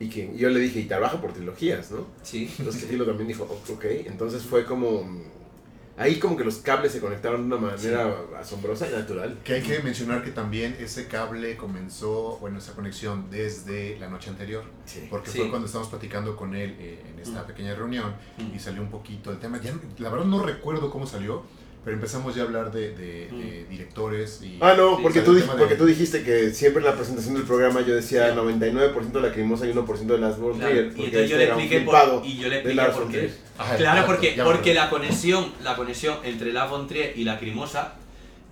Y 0.00 0.08
que 0.08 0.30
y 0.34 0.38
yo 0.38 0.50
le 0.50 0.58
dije, 0.58 0.80
y 0.80 0.84
trabaja 0.86 1.20
por 1.20 1.32
trilogías, 1.32 1.90
¿no? 1.92 2.06
Sí. 2.22 2.52
Entonces 2.58 2.88
Tilo 2.88 3.06
también 3.06 3.28
dijo, 3.28 3.46
"Oh, 3.48 3.72
ok. 3.72 3.84
Entonces 4.06 4.42
fue 4.42 4.64
como... 4.64 5.06
Ahí 5.98 6.18
como 6.18 6.36
que 6.36 6.44
los 6.44 6.56
cables 6.58 6.92
se 6.92 7.00
conectaron 7.00 7.48
de 7.48 7.56
una 7.56 7.68
manera 7.70 8.14
asombrosa 8.38 8.86
y 8.86 8.92
natural. 8.92 9.38
Que 9.42 9.54
hay 9.54 9.62
que 9.62 9.78
mencionar 9.78 10.22
que 10.22 10.30
también 10.30 10.76
ese 10.78 11.06
cable 11.06 11.56
comenzó, 11.56 12.36
bueno, 12.38 12.58
esa 12.58 12.74
conexión 12.74 13.30
desde 13.30 13.98
la 13.98 14.10
noche 14.10 14.28
anterior, 14.28 14.64
Sí. 14.84 15.06
porque 15.08 15.30
Sí. 15.30 15.38
fue 15.38 15.48
cuando 15.48 15.64
estábamos 15.64 15.88
platicando 15.88 16.36
con 16.36 16.54
él 16.54 16.76
eh, 16.78 17.02
en 17.14 17.18
esta 17.18 17.44
Mm. 17.44 17.46
pequeña 17.46 17.74
reunión 17.74 18.12
Mm. 18.36 18.54
y 18.54 18.58
salió 18.58 18.82
un 18.82 18.90
poquito 18.90 19.30
el 19.30 19.38
tema. 19.38 19.58
Ya, 19.62 19.72
la 19.96 20.10
verdad 20.10 20.26
no 20.26 20.42
recuerdo 20.44 20.90
cómo 20.90 21.06
salió, 21.06 21.44
pero 21.86 21.94
empezamos 21.98 22.34
ya 22.34 22.42
a 22.42 22.46
hablar 22.46 22.72
de, 22.72 22.90
de- 22.96 23.28
Mm. 23.30 23.38
de 23.38 23.64
directores 23.70 24.40
y... 24.42 24.58
Ah, 24.60 24.74
no, 24.76 24.96
Sí, 24.96 25.02
porque, 25.04 25.20
tú, 25.20 25.30
el 25.30 25.36
dij- 25.36 25.40
tema 25.42 25.52
de- 25.54 25.58
porque 25.60 25.74
tú 25.76 25.86
dijiste 25.86 26.24
que 26.24 26.50
siempre 26.52 26.80
en 26.82 26.86
la 26.90 26.96
presentación 26.96 27.34
del 27.34 27.44
programa 27.44 27.80
yo 27.82 27.94
decía 27.94 28.30
Sí. 28.30 28.36
99% 28.36 29.20
de 29.20 29.28
la 29.28 29.32
cremosa 29.32 29.66
y 29.66 29.70
1% 29.72 30.14
de 30.14 30.18
las 30.20 30.36
von 30.38 30.58
Claro, 30.58 30.68
Trier, 30.72 30.86
y 30.86 30.88
porque 30.88 31.04
entonces 31.04 31.30
yo 31.30 31.36
este 31.36 31.46
le 31.46 31.52
expliqué 31.52 31.80
por, 31.84 32.26
y 32.26 32.36
yo 32.38 32.48
le 32.48 32.62
de 32.62 32.72
expliqué 32.72 32.90
por 32.92 33.08
qué. 33.12 33.30
Ajá, 33.56 33.76
Claro, 33.76 34.00
exacto, 34.00 34.06
porque, 34.12 34.42
porque 34.42 34.74
la 34.74 34.90
conexión, 34.90 35.52
la 35.62 35.76
conexión 35.76 36.18
entre 36.24 36.52
la 36.52 36.66
Von 36.66 36.88
Trier 36.88 37.12
y 37.16 37.22
la 37.22 37.38
Crimosa 37.38 37.94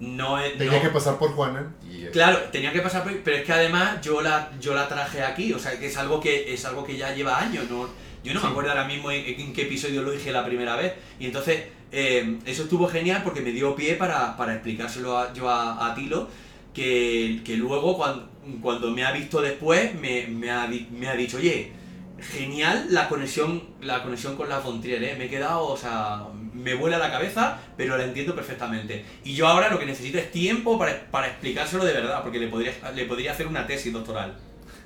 no 0.01 0.39
es. 0.39 0.57
Tenía 0.57 0.74
no- 0.74 0.82
que 0.82 0.89
pasar 0.91 1.18
por 1.18 1.30
Juanan 1.32 1.74
y... 1.91 2.05
Claro, 2.12 2.39
tenía 2.53 2.72
que 2.72 2.80
pasar 2.82 3.03
por 3.03 3.12
pero 3.22 3.37
es 3.39 3.43
que 3.45 3.53
además 3.53 4.01
yo 4.01 4.20
la, 4.22 4.51
yo 4.61 4.74
la 4.74 4.87
traje 4.89 5.22
aquí, 5.22 5.53
o 5.53 5.59
sea 5.59 5.76
que 5.78 5.87
es 5.87 5.97
algo 5.97 6.20
que 6.20 6.55
es 6.55 6.64
algo 6.64 6.85
que 6.85 6.97
ya 6.97 7.12
lleva 7.14 7.41
años, 7.41 7.64
no, 7.68 7.89
Yo 8.22 8.32
no 8.32 8.41
me 8.41 8.49
acuerdo 8.49 8.70
ahora 8.70 8.85
mismo 8.87 9.11
en, 9.11 9.39
en, 9.41 9.53
qué 9.53 9.62
episodio 9.62 10.03
lo 10.03 10.11
dije 10.11 10.32
la 10.32 10.47
primera 10.47 10.76
vez. 10.76 10.95
Y 11.20 11.26
entonces 11.26 11.64
eh, 11.97 12.38
eso 12.45 12.64
estuvo 12.64 12.88
genial 12.88 13.22
porque 13.22 13.40
me 13.40 13.53
dio 13.53 13.76
pie 13.76 13.95
para, 13.95 14.36
para 14.36 14.55
explicárselo 14.55 15.32
yo 15.32 15.49
a, 15.49 15.86
a 15.86 15.95
Tilo, 15.95 16.28
que, 16.72 17.40
que, 17.45 17.57
luego 17.57 17.97
cuando, 17.97 18.28
cuando 18.61 18.90
me 18.90 19.05
ha 19.05 19.12
visto 19.12 19.40
después 19.40 19.95
me, 19.95 20.26
me, 20.26 20.51
ha, 20.51 20.66
me 20.66 21.09
ha 21.09 21.14
dicho, 21.14 21.36
oye, 21.36 21.72
genial 22.18 22.88
la 22.90 23.09
conexión, 23.09 23.62
la 23.80 24.03
conexión 24.03 24.34
con 24.36 24.49
la 24.49 24.61
Fontrier, 24.61 25.03
¿eh? 25.05 25.14
me 25.16 25.26
he 25.26 25.30
quedado, 25.30 25.66
o 25.66 25.76
sea, 25.76 26.24
me 26.53 26.74
vuela 26.74 26.99
la 26.99 27.12
cabeza, 27.12 27.59
pero 27.76 27.97
la 27.97 28.05
entiendo 28.05 28.34
perfectamente. 28.34 29.05
Y 29.22 29.34
yo 29.34 29.47
ahora 29.47 29.70
lo 29.70 29.78
que 29.78 29.86
necesito 29.86 30.18
es 30.18 30.32
tiempo 30.32 30.76
para, 30.76 31.11
para 31.12 31.28
explicárselo 31.28 31.84
de 31.84 31.92
verdad, 31.92 32.24
porque 32.24 32.40
le 32.40 32.49
podría, 32.49 32.72
le 32.92 33.05
podría 33.05 33.32
hacer 33.32 33.47
una 33.47 33.66
tesis 33.68 33.92
doctoral 33.92 34.34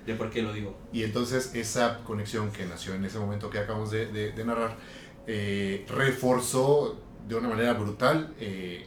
de 0.06 0.14
por 0.14 0.30
qué 0.30 0.42
lo 0.42 0.52
digo. 0.52 0.76
Y 0.92 1.04
entonces 1.04 1.54
esa 1.54 1.98
conexión 2.04 2.50
que 2.50 2.64
nació 2.64 2.94
en 2.94 3.04
ese 3.04 3.18
momento 3.18 3.50
que 3.50 3.58
acabamos 3.58 3.90
de, 3.90 4.06
de, 4.06 4.32
de 4.32 4.44
narrar, 4.44 4.76
eh, 5.28 5.86
reforzó 5.88 6.98
de 7.28 7.36
una 7.36 7.48
manera 7.48 7.74
brutal 7.74 8.34
eh, 8.40 8.86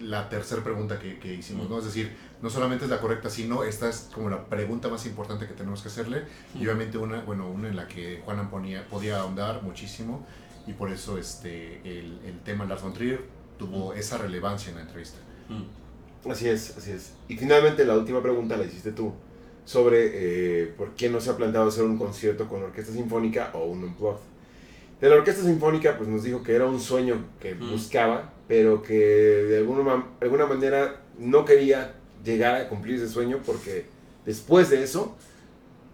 la 0.00 0.28
tercera 0.28 0.64
pregunta 0.64 0.98
que, 0.98 1.20
que 1.20 1.34
hicimos, 1.34 1.68
¿no? 1.70 1.78
Es 1.78 1.84
decir, 1.84 2.10
no 2.40 2.50
solamente 2.50 2.86
es 2.86 2.90
la 2.90 3.00
correcta, 3.00 3.30
sino 3.30 3.62
esta 3.62 3.88
es 3.88 4.08
como 4.12 4.28
la 4.28 4.46
pregunta 4.46 4.88
más 4.88 5.06
importante 5.06 5.46
que 5.46 5.54
tenemos 5.54 5.82
que 5.82 5.88
hacerle, 5.88 6.24
y 6.58 6.64
obviamente 6.64 6.98
una, 6.98 7.20
bueno, 7.20 7.48
una 7.48 7.68
en 7.68 7.76
la 7.76 7.86
que 7.86 8.20
Juan 8.24 8.50
ponía, 8.50 8.88
podía 8.88 9.20
ahondar 9.20 9.62
muchísimo, 9.62 10.26
y 10.66 10.72
por 10.72 10.90
eso 10.90 11.18
este, 11.18 11.80
el, 11.84 12.18
el 12.24 12.40
tema 12.40 12.64
Lars 12.64 12.82
von 12.82 12.94
Trier 12.94 13.20
tuvo 13.58 13.92
esa 13.94 14.18
relevancia 14.18 14.70
en 14.70 14.76
la 14.76 14.82
entrevista. 14.82 15.18
Así 16.28 16.48
es, 16.48 16.76
así 16.76 16.92
es. 16.92 17.12
Y 17.28 17.36
finalmente 17.36 17.84
la 17.84 17.96
última 17.96 18.22
pregunta 18.22 18.56
la 18.56 18.64
hiciste 18.64 18.92
tú, 18.92 19.12
sobre 19.64 20.62
eh, 20.62 20.66
por 20.76 20.94
qué 20.94 21.10
no 21.10 21.20
se 21.20 21.30
ha 21.30 21.36
planteado 21.36 21.68
hacer 21.68 21.84
un 21.84 21.96
concierto 21.98 22.48
con 22.48 22.62
orquesta 22.62 22.92
sinfónica 22.92 23.50
o 23.54 23.66
un 23.66 23.84
unplugged. 23.84 24.31
De 25.02 25.08
la 25.10 25.16
orquesta 25.16 25.42
sinfónica, 25.42 25.98
pues 25.98 26.08
nos 26.08 26.22
dijo 26.22 26.42
que 26.42 26.54
era 26.54 26.64
un 26.66 26.80
sueño 26.80 27.24
que 27.40 27.54
Mm. 27.56 27.70
buscaba, 27.72 28.32
pero 28.48 28.82
que 28.82 28.94
de 28.94 29.58
alguna, 29.58 30.04
alguna 30.20 30.46
manera 30.46 31.02
no 31.18 31.44
quería 31.44 31.94
llegar 32.24 32.54
a 32.54 32.68
cumplir 32.68 32.96
ese 32.96 33.08
sueño 33.08 33.40
porque 33.44 33.86
después 34.24 34.70
de 34.70 34.82
eso, 34.84 35.16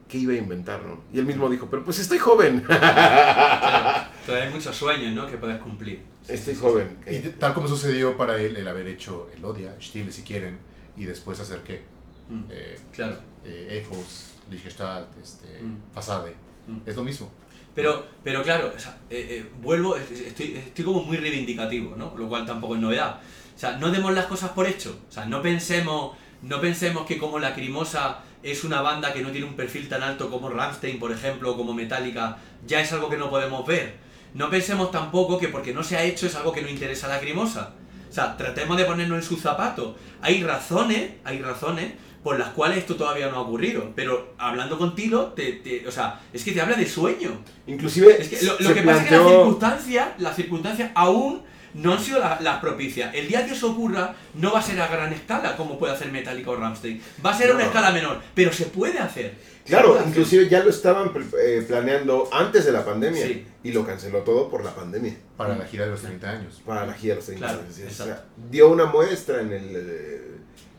¿qué 0.09 0.19
iba 0.19 0.35
a 0.35 0.37
inventar, 0.37 0.83
no? 0.85 1.01
Y 1.13 1.19
él 1.19 1.25
mismo 1.27 1.49
dijo, 1.49 1.69
pero 1.71 1.85
pues 1.85 1.99
estoy 1.99 2.19
joven. 2.19 2.63
Claro, 2.69 4.11
todavía 4.27 4.49
hay 4.49 4.53
muchos 4.55 4.77
sueños, 4.77 5.15
¿no? 5.15 5.27
Que 5.27 5.39
puedes 5.39 5.59
cumplir. 5.61 6.03
estoy 6.29 6.55
joven. 6.55 6.99
Y 7.07 7.19
de- 7.19 7.31
tal 7.31 7.55
como 7.55 7.67
sucedió 7.67 8.15
para 8.19 8.39
él 8.39 8.57
el 8.57 8.69
haber 8.69 8.87
hecho 8.89 9.31
Elodia, 9.35 9.75
Stille 9.81 10.13
si 10.13 10.21
quieren, 10.23 10.59
y 10.99 11.05
después 11.07 11.41
hacer 11.41 11.61
qué? 11.61 11.81
Mm, 12.29 12.43
Eh, 12.51 12.79
Claro. 12.93 13.17
eh, 13.47 13.83
Echos, 13.83 14.35
Lichtgestalt, 14.51 15.09
este, 15.23 15.63
Mm. 15.63 15.77
Fasade. 15.95 16.35
Mm. 16.67 16.79
Es 16.87 16.95
lo 16.97 17.03
mismo. 17.05 17.31
Pero, 17.79 18.05
pero 18.25 18.43
claro, 18.43 18.73
eh, 18.77 19.27
eh, 19.31 19.47
vuelvo, 19.63 19.95
es- 19.97 20.11
estoy, 20.11 20.57
estoy 20.57 20.85
como 20.85 21.05
muy 21.05 21.17
reivindicativo, 21.17 21.95
¿no? 21.97 22.13
Lo 22.19 22.29
cual 22.29 22.45
tampoco 22.45 22.75
es 22.75 22.81
novedad. 22.81 23.21
O 23.55 23.59
sea, 23.59 23.77
no 23.77 23.93
demos 23.93 24.13
las 24.15 24.27
cosas 24.27 24.51
por 24.51 24.67
hecho. 24.67 24.99
O 25.09 25.13
sea, 25.13 25.27
no 25.27 25.41
pensemos, 25.43 26.17
no 26.43 26.61
pensemos 26.61 27.07
que 27.07 27.19
como 27.19 27.39
Lacrimosa 27.39 28.19
es 28.43 28.65
una 28.65 28.81
banda 28.83 29.13
que 29.13 29.21
no 29.23 29.31
tiene 29.31 29.47
un 29.47 29.55
perfil 29.55 29.89
tan 29.89 30.03
alto 30.03 30.29
como 30.29 30.49
Rammstein, 30.51 30.99
por 30.99 31.13
ejemplo, 31.13 31.53
o 31.53 31.57
como 31.57 31.73
Metallica, 31.73 32.39
ya 32.67 32.81
es 32.81 32.93
algo 32.93 33.09
que 33.09 33.17
no 33.17 33.31
podemos 33.31 33.65
ver. 33.65 33.95
No 34.35 34.51
pensemos 34.51 34.91
tampoco 34.91 35.39
que 35.39 35.47
porque 35.47 35.73
no 35.73 35.85
se 35.85 35.97
ha 35.97 36.03
hecho 36.03 36.27
es 36.27 36.35
algo 36.35 36.51
que 36.53 36.63
no 36.63 36.69
interesa 36.69 37.07
a 37.07 37.11
Lacrimosa. 37.11 37.75
O 38.11 38.13
sea, 38.13 38.37
tratemos 38.37 38.77
de 38.77 38.87
ponernos 38.87 39.19
en 39.19 39.25
sus 39.25 39.41
zapatos. 39.41 39.95
Hay 40.21 40.43
razones, 40.43 41.13
hay 41.25 41.41
razones 41.41 41.93
por 42.23 42.39
las 42.39 42.49
cuales 42.51 42.79
esto 42.79 42.97
todavía 42.97 43.29
no 43.31 43.37
ha 43.37 43.41
ocurrido. 43.41 43.93
Pero 43.95 44.35
hablando 44.39 44.77
con 44.79 44.95
Tilo, 44.95 45.27
te, 45.29 45.53
te- 45.55 45.87
o 45.87 45.91
sea, 45.93 46.21
es 46.33 46.43
que 46.45 46.53
te 46.53 46.61
habla 46.61 46.77
de 46.77 46.87
sueño. 46.87 47.31
Inclusive 47.67 48.21
Es 48.21 48.29
que 48.29 48.43
lo, 48.45 48.59
lo 48.59 48.75
que 48.75 48.83
pasa 48.83 49.03
es 49.03 49.09
que 49.09 49.15
las 49.15 49.21
planteó- 49.23 49.29
circunstancias, 49.43 50.09
las 50.19 50.37
circunstancias 50.37 50.91
aún 50.95 51.43
no 51.75 51.93
han 51.93 52.01
sido 52.01 52.19
la- 52.19 52.39
las 52.41 52.61
propicias. 52.61 53.15
El 53.15 53.29
día 53.29 53.45
que 53.47 53.53
eso 53.53 53.71
ocurra 53.73 54.15
no 54.35 54.53
va 54.53 54.59
a 54.59 54.63
ser 54.63 54.81
a 54.81 54.89
gran 54.89 55.13
escala 55.13 55.57
como 55.57 55.79
puede 55.79 55.93
hacer 55.95 56.11
Metallica 56.11 56.51
o 56.51 56.57
Rammstein. 56.57 57.01
Va 57.25 57.31
a 57.31 57.39
ser 57.39 57.51
a 57.51 57.55
una 57.55 57.65
escala 57.65 57.91
menor, 57.93 58.21
pero 58.35 58.53
se 58.53 58.65
puede 58.67 58.99
hacer. 58.99 59.35
Claro, 59.65 59.89
puede 59.89 59.99
hacer. 60.01 60.09
inclusive 60.11 60.49
ya 60.49 60.65
lo 60.65 60.71
estaban 60.71 61.13
eh, 61.39 61.63
planeando 61.69 62.27
antes 62.33 62.65
de 62.65 62.73
la 62.73 62.85
pandemia 62.87 63.23
Sí. 63.27 63.47
y 63.63 63.73
lo 63.73 63.85
canceló 63.87 64.21
todo 64.21 64.49
por 64.49 64.65
la 64.65 64.75
pandemia. 64.75 65.15
Para 65.37 65.57
la 65.57 65.67
gira 65.67 65.85
de 65.85 65.91
los 65.91 66.01
30 66.01 66.31
años. 66.31 66.63
para 66.65 66.87
la 66.87 66.95
gira 66.95 67.13
de 67.15 67.17
los 67.17 67.27
30 67.27 67.47
Claro, 67.47 67.61
años. 67.63 67.79
O 68.01 68.05
sea, 68.05 68.25
dio 68.51 68.71
una 68.71 68.87
muestra 68.87 69.43
en 69.43 69.53
el 69.53 69.77
eh, 69.77 70.23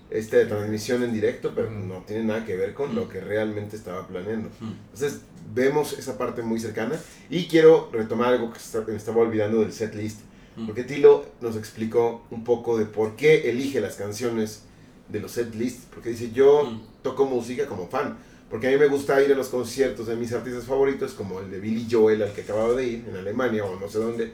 este 0.10 0.45
transmisión 0.45 1.03
en 1.03 1.14
directo, 1.14 1.51
pero 1.55 1.70
Mm. 1.70 1.88
no 1.88 2.03
tiene 2.07 2.24
nada 2.24 2.45
que 2.45 2.55
ver 2.55 2.74
con 2.74 2.91
Mm. 2.93 2.95
lo 2.95 3.10
que 3.10 3.22
realmente 3.22 3.76
estaba 3.76 4.07
planeando. 4.07 4.49
Mm. 4.60 4.72
Entonces 4.93 5.22
vemos 5.53 5.93
esa 5.93 6.18
parte 6.18 6.41
muy 6.41 6.60
cercana 6.60 6.99
y 7.30 7.47
quiero 7.47 7.89
retomar 7.91 8.34
algo 8.34 8.51
que 8.51 8.91
me 8.91 8.97
estaba 8.97 9.18
olvidando 9.22 9.62
del 9.62 9.72
set 9.74 9.93
list, 9.95 10.22
Mm. 10.55 10.66
porque 10.66 10.84
Tilo 10.84 11.26
nos 11.41 11.55
explicó 11.55 12.24
un 12.32 12.43
poco 12.43 12.78
de 12.78 12.86
por 12.86 13.16
qué 13.16 13.49
elige 13.49 13.80
las 13.82 13.95
canciones 13.95 14.64
de 15.10 15.20
los 15.20 15.32
set 15.32 15.53
lists, 15.55 15.88
porque 15.93 16.10
dice 16.10 16.32
yo 16.32 16.64
Mm. 16.66 16.82
toco 17.03 17.26
música 17.26 17.66
como 17.68 17.88
fan, 17.88 18.18
porque 18.49 18.67
a 18.67 18.71
mí 18.71 18.77
me 18.77 18.87
gusta 18.87 19.21
ir 19.23 19.31
a 19.31 19.35
los 19.35 19.49
conciertos 19.49 20.07
de 20.07 20.15
mis 20.15 20.31
artistas 20.33 20.63
favoritos, 20.65 21.13
como 21.13 21.39
el 21.39 21.51
de 21.51 21.59
Billy 21.59 21.87
Joel, 21.89 22.23
al 22.23 22.33
que 22.33 22.41
acababa 22.41 22.73
de 22.73 22.85
ir 22.87 23.05
en 23.07 23.15
Alemania 23.17 23.63
o 23.65 23.79
no 23.79 23.87
sé 23.87 23.99
dónde, 23.99 24.31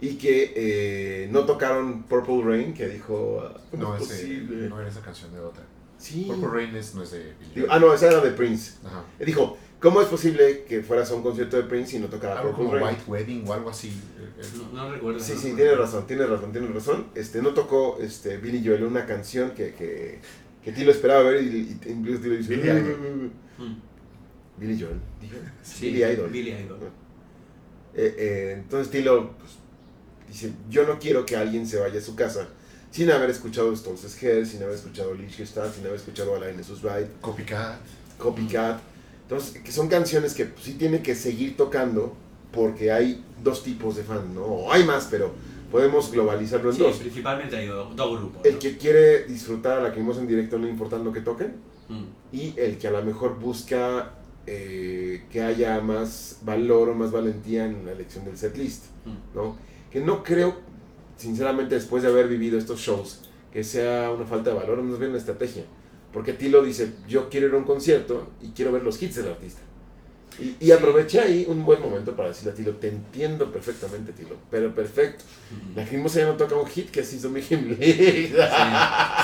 y 0.00 0.14
que 0.16 0.52
eh, 0.56 1.28
no 1.30 1.44
tocaron 1.44 2.04
Purple 2.04 2.42
Rain, 2.44 2.72
que 2.74 2.88
dijo, 2.88 3.42
ah, 3.44 3.60
¿cómo 3.70 3.82
No, 3.82 3.96
es 3.96 4.02
ese, 4.10 4.14
posible? 4.24 4.68
no 4.68 4.80
era 4.80 4.88
esa 4.88 5.00
canción 5.02 5.32
de 5.32 5.40
otra. 5.40 5.62
Sí. 5.98 6.24
Purple 6.26 6.48
Rain 6.48 6.74
es- 6.76 6.94
no 6.94 7.02
es 7.02 7.10
de 7.10 7.18
Digo, 7.54 7.66
Joel. 7.66 7.68
ah, 7.70 7.78
no, 7.78 7.92
esa 7.92 8.06
era 8.08 8.20
de 8.20 8.30
Prince. 8.30 8.72
Ajá. 8.84 9.04
Él 9.18 9.26
dijo, 9.26 9.58
¿cómo 9.78 10.00
es 10.00 10.08
posible 10.08 10.64
que 10.66 10.82
fueras 10.82 11.10
a 11.10 11.14
un 11.14 11.22
concierto 11.22 11.58
de 11.58 11.64
Prince 11.64 11.96
y 11.96 12.00
no 12.00 12.06
tocara 12.06 12.40
Algo 12.40 12.52
Purple 12.56 12.64
como 12.66 12.78
Rain? 12.78 12.96
White 12.96 13.02
Wedding 13.10 13.44
o 13.48 13.52
algo 13.52 13.68
así. 13.68 13.92
No, 14.72 14.84
no 14.86 14.92
recuerdo. 14.94 15.20
Sí, 15.20 15.32
sí, 15.32 15.50
recuerdo. 15.50 15.56
tiene 15.56 15.74
razón, 15.74 16.06
tiene 16.06 16.26
razón, 16.26 16.52
tiene 16.52 16.66
razón. 16.68 17.06
Este, 17.14 17.42
no 17.42 17.50
tocó 17.52 17.98
este, 18.00 18.38
Billy 18.38 18.66
Joel 18.66 18.84
una 18.84 19.04
canción 19.04 19.50
que, 19.50 19.74
que, 19.74 20.20
que 20.64 20.72
Tilo 20.72 20.90
esperaba 20.90 21.24
ver 21.24 21.42
y, 21.42 21.46
y, 21.46 21.90
y 21.90 21.94
dice, 21.94 22.56
Billy. 22.56 23.30
Mm. 23.60 24.60
Billy 24.60 24.78
Joel, 24.80 25.00
Sí, 25.62 25.86
Billy 25.86 26.04
Idol. 26.04 26.30
Billy 26.30 26.50
Idol. 26.50 26.78
Eh, 27.94 28.14
eh, 28.18 28.52
entonces 28.58 28.90
Tilo 28.90 29.32
pues, 29.38 29.52
dice, 30.28 30.52
yo 30.68 30.86
no 30.86 30.98
quiero 30.98 31.24
que 31.26 31.36
alguien 31.36 31.66
se 31.66 31.78
vaya 31.78 31.98
a 31.98 32.02
su 32.02 32.14
casa 32.14 32.48
sin 32.90 33.10
haber 33.10 33.30
escuchado 33.30 33.72
Stones 33.72 34.22
Head, 34.22 34.44
sin 34.44 34.62
haber 34.62 34.74
escuchado 34.74 35.14
Lichtenstein, 35.14 35.72
sin 35.72 35.84
haber 35.86 35.96
escuchado 35.98 36.34
Alain 36.34 36.62
Susbite, 36.62 37.08
Copycat. 37.20 37.78
Copycat. 38.18 38.80
Entonces, 39.22 39.62
que 39.62 39.70
son 39.72 39.88
canciones 39.88 40.34
que 40.34 40.46
pues, 40.46 40.64
sí 40.64 40.74
tiene 40.74 41.02
que 41.02 41.14
seguir 41.14 41.56
tocando 41.56 42.14
porque 42.52 42.90
hay 42.90 43.24
dos 43.42 43.62
tipos 43.62 43.96
de 43.96 44.02
fan, 44.02 44.34
¿no? 44.34 44.42
O 44.42 44.72
hay 44.72 44.84
más, 44.84 45.06
pero 45.10 45.32
podemos 45.70 46.10
globalizarlo 46.10 46.70
en 46.70 46.76
Sí, 46.76 46.82
dos. 46.82 46.96
principalmente 46.98 47.56
hay 47.56 47.68
dos, 47.68 47.94
dos 47.94 48.18
grupos. 48.18 48.44
El 48.44 48.54
¿no? 48.54 48.58
que 48.58 48.76
quiere 48.76 49.24
disfrutar 49.24 49.78
a 49.78 49.82
la 49.82 49.92
que 49.94 50.00
en 50.00 50.26
directo 50.26 50.58
no 50.58 50.68
importando 50.68 51.12
que 51.12 51.20
toquen 51.20 51.54
Mm. 51.90 52.04
y 52.32 52.54
el 52.56 52.78
que 52.78 52.86
a 52.88 52.92
lo 52.92 53.02
mejor 53.02 53.38
busca 53.38 54.12
eh, 54.46 55.24
que 55.30 55.42
haya 55.42 55.80
más 55.80 56.38
valor 56.42 56.88
o 56.88 56.94
más 56.94 57.10
valentía 57.12 57.66
en 57.66 57.84
la 57.84 57.92
elección 57.92 58.24
del 58.24 58.38
setlist, 58.38 58.86
Mm. 59.04 59.34
¿no? 59.36 59.56
Que 59.90 60.00
no 60.00 60.22
creo, 60.22 60.56
sinceramente, 61.16 61.74
después 61.74 62.02
de 62.02 62.08
haber 62.08 62.26
vivido 62.28 62.58
estos 62.58 62.80
shows, 62.80 63.20
que 63.52 63.62
sea 63.64 64.10
una 64.10 64.24
falta 64.24 64.50
de 64.50 64.56
valor, 64.56 64.82
más 64.82 64.98
bien 64.98 65.10
una 65.10 65.18
estrategia. 65.18 65.64
Porque 66.12 66.32
Tilo 66.32 66.62
dice, 66.62 66.92
yo 67.08 67.28
quiero 67.28 67.48
ir 67.48 67.54
a 67.54 67.56
un 67.58 67.64
concierto 67.64 68.30
y 68.40 68.48
quiero 68.50 68.72
ver 68.72 68.82
los 68.82 69.00
hits 69.02 69.16
del 69.16 69.28
artista. 69.28 69.60
Y, 70.38 70.56
y 70.66 70.70
aproveché 70.72 71.20
ahí 71.20 71.44
un 71.48 71.64
buen 71.64 71.80
momento 71.80 72.16
para 72.16 72.28
decirle 72.28 72.52
a 72.52 72.54
Tilo, 72.54 72.72
te 72.76 72.88
entiendo 72.88 73.52
perfectamente, 73.52 74.12
Tilo, 74.12 74.36
pero 74.50 74.74
perfecto. 74.74 75.24
Mm. 75.50 75.76
La 75.76 75.84
Crimosa 75.84 76.20
ya 76.20 76.26
no 76.26 76.34
toca 76.34 76.54
un 76.56 76.66
hit 76.66 76.90
que 76.90 77.00
así 77.00 77.16
hizo 77.16 77.30
mi 77.30 77.42
sí, 77.42 77.56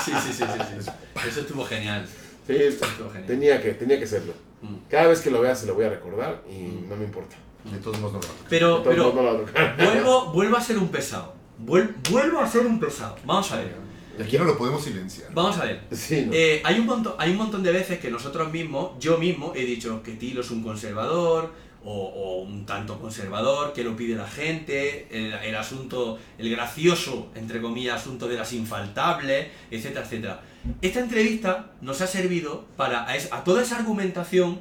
sí, 0.04 0.32
sí, 0.32 0.32
sí, 0.32 0.44
sí. 0.80 0.90
Eso 1.28 1.40
estuvo 1.40 1.64
genial. 1.64 2.06
Sí, 2.46 2.54
genial. 2.54 3.26
tenía 3.26 3.62
que, 3.62 3.72
tenía 3.72 3.98
que 3.98 4.06
serlo. 4.06 4.32
Mm. 4.62 4.76
Cada 4.88 5.08
vez 5.08 5.20
que 5.20 5.30
lo 5.30 5.40
vea 5.40 5.54
se 5.54 5.66
lo 5.66 5.74
voy 5.74 5.84
a 5.84 5.90
recordar 5.90 6.42
y 6.48 6.86
no 6.88 6.96
me 6.96 7.04
importa. 7.04 7.36
De 7.64 7.78
todos 7.78 7.98
modos 7.98 8.14
no 8.14 8.20
lo 8.20 8.26
Pero, 8.48 8.82
pero 8.84 9.12
no 9.12 9.22
lo 9.22 9.44
vuelvo, 9.76 10.26
vuelvo 10.32 10.56
a 10.56 10.60
ser 10.60 10.78
un 10.78 10.88
pesado. 10.88 11.34
Vuel- 11.64 11.94
vuelvo 12.10 12.40
a 12.40 12.48
ser 12.48 12.66
un 12.66 12.78
pesado. 12.78 13.16
Vamos 13.24 13.50
a 13.52 13.56
ver. 13.56 13.74
Y 14.18 14.22
aquí 14.22 14.38
no 14.38 14.44
lo 14.44 14.56
podemos 14.56 14.82
silenciar. 14.82 15.32
Vamos 15.34 15.58
a 15.58 15.64
ver. 15.64 15.82
Sí, 15.90 16.24
no. 16.26 16.32
Eh, 16.32 16.62
hay, 16.64 16.78
un 16.78 16.86
montón, 16.86 17.14
hay 17.18 17.32
un 17.32 17.36
montón 17.36 17.62
de 17.62 17.72
veces 17.72 17.98
que 17.98 18.10
nosotros 18.10 18.50
mismos, 18.50 18.92
yo 18.98 19.18
mismo, 19.18 19.52
he 19.54 19.64
dicho 19.64 20.02
que 20.02 20.12
Tilo 20.12 20.40
es 20.40 20.50
un 20.50 20.62
conservador 20.62 21.52
o, 21.88 22.42
un 22.42 22.66
tanto 22.66 23.00
conservador, 23.00 23.72
que 23.72 23.84
lo 23.84 23.96
pide 23.96 24.16
la 24.16 24.26
gente, 24.26 25.06
el, 25.10 25.54
asunto, 25.54 26.18
el 26.36 26.50
gracioso, 26.50 27.30
entre 27.34 27.60
comillas, 27.62 28.02
asunto 28.02 28.26
de 28.28 28.36
las 28.36 28.52
infaltables, 28.52 29.48
etcétera, 29.70 30.04
etcétera. 30.04 30.40
Esta 30.82 31.00
entrevista 31.00 31.72
nos 31.80 32.00
ha 32.00 32.06
servido 32.06 32.66
para 32.76 33.04
a, 33.04 33.12
a 33.12 33.44
toda 33.44 33.62
esa 33.62 33.76
argumentación 33.76 34.60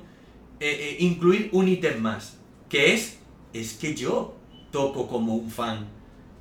eh, 0.60 0.70
eh, 0.70 0.98
incluir 1.00 1.50
un 1.52 1.68
ítem 1.68 2.00
más, 2.00 2.38
que 2.70 2.94
es, 2.94 3.18
es 3.54 3.74
que 3.74 3.94
yo 3.94 4.38
toco 4.72 5.08
como 5.08 5.36
un 5.36 5.52
fan. 5.52 5.88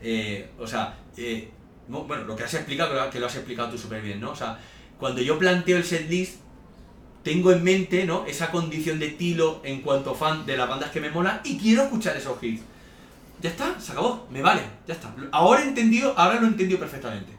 Eh, 0.01 0.51
o 0.59 0.67
sea, 0.67 0.99
no, 1.89 2.05
bueno, 2.05 2.25
lo 2.25 2.37
que 2.37 2.45
has 2.45 2.55
explicado, 2.55 3.11
que 3.11 3.19
lo 3.19 3.27
has 3.27 3.35
explicado 3.35 3.71
tú 3.71 3.79
súper 3.79 4.03
bien, 4.03 4.21
¿no? 4.21 4.31
O 4.31 4.37
sea, 4.37 4.59
cuando 4.99 5.21
yo 5.21 5.39
planteo 5.39 5.79
el 5.79 5.85
setlist, 5.85 6.41
tengo 7.25 7.51
en 7.51 7.65
mente, 7.65 8.05
¿no? 8.05 8.25
Esa 8.27 8.51
condición 8.53 8.99
de 9.01 9.09
Tilo 9.09 9.61
en 9.65 9.81
cuanto 9.81 10.15
fan 10.15 10.47
de 10.47 10.57
las 10.57 10.69
bandas 10.69 10.91
que 10.91 11.01
me 11.01 11.11
molan 11.11 11.41
y 11.43 11.57
quiero 11.59 11.83
escuchar 11.83 12.17
esos 12.17 12.41
hits. 12.43 12.63
Ya 13.41 13.51
está, 13.51 13.81
se 13.81 13.93
acabó, 13.93 14.27
me 14.31 14.41
vale, 14.43 14.63
ya 14.87 14.95
está. 14.95 15.13
Ahora 15.33 15.63
he 15.63 15.69
entendido, 15.69 16.15
ahora 16.17 16.39
lo 16.41 16.47
he 16.47 16.51
entendido 16.51 16.79
perfectamente. 16.79 17.33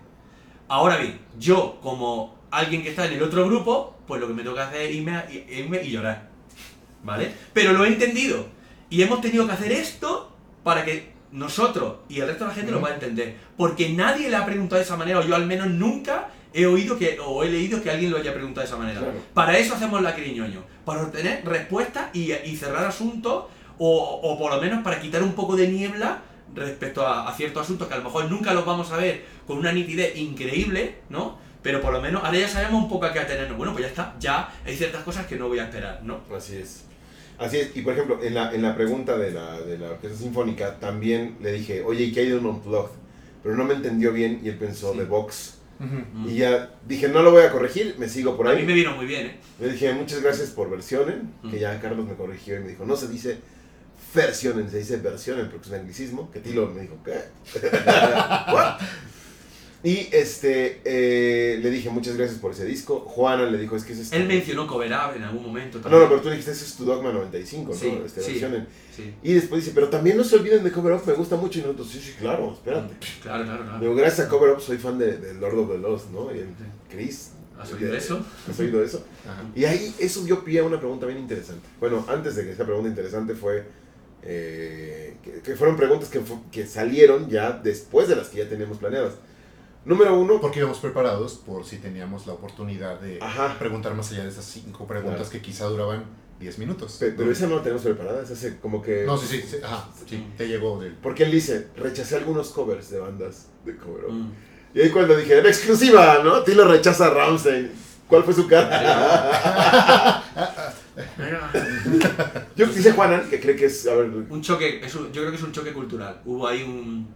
Ahora 0.67 0.97
bien, 0.97 1.19
yo 1.39 1.79
como 1.81 2.35
alguien 2.51 2.83
que 2.83 2.89
está 2.89 3.05
en 3.05 3.13
el 3.13 3.23
otro 3.23 3.45
grupo, 3.45 3.95
pues 4.07 4.19
lo 4.19 4.27
que 4.27 4.33
me 4.33 4.43
toca 4.43 4.67
hacer 4.67 4.81
es 4.81 4.95
irme, 4.95 5.15
a- 5.15 5.27
irme 5.31 5.83
y 5.83 5.91
llorar. 5.91 6.29
¿Vale? 7.03 7.31
Pero 7.53 7.73
lo 7.73 7.85
he 7.85 7.87
entendido. 7.89 8.45
Y 8.89 9.01
hemos 9.01 9.21
tenido 9.21 9.45
que 9.45 9.53
hacer 9.53 9.71
esto 9.71 10.35
para 10.63 10.83
que 10.83 11.13
nosotros 11.31 11.97
y 12.09 12.19
el 12.19 12.27
resto 12.27 12.45
de 12.45 12.49
la 12.49 12.55
gente 12.55 12.71
lo 12.71 12.79
pueda 12.79 12.95
entender. 12.95 13.35
Porque 13.57 13.89
nadie 13.89 14.29
le 14.29 14.35
ha 14.35 14.45
preguntado 14.45 14.77
de 14.79 14.83
esa 14.85 14.97
manera, 14.97 15.19
o 15.19 15.23
yo 15.23 15.35
al 15.35 15.45
menos 15.45 15.67
nunca 15.69 16.29
he 16.55 16.65
oído 16.65 16.97
que, 16.97 17.17
o 17.23 17.43
he 17.43 17.49
leído 17.49 17.83
que 17.83 17.91
alguien 17.91 18.11
lo 18.11 18.17
haya 18.17 18.33
preguntado 18.33 18.61
de 18.65 18.67
esa 18.67 18.77
manera. 18.77 18.99
Claro. 19.01 19.17
Para 19.33 19.57
eso 19.57 19.75
hacemos 19.75 20.01
la 20.01 20.15
criñoño, 20.15 20.63
para 20.85 21.01
obtener 21.03 21.43
respuestas 21.45 22.09
y, 22.13 22.31
y 22.31 22.55
cerrar 22.55 22.85
asuntos, 22.85 23.45
o, 23.77 24.19
o 24.23 24.39
por 24.39 24.53
lo 24.53 24.61
menos 24.61 24.83
para 24.83 24.99
quitar 25.01 25.21
un 25.21 25.33
poco 25.33 25.55
de 25.55 25.67
niebla 25.67 26.21
respecto 26.55 27.05
a, 27.05 27.27
a 27.29 27.33
ciertos 27.35 27.63
asuntos 27.63 27.87
que 27.87 27.93
a 27.93 27.97
lo 27.97 28.05
mejor 28.05 28.31
nunca 28.31 28.53
los 28.53 28.65
vamos 28.65 28.89
a 28.91 28.97
ver 28.97 29.23
con 29.45 29.57
una 29.57 29.71
nitidez 29.73 30.15
increíble, 30.15 30.95
¿no? 31.09 31.37
Pero 31.61 31.81
por 31.81 31.91
lo 31.91 31.99
menos 31.99 32.23
ahora 32.23 32.37
ya 32.37 32.47
sabemos 32.47 32.83
un 32.83 32.87
poco 32.89 33.05
a 33.07 33.11
qué 33.11 33.19
atenernos. 33.19 33.57
Bueno, 33.57 33.73
pues 33.73 33.83
ya 33.83 33.89
está, 33.89 34.15
ya 34.19 34.53
hay 34.65 34.75
ciertas 34.77 35.03
cosas 35.03 35.25
que 35.25 35.35
no 35.35 35.47
voy 35.47 35.59
a 35.59 35.63
esperar, 35.65 35.99
¿no? 36.03 36.21
Así 36.33 36.55
es. 36.57 36.85
Así 37.37 37.57
es. 37.57 37.75
Y 37.75 37.81
por 37.81 37.93
ejemplo, 37.93 38.23
en 38.23 38.33
la, 38.35 38.53
en 38.53 38.61
la 38.61 38.75
pregunta 38.75 39.17
de 39.17 39.31
la, 39.31 39.59
de 39.59 39.77
la 39.77 39.89
orquesta 39.89 40.17
sinfónica, 40.17 40.79
también 40.79 41.37
le 41.41 41.51
dije, 41.53 41.83
oye, 41.83 42.05
¿y 42.05 42.11
qué 42.13 42.21
hay 42.21 42.29
de 42.29 42.37
un 42.37 42.45
unplugged? 42.45 42.91
Pero 43.43 43.55
no 43.57 43.65
me 43.65 43.73
entendió 43.73 44.13
bien 44.13 44.39
y 44.43 44.47
él 44.49 44.57
pensó 44.57 44.93
Sí. 44.93 44.99
de 44.99 45.05
Vox. 45.05 45.54
Y 46.25 46.35
ya 46.37 46.71
dije, 46.87 47.09
no 47.09 47.21
lo 47.21 47.31
voy 47.31 47.43
a 47.43 47.51
corregir, 47.51 47.95
me 47.97 48.07
sigo 48.07 48.37
por 48.37 48.47
A 48.47 48.51
ahí. 48.51 48.57
mí 48.61 48.63
me 48.63 48.73
vino 48.73 48.95
muy 48.95 49.05
bien, 49.05 49.27
¿eh? 49.27 49.35
Le 49.59 49.71
dije, 49.73 49.93
muchas 49.93 50.21
gracias 50.21 50.49
por 50.51 50.69
versionen, 50.69 51.33
que 51.49 51.59
ya 51.59 51.79
Carlos 51.81 52.07
me 52.07 52.15
corrigió 52.15 52.55
y 52.57 52.59
me 52.59 52.69
dijo, 52.69 52.85
no 52.85 52.95
se 52.95 53.07
dice 53.09 53.37
versionen, 54.13 54.69
se 54.69 54.77
dice 54.77 54.97
versionen 54.97 55.49
porque 55.49 55.65
es 55.65 55.73
un 55.73 55.79
anglicismo, 55.79 56.31
que 56.31 56.39
Tilo 56.39 56.67
me 56.67 56.81
dijo, 56.81 56.95
¿qué? 57.03 57.19
What? 58.53 58.79
Y 59.85 60.09
este, 60.11 60.81
eh, 60.83 61.59
le 61.61 61.69
dije, 61.69 61.91
muchas 61.91 62.17
gracias 62.17 62.39
por 62.39 62.51
ese 62.53 62.65
disco. 62.65 63.01
Juana 63.01 63.45
le 63.45 63.57
dijo, 63.59 63.75
es 63.75 63.83
que 63.85 63.93
ese 63.93 64.01
es... 64.01 64.11
Él 64.13 64.27
mencionó 64.27 64.65
Cover 64.65 64.91
Up 64.91 65.15
en 65.15 65.21
algún 65.21 65.43
momento 65.43 65.77
No, 65.77 65.83
también. 65.83 66.01
no, 66.03 66.09
pero 66.09 66.21
tú 66.21 66.29
dijiste, 66.31 66.51
ese 66.51 66.65
es 66.65 66.73
tu 66.75 66.85
Dogma 66.85 67.11
95, 67.13 67.71
¿no? 67.71 67.77
Sí, 67.79 68.01
Este, 68.03 68.21
sí. 68.21 68.41
Sí, 68.95 69.13
Y 69.21 69.33
después 69.33 69.63
dice, 69.63 69.73
pero 69.75 69.89
también 69.89 70.17
no 70.17 70.23
se 70.23 70.37
olviden 70.37 70.63
de 70.63 70.71
Cover 70.71 70.93
Up, 70.93 71.03
me 71.05 71.13
gusta 71.13 71.35
mucho. 71.35 71.59
Y 71.59 71.61
nosotros, 71.61 71.87
sí, 71.91 71.99
sí, 71.99 72.15
claro, 72.19 72.53
espérate. 72.53 72.95
claro, 73.21 73.43
claro, 73.45 73.63
claro. 73.63 73.79
Digo, 73.79 73.93
gracias 73.95 74.25
a 74.25 74.29
Cover 74.29 74.53
Up 74.53 74.61
soy 74.61 74.77
fan 74.79 74.97
de, 74.97 75.17
de 75.17 75.33
Lord 75.35 75.59
of 75.59 75.71
the 75.71 75.77
Lost, 75.77 76.09
¿no? 76.09 76.33
Y 76.33 76.39
el 76.39 76.47
Chris. 76.89 77.31
¿Has 77.59 77.71
oído 77.71 77.95
eso? 77.95 78.25
¿Has 78.49 78.59
oído 78.59 78.83
eso? 78.83 79.05
Ajá. 79.23 79.43
Y 79.55 79.65
ahí 79.65 79.93
eso 79.99 80.23
dio 80.23 80.43
pie 80.43 80.59
a 80.61 80.63
una 80.63 80.79
pregunta 80.79 81.05
bien 81.05 81.19
interesante. 81.19 81.65
Bueno, 81.79 82.03
antes 82.09 82.35
de 82.35 82.43
que 82.43 82.51
esa 82.51 82.65
pregunta 82.65 82.89
interesante 82.89 83.33
fue 83.35 83.63
eh, 84.23 85.15
que, 85.23 85.31
que 85.41 85.55
fueron 85.55 85.77
preguntas 85.77 86.09
que, 86.09 86.19
que 86.51 86.65
salieron 86.65 87.29
ya 87.29 87.51
después 87.51 88.07
de 88.07 88.15
las 88.15 88.29
que 88.29 88.39
ya 88.39 88.49
teníamos 88.49 88.77
planeadas. 88.79 89.13
Número 89.85 90.17
uno, 90.19 90.41
Porque 90.41 90.59
íbamos 90.59 90.79
preparados 90.79 91.33
por 91.35 91.63
si 91.63 91.77
teníamos 91.77 92.25
la 92.25 92.33
oportunidad 92.33 92.99
de 92.99 93.19
Ajá. 93.21 93.55
preguntar 93.59 93.93
más 93.93 94.11
allá 94.11 94.23
de 94.23 94.29
esas 94.29 94.45
cinco 94.45 94.87
preguntas 94.87 95.17
Claro. 95.29 95.31
que 95.31 95.41
quizá 95.41 95.65
duraban 95.65 96.03
10 96.39 96.57
minutos. 96.59 96.97
pe- 96.99 97.11
pero 97.11 97.27
¿no? 97.27 97.31
esa 97.31 97.45
no 97.47 97.57
la 97.57 97.61
tenemos 97.61 97.83
preparada, 97.83 98.23
esa 98.23 98.35
se 98.35 98.57
como 98.59 98.81
que... 98.81 99.03
No, 99.05 99.15
sí, 99.17 99.27
sí, 99.29 99.43
sí, 99.47 99.57
ajá, 99.63 99.87
sí, 100.07 100.25
te 100.37 100.47
llegó 100.47 100.79
del... 100.79 100.93
Porque 100.93 101.23
él 101.23 101.31
dice, 101.31 101.67
rechacé 101.77 102.15
algunos 102.15 102.49
covers 102.49 102.89
de 102.89 102.99
bandas 102.99 103.47
de 103.63 103.77
cover. 103.77 104.09
Mm. 104.11 104.31
Y 104.73 104.81
ahí 104.81 104.89
cuando 104.89 105.15
dije, 105.15 105.37
en 105.39 105.45
exclusiva, 105.45 106.19
¿no? 106.23 106.41
Tilo 106.43 106.67
rechaza 106.67 107.07
a. 107.07 107.71
¿Cuál 108.09 108.23
fue 108.23 108.33
su 108.33 108.47
cara? 108.47 110.23
Yo 112.55 112.65
dice 112.67 112.91
Juanan 112.91 113.29
que 113.29 113.39
cree 113.39 113.55
que 113.55 113.65
es, 113.65 113.87
a 113.87 113.95
ver, 113.95 114.09
Un 114.29 114.41
choque, 114.41 114.81
es 114.85 114.93
un- 114.95 115.11
yo 115.11 115.21
creo 115.21 115.31
que 115.31 115.37
es 115.37 115.43
un 115.43 115.51
choque 115.51 115.73
cultural. 115.73 116.21
Hubo 116.25 116.47
ahí 116.47 116.63
un, 116.63 117.07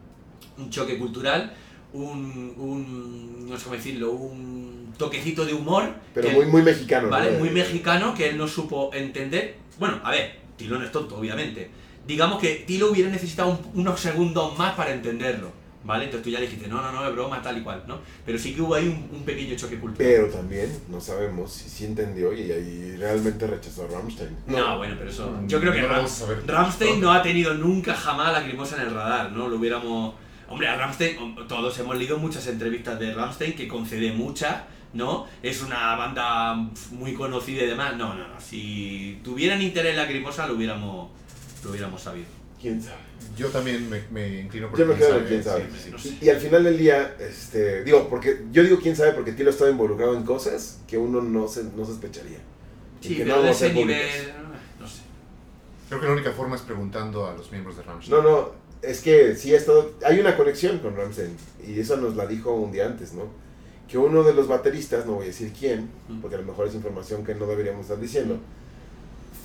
un 0.58 0.70
choque 0.70 0.98
cultural, 0.98 1.54
un, 1.94 2.54
un, 2.58 3.50
no 3.50 3.58
sé 3.58 3.64
cómo 3.64 3.76
decirlo, 3.76 4.12
un 4.12 4.94
toquecito 4.98 5.46
de 5.46 5.54
humor. 5.54 5.94
pero 6.14 6.30
muy, 6.32 6.46
muy 6.46 6.62
mexicano. 6.62 7.06
¿no? 7.08 7.12
¿vale? 7.12 7.32
Muy 7.38 7.50
Eh, 7.50 7.52
mexicano 7.52 8.14
que 8.14 8.30
él 8.30 8.38
no 8.38 8.48
supo 8.48 8.92
entender. 8.94 9.56
Bueno, 9.80 10.00
a 10.04 10.12
ver, 10.12 10.38
Tilo 10.58 10.78
no 10.78 10.86
es 10.86 10.92
tonto, 10.92 11.18
obviamente. 11.18 11.70
Digamos 12.06 12.40
que 12.40 12.64
Tilo 12.68 12.92
hubiera 12.92 13.10
necesitado 13.10 13.50
un- 13.52 13.82
unos 13.82 14.00
segundos 14.00 14.58
más 14.58 14.74
para 14.76 14.92
entenderlo, 14.94 15.52
¿vale? 15.84 16.06
Entonces 16.06 16.24
tú 16.26 16.30
ya 16.32 16.40
le 16.40 16.46
dijiste, 16.48 16.68
no, 16.68 16.82
no, 16.82 16.92
no, 16.92 17.08
es 17.08 17.14
broma, 17.14 17.42
tal 17.42 17.58
y 17.60 17.62
cual, 17.62 17.84
¿no? 17.88 18.00
Pero 18.26 18.38
sí 18.38 18.54
que 18.54 18.62
hubo 18.62 18.76
ahí 18.76 18.88
un, 18.88 19.16
un 19.18 19.24
pequeño 19.24 19.56
choque 19.56 19.80
cultural. 19.80 20.12
Pero 20.12 20.28
también 20.28 20.70
no 20.90 21.00
sabemos 21.00 21.52
si 21.54 21.70
sí 21.70 21.86
entendió 21.86 22.34
y, 22.34 22.40
y 22.52 22.96
realmente 22.98 23.48
rechazó 23.48 23.86
a 23.86 23.88
Ramstein. 23.88 24.36
No, 24.48 24.78
bueno, 24.78 24.96
pero 24.98 25.10
eso. 25.10 25.40
Yo 25.48 25.60
creo 25.62 25.72
que 25.72 25.82
No 25.82 25.88
lo 25.88 25.94
Ram- 25.94 25.98
vamos 25.98 26.12
a 26.12 26.16
saber. 26.26 26.44
Ramstein 26.46 27.00
no 27.00 27.12
ha 27.14 27.22
tenido 27.22 27.54
nunca 27.54 27.94
jamás 27.94 28.34
la 28.34 28.40
lacrimosa 28.42 28.76
en 28.82 28.88
el 28.90 28.94
radar, 28.94 29.32
¿no? 29.32 29.48
Lo 29.48 29.56
hubiéramos. 29.58 30.16
Hombre, 30.50 30.68
a 30.68 30.76
Ramstein, 30.76 31.36
todos 31.48 31.78
hemos 31.80 31.96
leído 31.98 32.18
muchas 32.18 32.48
entrevistas 32.48 33.00
de 33.00 33.14
Ramstein 33.14 33.56
que 33.56 33.68
concede 33.68 34.12
muchas, 34.12 34.64
¿no? 34.94 35.28
Es 35.44 35.62
una 35.62 35.96
banda 35.96 36.56
muy 36.92 37.14
conocida 37.14 37.64
y 37.64 37.68
demás. 37.68 37.96
No, 37.98 38.16
no, 38.16 38.28
no. 38.28 38.40
Si 38.42 39.20
tuvieran 39.24 39.62
interés 39.62 39.96
lacrimosa, 39.96 40.48
lo 40.48 40.56
hubiéramos, 40.56 41.10
lo 41.64 41.70
hubiéramos 41.70 42.02
sabido. 42.02 42.28
¿Quién 42.60 42.82
sabe? 42.82 42.98
Yo 43.38 43.48
también 43.50 43.90
me, 43.90 44.02
me 44.12 44.42
inclino 44.42 44.70
por 44.70 44.80
Yo 44.80 44.86
me 44.86 44.96
quién 44.96 45.10
sabe, 45.10 45.26
quién 45.28 45.44
sabe. 45.44 45.70
sí, 45.72 45.80
sí, 45.86 45.92
no 45.92 45.98
sé. 45.98 46.18
Y, 46.20 46.26
y 46.26 46.30
al 46.30 46.38
final 46.42 46.64
del 46.64 46.78
día, 46.78 47.16
este, 47.20 47.84
digo, 47.86 48.10
porque 48.10 48.46
yo 48.52 48.64
digo 48.64 48.80
quién 48.82 48.96
sabe 48.96 49.14
porque 49.14 49.32
Tilo 49.34 49.50
estaba 49.52 49.70
involucrado 49.70 50.18
en 50.18 50.24
cosas 50.24 50.82
que 50.88 50.98
uno 50.98 51.22
no, 51.22 51.48
se, 51.48 51.64
no 51.64 51.86
sospecharía. 51.86 52.40
Sí, 53.00 53.16
que 53.16 53.24
pero 53.24 53.38
no 53.38 53.44
de 53.44 53.52
ese 53.52 53.72
nivel. 53.74 53.98
públicas. 54.02 54.36
No 54.80 54.88
sé. 54.88 55.02
Creo 55.88 56.02
que 56.02 56.08
la 56.08 56.14
única 56.14 56.32
forma 56.32 56.56
es 56.58 56.62
preguntando 56.64 57.28
a 57.28 57.34
los 57.34 57.50
miembros 57.52 57.78
de 57.78 57.84
Rammstein. 57.84 58.18
No, 58.18 58.30
no, 58.30 58.52
es 58.82 59.02
que 59.02 59.36
sí 59.36 59.54
ha 59.54 59.58
estado, 59.58 59.92
hay 60.06 60.20
una 60.20 60.38
conexión 60.38 60.80
con 60.80 60.96
Ramstein 60.96 61.36
y 61.68 61.80
eso 61.80 61.98
nos 61.98 62.16
la 62.16 62.26
dijo 62.28 62.54
un 62.54 62.72
día 62.72 62.86
antes, 62.86 63.14
¿no? 63.14 63.24
Que 63.88 63.98
uno 63.98 64.24
de 64.24 64.34
los 64.34 64.48
bateristas, 64.48 65.06
no 65.06 65.14
voy 65.14 65.24
a 65.24 65.28
decir 65.28 65.52
quién, 65.58 65.90
porque 66.22 66.36
a 66.36 66.40
lo 66.40 66.46
mejor 66.46 66.68
es 66.68 66.76
información 66.76 67.24
que 67.26 67.36
no 67.36 67.46
deberíamos 67.48 67.82
estar 67.82 68.00
diciendo, 68.00 68.38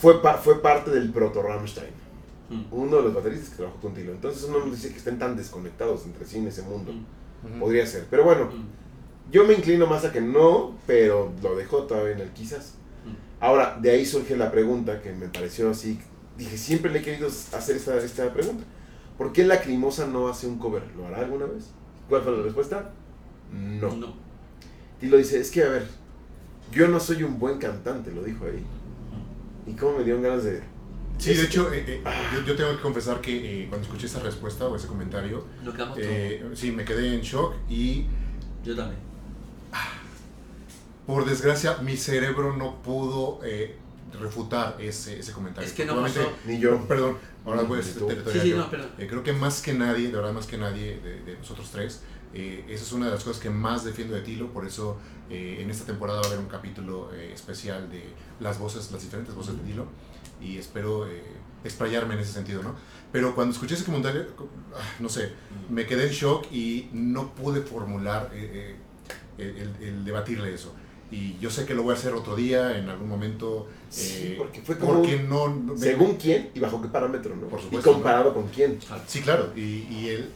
fue, 0.01 0.21
pa- 0.23 0.37
fue 0.39 0.61
parte 0.63 0.91
del 0.91 1.11
proto 1.11 1.43
Ramstein, 1.43 2.05
Mm. 2.51 2.65
uno 2.73 2.99
de 2.99 3.03
los 3.05 3.15
bateristas 3.15 3.49
que 3.51 3.57
trabajó 3.57 3.79
con 3.81 3.95
Tilo. 3.95 4.13
Entonces 4.13 4.45
uno 4.45 4.59
nos 4.67 4.73
dice 4.73 4.91
que 4.93 4.99
estén 4.99 5.19
tan 5.19 5.35
desconectados 5.35 6.05
entre 6.05 6.27
sí 6.27 6.37
en 6.39 6.49
ese 6.49 6.61
mundo. 6.63 6.93
Podría 7.59 7.87
ser, 7.87 8.07
pero 8.11 8.23
bueno, 8.25 8.51
yo 9.33 9.45
me 9.45 9.55
inclino 9.55 9.87
más 9.87 10.05
a 10.05 10.13
que 10.13 10.21
no, 10.21 10.77
pero 10.87 11.33
lo 11.43 11.57
dejó 11.57 11.85
todavía 11.85 12.13
en 12.13 12.21
el 12.21 12.31
quizás. 12.31 12.75
Ahora, 13.41 13.79
de 13.81 13.91
ahí 13.91 14.05
surge 14.07 14.37
la 14.37 14.51
pregunta 14.51 15.01
que 15.03 15.13
me 15.13 15.29
pareció 15.29 15.71
así. 15.71 15.99
Dije, 16.39 16.57
siempre 16.59 16.91
le 16.91 16.99
he 16.99 17.03
querido 17.03 17.29
hacer 17.29 17.77
esta, 17.77 17.97
esta 17.97 18.33
pregunta. 18.33 18.65
¿Por 19.17 19.33
qué 19.33 19.45
Lacrimosa 19.45 20.07
no 20.07 20.29
hace 20.29 20.47
un 20.47 20.59
cover? 20.59 20.83
¿Lo 20.97 21.07
hará 21.07 21.19
alguna 21.19 21.47
vez? 21.47 21.71
¿Cuál 22.09 22.23
fue 22.23 22.37
la 22.37 22.43
respuesta? 22.43 22.93
No. 23.53 23.95
No. 23.97 24.15
Y 25.01 25.07
lo 25.07 25.17
dice, 25.17 25.41
es 25.41 25.51
que 25.51 25.63
a 25.63 25.69
ver, 25.69 25.87
yo 26.73 26.89
no 26.89 26.99
soy 26.99 27.23
un 27.23 27.39
buen 27.39 27.59
cantante, 27.59 28.11
lo 28.11 28.23
dijo 28.23 28.45
ahí. 28.47 28.65
¿Y 29.67 29.75
cómo 29.75 29.99
me 29.99 30.05
dieron 30.05 30.23
ganas 30.23 30.45
de... 30.45 30.63
Sí, 31.19 31.33
de 31.33 31.45
hecho, 31.45 31.73
eh, 31.73 31.85
eh, 31.87 32.03
yo, 32.35 32.45
yo 32.45 32.57
tengo 32.57 32.73
que 32.77 32.83
confesar 32.83 33.21
que 33.21 33.63
eh, 33.63 33.67
cuando 33.69 33.87
escuché 33.87 34.07
esa 34.07 34.19
respuesta 34.19 34.67
o 34.67 34.75
ese 34.75 34.89
comentario, 34.89 35.45
sí, 36.55 36.73
me 36.73 36.85
quedé 36.85 37.15
en 37.15 37.21
shock 37.21 37.55
y. 37.69 38.07
Yo 38.65 38.75
también. 38.75 38.99
por 41.07 41.25
desgracia 41.25 41.77
mi 41.79 41.97
cerebro 41.97 42.57
no 42.57 42.83
pudo 42.83 43.39
eh, 43.45 43.77
refutar 44.21 44.77
ese, 44.81 45.21
ese 45.21 45.33
comentario. 45.33 45.69
Es 45.69 45.75
que 45.75 45.85
no 45.85 46.01
pasó. 46.01 46.33
Ni 46.47 46.59
yo. 46.59 46.81
Perdón, 46.89 47.17
ahora 47.45 47.63
voy 47.63 47.79
a 47.79 47.83
Ni 47.83 47.89
ser 47.89 48.07
territorial 48.07 48.33
Sí, 48.43 48.49
sí, 48.49 48.51
yo. 48.51 48.57
no, 48.59 48.71
perdón. 48.71 48.91
Eh, 48.99 49.07
creo 49.09 49.23
que 49.23 49.33
más 49.33 49.61
que 49.63 49.75
nadie, 49.75 50.09
de 50.09 50.17
verdad 50.17 50.33
más 50.33 50.47
que 50.47 50.59
nadie 50.59 50.99
de, 50.99 51.21
de 51.23 51.37
nosotros 51.39 51.71
tres, 51.71 52.03
eh, 52.33 52.65
esa 52.69 52.85
es 52.85 52.93
una 52.93 53.07
de 53.07 53.13
las 53.13 53.23
cosas 53.25 53.41
que 53.43 53.51
más 53.51 53.85
defiendo 53.85 54.15
de 54.15 54.23
Tilo, 54.23 54.53
por 54.53 54.67
eso 54.67 54.99
eh, 55.31 55.59
en 55.61 55.71
esta 55.71 55.85
temporada 55.85 56.21
va 56.21 56.25
a 56.27 56.29
haber 56.29 56.41
un 56.41 56.49
capítulo 56.49 57.11
eh, 57.15 57.33
especial 57.33 57.91
de 57.91 58.03
las 58.41 58.59
voces, 58.59 58.91
las 58.91 59.03
diferentes 59.03 59.35
voces 59.35 59.57
de 59.57 59.63
Tilo, 59.63 59.87
y 60.41 60.59
espero 60.59 61.07
eh, 61.09 61.23
explayarme 61.63 62.15
en 62.15 62.21
ese 62.21 62.33
sentido, 62.33 62.63
¿no? 62.63 62.75
Pero 63.13 63.35
cuando 63.35 63.53
escuché 63.55 63.75
ese 63.75 63.85
comentario, 63.85 64.27
ah, 64.75 64.79
no 64.99 65.09
sé, 65.09 65.33
me 65.71 65.87
quedé 65.87 66.09
en 66.09 66.13
shock 66.13 66.51
y 66.53 66.89
no 66.93 67.35
pude 67.35 67.61
formular 67.63 68.31
eh, 68.35 68.75
eh, 69.39 69.73
el, 69.81 69.87
el 69.89 70.05
debatirle 70.05 70.53
eso. 70.53 70.75
Y 71.15 71.37
yo 71.41 71.49
sé 71.49 71.65
que 71.65 71.75
lo 71.75 71.83
voy 71.85 71.95
a 71.95 71.99
hacer 71.99 72.13
otro 72.13 72.35
día, 72.35 72.77
en 72.77 72.89
algún 72.89 73.09
momento. 73.09 73.69
Sí, 73.89 74.33
eh, 74.33 74.35
porque 74.37 74.61
fue 74.63 74.77
como 74.79 74.95
porque 74.95 75.23
no, 75.23 75.49
no- 75.49 75.75
me- 75.75 75.79
Según 75.79 76.17
quién 76.17 76.51
y 76.55 76.59
bajo 76.61 76.83
qué 76.83 76.89
parámetro, 76.89 77.37
¿no? 77.37 77.47
Por 77.47 77.61
y 77.61 77.63
supuesto, 77.65 77.93
comparado 77.93 78.35
con 78.35 78.49
quién. 78.49 78.79
Sí, 79.07 79.21
claro, 79.21 79.53
y, 79.55 79.87
y 79.91 80.09
él, 80.09 80.31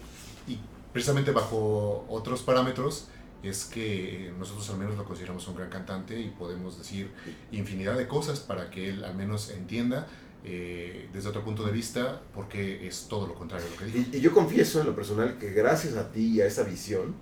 y 0.47 0.57
precisamente 0.93 1.33
bajo 1.33 2.05
otros 2.09 2.43
parámetros, 2.43 3.09
es 3.43 3.65
que 3.65 4.33
nosotros 4.39 4.69
al 4.71 4.79
menos 4.79 4.97
lo 4.97 5.05
consideramos 5.05 5.47
un 5.49 5.57
gran 5.57 5.69
cantante 5.71 6.21
y 6.21 6.29
podemos 6.31 6.79
decir 6.79 7.11
infinidad 7.53 7.97
de 7.97 8.07
cosas 8.07 8.39
para 8.41 8.71
que 8.71 8.89
él 8.91 9.05
al 9.05 9.15
menos 9.17 9.51
entienda 9.51 10.07
eh, 10.45 11.09
desde 11.13 11.29
otro 11.29 11.45
punto 11.45 11.65
de 11.65 11.73
vista, 11.73 12.21
porque 12.35 12.87
es 12.87 13.07
todo 13.09 13.27
lo 13.27 13.35
contrario 13.35 13.67
a 13.67 13.71
lo 13.71 13.77
que 13.77 13.85
dijo. 13.87 14.11
Y, 14.13 14.17
y 14.19 14.21
yo 14.21 14.33
confieso 14.33 14.81
en 14.81 14.87
lo 14.87 14.95
personal 14.95 15.39
que 15.39 15.51
gracias 15.53 15.97
a 15.97 16.13
ti 16.13 16.35
y 16.37 16.41
a 16.41 16.47
esa 16.47 16.63
visión 16.63 17.15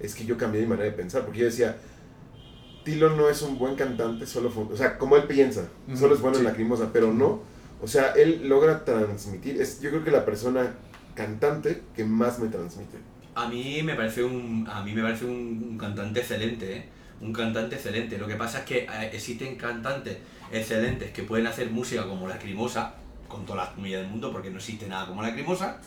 es 0.00 0.14
que 0.16 0.24
yo 0.24 0.36
cambié 0.36 0.60
mi 0.62 0.66
manera 0.66 0.86
de 0.90 0.96
pensar, 0.96 1.24
porque 1.24 1.40
yo 1.40 1.44
decía, 1.46 1.78
Tilo 2.84 3.10
no 3.16 3.28
es 3.28 3.42
un 3.42 3.58
buen 3.58 3.74
cantante, 3.76 4.26
solo 4.26 4.50
fue, 4.50 4.64
o 4.64 4.76
sea, 4.76 4.96
como 4.98 5.16
él 5.16 5.24
piensa, 5.24 5.68
Ujú, 5.88 5.96
solo 5.96 6.14
es 6.14 6.20
bueno 6.20 6.36
en 6.38 6.44
sí. 6.44 6.48
lacrimosa, 6.48 6.90
pero 6.92 7.12
no, 7.12 7.40
o 7.82 7.86
sea, 7.86 8.12
él 8.12 8.48
logra 8.48 8.84
transmitir, 8.84 9.60
es 9.60 9.80
yo 9.80 9.90
creo 9.90 10.04
que 10.04 10.10
la 10.10 10.24
persona 10.24 10.74
cantante 11.14 11.82
que 11.94 12.04
más 12.04 12.38
me 12.38 12.48
transmite. 12.48 12.96
A 13.34 13.48
mí 13.48 13.82
me 13.82 13.94
parece 13.94 14.24
un, 14.24 14.66
a 14.70 14.82
mí 14.82 14.92
me 14.92 15.02
parece 15.02 15.24
un, 15.24 15.66
un 15.70 15.78
cantante 15.78 16.20
excelente, 16.20 16.76
¿eh? 16.76 16.84
un 17.20 17.32
cantante 17.32 17.76
excelente. 17.76 18.16
Lo 18.18 18.26
que 18.26 18.34
pasa 18.36 18.60
es 18.60 18.64
que 18.64 18.78
eh, 18.78 19.10
existen 19.12 19.56
cantantes 19.56 20.16
excelentes 20.52 21.10
que 21.12 21.22
pueden 21.22 21.46
hacer 21.46 21.70
música 21.70 22.06
como 22.06 22.26
Lacrimosa, 22.26 22.94
con 23.28 23.44
todas 23.46 23.66
las 23.66 23.74
comillas 23.74 24.00
del 24.02 24.10
mundo, 24.10 24.32
porque 24.32 24.50
no 24.50 24.56
existe 24.56 24.86
nada 24.88 25.06
como 25.06 25.22
Lacrimosa, 25.22 25.78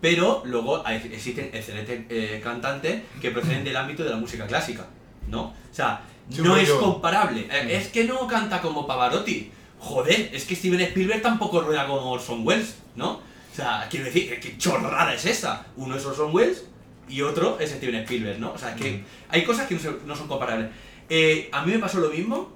pero 0.00 0.42
luego 0.46 0.84
hay- 0.86 0.96
existen 1.12 1.50
excelentes 1.52 2.06
eh, 2.08 2.40
cantantes 2.42 3.02
que 3.20 3.30
proceden 3.30 3.62
del 3.64 3.76
ámbito 3.76 4.02
de 4.02 4.10
la 4.10 4.16
música 4.16 4.46
clásica, 4.46 4.86
¿no? 5.28 5.42
O 5.44 5.54
sea, 5.72 6.00
Sí, 6.30 6.42
no 6.42 6.56
es 6.56 6.70
comparable. 6.70 7.42
Mm. 7.46 7.68
Es 7.70 7.88
que 7.88 8.04
no 8.04 8.26
canta 8.26 8.60
como 8.60 8.86
Pavarotti. 8.86 9.50
Joder, 9.78 10.30
es 10.32 10.44
que 10.44 10.54
Steven 10.54 10.80
Spielberg 10.82 11.22
tampoco 11.22 11.60
rueda 11.62 11.86
como 11.86 12.10
Orson 12.12 12.46
Welles, 12.46 12.76
¿no? 12.96 13.12
O 13.12 13.56
sea, 13.56 13.86
quiero 13.90 14.06
decir, 14.06 14.38
¿qué 14.40 14.56
chorrada 14.58 15.14
es 15.14 15.24
esa? 15.26 15.66
Uno 15.76 15.96
es 15.96 16.04
Orson 16.04 16.34
Welles 16.34 16.64
y 17.08 17.22
otro 17.22 17.58
es 17.58 17.70
Steven 17.70 17.96
Spielberg, 17.96 18.38
¿no? 18.38 18.52
O 18.52 18.58
sea, 18.58 18.74
que 18.76 18.90
Mm. 18.92 19.04
hay 19.30 19.44
cosas 19.44 19.66
que 19.66 19.76
no, 20.06 20.14
son 20.14 20.28
comparables. 20.28 20.68
Eh, 21.08 21.48
a 21.50 21.64
mí 21.64 21.72
me 21.72 21.78
pasó 21.78 21.98
lo 21.98 22.10
mismo 22.10 22.52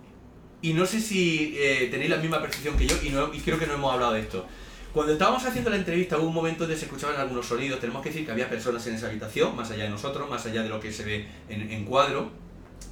y 0.63 0.73
no 0.75 0.87
sé 0.87 1.01
si 1.01 1.55
eh, 1.59 1.89
tenéis 1.91 2.11
la 2.11 2.19
misma 2.19 2.41
percepción 2.41 2.77
que 2.77 2.87
yo 2.87 2.95
y, 3.03 3.09
no- 3.11 3.33
y 3.35 3.41
creo 3.41 3.59
que 3.59 3.67
no 3.67 3.75
hemos 3.75 3.93
hablado 3.93 4.13
de 4.13 4.21
esto. 4.21 4.47
Cuando 4.93 5.13
estábamos 5.15 5.45
haciendo 5.45 5.71
la 5.71 5.77
entrevista 5.77 6.17
hubo 6.19 6.29
un 6.29 6.35
momento 6.35 6.61
donde 6.65 6.77
se 6.79 6.85
escuchaban 6.85 7.17
algunos 7.19 7.47
sonidos, 7.47 7.81
tenemos 7.81 8.01
que 8.03 8.11
decir 8.11 8.25
que 8.25 8.31
había 8.31 8.49
personas 8.49 8.87
en 8.87 8.95
esa 8.95 9.09
habitación, 9.09 9.57
más 9.57 9.71
allá 9.73 9.85
de 9.85 9.91
nosotros, 9.91 10.31
más 10.31 10.47
allá 10.47 10.63
de 10.63 10.69
lo 10.69 10.79
que 10.79 10.93
se 10.93 11.05
ve 11.05 11.27
en, 11.49 11.69
en 11.73 11.85
cuadro, 11.85 12.31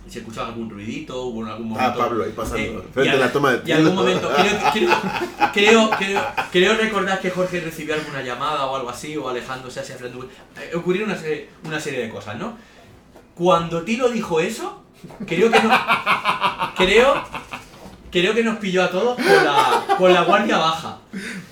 se 0.08 0.18
escuchaba 0.18 0.48
algún 0.48 0.68
ruidito, 0.68 1.22
hubo 1.22 1.42
en 1.42 1.48
algún 1.48 1.68
momento... 1.70 1.90
Ah, 1.90 1.96
Pablo, 1.96 2.24
ahí 2.24 2.32
pasando, 2.32 2.80
eh, 2.80 2.84
frente 2.92 3.10
y 3.10 3.16
a 3.16 3.20
la 3.20 3.32
toma 3.32 3.52
de 3.52 3.70
y 3.70 3.72
algún 3.72 3.94
momento, 3.94 4.30
creo, 4.34 4.58
creo, 4.72 4.90
creo, 5.52 5.90
creo, 5.90 6.22
creo 6.50 6.74
recordar 6.76 7.20
que 7.20 7.30
Jorge 7.30 7.60
recibió 7.60 7.94
alguna 7.94 8.22
llamada 8.22 8.66
o 8.66 8.76
algo 8.76 8.90
así, 8.90 9.16
o 9.16 9.28
alejándose 9.28 9.80
hacia 9.80 9.96
frente. 9.96 10.18
Eh, 10.60 10.72
ocurrieron 10.74 11.10
una 11.10 11.18
serie, 11.18 11.48
una 11.64 11.80
serie 11.80 12.00
de 12.00 12.08
cosas, 12.08 12.36
¿no? 12.36 12.56
Cuando 13.34 13.82
Tilo 13.82 14.08
dijo 14.10 14.40
eso, 14.40 14.82
creo 15.26 15.50
que 15.50 15.60
no. 15.60 15.70
Creo, 16.76 17.24
creo 18.10 18.34
que 18.34 18.44
nos 18.44 18.58
pilló 18.58 18.82
a 18.82 18.90
todos 18.90 19.16
con 19.16 19.44
la, 19.44 19.84
con 19.96 20.12
la 20.12 20.22
guardia 20.24 20.58
baja. 20.58 20.98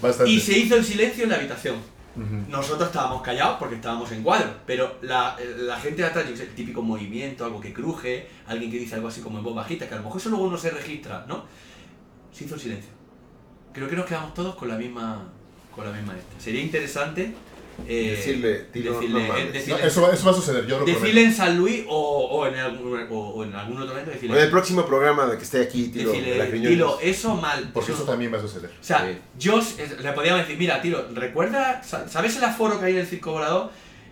Bastante. 0.02 0.30
Y 0.30 0.40
se 0.40 0.58
hizo 0.58 0.76
el 0.76 0.84
silencio 0.84 1.24
en 1.24 1.30
la 1.30 1.36
habitación. 1.36 1.76
Nosotros 2.16 2.88
estábamos 2.88 3.22
callados 3.22 3.56
porque 3.58 3.76
estábamos 3.76 4.10
en 4.12 4.22
cuadro, 4.22 4.52
pero 4.66 4.98
la, 5.02 5.36
la 5.58 5.76
gente 5.76 6.02
de 6.02 6.08
atrás, 6.08 6.28
yo 6.28 6.36
sé, 6.36 6.42
el 6.42 6.54
típico 6.54 6.82
movimiento, 6.82 7.44
algo 7.44 7.60
que 7.60 7.72
cruje, 7.72 8.28
alguien 8.46 8.70
que 8.70 8.78
dice 8.78 8.96
algo 8.96 9.08
así 9.08 9.20
como 9.20 9.38
en 9.38 9.44
voz 9.44 9.54
bajita, 9.54 9.88
que 9.88 9.94
a 9.94 9.98
lo 9.98 10.02
mejor 10.02 10.20
eso 10.20 10.30
luego 10.30 10.50
no 10.50 10.58
se 10.58 10.70
registra, 10.70 11.24
¿no? 11.28 11.44
Se 12.32 12.44
hizo 12.44 12.56
el 12.56 12.60
silencio. 12.60 12.90
Creo 13.72 13.88
que 13.88 13.96
nos 13.96 14.06
quedamos 14.06 14.34
todos 14.34 14.56
con 14.56 14.68
la 14.68 14.76
misma 14.76 15.28
con 15.74 15.84
la 15.84 15.92
misma 15.92 16.16
esta. 16.16 16.40
Sería 16.40 16.60
interesante 16.60 17.32
eh, 17.88 18.14
Decirle, 18.16 18.54
Tilo, 18.72 18.92
decirle, 18.94 19.22
no 19.22 19.28
mames. 19.28 19.42
eh, 19.42 19.46
No, 19.46 19.52
decirle, 19.52 19.86
eso, 19.86 20.02
va- 20.02 20.12
eso 20.12 20.24
va 20.24 20.30
a 20.30 20.34
suceder, 20.34 20.66
yo 20.66 20.78
lo 20.80 20.84
decirle 20.84 21.08
prometo. 21.10 21.28
en 21.28 21.34
San 21.34 21.56
Luis 21.58 21.84
o, 21.88 22.26
o 22.26 22.46
en 22.46 22.54
algún, 22.56 23.06
o, 23.10 23.18
o 23.18 23.44
en 23.44 23.54
algún 23.54 23.76
otro 23.76 23.88
momento, 23.88 24.10
decirle, 24.10 24.36
En 24.36 24.42
el 24.44 24.50
próximo 24.50 24.86
programa 24.86 25.26
de 25.26 25.36
que 25.38 25.44
esté 25.44 25.60
aquí, 25.62 25.90
Griñones. 25.94 26.50
Tilo, 26.52 26.98
eso 27.00 27.34
mal. 27.36 27.70
Porque 27.72 27.92
eso 27.92 28.02
eso 28.02 28.10
también 28.10 28.32
va 28.32 28.38
a 28.38 28.40
suceder. 28.42 28.70
o 28.80 28.84
sea, 28.84 29.06
Sí. 29.10 29.18
yo 29.38 29.60
le 30.02 30.12
podíamos 30.12 30.40
decir, 30.42 30.58
mira, 30.58 30.80
Tilo, 30.82 31.06
¿recuerda, 31.14 31.82
sa- 31.82 32.08
sabes 32.08 32.36
el 32.36 32.44
aforo 32.44 32.78
que 32.78 32.86
hay 32.86 32.92
en 32.94 32.98
el 33.00 33.06
circo 33.06 33.32
volador? 33.32 33.70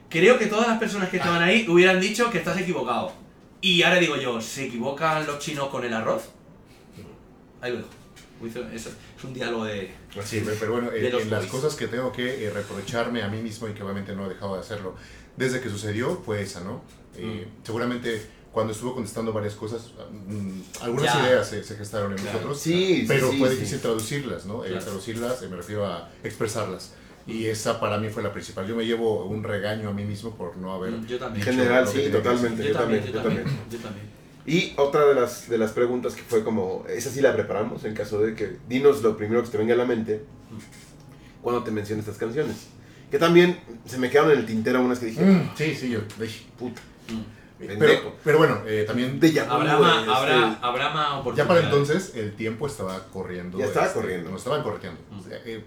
Creo 0.09 0.39
que 0.39 0.47
todas 0.47 0.67
las 0.67 0.79
personas 0.79 1.09
que 1.11 1.19
estaban 1.19 1.43
ahí 1.43 1.67
hubieran 1.69 2.01
dicho 2.01 2.31
que 2.31 2.39
estás 2.39 2.59
equivocado. 2.59 3.13
Y 3.61 3.83
ahora 3.83 3.99
digo 3.99 4.17
yo, 4.17 4.41
¿se 4.41 4.67
equivocan 4.67 5.27
los 5.27 5.39
chinos 5.39 5.69
con 5.69 5.85
el 5.85 5.93
arroz? 5.93 6.31
Ahí 7.61 7.73
lo 7.73 7.79
dejo. 7.79 7.89
Hizo- 8.47 8.69
Es, 8.73 8.87
es 8.87 9.25
un 9.25 9.35
diálogo 9.35 9.65
de... 9.65 9.91
Sí, 10.25 10.43
pero 10.59 10.73
bueno, 10.73 10.91
eh, 10.93 11.13
en 11.21 11.31
las 11.31 11.47
cosas 11.47 11.75
que 11.75 11.87
tengo 11.87 12.11
que 12.13 12.47
eh, 12.47 12.51
reprocharme 12.51 13.23
a 13.23 13.29
mí 13.29 13.41
mismo 13.43 13.69
y 13.69 13.73
que 13.73 13.83
obviamente 13.83 14.15
no 14.15 14.27
he 14.27 14.29
dejado 14.31 14.55
de 14.55 14.61
hacerlo 14.61 14.95
desde 15.37 15.61
que 15.61 15.69
sucedió 15.69 16.21
fue 16.25 16.43
esa, 16.43 16.61
¿no? 16.61 16.83
Eh, 17.17 17.47
Mm. 17.47 17.65
Seguramente 17.67 18.23
cuando 18.53 18.73
estuve 18.73 18.95
contestando 18.95 19.33
varias 19.33 19.55
cosas, 19.55 19.93
mm, 20.11 20.61
algunas 20.83 21.15
Ya. 21.15 21.27
ideas 21.29 21.49
se, 21.49 21.63
se 21.63 21.77
gestaron 21.77 22.13
en 22.13 22.19
Claro. 22.19 22.33
nosotros, 22.39 22.59
Sí, 22.61 23.05
pero 23.07 23.31
sí, 23.31 23.39
fue 23.39 23.51
sí. 23.51 23.55
difícil 23.57 23.81
traducirlas, 23.81 24.47
¿no? 24.47 24.65
Eh, 24.65 24.69
Claro. 24.71 24.85
traducirlas, 24.85 25.43
eh, 25.43 25.49
me 25.49 25.57
refiero 25.57 25.87
a 25.87 26.11
expresarlas. 26.25 26.95
Y 27.27 27.45
esa 27.47 27.79
para 27.79 27.99
mí 27.99 28.09
fue 28.09 28.23
la 28.23 28.33
principal. 28.33 28.67
Yo 28.67 28.75
me 28.75 28.87
llevo 28.87 29.27
un 29.27 29.45
regaño 29.45 29.91
a 29.91 29.93
mí 29.93 30.03
mismo 30.05 30.35
por 30.35 30.57
no 30.57 30.73
haber... 30.73 30.93
Mm, 30.93 31.07
Yo 31.07 31.19
también. 31.19 31.47
En 31.47 31.55
general, 31.55 31.87
sí, 31.87 32.09
totalmente. 32.11 32.63
Yo 32.63 32.69
yo 32.71 32.79
también, 32.79 33.03
también, 33.03 33.03
yo 33.05 33.13
yo 33.13 33.21
también, 33.21 33.45
también. 33.45 33.71
yo 33.71 33.79
también. 33.79 34.07
Y 34.49 34.73
otra 34.77 35.05
de 35.05 35.15
las, 35.15 35.49
de 35.49 35.59
las 35.59 35.73
preguntas 35.73 36.15
que 36.15 36.23
fue 36.23 36.43
como, 36.43 36.85
esa 36.89 37.11
sí 37.11 37.21
la 37.21 37.35
preparamos 37.35 37.85
en 37.85 37.95
caso 37.95 38.19
de 38.21 38.35
que 38.35 38.57
dinos 38.69 39.03
lo 39.03 39.17
primero 39.17 39.43
que 39.43 39.51
te 39.51 39.59
venga 39.59 39.75
a 39.75 39.77
la 39.77 39.85
mente 39.85 40.25
cuando 41.43 41.63
te 41.63 41.71
menciones 41.71 42.07
estas 42.07 42.19
canciones. 42.19 42.69
Que 43.11 43.19
también 43.19 43.61
se 43.87 43.99
me 43.99 44.09
quedaron 44.11 44.33
en 44.33 44.39
el 44.39 44.47
tintero 44.47 44.81
unas 44.83 44.99
que 44.99 45.07
dije, 45.07 45.23
Mm, 45.25 45.51
sí, 45.57 45.75
sí, 45.75 45.91
yo... 45.91 46.01
ay. 46.21 46.47
puta, 46.59 46.81
Mm. 47.11 47.67
Pero, 47.79 48.15
pero 48.23 48.39
bueno, 48.39 48.61
eh, 48.67 48.85
también... 48.87 49.19
Déjà 49.21 49.45
vu, 49.47 49.53
Habrá, 49.53 49.73
este, 49.75 50.11
habrá, 50.13 50.53
habrá 50.63 50.91
más 50.91 51.37
Ya 51.37 51.49
para 51.49 51.61
entonces 51.61 52.13
el 52.15 52.35
tiempo 52.37 52.67
estaba 52.69 53.05
corriendo. 53.09 53.59
Ya 53.59 53.65
estaba 53.67 53.87
este, 53.87 53.99
corriendo. 54.01 54.31
Nos 54.31 54.41
estaban 54.43 54.63
corriendo. 54.63 55.01
Mm. 55.11 55.19
O 55.19 55.23
sea, 55.23 55.39
eh, 55.45 55.65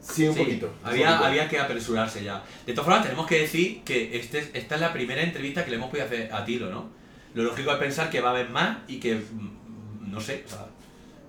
Sí, 0.00 0.26
un 0.26 0.34
Sí, 0.34 0.40
poquito. 0.40 0.66
un 0.66 0.88
Había, 0.88 1.06
poquito. 1.08 1.24
había 1.26 1.48
que 1.48 1.58
apresurarse 1.60 2.24
ya. 2.24 2.42
De 2.66 2.72
todas 2.72 2.84
formas, 2.86 3.04
tenemos 3.04 3.26
que 3.26 3.40
decir 3.40 3.82
que 3.84 4.16
este, 4.18 4.50
esta 4.54 4.74
es 4.74 4.80
la 4.80 4.92
primera 4.92 5.22
entrevista 5.22 5.64
que 5.64 5.70
le 5.70 5.76
hemos 5.76 5.90
podido 5.90 6.06
hacer 6.06 6.32
a 6.32 6.44
Tilo, 6.44 6.70
¿no? 6.70 6.90
Lo 7.34 7.42
lógico 7.44 7.70
es 7.72 7.78
pensar 7.78 8.10
que 8.10 8.20
va 8.20 8.30
a 8.30 8.32
haber 8.32 8.50
más 8.50 8.78
y 8.88 8.98
que, 9.00 9.16
mm, 9.16 10.10
no 10.12 10.20
sé, 10.20 10.44
o 10.46 10.48
sea, 10.50 10.66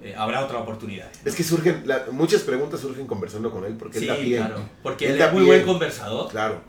eh, 0.02 0.14
habrá 0.18 0.44
otra 0.44 0.60
oportunidad. 0.60 1.10
Es 1.24 1.34
que 1.36 1.44
surgen, 1.44 1.84
la- 1.86 2.06
muchas 2.12 2.42
preguntas 2.42 2.80
surgen 2.82 3.08
conversando 3.08 3.50
con 3.52 3.64
él 3.66 3.76
porque 3.78 4.00
Sí, 4.00 4.06
él 4.06 4.10
da 4.10 4.16
pie. 4.18 4.38
claro. 4.38 4.60
Porque 4.84 5.06
Él 5.06 5.12
él 5.14 5.18
da 5.20 5.28
es 5.28 5.34
muy 5.34 5.42
pie. 5.44 5.48
buen 5.54 5.66
conversador. 5.66 6.30
Claro. 6.30 6.62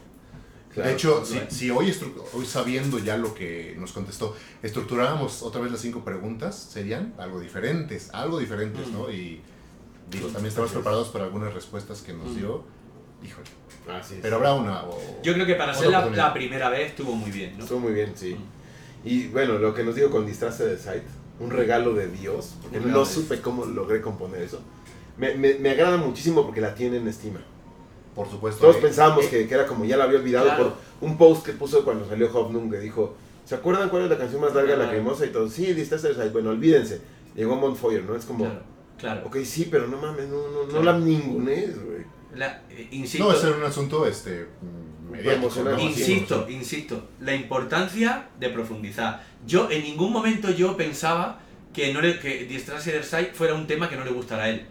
claro. 0.73 0.89
de 0.89 0.95
hecho, 0.95 1.25
si, 1.25 1.41
si 1.51 1.71
hoy, 1.71 1.95
hoy 2.33 2.45
sabiendo 2.47 2.99
ya 2.99 3.17
lo 3.17 3.33
que 3.35 3.77
nos 3.79 3.93
contestó, 3.93 4.37
estructuráramos 4.63 5.43
otra 5.43 5.61
vez 5.61 5.71
las 5.71 5.81
cinco 5.81 6.05
preguntas, 6.05 6.57
serían 6.57 7.15
algo 7.19 7.39
diferentes, 7.41 8.11
algo 8.13 8.39
diferentes, 8.41 8.89
Mm. 8.89 8.93
¿no? 8.93 9.11
Y 9.11 9.41
digo, 10.11 10.27
también 10.29 10.47
estamos 10.49 10.73
preparados 10.73 11.09
para 11.09 11.25
algunas 11.27 11.55
respuestas 11.55 12.03
que 12.03 12.13
nos 12.13 12.29
Mm. 12.31 12.37
dio. 12.37 12.65
Híjole. 13.25 13.47
Así 13.99 14.15
es. 14.15 14.21
Pero 14.21 14.37
habrá 14.37 14.55
una. 14.55 14.83
o- 14.85 15.01
Yo 15.23 15.33
creo 15.35 15.47
que 15.47 15.55
para 15.55 15.73
ser 15.75 15.91
la, 15.91 16.33
primera 16.35 16.69
vez 16.71 16.91
estuvo 16.91 17.15
muy 17.15 17.31
bien, 17.31 17.57
¿no? 17.57 17.63
Estuvo 17.65 17.81
muy 17.81 17.93
bien, 17.93 18.13
sí. 18.17 18.35
Mm. 18.35 18.64
Y 19.05 19.29
bueno, 19.29 19.59
lo 19.59 19.75
que 19.75 19.85
nos 19.85 19.95
dijo 19.95 20.11
con 20.11 20.27
Distraste 20.27 20.65
de 20.67 20.79
Sight, 20.79 21.03
un 21.41 21.51
regalo 21.51 21.95
de 21.95 22.09
Dios, 22.09 22.55
porque 22.63 22.81
no 22.81 23.01
de 23.01 23.07
supe 23.07 23.41
cómo 23.41 23.65
logré 23.67 24.01
componer 24.01 24.43
eso. 24.43 24.61
Me, 25.19 25.35
me, 25.35 25.55
me 25.59 25.71
agrada 25.71 25.97
muchísimo 25.97 26.45
porque 26.45 26.61
la 26.61 26.75
tiene 26.75 26.97
en 26.97 27.07
estima. 27.09 27.41
Por 28.15 28.29
supuesto. 28.31 28.61
Todos 28.61 28.77
eh, 28.77 28.81
pensábamos 28.83 29.25
eh, 29.27 29.29
que, 29.29 29.49
que 29.49 29.55
era 29.55 29.67
como 29.67 29.85
ya 29.85 29.97
la 29.97 30.05
había 30.05 30.19
olvidado 30.19 30.47
Claro. 30.47 30.75
por 31.01 31.09
un 31.09 31.19
post 31.19 31.45
que 31.45 31.53
puso 31.53 31.85
cuando 31.85 32.09
salió 32.09 32.31
Hoffnung 32.33 32.71
que 32.71 32.79
dijo, 32.79 33.15
¿se 33.45 33.57
acuerdan 33.57 33.89
cuál 33.91 34.05
es 34.05 34.11
la 34.11 34.17
canción 34.19 34.41
más 34.41 34.55
larga 34.55 34.73
de 34.73 34.77
la 34.79 34.85
Claro. 34.85 34.99
cremosa? 35.01 35.27
Y 35.27 35.31
todos, 35.31 35.53
sí, 35.53 35.73
Distraste 35.75 36.09
de 36.09 36.15
Sight. 36.15 36.33
Bueno, 36.33 36.51
olvídense. 36.51 37.01
Llegó 37.35 37.57
Montfoyer, 37.57 38.05
¿no? 38.05 38.15
Es 38.17 38.25
como, 38.25 38.45
Claro, 38.45 38.63
claro. 38.99 39.27
ok, 39.27 39.37
sí, 39.45 39.69
pero 39.71 39.89
no 39.89 39.99
mames, 39.99 40.29
no, 40.29 40.37
no, 40.49 40.63
no 40.63 40.69
Claro. 40.69 40.85
la 40.85 40.99
ningunees, 40.99 41.75
güey. 41.85 42.05
La- 42.37 42.63
eh, 42.71 42.89
insisto, 42.93 43.27
No, 43.29 43.33
ese 43.33 43.49
era 43.49 43.57
un 43.57 43.65
asunto 43.65 44.07
este, 44.07 44.43
mm, 44.63 44.84
Insisto, 45.81 46.47
insisto, 46.49 47.09
la 47.21 47.35
importancia 47.35 48.27
de 48.39 48.49
profundizar. 48.51 49.23
Yo 49.47 49.71
en 49.71 49.83
ningún 49.83 50.13
momento 50.13 50.51
yo 50.51 50.77
pensaba 50.77 51.41
que 51.73 51.93
no 51.93 52.01
le, 52.01 52.19
que 52.19 52.49
Side 52.59 53.33
fuera 53.35 53.55
un 53.55 53.67
tema 53.67 53.89
que 53.89 53.97
no 53.97 54.05
le 54.05 54.11
gustara 54.11 54.45
a 54.45 54.49
él. 54.51 54.67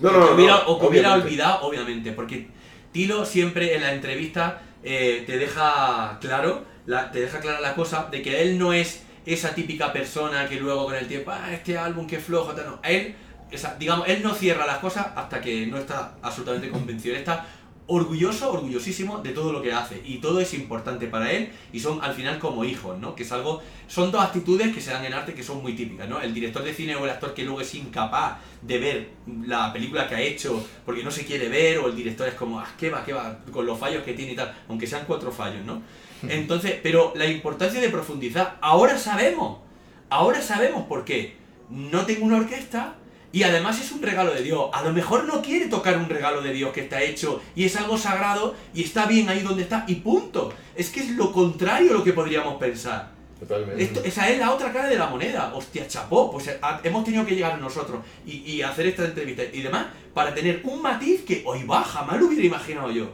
No, 0.00 0.10
o 0.10 0.12
no, 0.12 0.20
que 0.20 0.26
no, 0.30 0.34
hubiera, 0.34 0.54
no, 0.54 0.66
o 0.68 0.80
que 0.80 0.86
hubiera 0.86 1.14
olvidado, 1.14 1.60
obviamente, 1.62 2.12
porque 2.12 2.48
Tilo 2.92 3.24
siempre 3.24 3.74
en 3.74 3.82
la 3.82 3.92
entrevista 3.94 4.62
eh, 4.82 5.24
te 5.26 5.38
deja 5.38 6.18
claro, 6.20 6.64
la- 6.86 7.10
te 7.10 7.20
deja 7.20 7.40
clara 7.40 7.60
la 7.60 7.74
cosa 7.74 8.08
de 8.10 8.22
que 8.22 8.42
él 8.42 8.58
no 8.58 8.72
es 8.72 9.02
esa 9.24 9.54
típica 9.54 9.92
persona 9.92 10.48
que 10.48 10.60
luego 10.60 10.84
con 10.84 10.94
el 10.94 11.06
tiempo, 11.08 11.30
ah, 11.32 11.52
este 11.52 11.76
álbum 11.78 12.06
que 12.06 12.18
flojo, 12.18 12.52
tal", 12.52 12.66
no. 12.66 12.80
Él, 12.84 13.14
o 13.52 13.56
sea, 13.56 13.74
digamos, 13.78 14.06
él 14.08 14.22
no 14.22 14.34
cierra 14.34 14.66
las 14.66 14.78
cosas 14.78 15.08
hasta 15.16 15.40
que 15.40 15.66
no 15.66 15.78
está 15.78 16.14
absolutamente 16.22 16.68
convencido. 16.70 17.14
Él 17.14 17.20
está 17.20 17.46
orgulloso, 17.88 18.52
orgullosísimo 18.52 19.18
de 19.18 19.30
todo 19.30 19.52
lo 19.52 19.62
que 19.62 19.72
hace 19.72 20.02
y 20.04 20.18
todo 20.18 20.40
es 20.40 20.54
importante 20.54 21.06
para 21.06 21.30
él 21.30 21.50
y 21.72 21.78
son 21.78 22.02
al 22.02 22.14
final 22.14 22.38
como 22.38 22.64
hijos, 22.64 22.98
¿no? 22.98 23.14
Que 23.14 23.22
es 23.22 23.30
algo, 23.30 23.62
son 23.86 24.10
dos 24.10 24.22
actitudes 24.22 24.74
que 24.74 24.80
se 24.80 24.90
dan 24.90 25.04
en 25.04 25.12
arte 25.12 25.34
que 25.34 25.42
son 25.44 25.62
muy 25.62 25.74
típicas, 25.74 26.08
¿no? 26.08 26.20
El 26.20 26.34
director 26.34 26.64
de 26.64 26.74
cine 26.74 26.96
o 26.96 27.04
el 27.04 27.10
actor 27.10 27.32
que 27.32 27.44
luego 27.44 27.60
es 27.60 27.74
incapaz 27.74 28.38
de 28.62 28.78
ver 28.78 29.10
la 29.44 29.72
película 29.72 30.08
que 30.08 30.16
ha 30.16 30.20
hecho 30.20 30.66
porque 30.84 31.04
no 31.04 31.10
se 31.10 31.24
quiere 31.24 31.48
ver 31.48 31.78
o 31.78 31.86
el 31.86 31.94
director 31.94 32.26
es 32.26 32.34
como, 32.34 32.58
ah, 32.58 32.68
qué 32.76 32.90
va, 32.90 33.04
qué 33.04 33.12
va, 33.12 33.38
con 33.52 33.64
los 33.64 33.78
fallos 33.78 34.02
que 34.02 34.14
tiene 34.14 34.32
y 34.32 34.36
tal, 34.36 34.52
aunque 34.68 34.86
sean 34.86 35.04
cuatro 35.06 35.30
fallos, 35.30 35.64
¿no? 35.64 35.82
Entonces, 36.28 36.74
pero 36.82 37.12
la 37.14 37.26
importancia 37.26 37.80
de 37.80 37.88
profundizar, 37.88 38.58
ahora 38.60 38.98
sabemos, 38.98 39.58
ahora 40.10 40.42
sabemos 40.42 40.86
por 40.86 41.04
qué. 41.04 41.36
No 41.68 42.06
tengo 42.06 42.24
una 42.26 42.36
orquesta, 42.36 42.94
y 43.36 43.42
además 43.42 43.78
es 43.80 43.92
un 43.92 44.00
regalo 44.02 44.32
de 44.32 44.42
Dios. 44.42 44.70
A 44.72 44.82
lo 44.82 44.92
mejor 44.92 45.24
no 45.24 45.42
quiere 45.42 45.66
tocar 45.66 45.98
un 45.98 46.08
regalo 46.08 46.40
de 46.40 46.52
Dios 46.54 46.72
que 46.72 46.80
está 46.80 47.02
hecho 47.02 47.42
y 47.54 47.64
es 47.64 47.76
algo 47.76 47.98
sagrado 47.98 48.54
y 48.72 48.82
está 48.82 49.04
bien 49.06 49.28
ahí 49.28 49.40
donde 49.40 49.62
está 49.64 49.84
y 49.86 49.96
punto. 49.96 50.52
Es 50.74 50.88
que 50.90 51.00
es 51.00 51.10
lo 51.10 51.32
contrario 51.32 51.90
a 51.90 51.94
lo 51.98 52.02
que 52.04 52.14
podríamos 52.14 52.54
pensar. 52.56 53.10
Totalmente. 53.38 53.82
Esto- 53.82 54.00
esa 54.04 54.30
es 54.30 54.38
la 54.38 54.52
otra 54.54 54.72
cara 54.72 54.88
de 54.88 54.96
la 54.96 55.08
moneda. 55.08 55.52
Hostia, 55.54 55.86
chapó. 55.86 56.30
Pues 56.32 56.48
eh, 56.48 56.58
hemos 56.84 57.04
tenido 57.04 57.26
que 57.26 57.34
llegar 57.34 57.60
nosotros 57.60 57.98
y, 58.24 58.36
y 58.52 58.62
hacer 58.62 58.86
esta 58.86 59.04
entrevista 59.04 59.42
y 59.52 59.60
demás 59.60 59.84
para 60.14 60.32
tener 60.34 60.62
un 60.64 60.80
matiz 60.80 61.22
que 61.26 61.42
hoy 61.44 61.62
va, 61.64 61.84
jamás 61.84 62.18
lo 62.18 62.28
hubiera 62.28 62.44
imaginado 62.46 62.90
yo. 62.90 63.06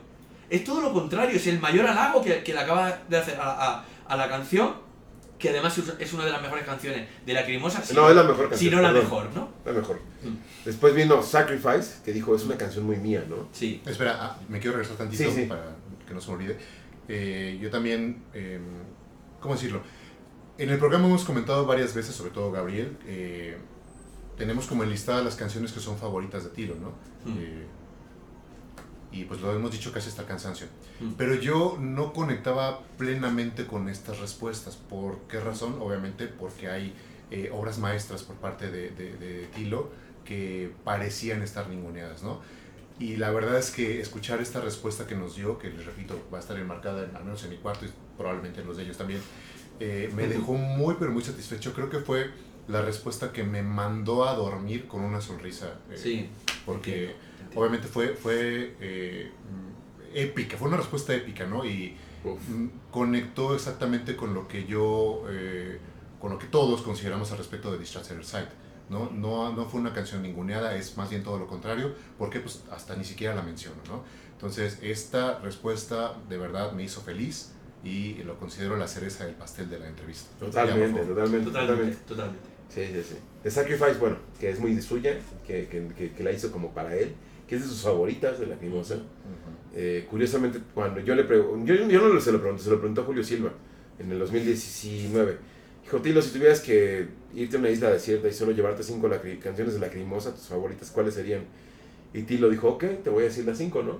Es 0.48 0.62
todo 0.62 0.80
lo 0.82 0.92
contrario, 0.92 1.34
es 1.36 1.46
el 1.48 1.58
mayor 1.58 1.84
halago 1.88 2.22
que, 2.22 2.44
que 2.44 2.52
le 2.54 2.60
acaba 2.60 2.96
de 3.08 3.16
hacer 3.18 3.36
a, 3.40 3.50
a- 3.50 3.84
a 4.06 4.16
la 4.16 4.28
canción, 4.28 4.74
que 5.42 5.48
además 5.50 5.76
es- 5.98 6.12
una 6.12 6.24
de 6.24 6.30
las 6.30 6.40
mejores 6.40 6.64
canciones 6.64 7.08
de 7.26 7.32
la 7.34 7.44
Crimosa. 7.44 7.82
si 7.84 7.94
No, 7.94 8.08
es 8.08 8.14
la 8.14 8.22
mejor 8.22 8.48
canción. 8.48 8.58
Si 8.70 8.70
no 8.70 8.80
la 8.80 8.92
mejor, 8.92 9.28
¿no? 9.34 9.48
La 9.66 9.72
mejor. 9.72 9.96
Mm. 10.22 10.64
Después 10.64 10.94
vino 10.94 11.20
Sacrifice, 11.20 11.96
que 12.04 12.12
dijo, 12.12 12.36
es 12.36 12.44
una 12.44 12.56
canción 12.56 12.86
muy 12.86 12.96
mía, 12.96 13.24
¿no? 13.28 13.48
Sí. 13.52 13.82
Espera, 13.84 14.16
ah, 14.20 14.38
me 14.48 14.60
quiero 14.60 14.76
regresar 14.76 14.96
tantito 14.98 15.24
Sí, 15.24 15.30
sí. 15.34 15.42
para 15.46 15.74
que 16.06 16.14
no 16.14 16.20
se 16.20 16.28
me 16.28 16.34
olvide. 16.36 16.58
Eh, 17.08 17.58
yo 17.60 17.70
también, 17.70 18.22
eh, 18.32 18.60
¿cómo 19.40 19.54
decirlo? 19.54 19.82
En 20.58 20.70
el 20.70 20.78
programa 20.78 21.06
hemos 21.06 21.24
comentado 21.24 21.66
varias 21.66 21.92
veces, 21.92 22.14
sobre 22.14 22.30
todo 22.30 22.52
Gabriel, 22.52 22.96
eh, 23.06 23.56
tenemos 24.36 24.66
como 24.68 24.84
enlistadas 24.84 25.24
las 25.24 25.34
canciones 25.34 25.72
que 25.72 25.80
son 25.80 25.98
favoritas 25.98 26.44
de 26.44 26.50
Tilo, 26.50 26.76
¿no? 26.76 26.90
Mm. 27.28 27.36
Y 29.12 29.24
pues 29.24 29.40
lo 29.40 29.54
hemos 29.54 29.70
dicho 29.70 29.92
casi 29.92 30.08
hasta 30.08 30.22
el 30.22 30.28
cansancio. 30.28 30.66
Mm. 31.00 31.12
Pero 31.18 31.34
yo 31.34 31.76
no 31.78 32.12
conectaba 32.12 32.80
plenamente 32.96 33.66
con 33.66 33.88
estas 33.88 34.18
respuestas. 34.20 34.76
¿Por 34.76 35.18
qué 35.28 35.38
razón? 35.38 35.76
Obviamente 35.80 36.26
porque 36.26 36.68
hay 36.68 36.94
eh, 37.30 37.50
obras 37.52 37.78
maestras 37.78 38.22
por 38.22 38.36
parte 38.36 38.70
de, 38.70 38.90
de, 38.90 39.16
de 39.16 39.46
Tilo 39.54 39.90
que 40.24 40.72
parecían 40.84 41.42
estar 41.42 41.68
ninguneadas, 41.68 42.22
¿no? 42.22 42.40
Y 42.98 43.16
la 43.16 43.30
verdad 43.30 43.58
es 43.58 43.70
que 43.70 44.00
escuchar 44.00 44.40
esta 44.40 44.60
respuesta 44.60 45.06
que 45.06 45.14
nos 45.16 45.34
dio, 45.36 45.58
que 45.58 45.68
les 45.70 45.84
repito, 45.84 46.18
va 46.32 46.38
a 46.38 46.40
estar 46.40 46.56
enmarcada 46.58 47.04
en, 47.04 47.16
al 47.16 47.24
menos 47.24 47.42
en 47.44 47.50
mi 47.50 47.56
cuarto 47.56 47.84
y 47.84 47.90
probablemente 48.16 48.60
en 48.60 48.66
los 48.68 48.76
de 48.76 48.84
ellos 48.84 48.96
también, 48.96 49.20
eh, 49.80 50.10
me 50.14 50.28
dejó 50.28 50.52
muy, 50.54 50.94
pero 50.98 51.10
muy 51.10 51.24
satisfecho. 51.24 51.72
Creo 51.74 51.90
que 51.90 51.98
fue 51.98 52.30
la 52.68 52.80
respuesta 52.82 53.32
que 53.32 53.42
me 53.42 53.62
mandó 53.62 54.28
a 54.28 54.34
dormir 54.34 54.86
con 54.86 55.02
una 55.02 55.20
sonrisa. 55.20 55.74
eh, 55.90 55.96
Sí. 55.96 56.28
Porque. 56.64 57.14
Obviamente 57.54 57.88
fue, 57.88 58.08
fue 58.14 58.74
eh, 58.80 59.30
épica, 60.14 60.56
fue 60.56 60.68
una 60.68 60.76
respuesta 60.76 61.14
épica, 61.14 61.46
¿no? 61.46 61.64
Y 61.64 61.96
Uf. 62.24 62.38
mm, 62.48 62.68
conectó 62.90 63.54
exactamente 63.54 64.16
con 64.16 64.34
lo 64.34 64.46
que 64.48 64.64
yo, 64.66 65.24
eh, 65.30 65.78
con 66.20 66.30
lo 66.32 66.38
que 66.38 66.46
todos 66.46 66.82
consideramos 66.82 67.30
al 67.32 67.38
respecto 67.38 67.72
de 67.72 67.78
Distracted 67.78 68.22
Side. 68.22 68.62
¿no? 68.90 69.10
No, 69.10 69.52
no 69.54 69.64
fue 69.66 69.80
una 69.80 69.94
canción 69.94 70.22
ninguneada, 70.22 70.76
es 70.76 70.96
más 70.98 71.08
bien 71.08 71.22
todo 71.22 71.38
lo 71.38 71.46
contrario, 71.46 71.94
porque 72.18 72.40
pues 72.40 72.62
hasta 72.70 72.94
ni 72.94 73.04
siquiera 73.04 73.34
la 73.34 73.40
menciono, 73.42 73.76
¿no? 73.88 74.02
Entonces, 74.32 74.78
esta 74.82 75.38
respuesta 75.38 76.14
de 76.28 76.36
verdad 76.36 76.72
me 76.72 76.82
hizo 76.82 77.00
feliz 77.00 77.52
y 77.84 78.14
lo 78.24 78.38
considero 78.38 78.76
la 78.76 78.88
cereza 78.88 79.24
del 79.24 79.34
pastel 79.34 79.70
de 79.70 79.78
la 79.78 79.88
entrevista. 79.88 80.28
Ya, 80.40 80.46
totalmente, 80.46 81.00
Totalmente, 81.04 81.50
totalmente. 81.50 81.96
totalmente. 82.06 82.48
Sí, 82.68 82.86
sí, 82.86 83.02
sí. 83.02 83.14
The 83.42 83.50
Sacrifice, 83.50 83.94
bueno, 83.98 84.16
que 84.38 84.50
es 84.50 84.58
muy 84.60 84.74
de 84.74 84.82
suya, 84.82 85.18
que, 85.46 85.68
que, 85.68 85.88
que, 85.96 86.12
que 86.12 86.24
la 86.24 86.32
hizo 86.32 86.50
como 86.52 86.72
para 86.74 86.94
él, 86.94 87.14
que 87.46 87.56
es 87.56 87.62
de 87.62 87.68
sus 87.68 87.82
favoritas 87.82 88.38
de 88.40 88.46
la 88.46 88.56
Crimosa. 88.56 88.94
Ujú. 88.94 89.02
Eh, 89.74 90.06
curiosamente, 90.10 90.58
cuando 90.74 91.00
yo 91.00 91.14
le 91.14 91.24
pregunté, 91.24 91.66
yo, 91.76 91.88
yo 91.88 92.08
no 92.08 92.20
se 92.20 92.32
lo 92.32 92.40
pregunté, 92.40 92.62
se 92.64 92.70
lo 92.70 92.78
preguntó 92.78 93.04
Julio 93.04 93.24
Silva 93.24 93.52
en 93.98 94.10
el 94.12 94.18
2019. 94.18 95.36
Dijo, 95.82 95.98
Tilo, 95.98 96.22
si 96.22 96.30
tuvieras 96.32 96.60
que 96.60 97.06
irte 97.34 97.56
a 97.56 97.58
una 97.58 97.70
isla 97.70 97.90
desierta 97.90 98.28
y 98.28 98.32
solo 98.32 98.52
llevarte 98.52 98.82
cinco 98.82 99.10
canciones 99.42 99.74
de 99.74 99.80
Lacrimosa, 99.80 100.34
tus 100.34 100.46
favoritas, 100.46 100.90
¿cuáles 100.90 101.14
serían? 101.14 101.42
Y 102.14 102.22
Tilo 102.22 102.50
dijo, 102.50 102.68
ok, 102.68 102.84
te 103.02 103.10
voy 103.10 103.22
a 103.24 103.26
decir 103.26 103.44
las 103.46 103.58
cinco, 103.58 103.82
¿no? 103.82 103.98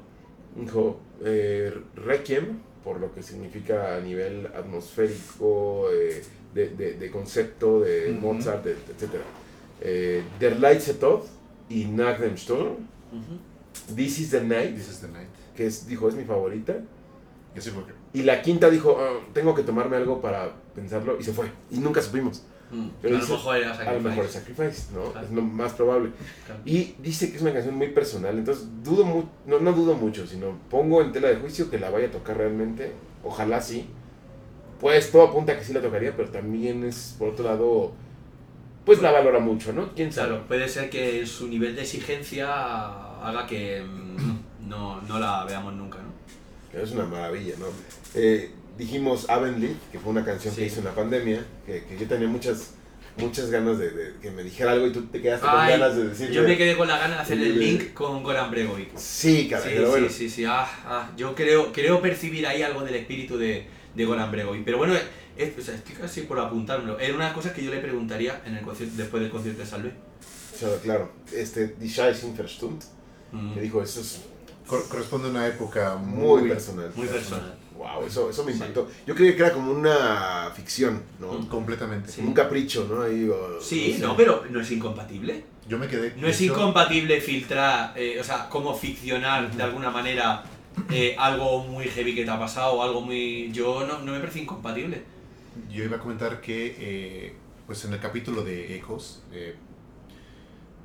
Dijo, 0.55 1.01
eh, 1.25 1.73
Requiem, 1.97 2.59
por 2.85 3.01
lo 3.01 3.15
que 3.15 3.23
significa 3.23 3.97
a 3.97 4.01
nivel 4.01 4.47
atmosférico, 4.49 5.89
eh, 5.93 6.23
de, 6.55 6.69
de, 6.71 6.95
de 6.95 7.11
concepto, 7.11 7.81
de. 7.81 8.11
Mozart, 8.21 8.65
de- 8.65 8.73
etcétera. 8.95 9.25
Eh, 9.81 10.23
Der 10.39 10.59
Leitze 10.61 10.95
Tod 10.95 11.23
y 11.71 11.87
Nach 11.87 12.21
dem 12.21 12.37
This 13.95 14.19
is 14.19 14.31
the 14.31 14.41
Night, 14.43 14.75
This 14.77 14.89
is 14.89 15.01
the 15.01 15.09
night. 15.09 15.29
que 15.57 15.67
es, 15.67 15.87
dijo 15.87 16.09
es 16.09 16.15
mi 16.15 16.25
favorita. 16.25 16.75
Y 17.55 17.59
así 17.59 17.71
fue 17.71 17.83
Y 18.15 18.23
la 18.23 18.41
quinta 18.43 18.71
dijo, 18.71 18.97
"Ah, 18.99 19.21
tengo 19.35 19.55
que 19.55 19.63
tomarme 19.63 19.97
algo 19.97 20.21
para 20.21 20.53
pensarlo, 20.75 21.19
y 21.21 21.23
se 21.23 21.33
fue. 21.33 21.51
Y 21.71 21.79
nunca 21.79 22.01
supimos. 22.01 22.43
Mm. 22.71 22.89
Pero 23.03 23.17
a 23.17 23.21
lo 23.21 23.27
mejor 23.29 23.57
era 23.57 23.75
A 23.75 23.93
lo 23.93 24.01
mejor 24.01 24.27
Sacrifice. 24.29 24.73
Sacrifice, 24.73 24.95
¿no? 24.95 25.13
Claro. 25.13 25.27
Es 25.27 25.33
lo 25.33 25.43
más 25.43 25.73
probable. 25.75 26.11
Claro. 26.47 26.61
Y 26.65 26.95
dice 27.03 27.31
que 27.31 27.37
es 27.37 27.43
una 27.43 27.53
canción 27.53 27.75
muy 27.77 27.89
personal, 27.89 28.39
entonces 28.39 28.67
dudo 28.83 29.05
mu 29.05 29.25
no, 29.47 29.59
no 29.61 29.73
dudo 29.73 29.95
mucho, 29.95 30.27
sino 30.27 30.57
pongo 30.71 31.03
en 31.03 31.13
tela 31.13 31.29
de 31.29 31.37
juicio 31.37 31.71
que 31.71 31.79
la 31.79 31.91
vaya 31.91 32.09
a 32.09 32.11
tocar 32.11 32.39
realmente. 32.39 32.93
Ojalá 33.25 33.61
sí. 33.61 33.89
Pues 34.81 35.13
todo 35.13 35.23
apunta 35.23 35.53
a 35.53 35.59
que 35.59 35.65
sí 35.65 35.73
la 35.75 35.81
tocaría, 35.83 36.17
pero 36.17 36.31
también 36.31 36.83
es, 36.85 37.15
por 37.19 37.29
otro 37.29 37.45
lado, 37.45 37.93
pues 38.85 39.01
la 39.03 39.11
valora 39.13 39.39
mucho, 39.39 39.73
¿no? 39.73 39.93
¿Quién 39.95 40.13
sabe? 40.13 40.29
Claro, 40.29 40.47
puede 40.49 40.69
ser 40.69 40.91
que 40.91 41.25
su 41.27 41.49
nivel 41.49 41.75
de 41.77 41.83
exigencia 41.83 42.49
haga 43.23 43.47
que 43.47 43.83
mm, 43.83 44.39
no, 44.69 45.01
no 45.03 45.19
la 45.19 45.45
veamos 45.45 45.75
nunca, 45.75 45.99
¿no? 45.99 46.13
Que 46.71 46.83
es 46.83 46.91
una 46.93 47.05
maravilla, 47.05 47.55
¿no? 47.59 47.67
Eh, 48.15 48.51
dijimos 48.79 49.29
Avonlea, 49.29 49.75
que 49.93 49.99
fue 49.99 50.11
una 50.11 50.25
canción 50.25 50.55
que 50.55 50.63
Sí. 50.63 50.67
hizo 50.67 50.79
en 50.81 50.87
la 50.87 50.95
pandemia, 50.95 51.45
que, 51.67 51.85
que 51.85 51.99
yo 51.99 52.07
tenía 52.07 52.29
muchas 52.29 52.75
muchas 53.19 53.51
ganas 53.51 53.79
de, 53.79 53.91
de 53.91 54.15
que 54.23 54.31
me 54.31 54.43
dijera 54.43 54.73
algo 54.73 54.87
y 54.87 54.91
tú 54.91 55.03
te 55.05 55.21
quedaste 55.21 55.47
con 55.47 55.61
Ay, 55.61 55.73
ganas 55.73 55.95
de 55.95 56.09
decirme. 56.09 56.35
Yo 56.35 56.43
me 56.45 56.57
quedé 56.57 56.75
con 56.79 56.89
la 56.89 56.97
gana 56.97 57.17
de 57.17 57.21
hacer 57.21 57.39
el 57.39 57.59
link 57.61 57.93
con 57.93 58.23
Goran 58.23 58.51
Bregovic. 58.51 58.97
Sí, 58.97 59.49
caray, 59.51 59.69
Sí, 59.69 59.75
pero 59.77 59.91
bueno. 59.91 60.09
sí, 60.09 60.15
sí, 60.15 60.31
sí. 60.31 60.45
Ah, 60.47 60.67
ah, 60.87 61.11
yo 61.15 61.35
creo, 61.35 61.71
creo 61.75 62.01
percibir 62.01 62.47
ahí 62.47 62.63
algo 62.63 62.81
del 62.83 62.95
espíritu 62.95 63.37
de, 63.37 63.67
de 63.95 64.05
Goran 64.07 64.31
Bregovic. 64.33 64.65
Pero 64.65 64.79
bueno, 64.79 64.95
es- 65.37 65.59
o 65.59 65.63
sea, 65.63 65.75
estoy 65.75 65.95
casi 65.95 66.23
por 66.23 66.39
apuntármelo. 66.39 66.99
Era 66.99 67.15
una 67.15 67.33
cosa 67.33 67.53
que 67.53 67.63
yo 67.65 67.71
le 67.71 67.79
preguntaría 67.81 68.43
en 68.47 68.57
el 68.57 68.65
concierto, 68.65 68.95
después 68.97 69.23
del 69.23 69.31
concierto 69.33 69.61
de 69.61 69.67
Salve. 69.67 69.93
O 70.55 70.59
sea, 70.59 70.69
claro, 70.83 71.11
este, 71.35 71.69
Die 71.79 71.89
Scheiß 71.89 72.37
Verstund, 72.37 72.83
Mm, 73.33 73.55
que 73.55 73.61
dijo, 73.63 73.83
eso 73.83 74.01
es 74.01 74.21
Cor- 74.67 74.87
corresponde 74.89 75.29
a 75.29 75.31
una 75.31 75.47
época 75.47 75.97
muy, 75.97 76.41
muy, 76.43 76.49
personal. 76.51 76.93
muy 76.95 77.07
personal. 77.07 77.55
Wow, 77.77 78.05
eso, 78.07 78.31
eso 78.31 78.45
me 78.45 78.53
Sí. 78.53 78.59
impactó. 78.59 78.89
Yo 79.07 79.15
creí 79.15 79.35
que 79.35 79.43
era 79.43 79.53
como 79.53 79.73
una 79.73 80.53
ficción, 80.55 81.03
¿no? 81.19 81.33
Mm. 81.33 81.47
completamente. 81.47 82.09
Sí. 82.11 82.17
Como 82.17 82.29
un 82.29 82.35
capricho, 82.35 82.87
¿no? 82.89 83.03
Ahí, 83.03 83.29
o- 83.29 83.61
Sí, 83.61 83.95
sé. 83.95 83.99
no, 84.01 84.15
pero 84.17 84.45
no 84.51 84.61
es 84.61 84.71
incompatible. 84.71 85.45
Yo 85.67 85.79
me 85.79 85.89
quedé. 85.89 86.15
No 86.17 86.29
es 86.29 86.41
hecho, 86.41 86.53
incompatible 86.53 87.21
filtrar, 87.21 87.93
eh, 87.97 88.19
o 88.21 88.25
sea, 88.25 88.49
como 88.49 88.75
ficcionar 88.77 89.51
de 89.51 89.63
alguna 89.63 89.91
manera 89.91 90.45
eh, 90.91 91.15
algo 91.19 91.65
muy 91.65 91.85
heavy 91.87 92.15
que 92.15 92.25
te 92.25 92.31
ha 92.31 92.39
pasado 92.39 92.75
o 92.75 92.83
algo 92.83 93.01
muy... 93.03 93.51
Yo 93.53 93.87
no, 93.87 93.99
no 94.01 94.13
me 94.13 94.21
parece 94.21 94.41
incompatible. 94.41 95.03
Yo 95.71 95.85
iba 95.85 95.97
a 95.97 96.01
comentar 96.01 96.41
que, 96.41 96.77
eh, 96.79 97.35
pues 97.67 97.85
en 97.85 97.93
el 97.93 98.01
capítulo 98.01 98.43
de 98.45 98.77
Ecos, 98.77 99.23
eh, 99.33 99.55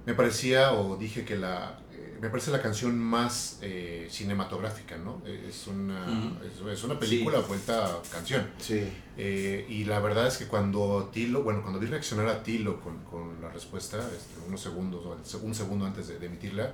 me 0.05 0.13
parecía, 0.13 0.73
o 0.73 0.95
dije 0.97 1.25
que 1.25 1.35
la. 1.37 1.79
eh, 1.91 2.17
me 2.21 2.29
parece 2.29 2.49
la 2.51 2.61
canción 2.61 2.97
más 2.97 3.59
eh, 3.61 4.07
cinematográfica, 4.09 4.97
¿no? 4.97 5.21
Eh, 5.25 5.47
Es 5.49 5.67
una, 5.67 6.05
es, 6.45 6.61
es 6.77 6.83
una 6.83 6.97
película 6.99 7.39
vuelta 7.39 7.99
canción. 8.11 8.47
Sí. 8.57 8.87
Eh, 9.17 9.65
y 9.69 9.83
la 9.85 9.99
verdad 9.99 10.27
es 10.27 10.37
que 10.37 10.47
cuando 10.47 11.09
Tilo, 11.11 11.43
bueno, 11.43 11.61
cuando 11.61 11.79
vi 11.79 11.87
reaccionar 11.87 12.27
a 12.27 12.41
Tilo 12.43 12.79
con, 12.79 12.99
con 13.03 13.41
la 13.41 13.49
respuesta, 13.49 13.97
este, 13.97 14.35
unos 14.47 14.61
segundos, 14.61 15.05
un 15.43 15.53
segundo 15.55 15.85
antes 15.85 16.07
de, 16.07 16.19
de 16.19 16.25
emitirla, 16.27 16.73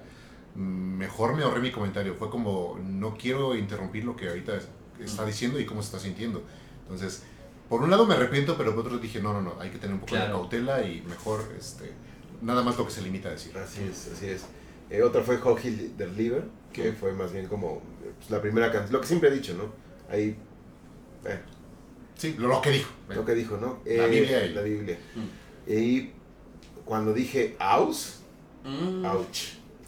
mejor 0.55 1.35
me 1.35 1.43
ahorré 1.43 1.59
mi 1.61 1.71
comentario. 1.71 2.13
Fue 2.15 2.29
como, 2.29 2.79
no 2.83 3.17
quiero 3.17 3.55
interrumpir 3.55 4.03
lo 4.05 4.15
que 4.15 4.29
ahorita 4.29 4.55
es- 4.57 4.67
está 4.99 5.25
diciendo 5.25 5.59
y 5.59 5.65
cómo 5.65 5.81
se 5.81 5.87
está 5.87 5.99
sintiendo. 5.99 6.43
Entonces, 6.83 7.23
por 7.69 7.81
un 7.81 7.89
lado 7.89 8.05
me 8.05 8.13
arrepiento, 8.15 8.55
pero 8.57 8.75
por 8.75 8.85
otro 8.85 8.97
dije, 8.99 9.21
no, 9.21 9.33
no, 9.33 9.41
no, 9.41 9.55
hay 9.59 9.69
que 9.69 9.77
tener 9.77 9.93
un 9.95 9.99
poco 10.01 10.15
de 10.15 10.21
cautela 10.21 10.83
y 10.85 11.01
mejor, 11.01 11.41
este, 11.57 11.91
nada 12.41 12.61
más 12.63 12.77
lo 12.77 12.85
que 12.85 12.91
se 12.91 13.01
limita 13.01 13.29
a 13.29 13.31
decir. 13.31 13.57
Así 13.57 13.81
es, 13.89 14.09
así 14.13 14.27
es. 14.27 14.43
Eh, 14.89 15.01
otra 15.01 15.23
fue 15.23 15.37
Hockey 15.37 15.93
der 15.97 16.09
Liver, 16.11 16.43
que 16.71 16.91
fue 16.93 17.13
más 17.13 17.31
bien 17.31 17.47
como 17.47 17.81
pues, 18.17 18.29
la 18.29 18.41
primera 18.41 18.71
canción, 18.71 18.93
lo 18.93 19.01
que 19.01 19.07
siempre 19.07 19.29
he 19.29 19.33
dicho, 19.33 19.53
¿no? 19.55 19.71
Ahí, 20.13 20.35
eh, 21.25 21.39
Sí, 22.15 22.35
lo, 22.37 22.47
lo 22.47 22.61
que 22.61 22.69
dijo. 22.69 22.91
lo 23.09 23.25
que 23.25 23.33
dijo, 23.33 23.57
¿no? 23.57 23.79
La 23.85 24.05
Eh, 24.05 24.09
Biblia 24.09 24.45
y- 24.45 24.53
La 24.53 24.61
Biblia. 24.61 24.97
Mm. 25.15 25.71
Y 25.71 26.11
cuando 26.85 27.13
dije 27.13 27.55
aus, 27.59 28.19
Mm. 28.63 29.05
ouch. 29.05 29.39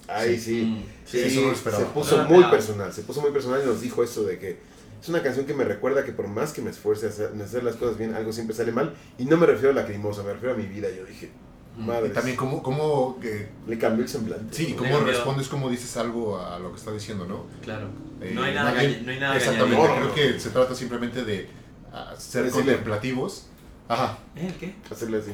Ahí 0.08 0.38
sí. 0.40 0.64
Mm, 0.66 0.84
Sí, 1.06 1.20
Sí, 1.20 1.28
eso 1.28 1.42
no 1.42 1.48
lo 1.48 1.54
esperaba. 1.54 1.84
se 1.84 1.90
puso 1.92 2.24
muy 2.26 2.44
personal, 2.46 2.92
se 2.92 3.02
puso 3.04 3.22
muy 3.22 3.32
personal 3.32 3.62
y 3.64 3.68
nos 3.68 3.80
dijo 3.82 4.04
eso 4.04 4.24
de 4.24 4.40
que 4.40 4.58
es 5.06 5.10
una 5.10 5.22
canción 5.22 5.46
que 5.46 5.54
me 5.54 5.64
recuerda 5.64 6.04
que 6.04 6.12
por 6.12 6.28
más 6.28 6.52
que 6.52 6.62
me 6.64 6.72
esfuerce 6.72 7.06
a 7.06 7.10
hacer, 7.10 7.32
en 7.34 7.42
hacer 7.42 7.64
las 7.64 7.76
cosas 7.76 7.98
bien, 7.98 8.16
algo 8.16 8.34
siempre 8.34 8.56
sale 8.56 8.72
mal. 8.72 8.94
Y 9.20 9.26
no 9.26 9.38
me 9.38 9.46
refiero 9.46 9.70
a 9.70 9.74
lacrimosa, 9.74 10.24
me 10.24 10.34
refiero 10.34 10.56
a 10.56 10.58
mi 10.58 10.66
vida. 10.66 10.88
Yo 10.90 11.06
dije, 11.06 11.30
Mm. 11.78 11.86
madre, 11.88 12.08
Y 12.08 12.12
también 12.12 12.38
cómo, 12.38 12.64
cómo 12.64 13.20
eh, 13.22 13.50
le 13.68 13.78
cambió 13.78 14.02
el 14.04 14.10
semblante. 14.10 14.56
sí, 14.56 14.74
cómo 14.78 15.00
respondes, 15.02 15.48
cómo 15.50 15.70
dices 15.70 15.96
algo 15.98 16.40
a 16.40 16.58
lo 16.58 16.72
que 16.72 16.78
está 16.78 16.92
diciendo, 16.92 17.26
¿no? 17.28 17.46
Claro. 17.62 17.88
Eh, 18.22 18.32
no 18.34 18.44
hay 18.44 18.54
nada, 18.56 18.72
bien- 18.74 19.06
no 19.06 19.12
hay 19.12 19.20
nada 19.20 19.36
Exactamente. 19.38 19.76
No, 19.78 19.94
creo 19.96 20.06
no. 20.08 20.14
que 20.16 20.40
se 20.40 20.50
trata 20.52 20.74
simplemente 20.74 21.24
de 21.26 21.50
ah, 21.94 22.14
ser 22.18 22.46
Decirle- 22.46 22.52
contemplativos. 22.78 23.48
Ajá, 23.90 24.18
¿Eh? 24.36 24.48
¿El 24.48 24.54
qué? 24.56 24.74
Hacerle 24.90 25.18
así. 25.20 25.32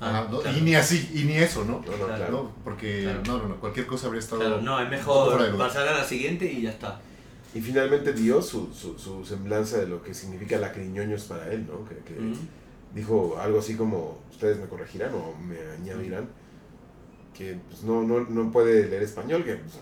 ajá, 0.00 0.26
¿no? 0.30 0.40
claro. 0.40 0.58
y 0.58 0.60
ni 0.62 0.74
así, 0.74 1.10
y 1.14 1.24
ni 1.24 1.34
eso, 1.36 1.64
¿no? 1.64 1.84
No, 1.86 1.96
no, 1.96 2.06
Claro. 2.06 2.50
Porque 2.64 3.02
Claro. 3.02 3.20
no, 3.26 3.38
no, 3.38 3.48
no, 3.50 3.56
cualquier 3.60 3.86
cosa 3.86 4.06
habría 4.06 4.18
estado... 4.20 4.40
Claro, 4.40 4.60
no, 4.62 4.80
es 4.80 4.88
mejor 4.90 5.56
pasar 5.58 5.86
a 5.86 5.98
la 5.98 6.04
siguiente 6.04 6.50
y 6.50 6.62
ya 6.62 6.70
está. 6.70 7.00
Y 7.54 7.60
finalmente 7.60 8.12
dio 8.14 8.40
su, 8.40 8.72
su, 8.72 8.98
su 8.98 9.24
semblanza 9.24 9.78
de 9.78 9.86
lo 9.86 10.02
que 10.02 10.14
significa 10.14 10.56
lacriñoños 10.58 11.24
para 11.24 11.52
él, 11.52 11.66
¿no? 11.66 11.84
Que, 11.88 11.96
que, 11.98 12.18
Mm. 12.20 12.34
dijo 12.94 13.36
algo 13.40 13.58
así 13.58 13.74
como, 13.76 14.18
ustedes 14.30 14.58
me 14.58 14.66
corregirán 14.66 15.12
o 15.14 15.34
me 15.36 15.58
añadirán, 15.78 16.28
que 17.36 17.58
pues, 17.68 17.82
no, 17.84 18.02
no, 18.02 18.20
no 18.20 18.50
puede 18.52 18.86
leer 18.88 19.02
español, 19.02 19.44
que, 19.44 19.56
pues, 19.56 19.78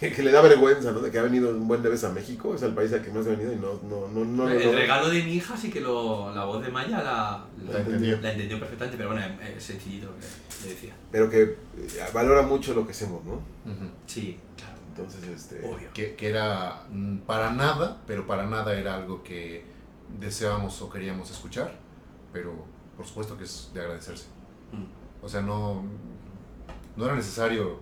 que 0.16 0.22
le 0.22 0.32
da 0.32 0.40
vergüenza, 0.40 0.92
¿no? 0.92 1.00
De 1.00 1.10
que 1.10 1.18
ha 1.18 1.22
venido 1.22 1.50
un 1.50 1.68
buen 1.68 1.82
de 1.82 1.90
vez 1.90 2.04
a 2.04 2.10
México, 2.12 2.54
es 2.54 2.62
el 2.62 2.72
país 2.74 2.90
al 2.92 3.02
que 3.02 3.10
más 3.10 3.26
ha 3.26 3.30
venido 3.30 3.52
y 3.52 3.56
no, 3.56 3.74
no, 3.88 4.08
no, 4.08 4.24
no 4.24 4.48
el 4.48 4.64
no- 4.66 4.72
regalo 4.72 5.10
de 5.10 5.22
mi 5.22 5.32
hija 5.34 5.56
sí 5.56 5.70
que 5.70 5.80
lo, 5.80 6.34
la 6.34 6.44
voz 6.44 6.62
de 6.64 6.70
Maya 6.70 7.02
la, 7.02 7.44
La 7.66 7.72
la, 7.72 7.78
entendió. 7.80 8.18
la 8.20 8.32
entendió 8.32 8.58
perfectamente, 8.58 8.96
pero 8.96 9.10
bueno, 9.10 9.26
es, 9.42 9.56
es 9.58 9.62
sencillito 9.62 10.06
lo 10.06 10.12
que 10.16 10.24
le 10.68 10.74
decía. 10.74 10.94
pero 11.12 11.28
que 11.28 11.42
eh, 11.42 11.56
valora 12.14 12.40
mucho 12.42 12.72
lo 12.74 12.84
que 12.86 12.92
hacemos, 12.92 13.22
¿no? 13.26 13.32
Ujú. 13.34 13.90
Sí, 14.06 14.38
claro, 14.56 14.69
Entonces, 14.90 15.24
este... 15.28 15.64
obvio. 15.66 15.88
que, 15.94 16.14
que 16.16 16.28
era 16.28 16.84
mm, 16.90 17.18
para 17.18 17.52
nada, 17.52 18.02
pero 18.06 18.26
para 18.26 18.46
nada 18.46 18.78
era 18.78 18.96
algo 18.96 19.22
que 19.22 19.64
deseábamos 20.18 20.82
o 20.82 20.90
queríamos 20.90 21.30
escuchar, 21.30 21.78
pero 22.32 22.52
por 22.96 23.06
supuesto 23.06 23.38
que 23.38 23.44
es 23.44 23.70
de 23.72 23.80
agradecerse. 23.80 24.26
Mm. 24.72 25.24
O 25.24 25.28
sea, 25.28 25.40
no, 25.42 25.84
no 26.96 27.04
era 27.04 27.14
necesario 27.14 27.80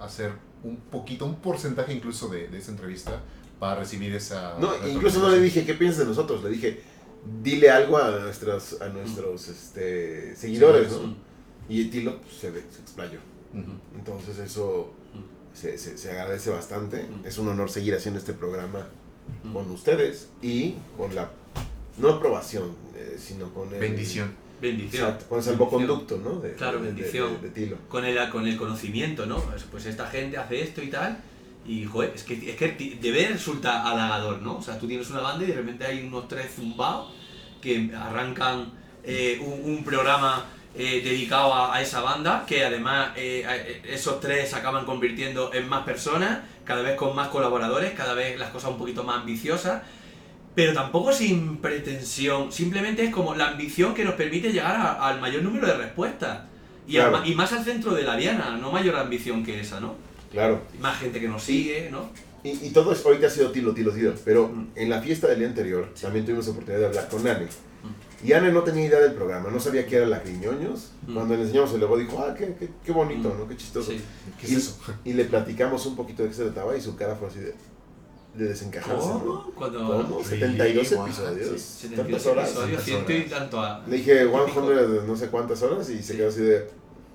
hacer 0.00 0.32
un 0.62 0.76
poquito, 0.76 1.26
un 1.26 1.36
porcentaje 1.36 1.92
incluso 1.92 2.28
de, 2.28 2.48
de 2.48 2.58
esa 2.58 2.70
entrevista 2.70 3.20
para 3.58 3.76
recibir 3.80 4.14
esa... 4.14 4.58
No, 4.58 4.72
incluso 4.86 5.20
no 5.20 5.30
le 5.30 5.40
dije, 5.40 5.64
¿qué 5.64 5.74
piensas 5.74 6.00
de 6.00 6.06
nosotros? 6.06 6.44
Le 6.44 6.50
dije, 6.50 6.82
dile 7.42 7.70
algo 7.70 7.98
a 7.98 8.10
nuestros, 8.10 8.80
a 8.80 8.88
nuestros 8.88 9.48
este, 9.48 10.36
seguidores, 10.36 10.92
¿no? 10.92 11.08
Mm. 11.08 11.16
Y 11.68 11.84
Tilo 11.86 12.20
pues, 12.20 12.34
se, 12.36 12.50
ve- 12.50 12.64
se 12.70 12.80
explayó. 12.80 13.18
Entonces 13.96 14.38
eso 14.38 14.92
se, 15.56 15.78
se- 15.78 15.96
se 15.98 16.10
agradece 16.10 16.50
bastante. 16.50 17.06
Es 17.24 17.38
un 17.38 17.48
honor 17.48 17.70
seguir 17.70 17.94
haciendo 17.94 18.20
este 18.20 18.32
programa 18.34 18.86
con 19.52 19.70
ustedes 19.70 20.28
y 20.42 20.74
con 20.96 21.14
la, 21.14 21.30
no 21.98 22.10
aprobación, 22.10 22.70
eh, 22.94 23.16
sino 23.18 23.52
con 23.52 23.72
el... 23.74 23.80
Bendición. 23.80 24.32
Bendición. 24.60 25.16
Con 25.28 25.38
el 25.38 25.44
salvoconducto, 25.44 26.18
¿no? 26.18 26.40
De, 26.40 26.52
Claro, 26.54 26.78
de- 26.80 26.88
de- 26.88 26.92
bendición. 26.92 27.40
De, 27.42 27.48
de 27.48 27.54
Tilo. 27.54 27.76
con 27.88 28.04
el, 28.04 28.30
con 28.30 28.46
el 28.46 28.56
conocimiento, 28.56 29.26
¿no? 29.26 29.38
Pues, 29.40 29.64
pues 29.64 29.86
esta 29.86 30.06
gente 30.06 30.36
hace 30.38 30.62
esto 30.62 30.82
y 30.82 30.88
tal. 30.90 31.18
Y, 31.66 31.84
joder, 31.84 32.12
es 32.14 32.22
que, 32.22 32.34
es 32.50 32.56
que 32.56 32.98
de 33.00 33.10
ver 33.10 33.32
resulta 33.32 33.82
halagador, 33.90 34.40
¿no? 34.40 34.58
O 34.58 34.62
sea, 34.62 34.78
tú 34.78 34.86
tienes 34.86 35.10
una 35.10 35.20
banda 35.20 35.44
y 35.44 35.48
de 35.48 35.54
repente 35.54 35.84
hay 35.84 36.06
unos 36.06 36.28
tres 36.28 36.52
zumbados 36.54 37.12
que 37.60 37.90
arrancan 37.94 38.72
eh, 39.02 39.40
un, 39.44 39.72
un 39.74 39.84
programa 39.84 40.46
eh, 40.76 41.00
dedicado 41.02 41.52
a, 41.54 41.74
a 41.74 41.80
esa 41.82 42.00
banda, 42.00 42.44
que 42.46 42.64
además 42.64 43.10
eh, 43.16 43.44
eh, 43.48 43.82
esos 43.88 44.20
tres 44.20 44.50
se 44.50 44.56
acaban 44.56 44.84
convirtiendo 44.84 45.52
en 45.54 45.68
más 45.68 45.84
personas, 45.84 46.40
cada 46.64 46.82
vez 46.82 46.96
con 46.96 47.14
más 47.16 47.28
colaboradores, 47.28 47.92
cada 47.92 48.14
vez 48.14 48.38
las 48.38 48.50
cosas 48.50 48.70
un 48.70 48.78
poquito 48.78 49.02
más 49.04 49.20
ambiciosas. 49.20 49.82
Pero 50.54 50.72
tampoco 50.72 51.12
sin 51.12 51.58
pretensión, 51.58 52.50
simplemente 52.50 53.04
es 53.04 53.10
como 53.10 53.34
la 53.34 53.48
ambición 53.48 53.92
que 53.94 54.04
nos 54.04 54.14
permite 54.14 54.52
llegar 54.52 54.74
a- 54.76 55.06
al 55.08 55.20
mayor 55.20 55.42
número 55.42 55.66
de 55.66 55.76
respuestas. 55.76 56.40
Y, 56.88 56.96
al 56.98 57.08
Claro. 57.10 57.18
ma- 57.24 57.28
y 57.28 57.34
más 57.34 57.52
al 57.52 57.64
centro 57.64 57.92
de 57.94 58.02
la 58.04 58.16
diana, 58.16 58.56
no 58.60 58.70
mayor 58.72 58.96
ambición 58.96 59.44
que 59.44 59.60
esa, 59.60 59.80
¿no? 59.80 59.96
Claro. 60.32 60.62
Más 60.80 60.98
gente 60.98 61.20
que 61.20 61.28
nos 61.28 61.42
sigue, 61.42 61.88
¿no? 61.90 62.08
Y, 62.44 62.50
y 62.66 62.70
todo 62.70 62.92
es, 62.92 63.04
ahorita 63.04 63.26
ha 63.26 63.30
sido 63.30 63.50
Tilo, 63.50 63.72
Tilo, 63.74 63.90
Tilo. 63.92 64.14
Pero 64.24 64.48
Mm. 64.48 64.66
en 64.76 64.88
la 64.90 65.00
fiesta 65.02 65.26
del 65.26 65.40
día 65.40 65.48
anterior 65.48 65.92
también 66.00 66.24
tuvimos 66.24 66.46
oportunidad 66.48 66.80
de 66.80 66.86
hablar 66.86 67.08
con 67.08 67.26
Anne. 67.26 67.48
Y 68.24 68.32
Anne 68.32 68.50
no 68.50 68.62
tenía 68.62 68.86
idea 68.86 68.98
del 69.00 69.12
programa, 69.12 69.50
no 69.50 69.60
sabía 69.60 69.86
que 69.86 69.96
era 69.96 70.06
la 70.06 70.20
Griñoños. 70.20 70.92
Mm. 71.06 71.14
Cuando 71.14 71.36
le 71.36 71.42
enseñamos 71.42 71.72
el 71.74 71.80
logo 71.80 71.98
dijo, 71.98 72.18
ah, 72.18 72.34
qué, 72.34 72.54
qué, 72.58 72.70
qué 72.84 72.92
bonito, 72.92 73.28
Mm. 73.34 73.38
¿no? 73.40 73.48
Qué 73.48 73.56
chistoso. 73.56 73.90
Sí. 73.92 74.00
¿Qué 74.40 74.46
es 74.46 74.52
Y- 74.52 74.56
eso? 74.56 74.78
Y 75.04 75.12
le 75.12 75.24
platicamos 75.26 75.84
un 75.86 75.96
poquito 75.96 76.22
de 76.22 76.30
qué 76.30 76.34
se 76.34 76.44
trataba 76.44 76.76
y 76.76 76.80
su 76.80 76.96
cara 76.96 77.14
fue 77.14 77.28
así 77.28 77.40
de, 77.40 77.54
de 78.34 78.48
desencajarse. 78.48 79.06
¿no? 79.06 79.18
¿Cómo? 79.20 79.52
Cuando... 79.54 79.78
¿Cómo? 80.08 80.22
Sí, 80.22 80.30
72 80.30 80.92
guau, 80.94 81.06
episodios. 81.06 81.60
sí, 81.60 81.88
72 81.88 82.06
Tantas 82.06 82.26
horas. 82.26 82.46
episodios, 82.48 82.68
Tantas 82.70 82.84
ciento 82.84 83.12
y 83.12 83.16
horas. 83.16 83.30
tanto 83.30 83.60
a... 83.60 83.84
Le 83.86 83.96
dije, 83.96 84.18
Típico. 84.20 84.46
100 84.64 85.06
no 85.06 85.16
sé 85.16 85.28
cuántas 85.28 85.62
horas 85.62 85.90
y 85.90 85.96
se 86.02 86.12
Sí. 86.12 86.16
quedó 86.16 86.28
así 86.28 86.40
de, 86.40 86.66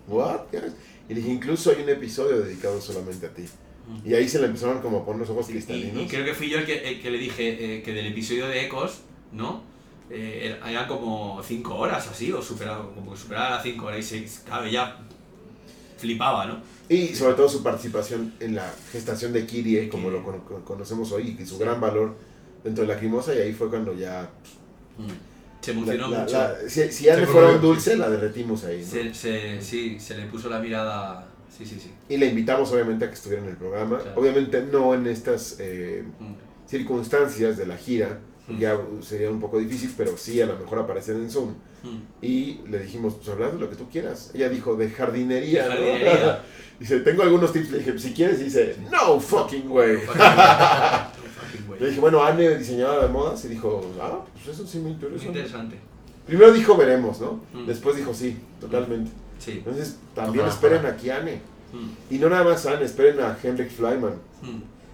¿what? 0.07 0.39
guys?" 0.51 0.63
Y 1.09 1.13
le 1.15 1.19
dije, 1.21 1.33
incluso 1.33 1.71
hay 1.71 1.81
un 1.83 1.89
episodio 1.89 2.39
dedicado 2.41 2.79
solamente 2.79 3.25
a 3.25 3.29
ti. 3.33 3.43
Mm. 3.87 4.07
Y 4.07 4.13
ahí 4.13 4.29
se 4.29 4.39
le 4.39 4.45
empezaron 4.45 4.81
como 4.81 4.99
a 4.99 5.05
poner 5.05 5.21
los 5.21 5.29
ojos 5.31 5.49
Y, 5.49 5.53
cristalinos. 5.53 6.03
y 6.03 6.07
creo 6.07 6.23
que 6.23 6.33
fui 6.35 6.49
yo 6.49 6.59
el 6.59 6.65
que, 6.65 6.87
el 6.87 7.01
que 7.01 7.09
le 7.09 7.17
dije 7.17 7.77
eh, 7.77 7.83
que 7.83 7.91
del 7.91 8.07
episodio 8.07 8.47
de 8.47 8.65
Ecos, 8.65 8.99
¿no? 9.31 9.63
Eh, 10.13 10.57
era- 10.65 10.87
como 10.87 11.41
5 11.41 11.75
horas 11.75 12.07
así, 12.07 12.31
o 12.33 12.41
superaba, 12.41 12.89
como 12.93 13.11
que 13.13 13.17
superaba 13.17 13.51
las 13.51 13.63
5 13.63 13.85
horas 13.85 13.99
y 13.99 14.03
se, 14.27 14.43
claro, 14.43 14.67
ya 14.67 14.97
flipaba, 15.97 16.45
¿no? 16.45 16.59
Y 16.89 17.09
sobre 17.15 17.35
todo 17.35 17.47
su 17.47 17.63
participación 17.63 18.33
en 18.39 18.55
la 18.55 18.69
gestación 18.91 19.31
de 19.31 19.45
Kirie, 19.45 19.81
De 19.81 19.89
como 19.89 20.05
Kirie. 20.09 20.19
lo 20.19 20.25
cono- 20.25 20.43
cono- 20.45 20.65
conocemos 20.65 21.11
hoy, 21.11 21.37
y 21.39 21.45
su 21.45 21.57
gran 21.57 21.79
valor 21.79 22.15
dentro 22.63 22.85
de 22.85 22.93
la 22.93 22.99
crimosa, 22.99 23.33
y 23.35 23.37
ahí 23.39 23.53
fue 23.53 23.69
cuando 23.69 23.93
ya... 23.93 24.29
Se 25.61 25.73
la- 25.73 25.79
emocionó 25.79 26.07
la- 26.09 26.19
mucho. 26.21 26.37
la- 26.37 26.55
si 26.67 26.91
si 26.91 27.07
Anne 27.09 27.21
Se 27.21 27.27
fuera 27.27 27.49
un 27.51 27.61
dulce, 27.61 27.95
la 27.95 28.09
derretimos 28.09 28.63
ahí. 28.65 28.81
¿no? 28.81 28.87
Se, 28.91 29.13
se- 29.13 29.61
sí, 29.61 29.99
se 29.99 30.17
le 30.17 30.25
puso 30.25 30.49
la 30.49 30.59
mirada... 30.59 31.27
Sí, 31.55 31.65
sí, 31.65 31.77
sí. 31.79 31.91
Y 32.09 32.17
le 32.17 32.25
invitamos 32.27 32.71
obviamente 32.71 33.05
a 33.05 33.09
que 33.09 33.13
estuviera 33.13 33.43
en 33.43 33.49
el 33.49 33.57
programa. 33.57 33.99
Claro. 33.99 34.19
Obviamente 34.19 34.61
no 34.63 34.93
en 34.95 35.05
estas 35.05 35.57
eh, 35.59 36.03
Mm. 36.19 36.33
circunstancias 36.67 37.57
de 37.57 37.65
la 37.67 37.77
gira, 37.77 38.19
Mm. 38.51 38.59
ya 38.59 38.79
sería 39.01 39.29
un 39.29 39.39
poco 39.39 39.59
difícil, 39.59 39.93
pero 39.97 40.17
sí 40.17 40.41
a 40.41 40.45
lo 40.45 40.57
mejor 40.57 40.79
aparecer 40.79 41.15
en 41.15 41.29
Zoom. 41.29 41.49
Mm. 41.83 41.97
Y 42.25 42.59
le 42.67 42.79
dijimos, 42.79 43.15
pues 43.15 43.29
hablar 43.29 43.53
de 43.53 43.59
lo 43.59 43.69
que 43.69 43.75
tú 43.75 43.89
quieras. 43.89 44.31
Ella 44.33 44.49
dijo, 44.49 44.75
de 44.75 44.89
jardinería. 44.89 45.67
De 45.67 46.19
¿no? 46.25 46.35
Dice, 46.79 46.99
tengo 47.01 47.21
algunos 47.23 47.53
tips. 47.53 47.71
Le 47.71 47.77
dije, 47.79 47.99
si 47.99 48.11
quieres, 48.13 48.39
y 48.41 48.45
dice, 48.45 48.75
no 48.91 49.19
fucking 49.19 49.69
way. 49.69 49.97
Fucking 50.05 51.69
way. 51.69 51.79
Le 51.79 51.87
dije, 51.89 51.99
bueno, 51.99 52.23
Anne, 52.23 52.57
diseñadora 52.57 53.05
de 53.05 53.13
modas, 53.13 53.45
y 53.45 53.49
dijo, 53.49 53.81
ah, 54.01 54.19
pues 54.33 54.47
eso 54.55 54.65
sí 54.67 54.77
me 54.77 54.85
Muy 54.85 54.91
interesa. 54.93 55.25
interesante. 55.25 55.75
Primero 56.25 56.51
dijo, 56.53 56.75
veremos, 56.77 57.19
¿no? 57.19 57.39
Mm. 57.53 57.65
Después 57.67 57.95
dijo, 57.97 58.13
sí, 58.13 58.37
totalmente. 58.59 59.11
Sí. 59.39 59.51
Entonces, 59.53 59.97
también 60.15 60.39
Ojalá, 60.45 60.53
esperen 60.53 60.77
ojalá. 60.79 60.93
aquí 60.93 61.09
a 61.09 61.17
Anne. 61.17 61.41
Mm. 61.73 62.13
Y 62.13 62.17
no 62.19 62.29
nada 62.29 62.43
más 62.43 62.65
a 62.65 62.73
Anne, 62.73 62.85
esperen 62.85 63.19
a 63.19 63.37
Henrik 63.41 63.69
Flyman. 63.69 64.13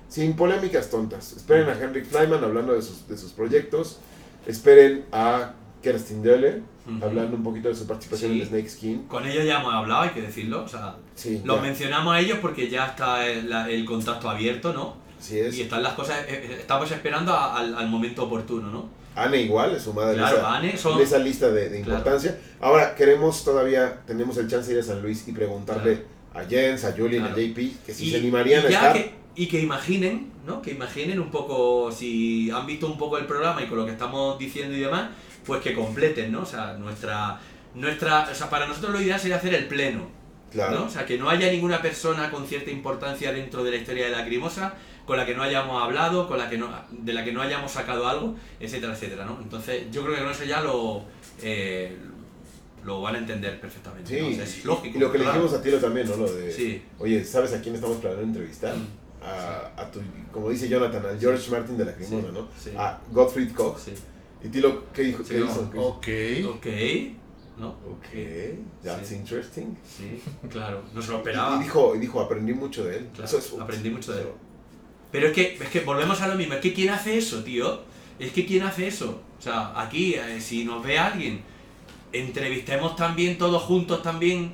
Sin 0.10 0.36
polémicas 0.36 0.90
tontas. 0.90 1.34
Esperen 1.34 1.68
a 1.70 1.74
Henrik 1.74 2.06
Flyman 2.06 2.44
hablando 2.44 2.74
de 2.74 2.82
sus, 2.82 3.08
de 3.08 3.18
sus 3.18 3.32
proyectos. 3.34 4.00
Esperen 4.46 5.06
a 5.12 5.54
Kerstin 5.82 6.22
Delle 6.24 6.62
Ujú. 6.88 7.04
hablando 7.06 7.36
un 7.36 7.44
poquito 7.44 7.68
de 7.68 7.76
su 7.76 7.86
participación 7.86 8.32
Sí. 8.34 8.42
en 8.42 8.48
Snake 8.48 8.70
Skin. 8.70 9.04
Con 9.08 9.26
ellos 9.28 9.46
ya 9.46 9.60
hemos 9.60 9.74
hablado, 9.74 10.04
hay 10.04 10.10
que 10.12 10.22
decirlo. 10.22 10.64
O 10.64 10.68
sea, 10.68 10.96
Sí, 11.16 11.42
los 11.44 11.58
ya. 11.58 11.62
mencionamos 11.62 12.16
a 12.16 12.20
ellos 12.20 12.38
porque 12.42 12.70
ya 12.70 12.88
está 12.88 13.28
el, 13.28 13.52
el 13.52 13.86
contacto 13.86 14.30
abierto, 14.30 14.74
¿no? 14.74 14.96
Así 15.20 15.40
es. 15.40 15.58
Y 15.58 15.64
están 15.64 15.84
las 15.84 15.94
cosas, 15.94 16.20
eh, 16.22 16.26
eh, 16.52 16.58
estamos 16.62 16.90
esperando 16.92 17.34
a- 17.34 17.58
al, 17.58 17.76
al 17.76 17.90
momento 17.90 18.24
oportuno, 18.24 18.70
¿no? 18.70 18.90
Anne 19.16 19.42
igual, 19.42 19.76
es 19.76 19.82
sumada 19.84 20.14
Claro, 20.14 20.38
esa, 20.38 20.56
Anne 20.56 20.78
son- 20.78 21.02
esa 21.02 21.18
lista 21.18 21.50
de, 21.50 21.70
de 21.70 21.82
Claro. 21.82 21.98
importancia. 22.00 22.38
Ahora, 22.62 22.94
queremos 22.96 23.44
todavía, 23.44 24.02
tenemos 24.06 24.38
el 24.38 24.48
chance 24.48 24.70
de 24.70 24.76
ir 24.78 24.84
a 24.84 24.86
San 24.86 25.02
Luis 25.02 25.28
y 25.28 25.32
preguntarle 25.32 26.04
a 26.36 26.44
Jens, 26.46 26.86
a 26.86 26.92
Julian, 26.92 27.24
Claro. 27.26 27.36
a 27.36 27.40
JP, 27.40 27.74
que 27.86 27.94
si 27.94 28.06
Y- 28.06 28.12
se 28.12 28.18
animarían 28.18 28.64
a 28.66 28.70
estar. 28.70 28.94
que- 28.94 29.16
y 29.38 29.48
que 29.48 29.62
imaginen, 29.62 30.32
¿no? 30.46 30.62
Que 30.62 30.72
imaginen 30.72 31.20
un 31.20 31.30
poco, 31.32 31.92
si 31.92 32.50
han 32.52 32.66
visto 32.66 32.88
un 32.88 32.98
poco 32.98 33.18
el 33.20 33.26
programa 33.26 33.62
y 33.62 33.68
con 33.68 33.78
lo 33.78 33.86
que 33.86 33.92
estamos 33.92 34.38
diciendo 34.40 34.76
y 34.76 34.80
demás, 34.82 35.10
pues 35.46 35.62
que 35.62 35.74
completen, 35.74 36.32
¿no? 36.32 36.42
O 36.42 36.46
sea, 36.46 36.74
nuestra, 36.74 37.40
nuestra, 37.76 38.28
o 38.32 38.36
sea, 38.36 38.50
para 38.50 38.68
nosotros 38.68 38.92
lo 38.94 39.00
ideal 39.02 39.20
sería 39.20 39.38
hacer 39.38 39.54
el 39.54 39.68
pleno, 39.68 40.18
Claro. 40.52 40.80
¿no? 40.80 40.86
O 40.86 40.90
sea, 40.90 41.06
que 41.06 41.18
no 41.18 41.30
haya 41.30 41.52
ninguna 41.52 41.82
persona 41.82 42.32
con 42.32 42.48
cierta 42.48 42.72
importancia 42.72 43.32
dentro 43.34 43.64
de 43.64 43.72
la 43.72 43.78
historia 43.78 44.06
de 44.06 44.12
la 44.12 44.20
Lacrimosa 44.20 44.76
con 45.06 45.18
la 45.18 45.26
que 45.26 45.36
no 45.36 45.44
hayamos 45.44 45.82
hablado, 45.84 46.28
con 46.28 46.38
la 46.38 46.50
que 46.50 46.58
no, 46.58 46.70
de 46.90 47.14
la 47.14 47.24
que 47.24 47.32
no 47.32 47.42
hayamos 47.42 47.72
sacado 47.72 48.08
algo, 48.08 48.36
etcétera, 48.60 48.94
etcétera, 48.94 49.26
¿no? 49.26 49.38
Entonces, 49.42 49.84
yo 49.92 50.04
creo 50.04 50.16
que 50.16 50.22
con 50.24 50.32
eso 50.32 50.44
ya 50.46 50.62
lo, 50.62 51.04
eh, 51.44 51.96
lo 52.84 53.02
van 53.02 53.16
a 53.16 53.18
entender 53.20 53.60
perfectamente. 53.60 54.16
Sí, 54.16 54.22
¿no? 54.22 54.28
O 54.30 54.34
sea, 54.34 54.44
es 54.46 54.66
lógico. 54.66 54.98
y 54.98 55.02
lo 55.02 55.12
que 55.12 55.18
le 55.20 55.26
dijimos 55.26 55.54
a 55.54 55.62
Tilo 55.62 55.78
también, 55.78 56.10
¿no? 56.10 56.16
Lo 56.18 56.32
de, 56.34 56.52
Sí. 56.52 56.82
oye, 57.00 57.24
¿sabes 57.24 57.54
a 57.54 57.62
quién 57.62 57.76
estamos 57.76 57.98
planeando 57.98 58.24
entrevistar? 58.28 58.76
Mm. 58.76 59.07
A, 59.28 59.82
a 59.82 59.92
tu, 59.92 60.00
como 60.32 60.50
dice 60.50 60.70
Jonathan, 60.70 61.06
al 61.06 61.20
George 61.20 61.50
Martin 61.52 61.78
de 61.78 61.86
la 61.86 61.94
Crimosa, 61.96 62.28
Sí, 62.28 62.34
¿no? 62.34 62.48
sí. 62.58 62.70
A 62.78 63.00
Gottfried 63.12 63.52
Koch. 63.54 63.78
Sí. 63.80 63.94
Y 64.44 64.50
Tilo, 64.50 64.84
¿qué 64.94 65.02
dijo? 65.04 65.24
Sí, 65.24 65.34
¿Qué 65.34 65.40
no. 65.40 65.82
Ok. 65.82 66.08
Ok, 66.56 66.68
¿no? 67.58 67.70
Ok, 67.70 68.08
that's 68.84 69.08
Sí. 69.10 69.16
interesting. 69.16 69.76
Sí, 69.84 70.22
claro, 70.50 70.84
no 70.94 71.02
se 71.02 71.10
lo 71.10 71.16
Y, 71.16 71.18
esperaba. 71.18 71.56
y 71.58 71.64
dijo, 71.64 71.96
y 71.96 72.00
dijo, 72.00 72.22
aprendí 72.22 72.54
mucho 72.54 72.86
de 72.86 72.98
él. 72.98 73.08
Claro, 73.14 73.26
Eso 73.26 73.38
es- 73.40 73.54
aprendí 73.62 73.90
mucho 73.90 74.14
de 74.14 74.22
él. 74.22 74.28
Pero 75.12 75.28
es 75.28 75.34
que, 75.34 75.54
es 75.62 75.70
que 75.70 75.80
volvemos 75.82 76.22
a 76.22 76.28
lo 76.28 76.36
mismo, 76.36 76.54
es 76.54 76.60
que 76.62 76.74
¿quién 76.74 76.90
hace 76.92 77.18
eso, 77.18 77.44
tío? 77.44 77.82
Es 78.20 78.32
que 78.32 78.46
¿quién 78.46 78.64
hace 78.64 78.88
eso? 78.88 79.22
O 79.40 79.42
sea, 79.42 79.80
aquí, 79.80 80.14
eh, 80.16 80.40
si 80.42 80.66
nos 80.66 80.84
ve 80.84 80.98
alguien, 81.00 81.42
entrevistemos 82.14 82.96
también 82.96 83.38
todos 83.38 83.62
juntos 83.64 84.02
también 84.02 84.54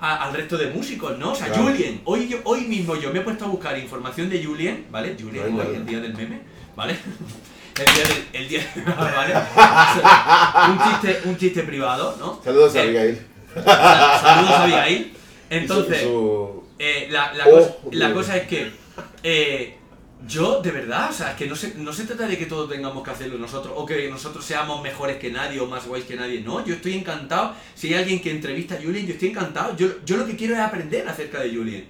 a- 0.00 0.24
al 0.24 0.34
resto 0.34 0.56
de 0.58 0.68
músicos, 0.70 1.18
¿no? 1.18 1.32
O 1.32 1.34
sea, 1.34 1.46
Claro. 1.48 1.62
Julien, 1.64 2.00
hoy, 2.04 2.28
yo- 2.28 2.40
hoy 2.44 2.62
mismo 2.62 2.96
yo 2.96 3.12
me 3.12 3.20
he 3.20 3.22
puesto 3.22 3.44
a 3.44 3.48
buscar 3.48 3.78
información 3.78 4.28
de 4.30 4.44
Julien, 4.44 4.86
¿vale? 4.90 5.16
Julien, 5.20 5.58
hoy, 5.58 5.74
el 5.76 5.86
día 5.86 6.00
del 6.00 6.14
meme, 6.14 6.40
¿vale? 6.76 6.96
El 7.76 7.86
día 7.92 8.04
del... 8.04 8.28
El 8.32 8.48
día, 8.48 8.72
¿vale? 8.96 9.34
Un 10.72 10.78
chiste, 10.78 11.20
un 11.28 11.36
chiste 11.36 11.62
privado, 11.64 12.16
¿no? 12.20 12.40
Saludos 12.44 12.72
a 12.76 12.78
Eh, 12.78 12.82
Abigail. 12.82 13.26
sa- 13.64 14.20
Saludos 14.20 14.50
a 14.52 14.62
Abigail. 14.62 15.12
Entonces... 15.50 16.02
Eh, 16.78 17.08
la, 17.10 17.32
la, 17.34 17.44
Oh, 17.48 17.50
cosa, 17.50 17.74
la 17.92 18.06
bien. 18.06 18.12
cosa 18.14 18.36
es 18.36 18.46
que 18.48 18.70
eh, 19.24 19.76
Yo, 20.26 20.62
de 20.62 20.70
verdad, 20.70 21.10
o 21.10 21.12
sea, 21.12 21.30
es 21.32 21.36
que 21.36 21.46
no 21.46 21.54
se, 21.56 21.74
no 21.74 21.92
se 21.92 22.04
trata 22.04 22.26
de 22.26 22.38
que 22.38 22.46
todos 22.46 22.70
tengamos 22.70 23.02
que 23.04 23.10
hacerlo 23.10 23.36
nosotros, 23.38 23.74
o 23.76 23.84
que 23.84 24.08
nosotros 24.08 24.44
seamos 24.44 24.82
mejores 24.82 25.16
que 25.18 25.30
nadie 25.30 25.60
o 25.60 25.66
más 25.66 25.86
guays 25.86 26.04
que 26.04 26.16
nadie. 26.16 26.40
No, 26.40 26.64
yo 26.64 26.74
estoy 26.74 26.94
encantado. 26.94 27.54
Si 27.74 27.88
hay 27.88 27.94
alguien 28.00 28.20
que 28.22 28.30
entrevista 28.30 28.76
a 28.76 28.82
Julien, 28.82 29.06
yo 29.06 29.12
estoy 29.14 29.28
encantado. 29.30 29.76
Yo, 29.76 29.88
yo 30.04 30.16
lo 30.16 30.26
que 30.26 30.36
quiero 30.36 30.54
es 30.54 30.60
aprender 30.60 31.06
acerca 31.08 31.40
de 31.40 31.54
Julien. 31.54 31.84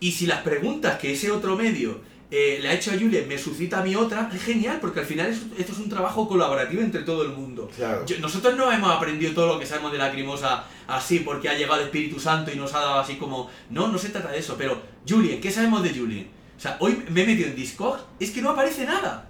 Y 0.00 0.12
si 0.12 0.26
las 0.26 0.40
preguntas 0.42 0.98
que 0.98 1.12
ese 1.12 1.30
otro 1.30 1.56
medio 1.56 2.00
eh, 2.32 2.58
le 2.62 2.68
ha 2.68 2.74
hecho 2.74 2.92
a 2.92 2.94
Julien 2.94 3.26
me 3.26 3.36
suscita 3.36 3.80
a 3.80 3.82
mí 3.82 3.96
otra, 3.96 4.30
es 4.32 4.40
genial, 4.42 4.78
porque 4.80 5.00
al 5.00 5.06
final 5.06 5.26
es- 5.26 5.40
esto 5.58 5.72
es 5.72 5.78
un 5.78 5.88
trabajo 5.88 6.28
colaborativo 6.28 6.80
entre 6.80 7.02
todo 7.02 7.22
el 7.24 7.30
mundo. 7.30 7.68
Claro. 7.76 8.06
Yo- 8.06 8.18
nosotros 8.20 8.56
no 8.56 8.70
hemos 8.70 8.90
aprendido 8.94 9.32
todo 9.34 9.54
lo 9.54 9.58
que 9.58 9.66
sabemos 9.66 9.90
de 9.90 9.98
la 9.98 10.06
Lacrimosa 10.06 10.64
así 10.86 11.20
porque 11.20 11.48
ha 11.48 11.54
llegado 11.54 11.80
el 11.80 11.86
Espíritu 11.86 12.20
Santo 12.20 12.52
y 12.52 12.56
nos 12.56 12.72
ha 12.74 12.78
dado 12.80 13.00
así 13.00 13.16
como... 13.16 13.50
No, 13.70 13.88
no 13.88 13.98
se 13.98 14.10
trata 14.10 14.30
de 14.30 14.38
eso, 14.38 14.54
pero 14.56 14.80
Julien, 15.08 15.40
¿qué 15.40 15.50
sabemos 15.50 15.82
de 15.82 15.90
Julien? 15.90 16.39
O 16.60 16.62
sea, 16.62 16.76
hoy 16.80 17.02
me 17.08 17.22
he 17.22 17.26
metido 17.26 17.48
en 17.48 17.56
Discord, 17.56 18.00
es 18.20 18.32
que 18.32 18.42
no 18.42 18.50
aparece 18.50 18.84
nada. 18.84 19.26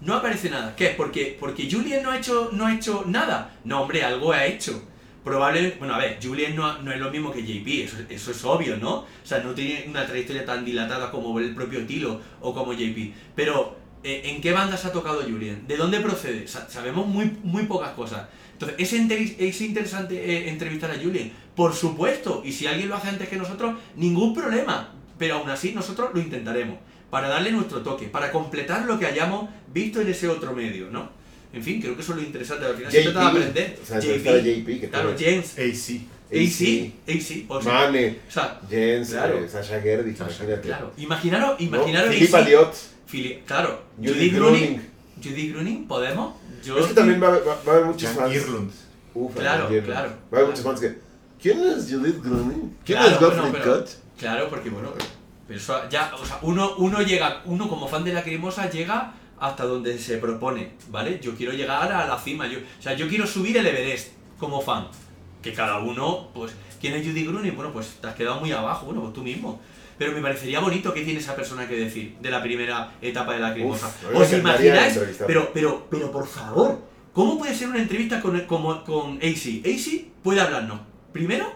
No 0.00 0.14
aparece 0.14 0.50
nada. 0.50 0.74
¿Qué? 0.74 0.88
Porque, 0.96 1.36
porque 1.38 1.68
Julien 1.70 2.02
no 2.02 2.10
ha, 2.10 2.18
hecho, 2.18 2.50
no 2.52 2.66
ha 2.66 2.74
hecho 2.74 3.04
nada. 3.06 3.54
No, 3.62 3.82
hombre, 3.82 4.02
algo 4.02 4.32
ha 4.32 4.44
hecho. 4.46 4.82
Probablemente, 5.22 5.76
bueno, 5.78 5.94
a 5.94 5.98
ver, 5.98 6.18
Julien 6.20 6.56
no, 6.56 6.82
no 6.82 6.90
es 6.90 6.98
lo 6.98 7.08
mismo 7.12 7.30
que 7.30 7.40
JP, 7.44 7.68
eso, 8.10 8.32
es 8.32 8.44
obvio, 8.44 8.78
¿no? 8.78 8.94
O 8.96 9.06
sea, 9.22 9.38
no 9.44 9.54
tiene 9.54 9.84
una 9.88 10.04
trayectoria 10.04 10.44
tan 10.44 10.64
dilatada 10.64 11.12
como 11.12 11.38
el 11.38 11.54
propio 11.54 11.86
Tilo 11.86 12.20
o 12.40 12.52
como 12.52 12.72
JP. 12.72 13.14
Pero, 13.36 13.76
eh, 14.02 14.22
¿en 14.24 14.40
qué 14.40 14.50
bandas 14.50 14.84
ha 14.84 14.90
tocado 14.90 15.22
Julien? 15.22 15.64
¿De 15.68 15.76
dónde 15.76 16.00
procede? 16.00 16.48
Sa- 16.48 16.68
sabemos 16.68 17.06
muy, 17.06 17.36
muy 17.44 17.66
pocas 17.66 17.90
cosas. 17.92 18.26
Entonces, 18.54 18.92
¿es, 18.92 19.34
es 19.38 19.60
interesante 19.60 20.16
eh, 20.16 20.48
entrevistar 20.48 20.90
a 20.90 20.96
Julien? 21.00 21.32
Por 21.54 21.72
supuesto, 21.74 22.42
y 22.44 22.50
si 22.50 22.66
alguien 22.66 22.88
lo 22.88 22.96
hace 22.96 23.08
antes 23.10 23.28
que 23.28 23.36
nosotros, 23.36 23.76
ningún 23.94 24.34
problema. 24.34 24.94
Pero 25.22 25.36
aún 25.36 25.48
así, 25.50 25.70
nosotros 25.70 26.10
lo 26.12 26.20
intentaremos. 26.20 26.78
Para 27.08 27.28
darle 27.28 27.52
nuestro 27.52 27.80
toque, 27.80 28.06
para 28.08 28.32
completar 28.32 28.86
lo 28.86 28.98
que 28.98 29.06
hayamos 29.06 29.48
visto 29.72 30.00
en 30.00 30.08
ese 30.08 30.26
otro 30.26 30.52
medio, 30.52 30.90
¿no? 30.90 31.08
En 31.52 31.62
fin, 31.62 31.80
creo 31.80 31.94
que 31.94 32.02
eso 32.02 32.10
es 32.14 32.18
lo 32.18 32.24
interesante. 32.24 32.66
Al 32.66 32.74
final 32.74 32.90
se 32.90 33.02
trata 33.02 33.20
de 33.20 33.26
aprender. 33.28 33.78
o 33.80 33.86
sea, 33.86 33.98
a 33.98 34.00
JP, 34.00 34.80
que 34.80 34.88
Claro, 34.90 35.14
James. 35.16 35.52
AC. 35.56 36.00
AC, 36.32 36.92
AC, 37.06 37.44
o 37.46 37.62
sea, 37.62 37.72
Mane, 37.72 38.18
o 38.28 38.32
sea, 38.32 38.60
Jens, 38.68 39.10
Claro. 39.10 39.38
eh, 39.38 39.48
Sasha 39.48 39.80
Gerdy, 39.80 40.12
Sasha, 40.16 40.42
imagínate. 40.42 40.66
claro. 40.66 40.92
Imaginaros, 40.96 41.60
¿No? 41.60 41.66
imaginaros 41.66 42.10
Philippe 42.16 42.36
AC, 42.36 42.42
Aliot, 42.42 42.74
Fili- 43.06 43.42
claro, 43.46 43.82
Judy 43.98 44.08
Judy 44.12 44.30
Gruning. 44.30 44.60
Gruning. 44.64 44.80
Judy 45.22 45.48
Gruning, 45.52 45.86
¿podemos? 45.86 46.34
Yo 46.64 46.78
Es 46.78 46.86
que 46.86 46.94
también 46.94 47.22
va, 47.22 47.28
va- 47.30 47.38
va 47.68 47.72
a 47.72 47.74
haber 47.76 47.84
muchos 47.86 48.10
fans. 48.10 48.34
Irlund. 48.34 48.72
Uf, 49.14 49.32
Claro, 49.36 49.68
claro, 49.68 49.86
Va 49.88 49.94
a 49.94 50.00
haber 50.00 50.14
claro. 50.30 50.46
muchos 50.48 50.64
fans 50.64 50.80
que. 50.80 50.98
¿Quién 51.40 51.60
es 51.60 51.84
Judith 51.88 52.20
Gruning? 52.24 52.76
¿Quién 52.84 52.98
Claro, 52.98 53.14
es 53.14 53.20
Godfrey 53.20 53.40
bueno, 53.50 53.58
pero- 53.62 53.78
Cut? 53.80 53.88
Claro, 54.18 54.48
porque 54.48 54.70
bueno, 54.70 54.90
pero 55.46 55.58
eso 55.58 55.88
ya, 55.88 56.12
o 56.14 56.24
sea, 56.24 56.38
uno, 56.42 56.74
uno 56.78 57.02
llega, 57.02 57.42
uno 57.44 57.68
como 57.68 57.88
fan 57.88 58.04
de 58.04 58.12
la 58.12 58.22
cremosa 58.22 58.70
llega 58.70 59.14
hasta 59.40 59.64
donde 59.64 59.98
se 59.98 60.18
propone, 60.18 60.74
¿vale? 60.88 61.18
Yo 61.20 61.34
quiero 61.34 61.52
llegar 61.52 61.92
a 61.92 62.06
la 62.06 62.18
cima, 62.18 62.46
yo, 62.46 62.58
o 62.58 62.82
sea, 62.82 62.94
yo 62.94 63.08
quiero 63.08 63.26
subir 63.26 63.56
el 63.56 63.66
Everest 63.66 64.12
como 64.38 64.60
fan. 64.60 64.86
Que 65.42 65.52
cada 65.52 65.80
uno, 65.80 66.28
pues, 66.32 66.52
¿quién 66.80 66.94
es 66.94 67.04
Judy 67.04 67.24
Gruning? 67.26 67.56
Bueno, 67.56 67.72
pues 67.72 67.98
te 68.00 68.06
has 68.06 68.14
quedado 68.14 68.38
muy 68.38 68.52
abajo, 68.52 68.86
bueno, 68.86 69.00
pues 69.00 69.12
tú 69.12 69.22
mismo. 69.22 69.60
Pero 69.98 70.12
me 70.12 70.20
parecería 70.20 70.60
bonito 70.60 70.94
qué 70.94 71.02
tiene 71.02 71.18
esa 71.18 71.34
persona 71.34 71.66
que 71.66 71.74
decir 71.76 72.16
de 72.20 72.30
la 72.30 72.40
primera 72.40 72.92
etapa 73.02 73.34
de 73.34 73.40
la 73.40 73.52
cremosa. 73.52 73.88
Uf, 73.88 74.20
¿Os 74.20 74.32
imagináis? 74.32 74.98
Pero, 75.26 75.50
pero, 75.52 75.86
pero 75.90 76.12
por 76.12 76.26
favor, 76.26 76.80
¿cómo 77.12 77.36
puede 77.36 77.54
ser 77.54 77.68
una 77.68 77.82
entrevista 77.82 78.20
con, 78.20 78.40
como, 78.42 78.84
con 78.84 79.16
AC? 79.16 79.66
AC 79.66 80.06
puede 80.22 80.40
hablarnos. 80.40 80.80
Primero, 81.12 81.52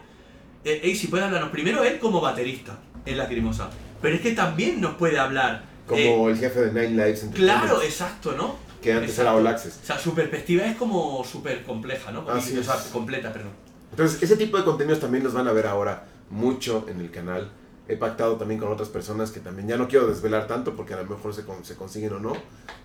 eh, 0.67 0.93
AC 0.93 1.09
puede 1.09 1.25
hablarnos 1.25 1.51
primero 1.51 1.83
él 1.85 1.99
como 1.99 2.21
baterista 2.21 2.79
en 3.05 3.17
la 3.19 3.27
cremosa. 3.29 3.71
Pero 4.03 4.17
es 4.17 4.21
que 4.21 4.33
también 4.33 4.81
nos 4.81 4.97
puede 4.97 5.19
hablar. 5.19 5.65
eh, 5.91 6.11
Como 6.13 6.29
el 6.29 6.37
jefe 6.37 6.61
de 6.67 6.73
Nine 6.73 6.91
Lives 7.05 7.23
Entertainment, 7.23 7.63
claro, 7.65 7.83
exacto, 7.83 8.33
¿no? 8.33 8.57
que 8.83 8.93
antes 8.93 9.11
Exacto. 9.11 9.31
era 9.31 9.39
All 9.41 9.47
Access. 9.47 9.81
O 9.83 9.87
sea, 9.87 9.99
su 9.99 10.15
perspectiva 10.15 10.65
es 10.65 10.77
como 10.77 11.25
súper 11.25 11.65
compleja, 11.65 12.13
¿no? 12.13 12.29
Así 12.31 12.57
o 12.57 12.63
sea, 12.63 12.77
completa, 12.93 13.33
perdón. 13.33 13.51
Entonces, 13.91 14.23
ese 14.23 14.37
tipo 14.37 14.59
de 14.59 14.65
contenidos 14.65 15.01
también 15.01 15.25
los 15.25 15.33
van 15.33 15.49
a 15.49 15.53
ver 15.53 15.67
ahora 15.67 16.05
mucho 16.31 16.87
en 16.89 17.01
el 17.01 17.11
canal. 17.11 17.51
He 17.89 17.97
pactado 17.97 18.37
también 18.37 18.61
con 18.61 18.71
otras 18.71 18.89
personas 18.89 19.31
que 19.33 19.41
también 19.41 19.67
ya 19.67 19.77
no 19.77 19.89
quiero 19.89 20.07
desvelar 20.07 20.47
tanto 20.47 20.77
porque 20.77 20.95
a 20.95 20.99
lo 20.99 21.05
mejor 21.07 21.35
se, 21.35 21.45
con- 21.45 21.65
se 21.65 21.75
consiguen 21.75 22.13
o 22.13 22.21
no, 22.21 22.35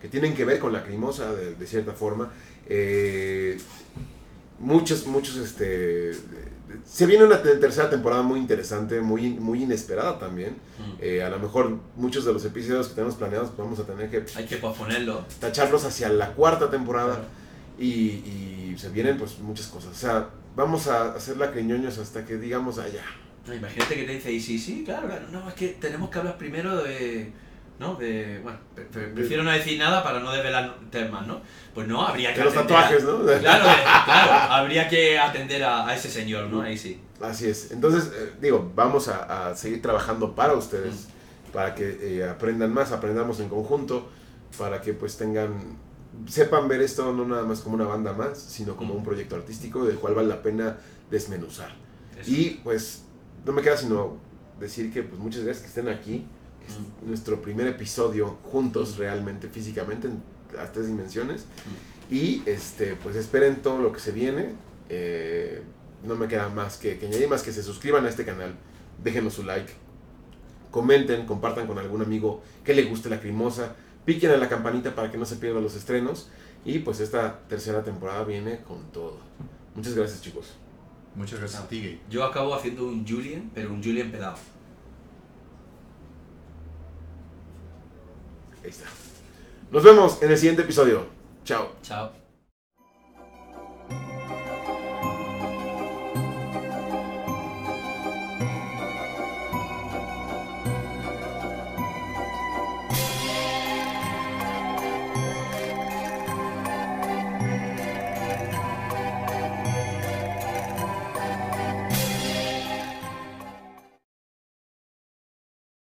que 0.01 0.07
tienen 0.07 0.33
que 0.33 0.45
ver 0.45 0.57
con 0.59 0.71
la 0.73 0.83
crimosa 0.83 1.33
de, 1.33 1.53
de 1.55 1.67
cierta 1.67 1.91
forma. 1.91 2.31
Eh, 2.67 3.59
muchos, 4.59 5.05
muchos, 5.07 5.35
este... 5.37 6.11
Se 6.85 7.06
viene 7.06 7.23
una 7.26 7.41
te- 7.41 7.56
tercera 7.57 7.89
temporada 7.89 8.22
muy 8.22 8.39
interesante, 8.39 8.99
muy, 9.02 9.30
muy 9.31 9.64
inesperada 9.64 10.18
también. 10.19 10.52
Mm. 10.80 10.93
Eh, 11.02 11.23
a 11.23 11.30
lo 11.30 11.39
mejor 11.39 11.77
muchos 11.95 12.26
de 12.26 12.34
los 12.34 12.43
episodios 12.45 12.88
que 12.89 12.95
tenemos 12.95 13.15
planeados 13.15 13.56
vamos 13.57 13.80
a 13.80 13.84
tener 13.84 14.10
que 14.10 14.23
Hay 14.35 14.45
que 14.45 14.57
posponerlo. 14.57 15.26
tacharlos 15.39 15.85
hacia 15.85 16.10
la 16.10 16.31
cuarta 16.34 16.69
temporada 16.69 17.14
Claro. 17.15 17.26
y, 17.80 17.85
y 18.72 18.76
se 18.77 18.89
vienen 18.89 19.18
pues 19.18 19.39
muchas 19.39 19.68
cosas. 19.68 19.91
O 19.91 19.95
sea, 19.95 20.30
vamos 20.56 20.88
a 20.88 21.14
hacer 21.14 21.38
la 21.38 21.52
criñoños 21.52 21.98
hasta 21.98 22.26
que 22.26 22.38
digamos 22.38 22.77
allá. 22.77 23.03
No, 23.48 23.53
imagínate 23.56 23.95
que 23.95 24.03
te 24.03 24.14
dice, 24.14 24.31
y 24.31 24.39
sí, 24.39 24.60
sí, 24.60 24.84
claro, 24.85 25.07
claro, 25.07 25.26
no, 25.31 25.48
es 25.49 25.56
que 25.56 25.69
tenemos 25.69 26.10
que 26.11 26.19
hablar 26.19 26.38
primero 26.38 26.84
de, 26.84 27.31
¿no? 27.81 27.95
De, 27.95 28.39
bueno, 28.41 28.57
pre- 28.73 28.85
pre- 28.85 29.07
prefiero 29.07 29.43
no 29.43 29.51
decir 29.51 29.77
nada 29.77 30.01
para 30.03 30.19
no 30.21 30.31
desvelar 30.31 30.77
temas, 30.89 31.27
¿no? 31.27 31.41
Pues 31.73 31.87
no, 31.87 32.05
habría 32.07 32.31
que 32.33 32.39
De 32.39 32.45
los 32.45 32.55
a- 32.55 32.61
tatuajes, 32.61 33.03
¿no? 33.03 33.17
Claro, 33.25 33.33
de- 33.33 33.41
claro, 33.41 34.53
habría 34.53 34.87
que 34.87 35.19
atender 35.19 35.63
a, 35.63 35.85
a 35.87 35.93
ese 35.95 36.09
señor, 36.09 36.45
¿no? 36.47 36.61
Ahí 36.61 36.77
sí. 36.77 37.01
Así 37.19 37.47
es. 37.49 37.71
Entonces, 37.71 38.11
eh, 38.15 38.33
digo, 38.39 38.71
vamos 38.75 39.07
a, 39.09 39.49
a 39.49 39.55
seguir 39.55 39.81
trabajando 39.81 40.33
para 40.35 40.53
ustedes, 40.53 41.07
para 41.51 41.75
que 41.75 42.19
eh, 42.19 42.23
aprendan 42.29 42.73
más, 42.73 42.91
aprendamos 42.93 43.39
en 43.41 43.49
conjunto, 43.49 44.09
para 44.57 44.79
que 44.81 44.93
pues 44.93 45.17
tengan, 45.17 45.77
sepan 46.27 46.67
ver 46.67 46.81
esto 46.81 47.11
no 47.13 47.25
nada 47.25 47.43
más 47.43 47.59
como 47.61 47.75
una 47.75 47.85
banda 47.85 48.13
más, 48.13 48.39
sino 48.39 48.75
como 48.77 48.93
Mm. 48.93 48.97
un 48.97 49.03
proyecto 49.03 49.35
artístico 49.35 49.83
del 49.85 49.97
cual 49.97 50.13
vale 50.15 50.27
la 50.29 50.41
pena 50.41 50.77
desmenuzar. 51.09 51.71
Eso. 52.19 52.29
Y 52.31 52.61
pues 52.63 53.03
no 53.45 53.51
me 53.53 53.61
queda 53.61 53.75
sino 53.77 54.17
decir 54.59 54.93
que 54.93 55.01
pues 55.03 55.19
muchas 55.19 55.43
gracias 55.43 55.63
que 55.63 55.67
estén 55.69 55.89
aquí. 55.89 56.25
Es 56.67 56.79
Mm. 56.79 57.07
nuestro 57.09 57.41
primer 57.41 57.67
episodio 57.67 58.38
juntos 58.51 58.97
realmente, 58.97 59.47
físicamente, 59.49 60.07
en 60.07 60.21
las 60.55 60.71
tres 60.71 60.88
dimensiones. 60.88 61.45
Y 62.09 62.43
este, 62.45 62.95
pues 62.95 63.15
esperen 63.15 63.61
todo 63.61 63.81
lo 63.81 63.91
que 63.91 63.99
se 63.99 64.11
viene. 64.11 64.53
Eh, 64.89 65.61
no 66.03 66.15
me 66.15 66.27
queda 66.27 66.49
más 66.49 66.77
que, 66.77 66.97
que 66.97 67.07
añadir 67.07 67.27
más 67.29 67.43
que 67.43 67.51
se 67.53 67.61
suscriban 67.63 68.05
a 68.05 68.09
este 68.09 68.25
canal, 68.25 68.55
déjenos 69.03 69.33
su 69.35 69.43
like, 69.43 69.71
comenten, 70.71 71.25
compartan 71.25 71.67
con 71.67 71.77
algún 71.79 72.01
amigo 72.01 72.41
que 72.63 72.73
le 72.73 72.83
guste 72.83 73.09
la 73.09 73.19
crimosa, 73.19 73.75
piquen 74.05 74.31
a 74.31 74.38
la 74.38 74.49
campanita 74.49 74.95
para 74.95 75.11
que 75.11 75.17
no 75.17 75.25
se 75.25 75.35
pierdan 75.38 75.63
los 75.63 75.75
estrenos. 75.75 76.29
Y 76.65 76.79
pues 76.79 76.99
esta 76.99 77.39
tercera 77.47 77.83
temporada 77.83 78.23
viene 78.23 78.59
con 78.67 78.91
todo. 78.91 79.19
Muchas 79.75 79.95
gracias 79.95 80.21
chicos. 80.21 80.53
Muchas 81.15 81.39
gracias 81.39 81.61
a 81.61 81.67
ti, 81.67 81.81
Gay. 81.81 82.01
Yo 82.09 82.23
acabo 82.23 82.53
haciendo 82.55 82.88
un 82.88 83.05
Julien, 83.07 83.51
pero 83.53 83.71
un 83.73 83.83
Julien 83.83 84.11
pedado. 84.11 84.38
Ahí 88.63 88.69
está. 88.69 88.85
Nos 89.71 89.83
vemos 89.83 90.21
en 90.21 90.31
el 90.31 90.38
siguiente 90.38 90.61
episodio. 90.63 91.05
Chao. 91.45 91.71
Chao. 91.81 92.20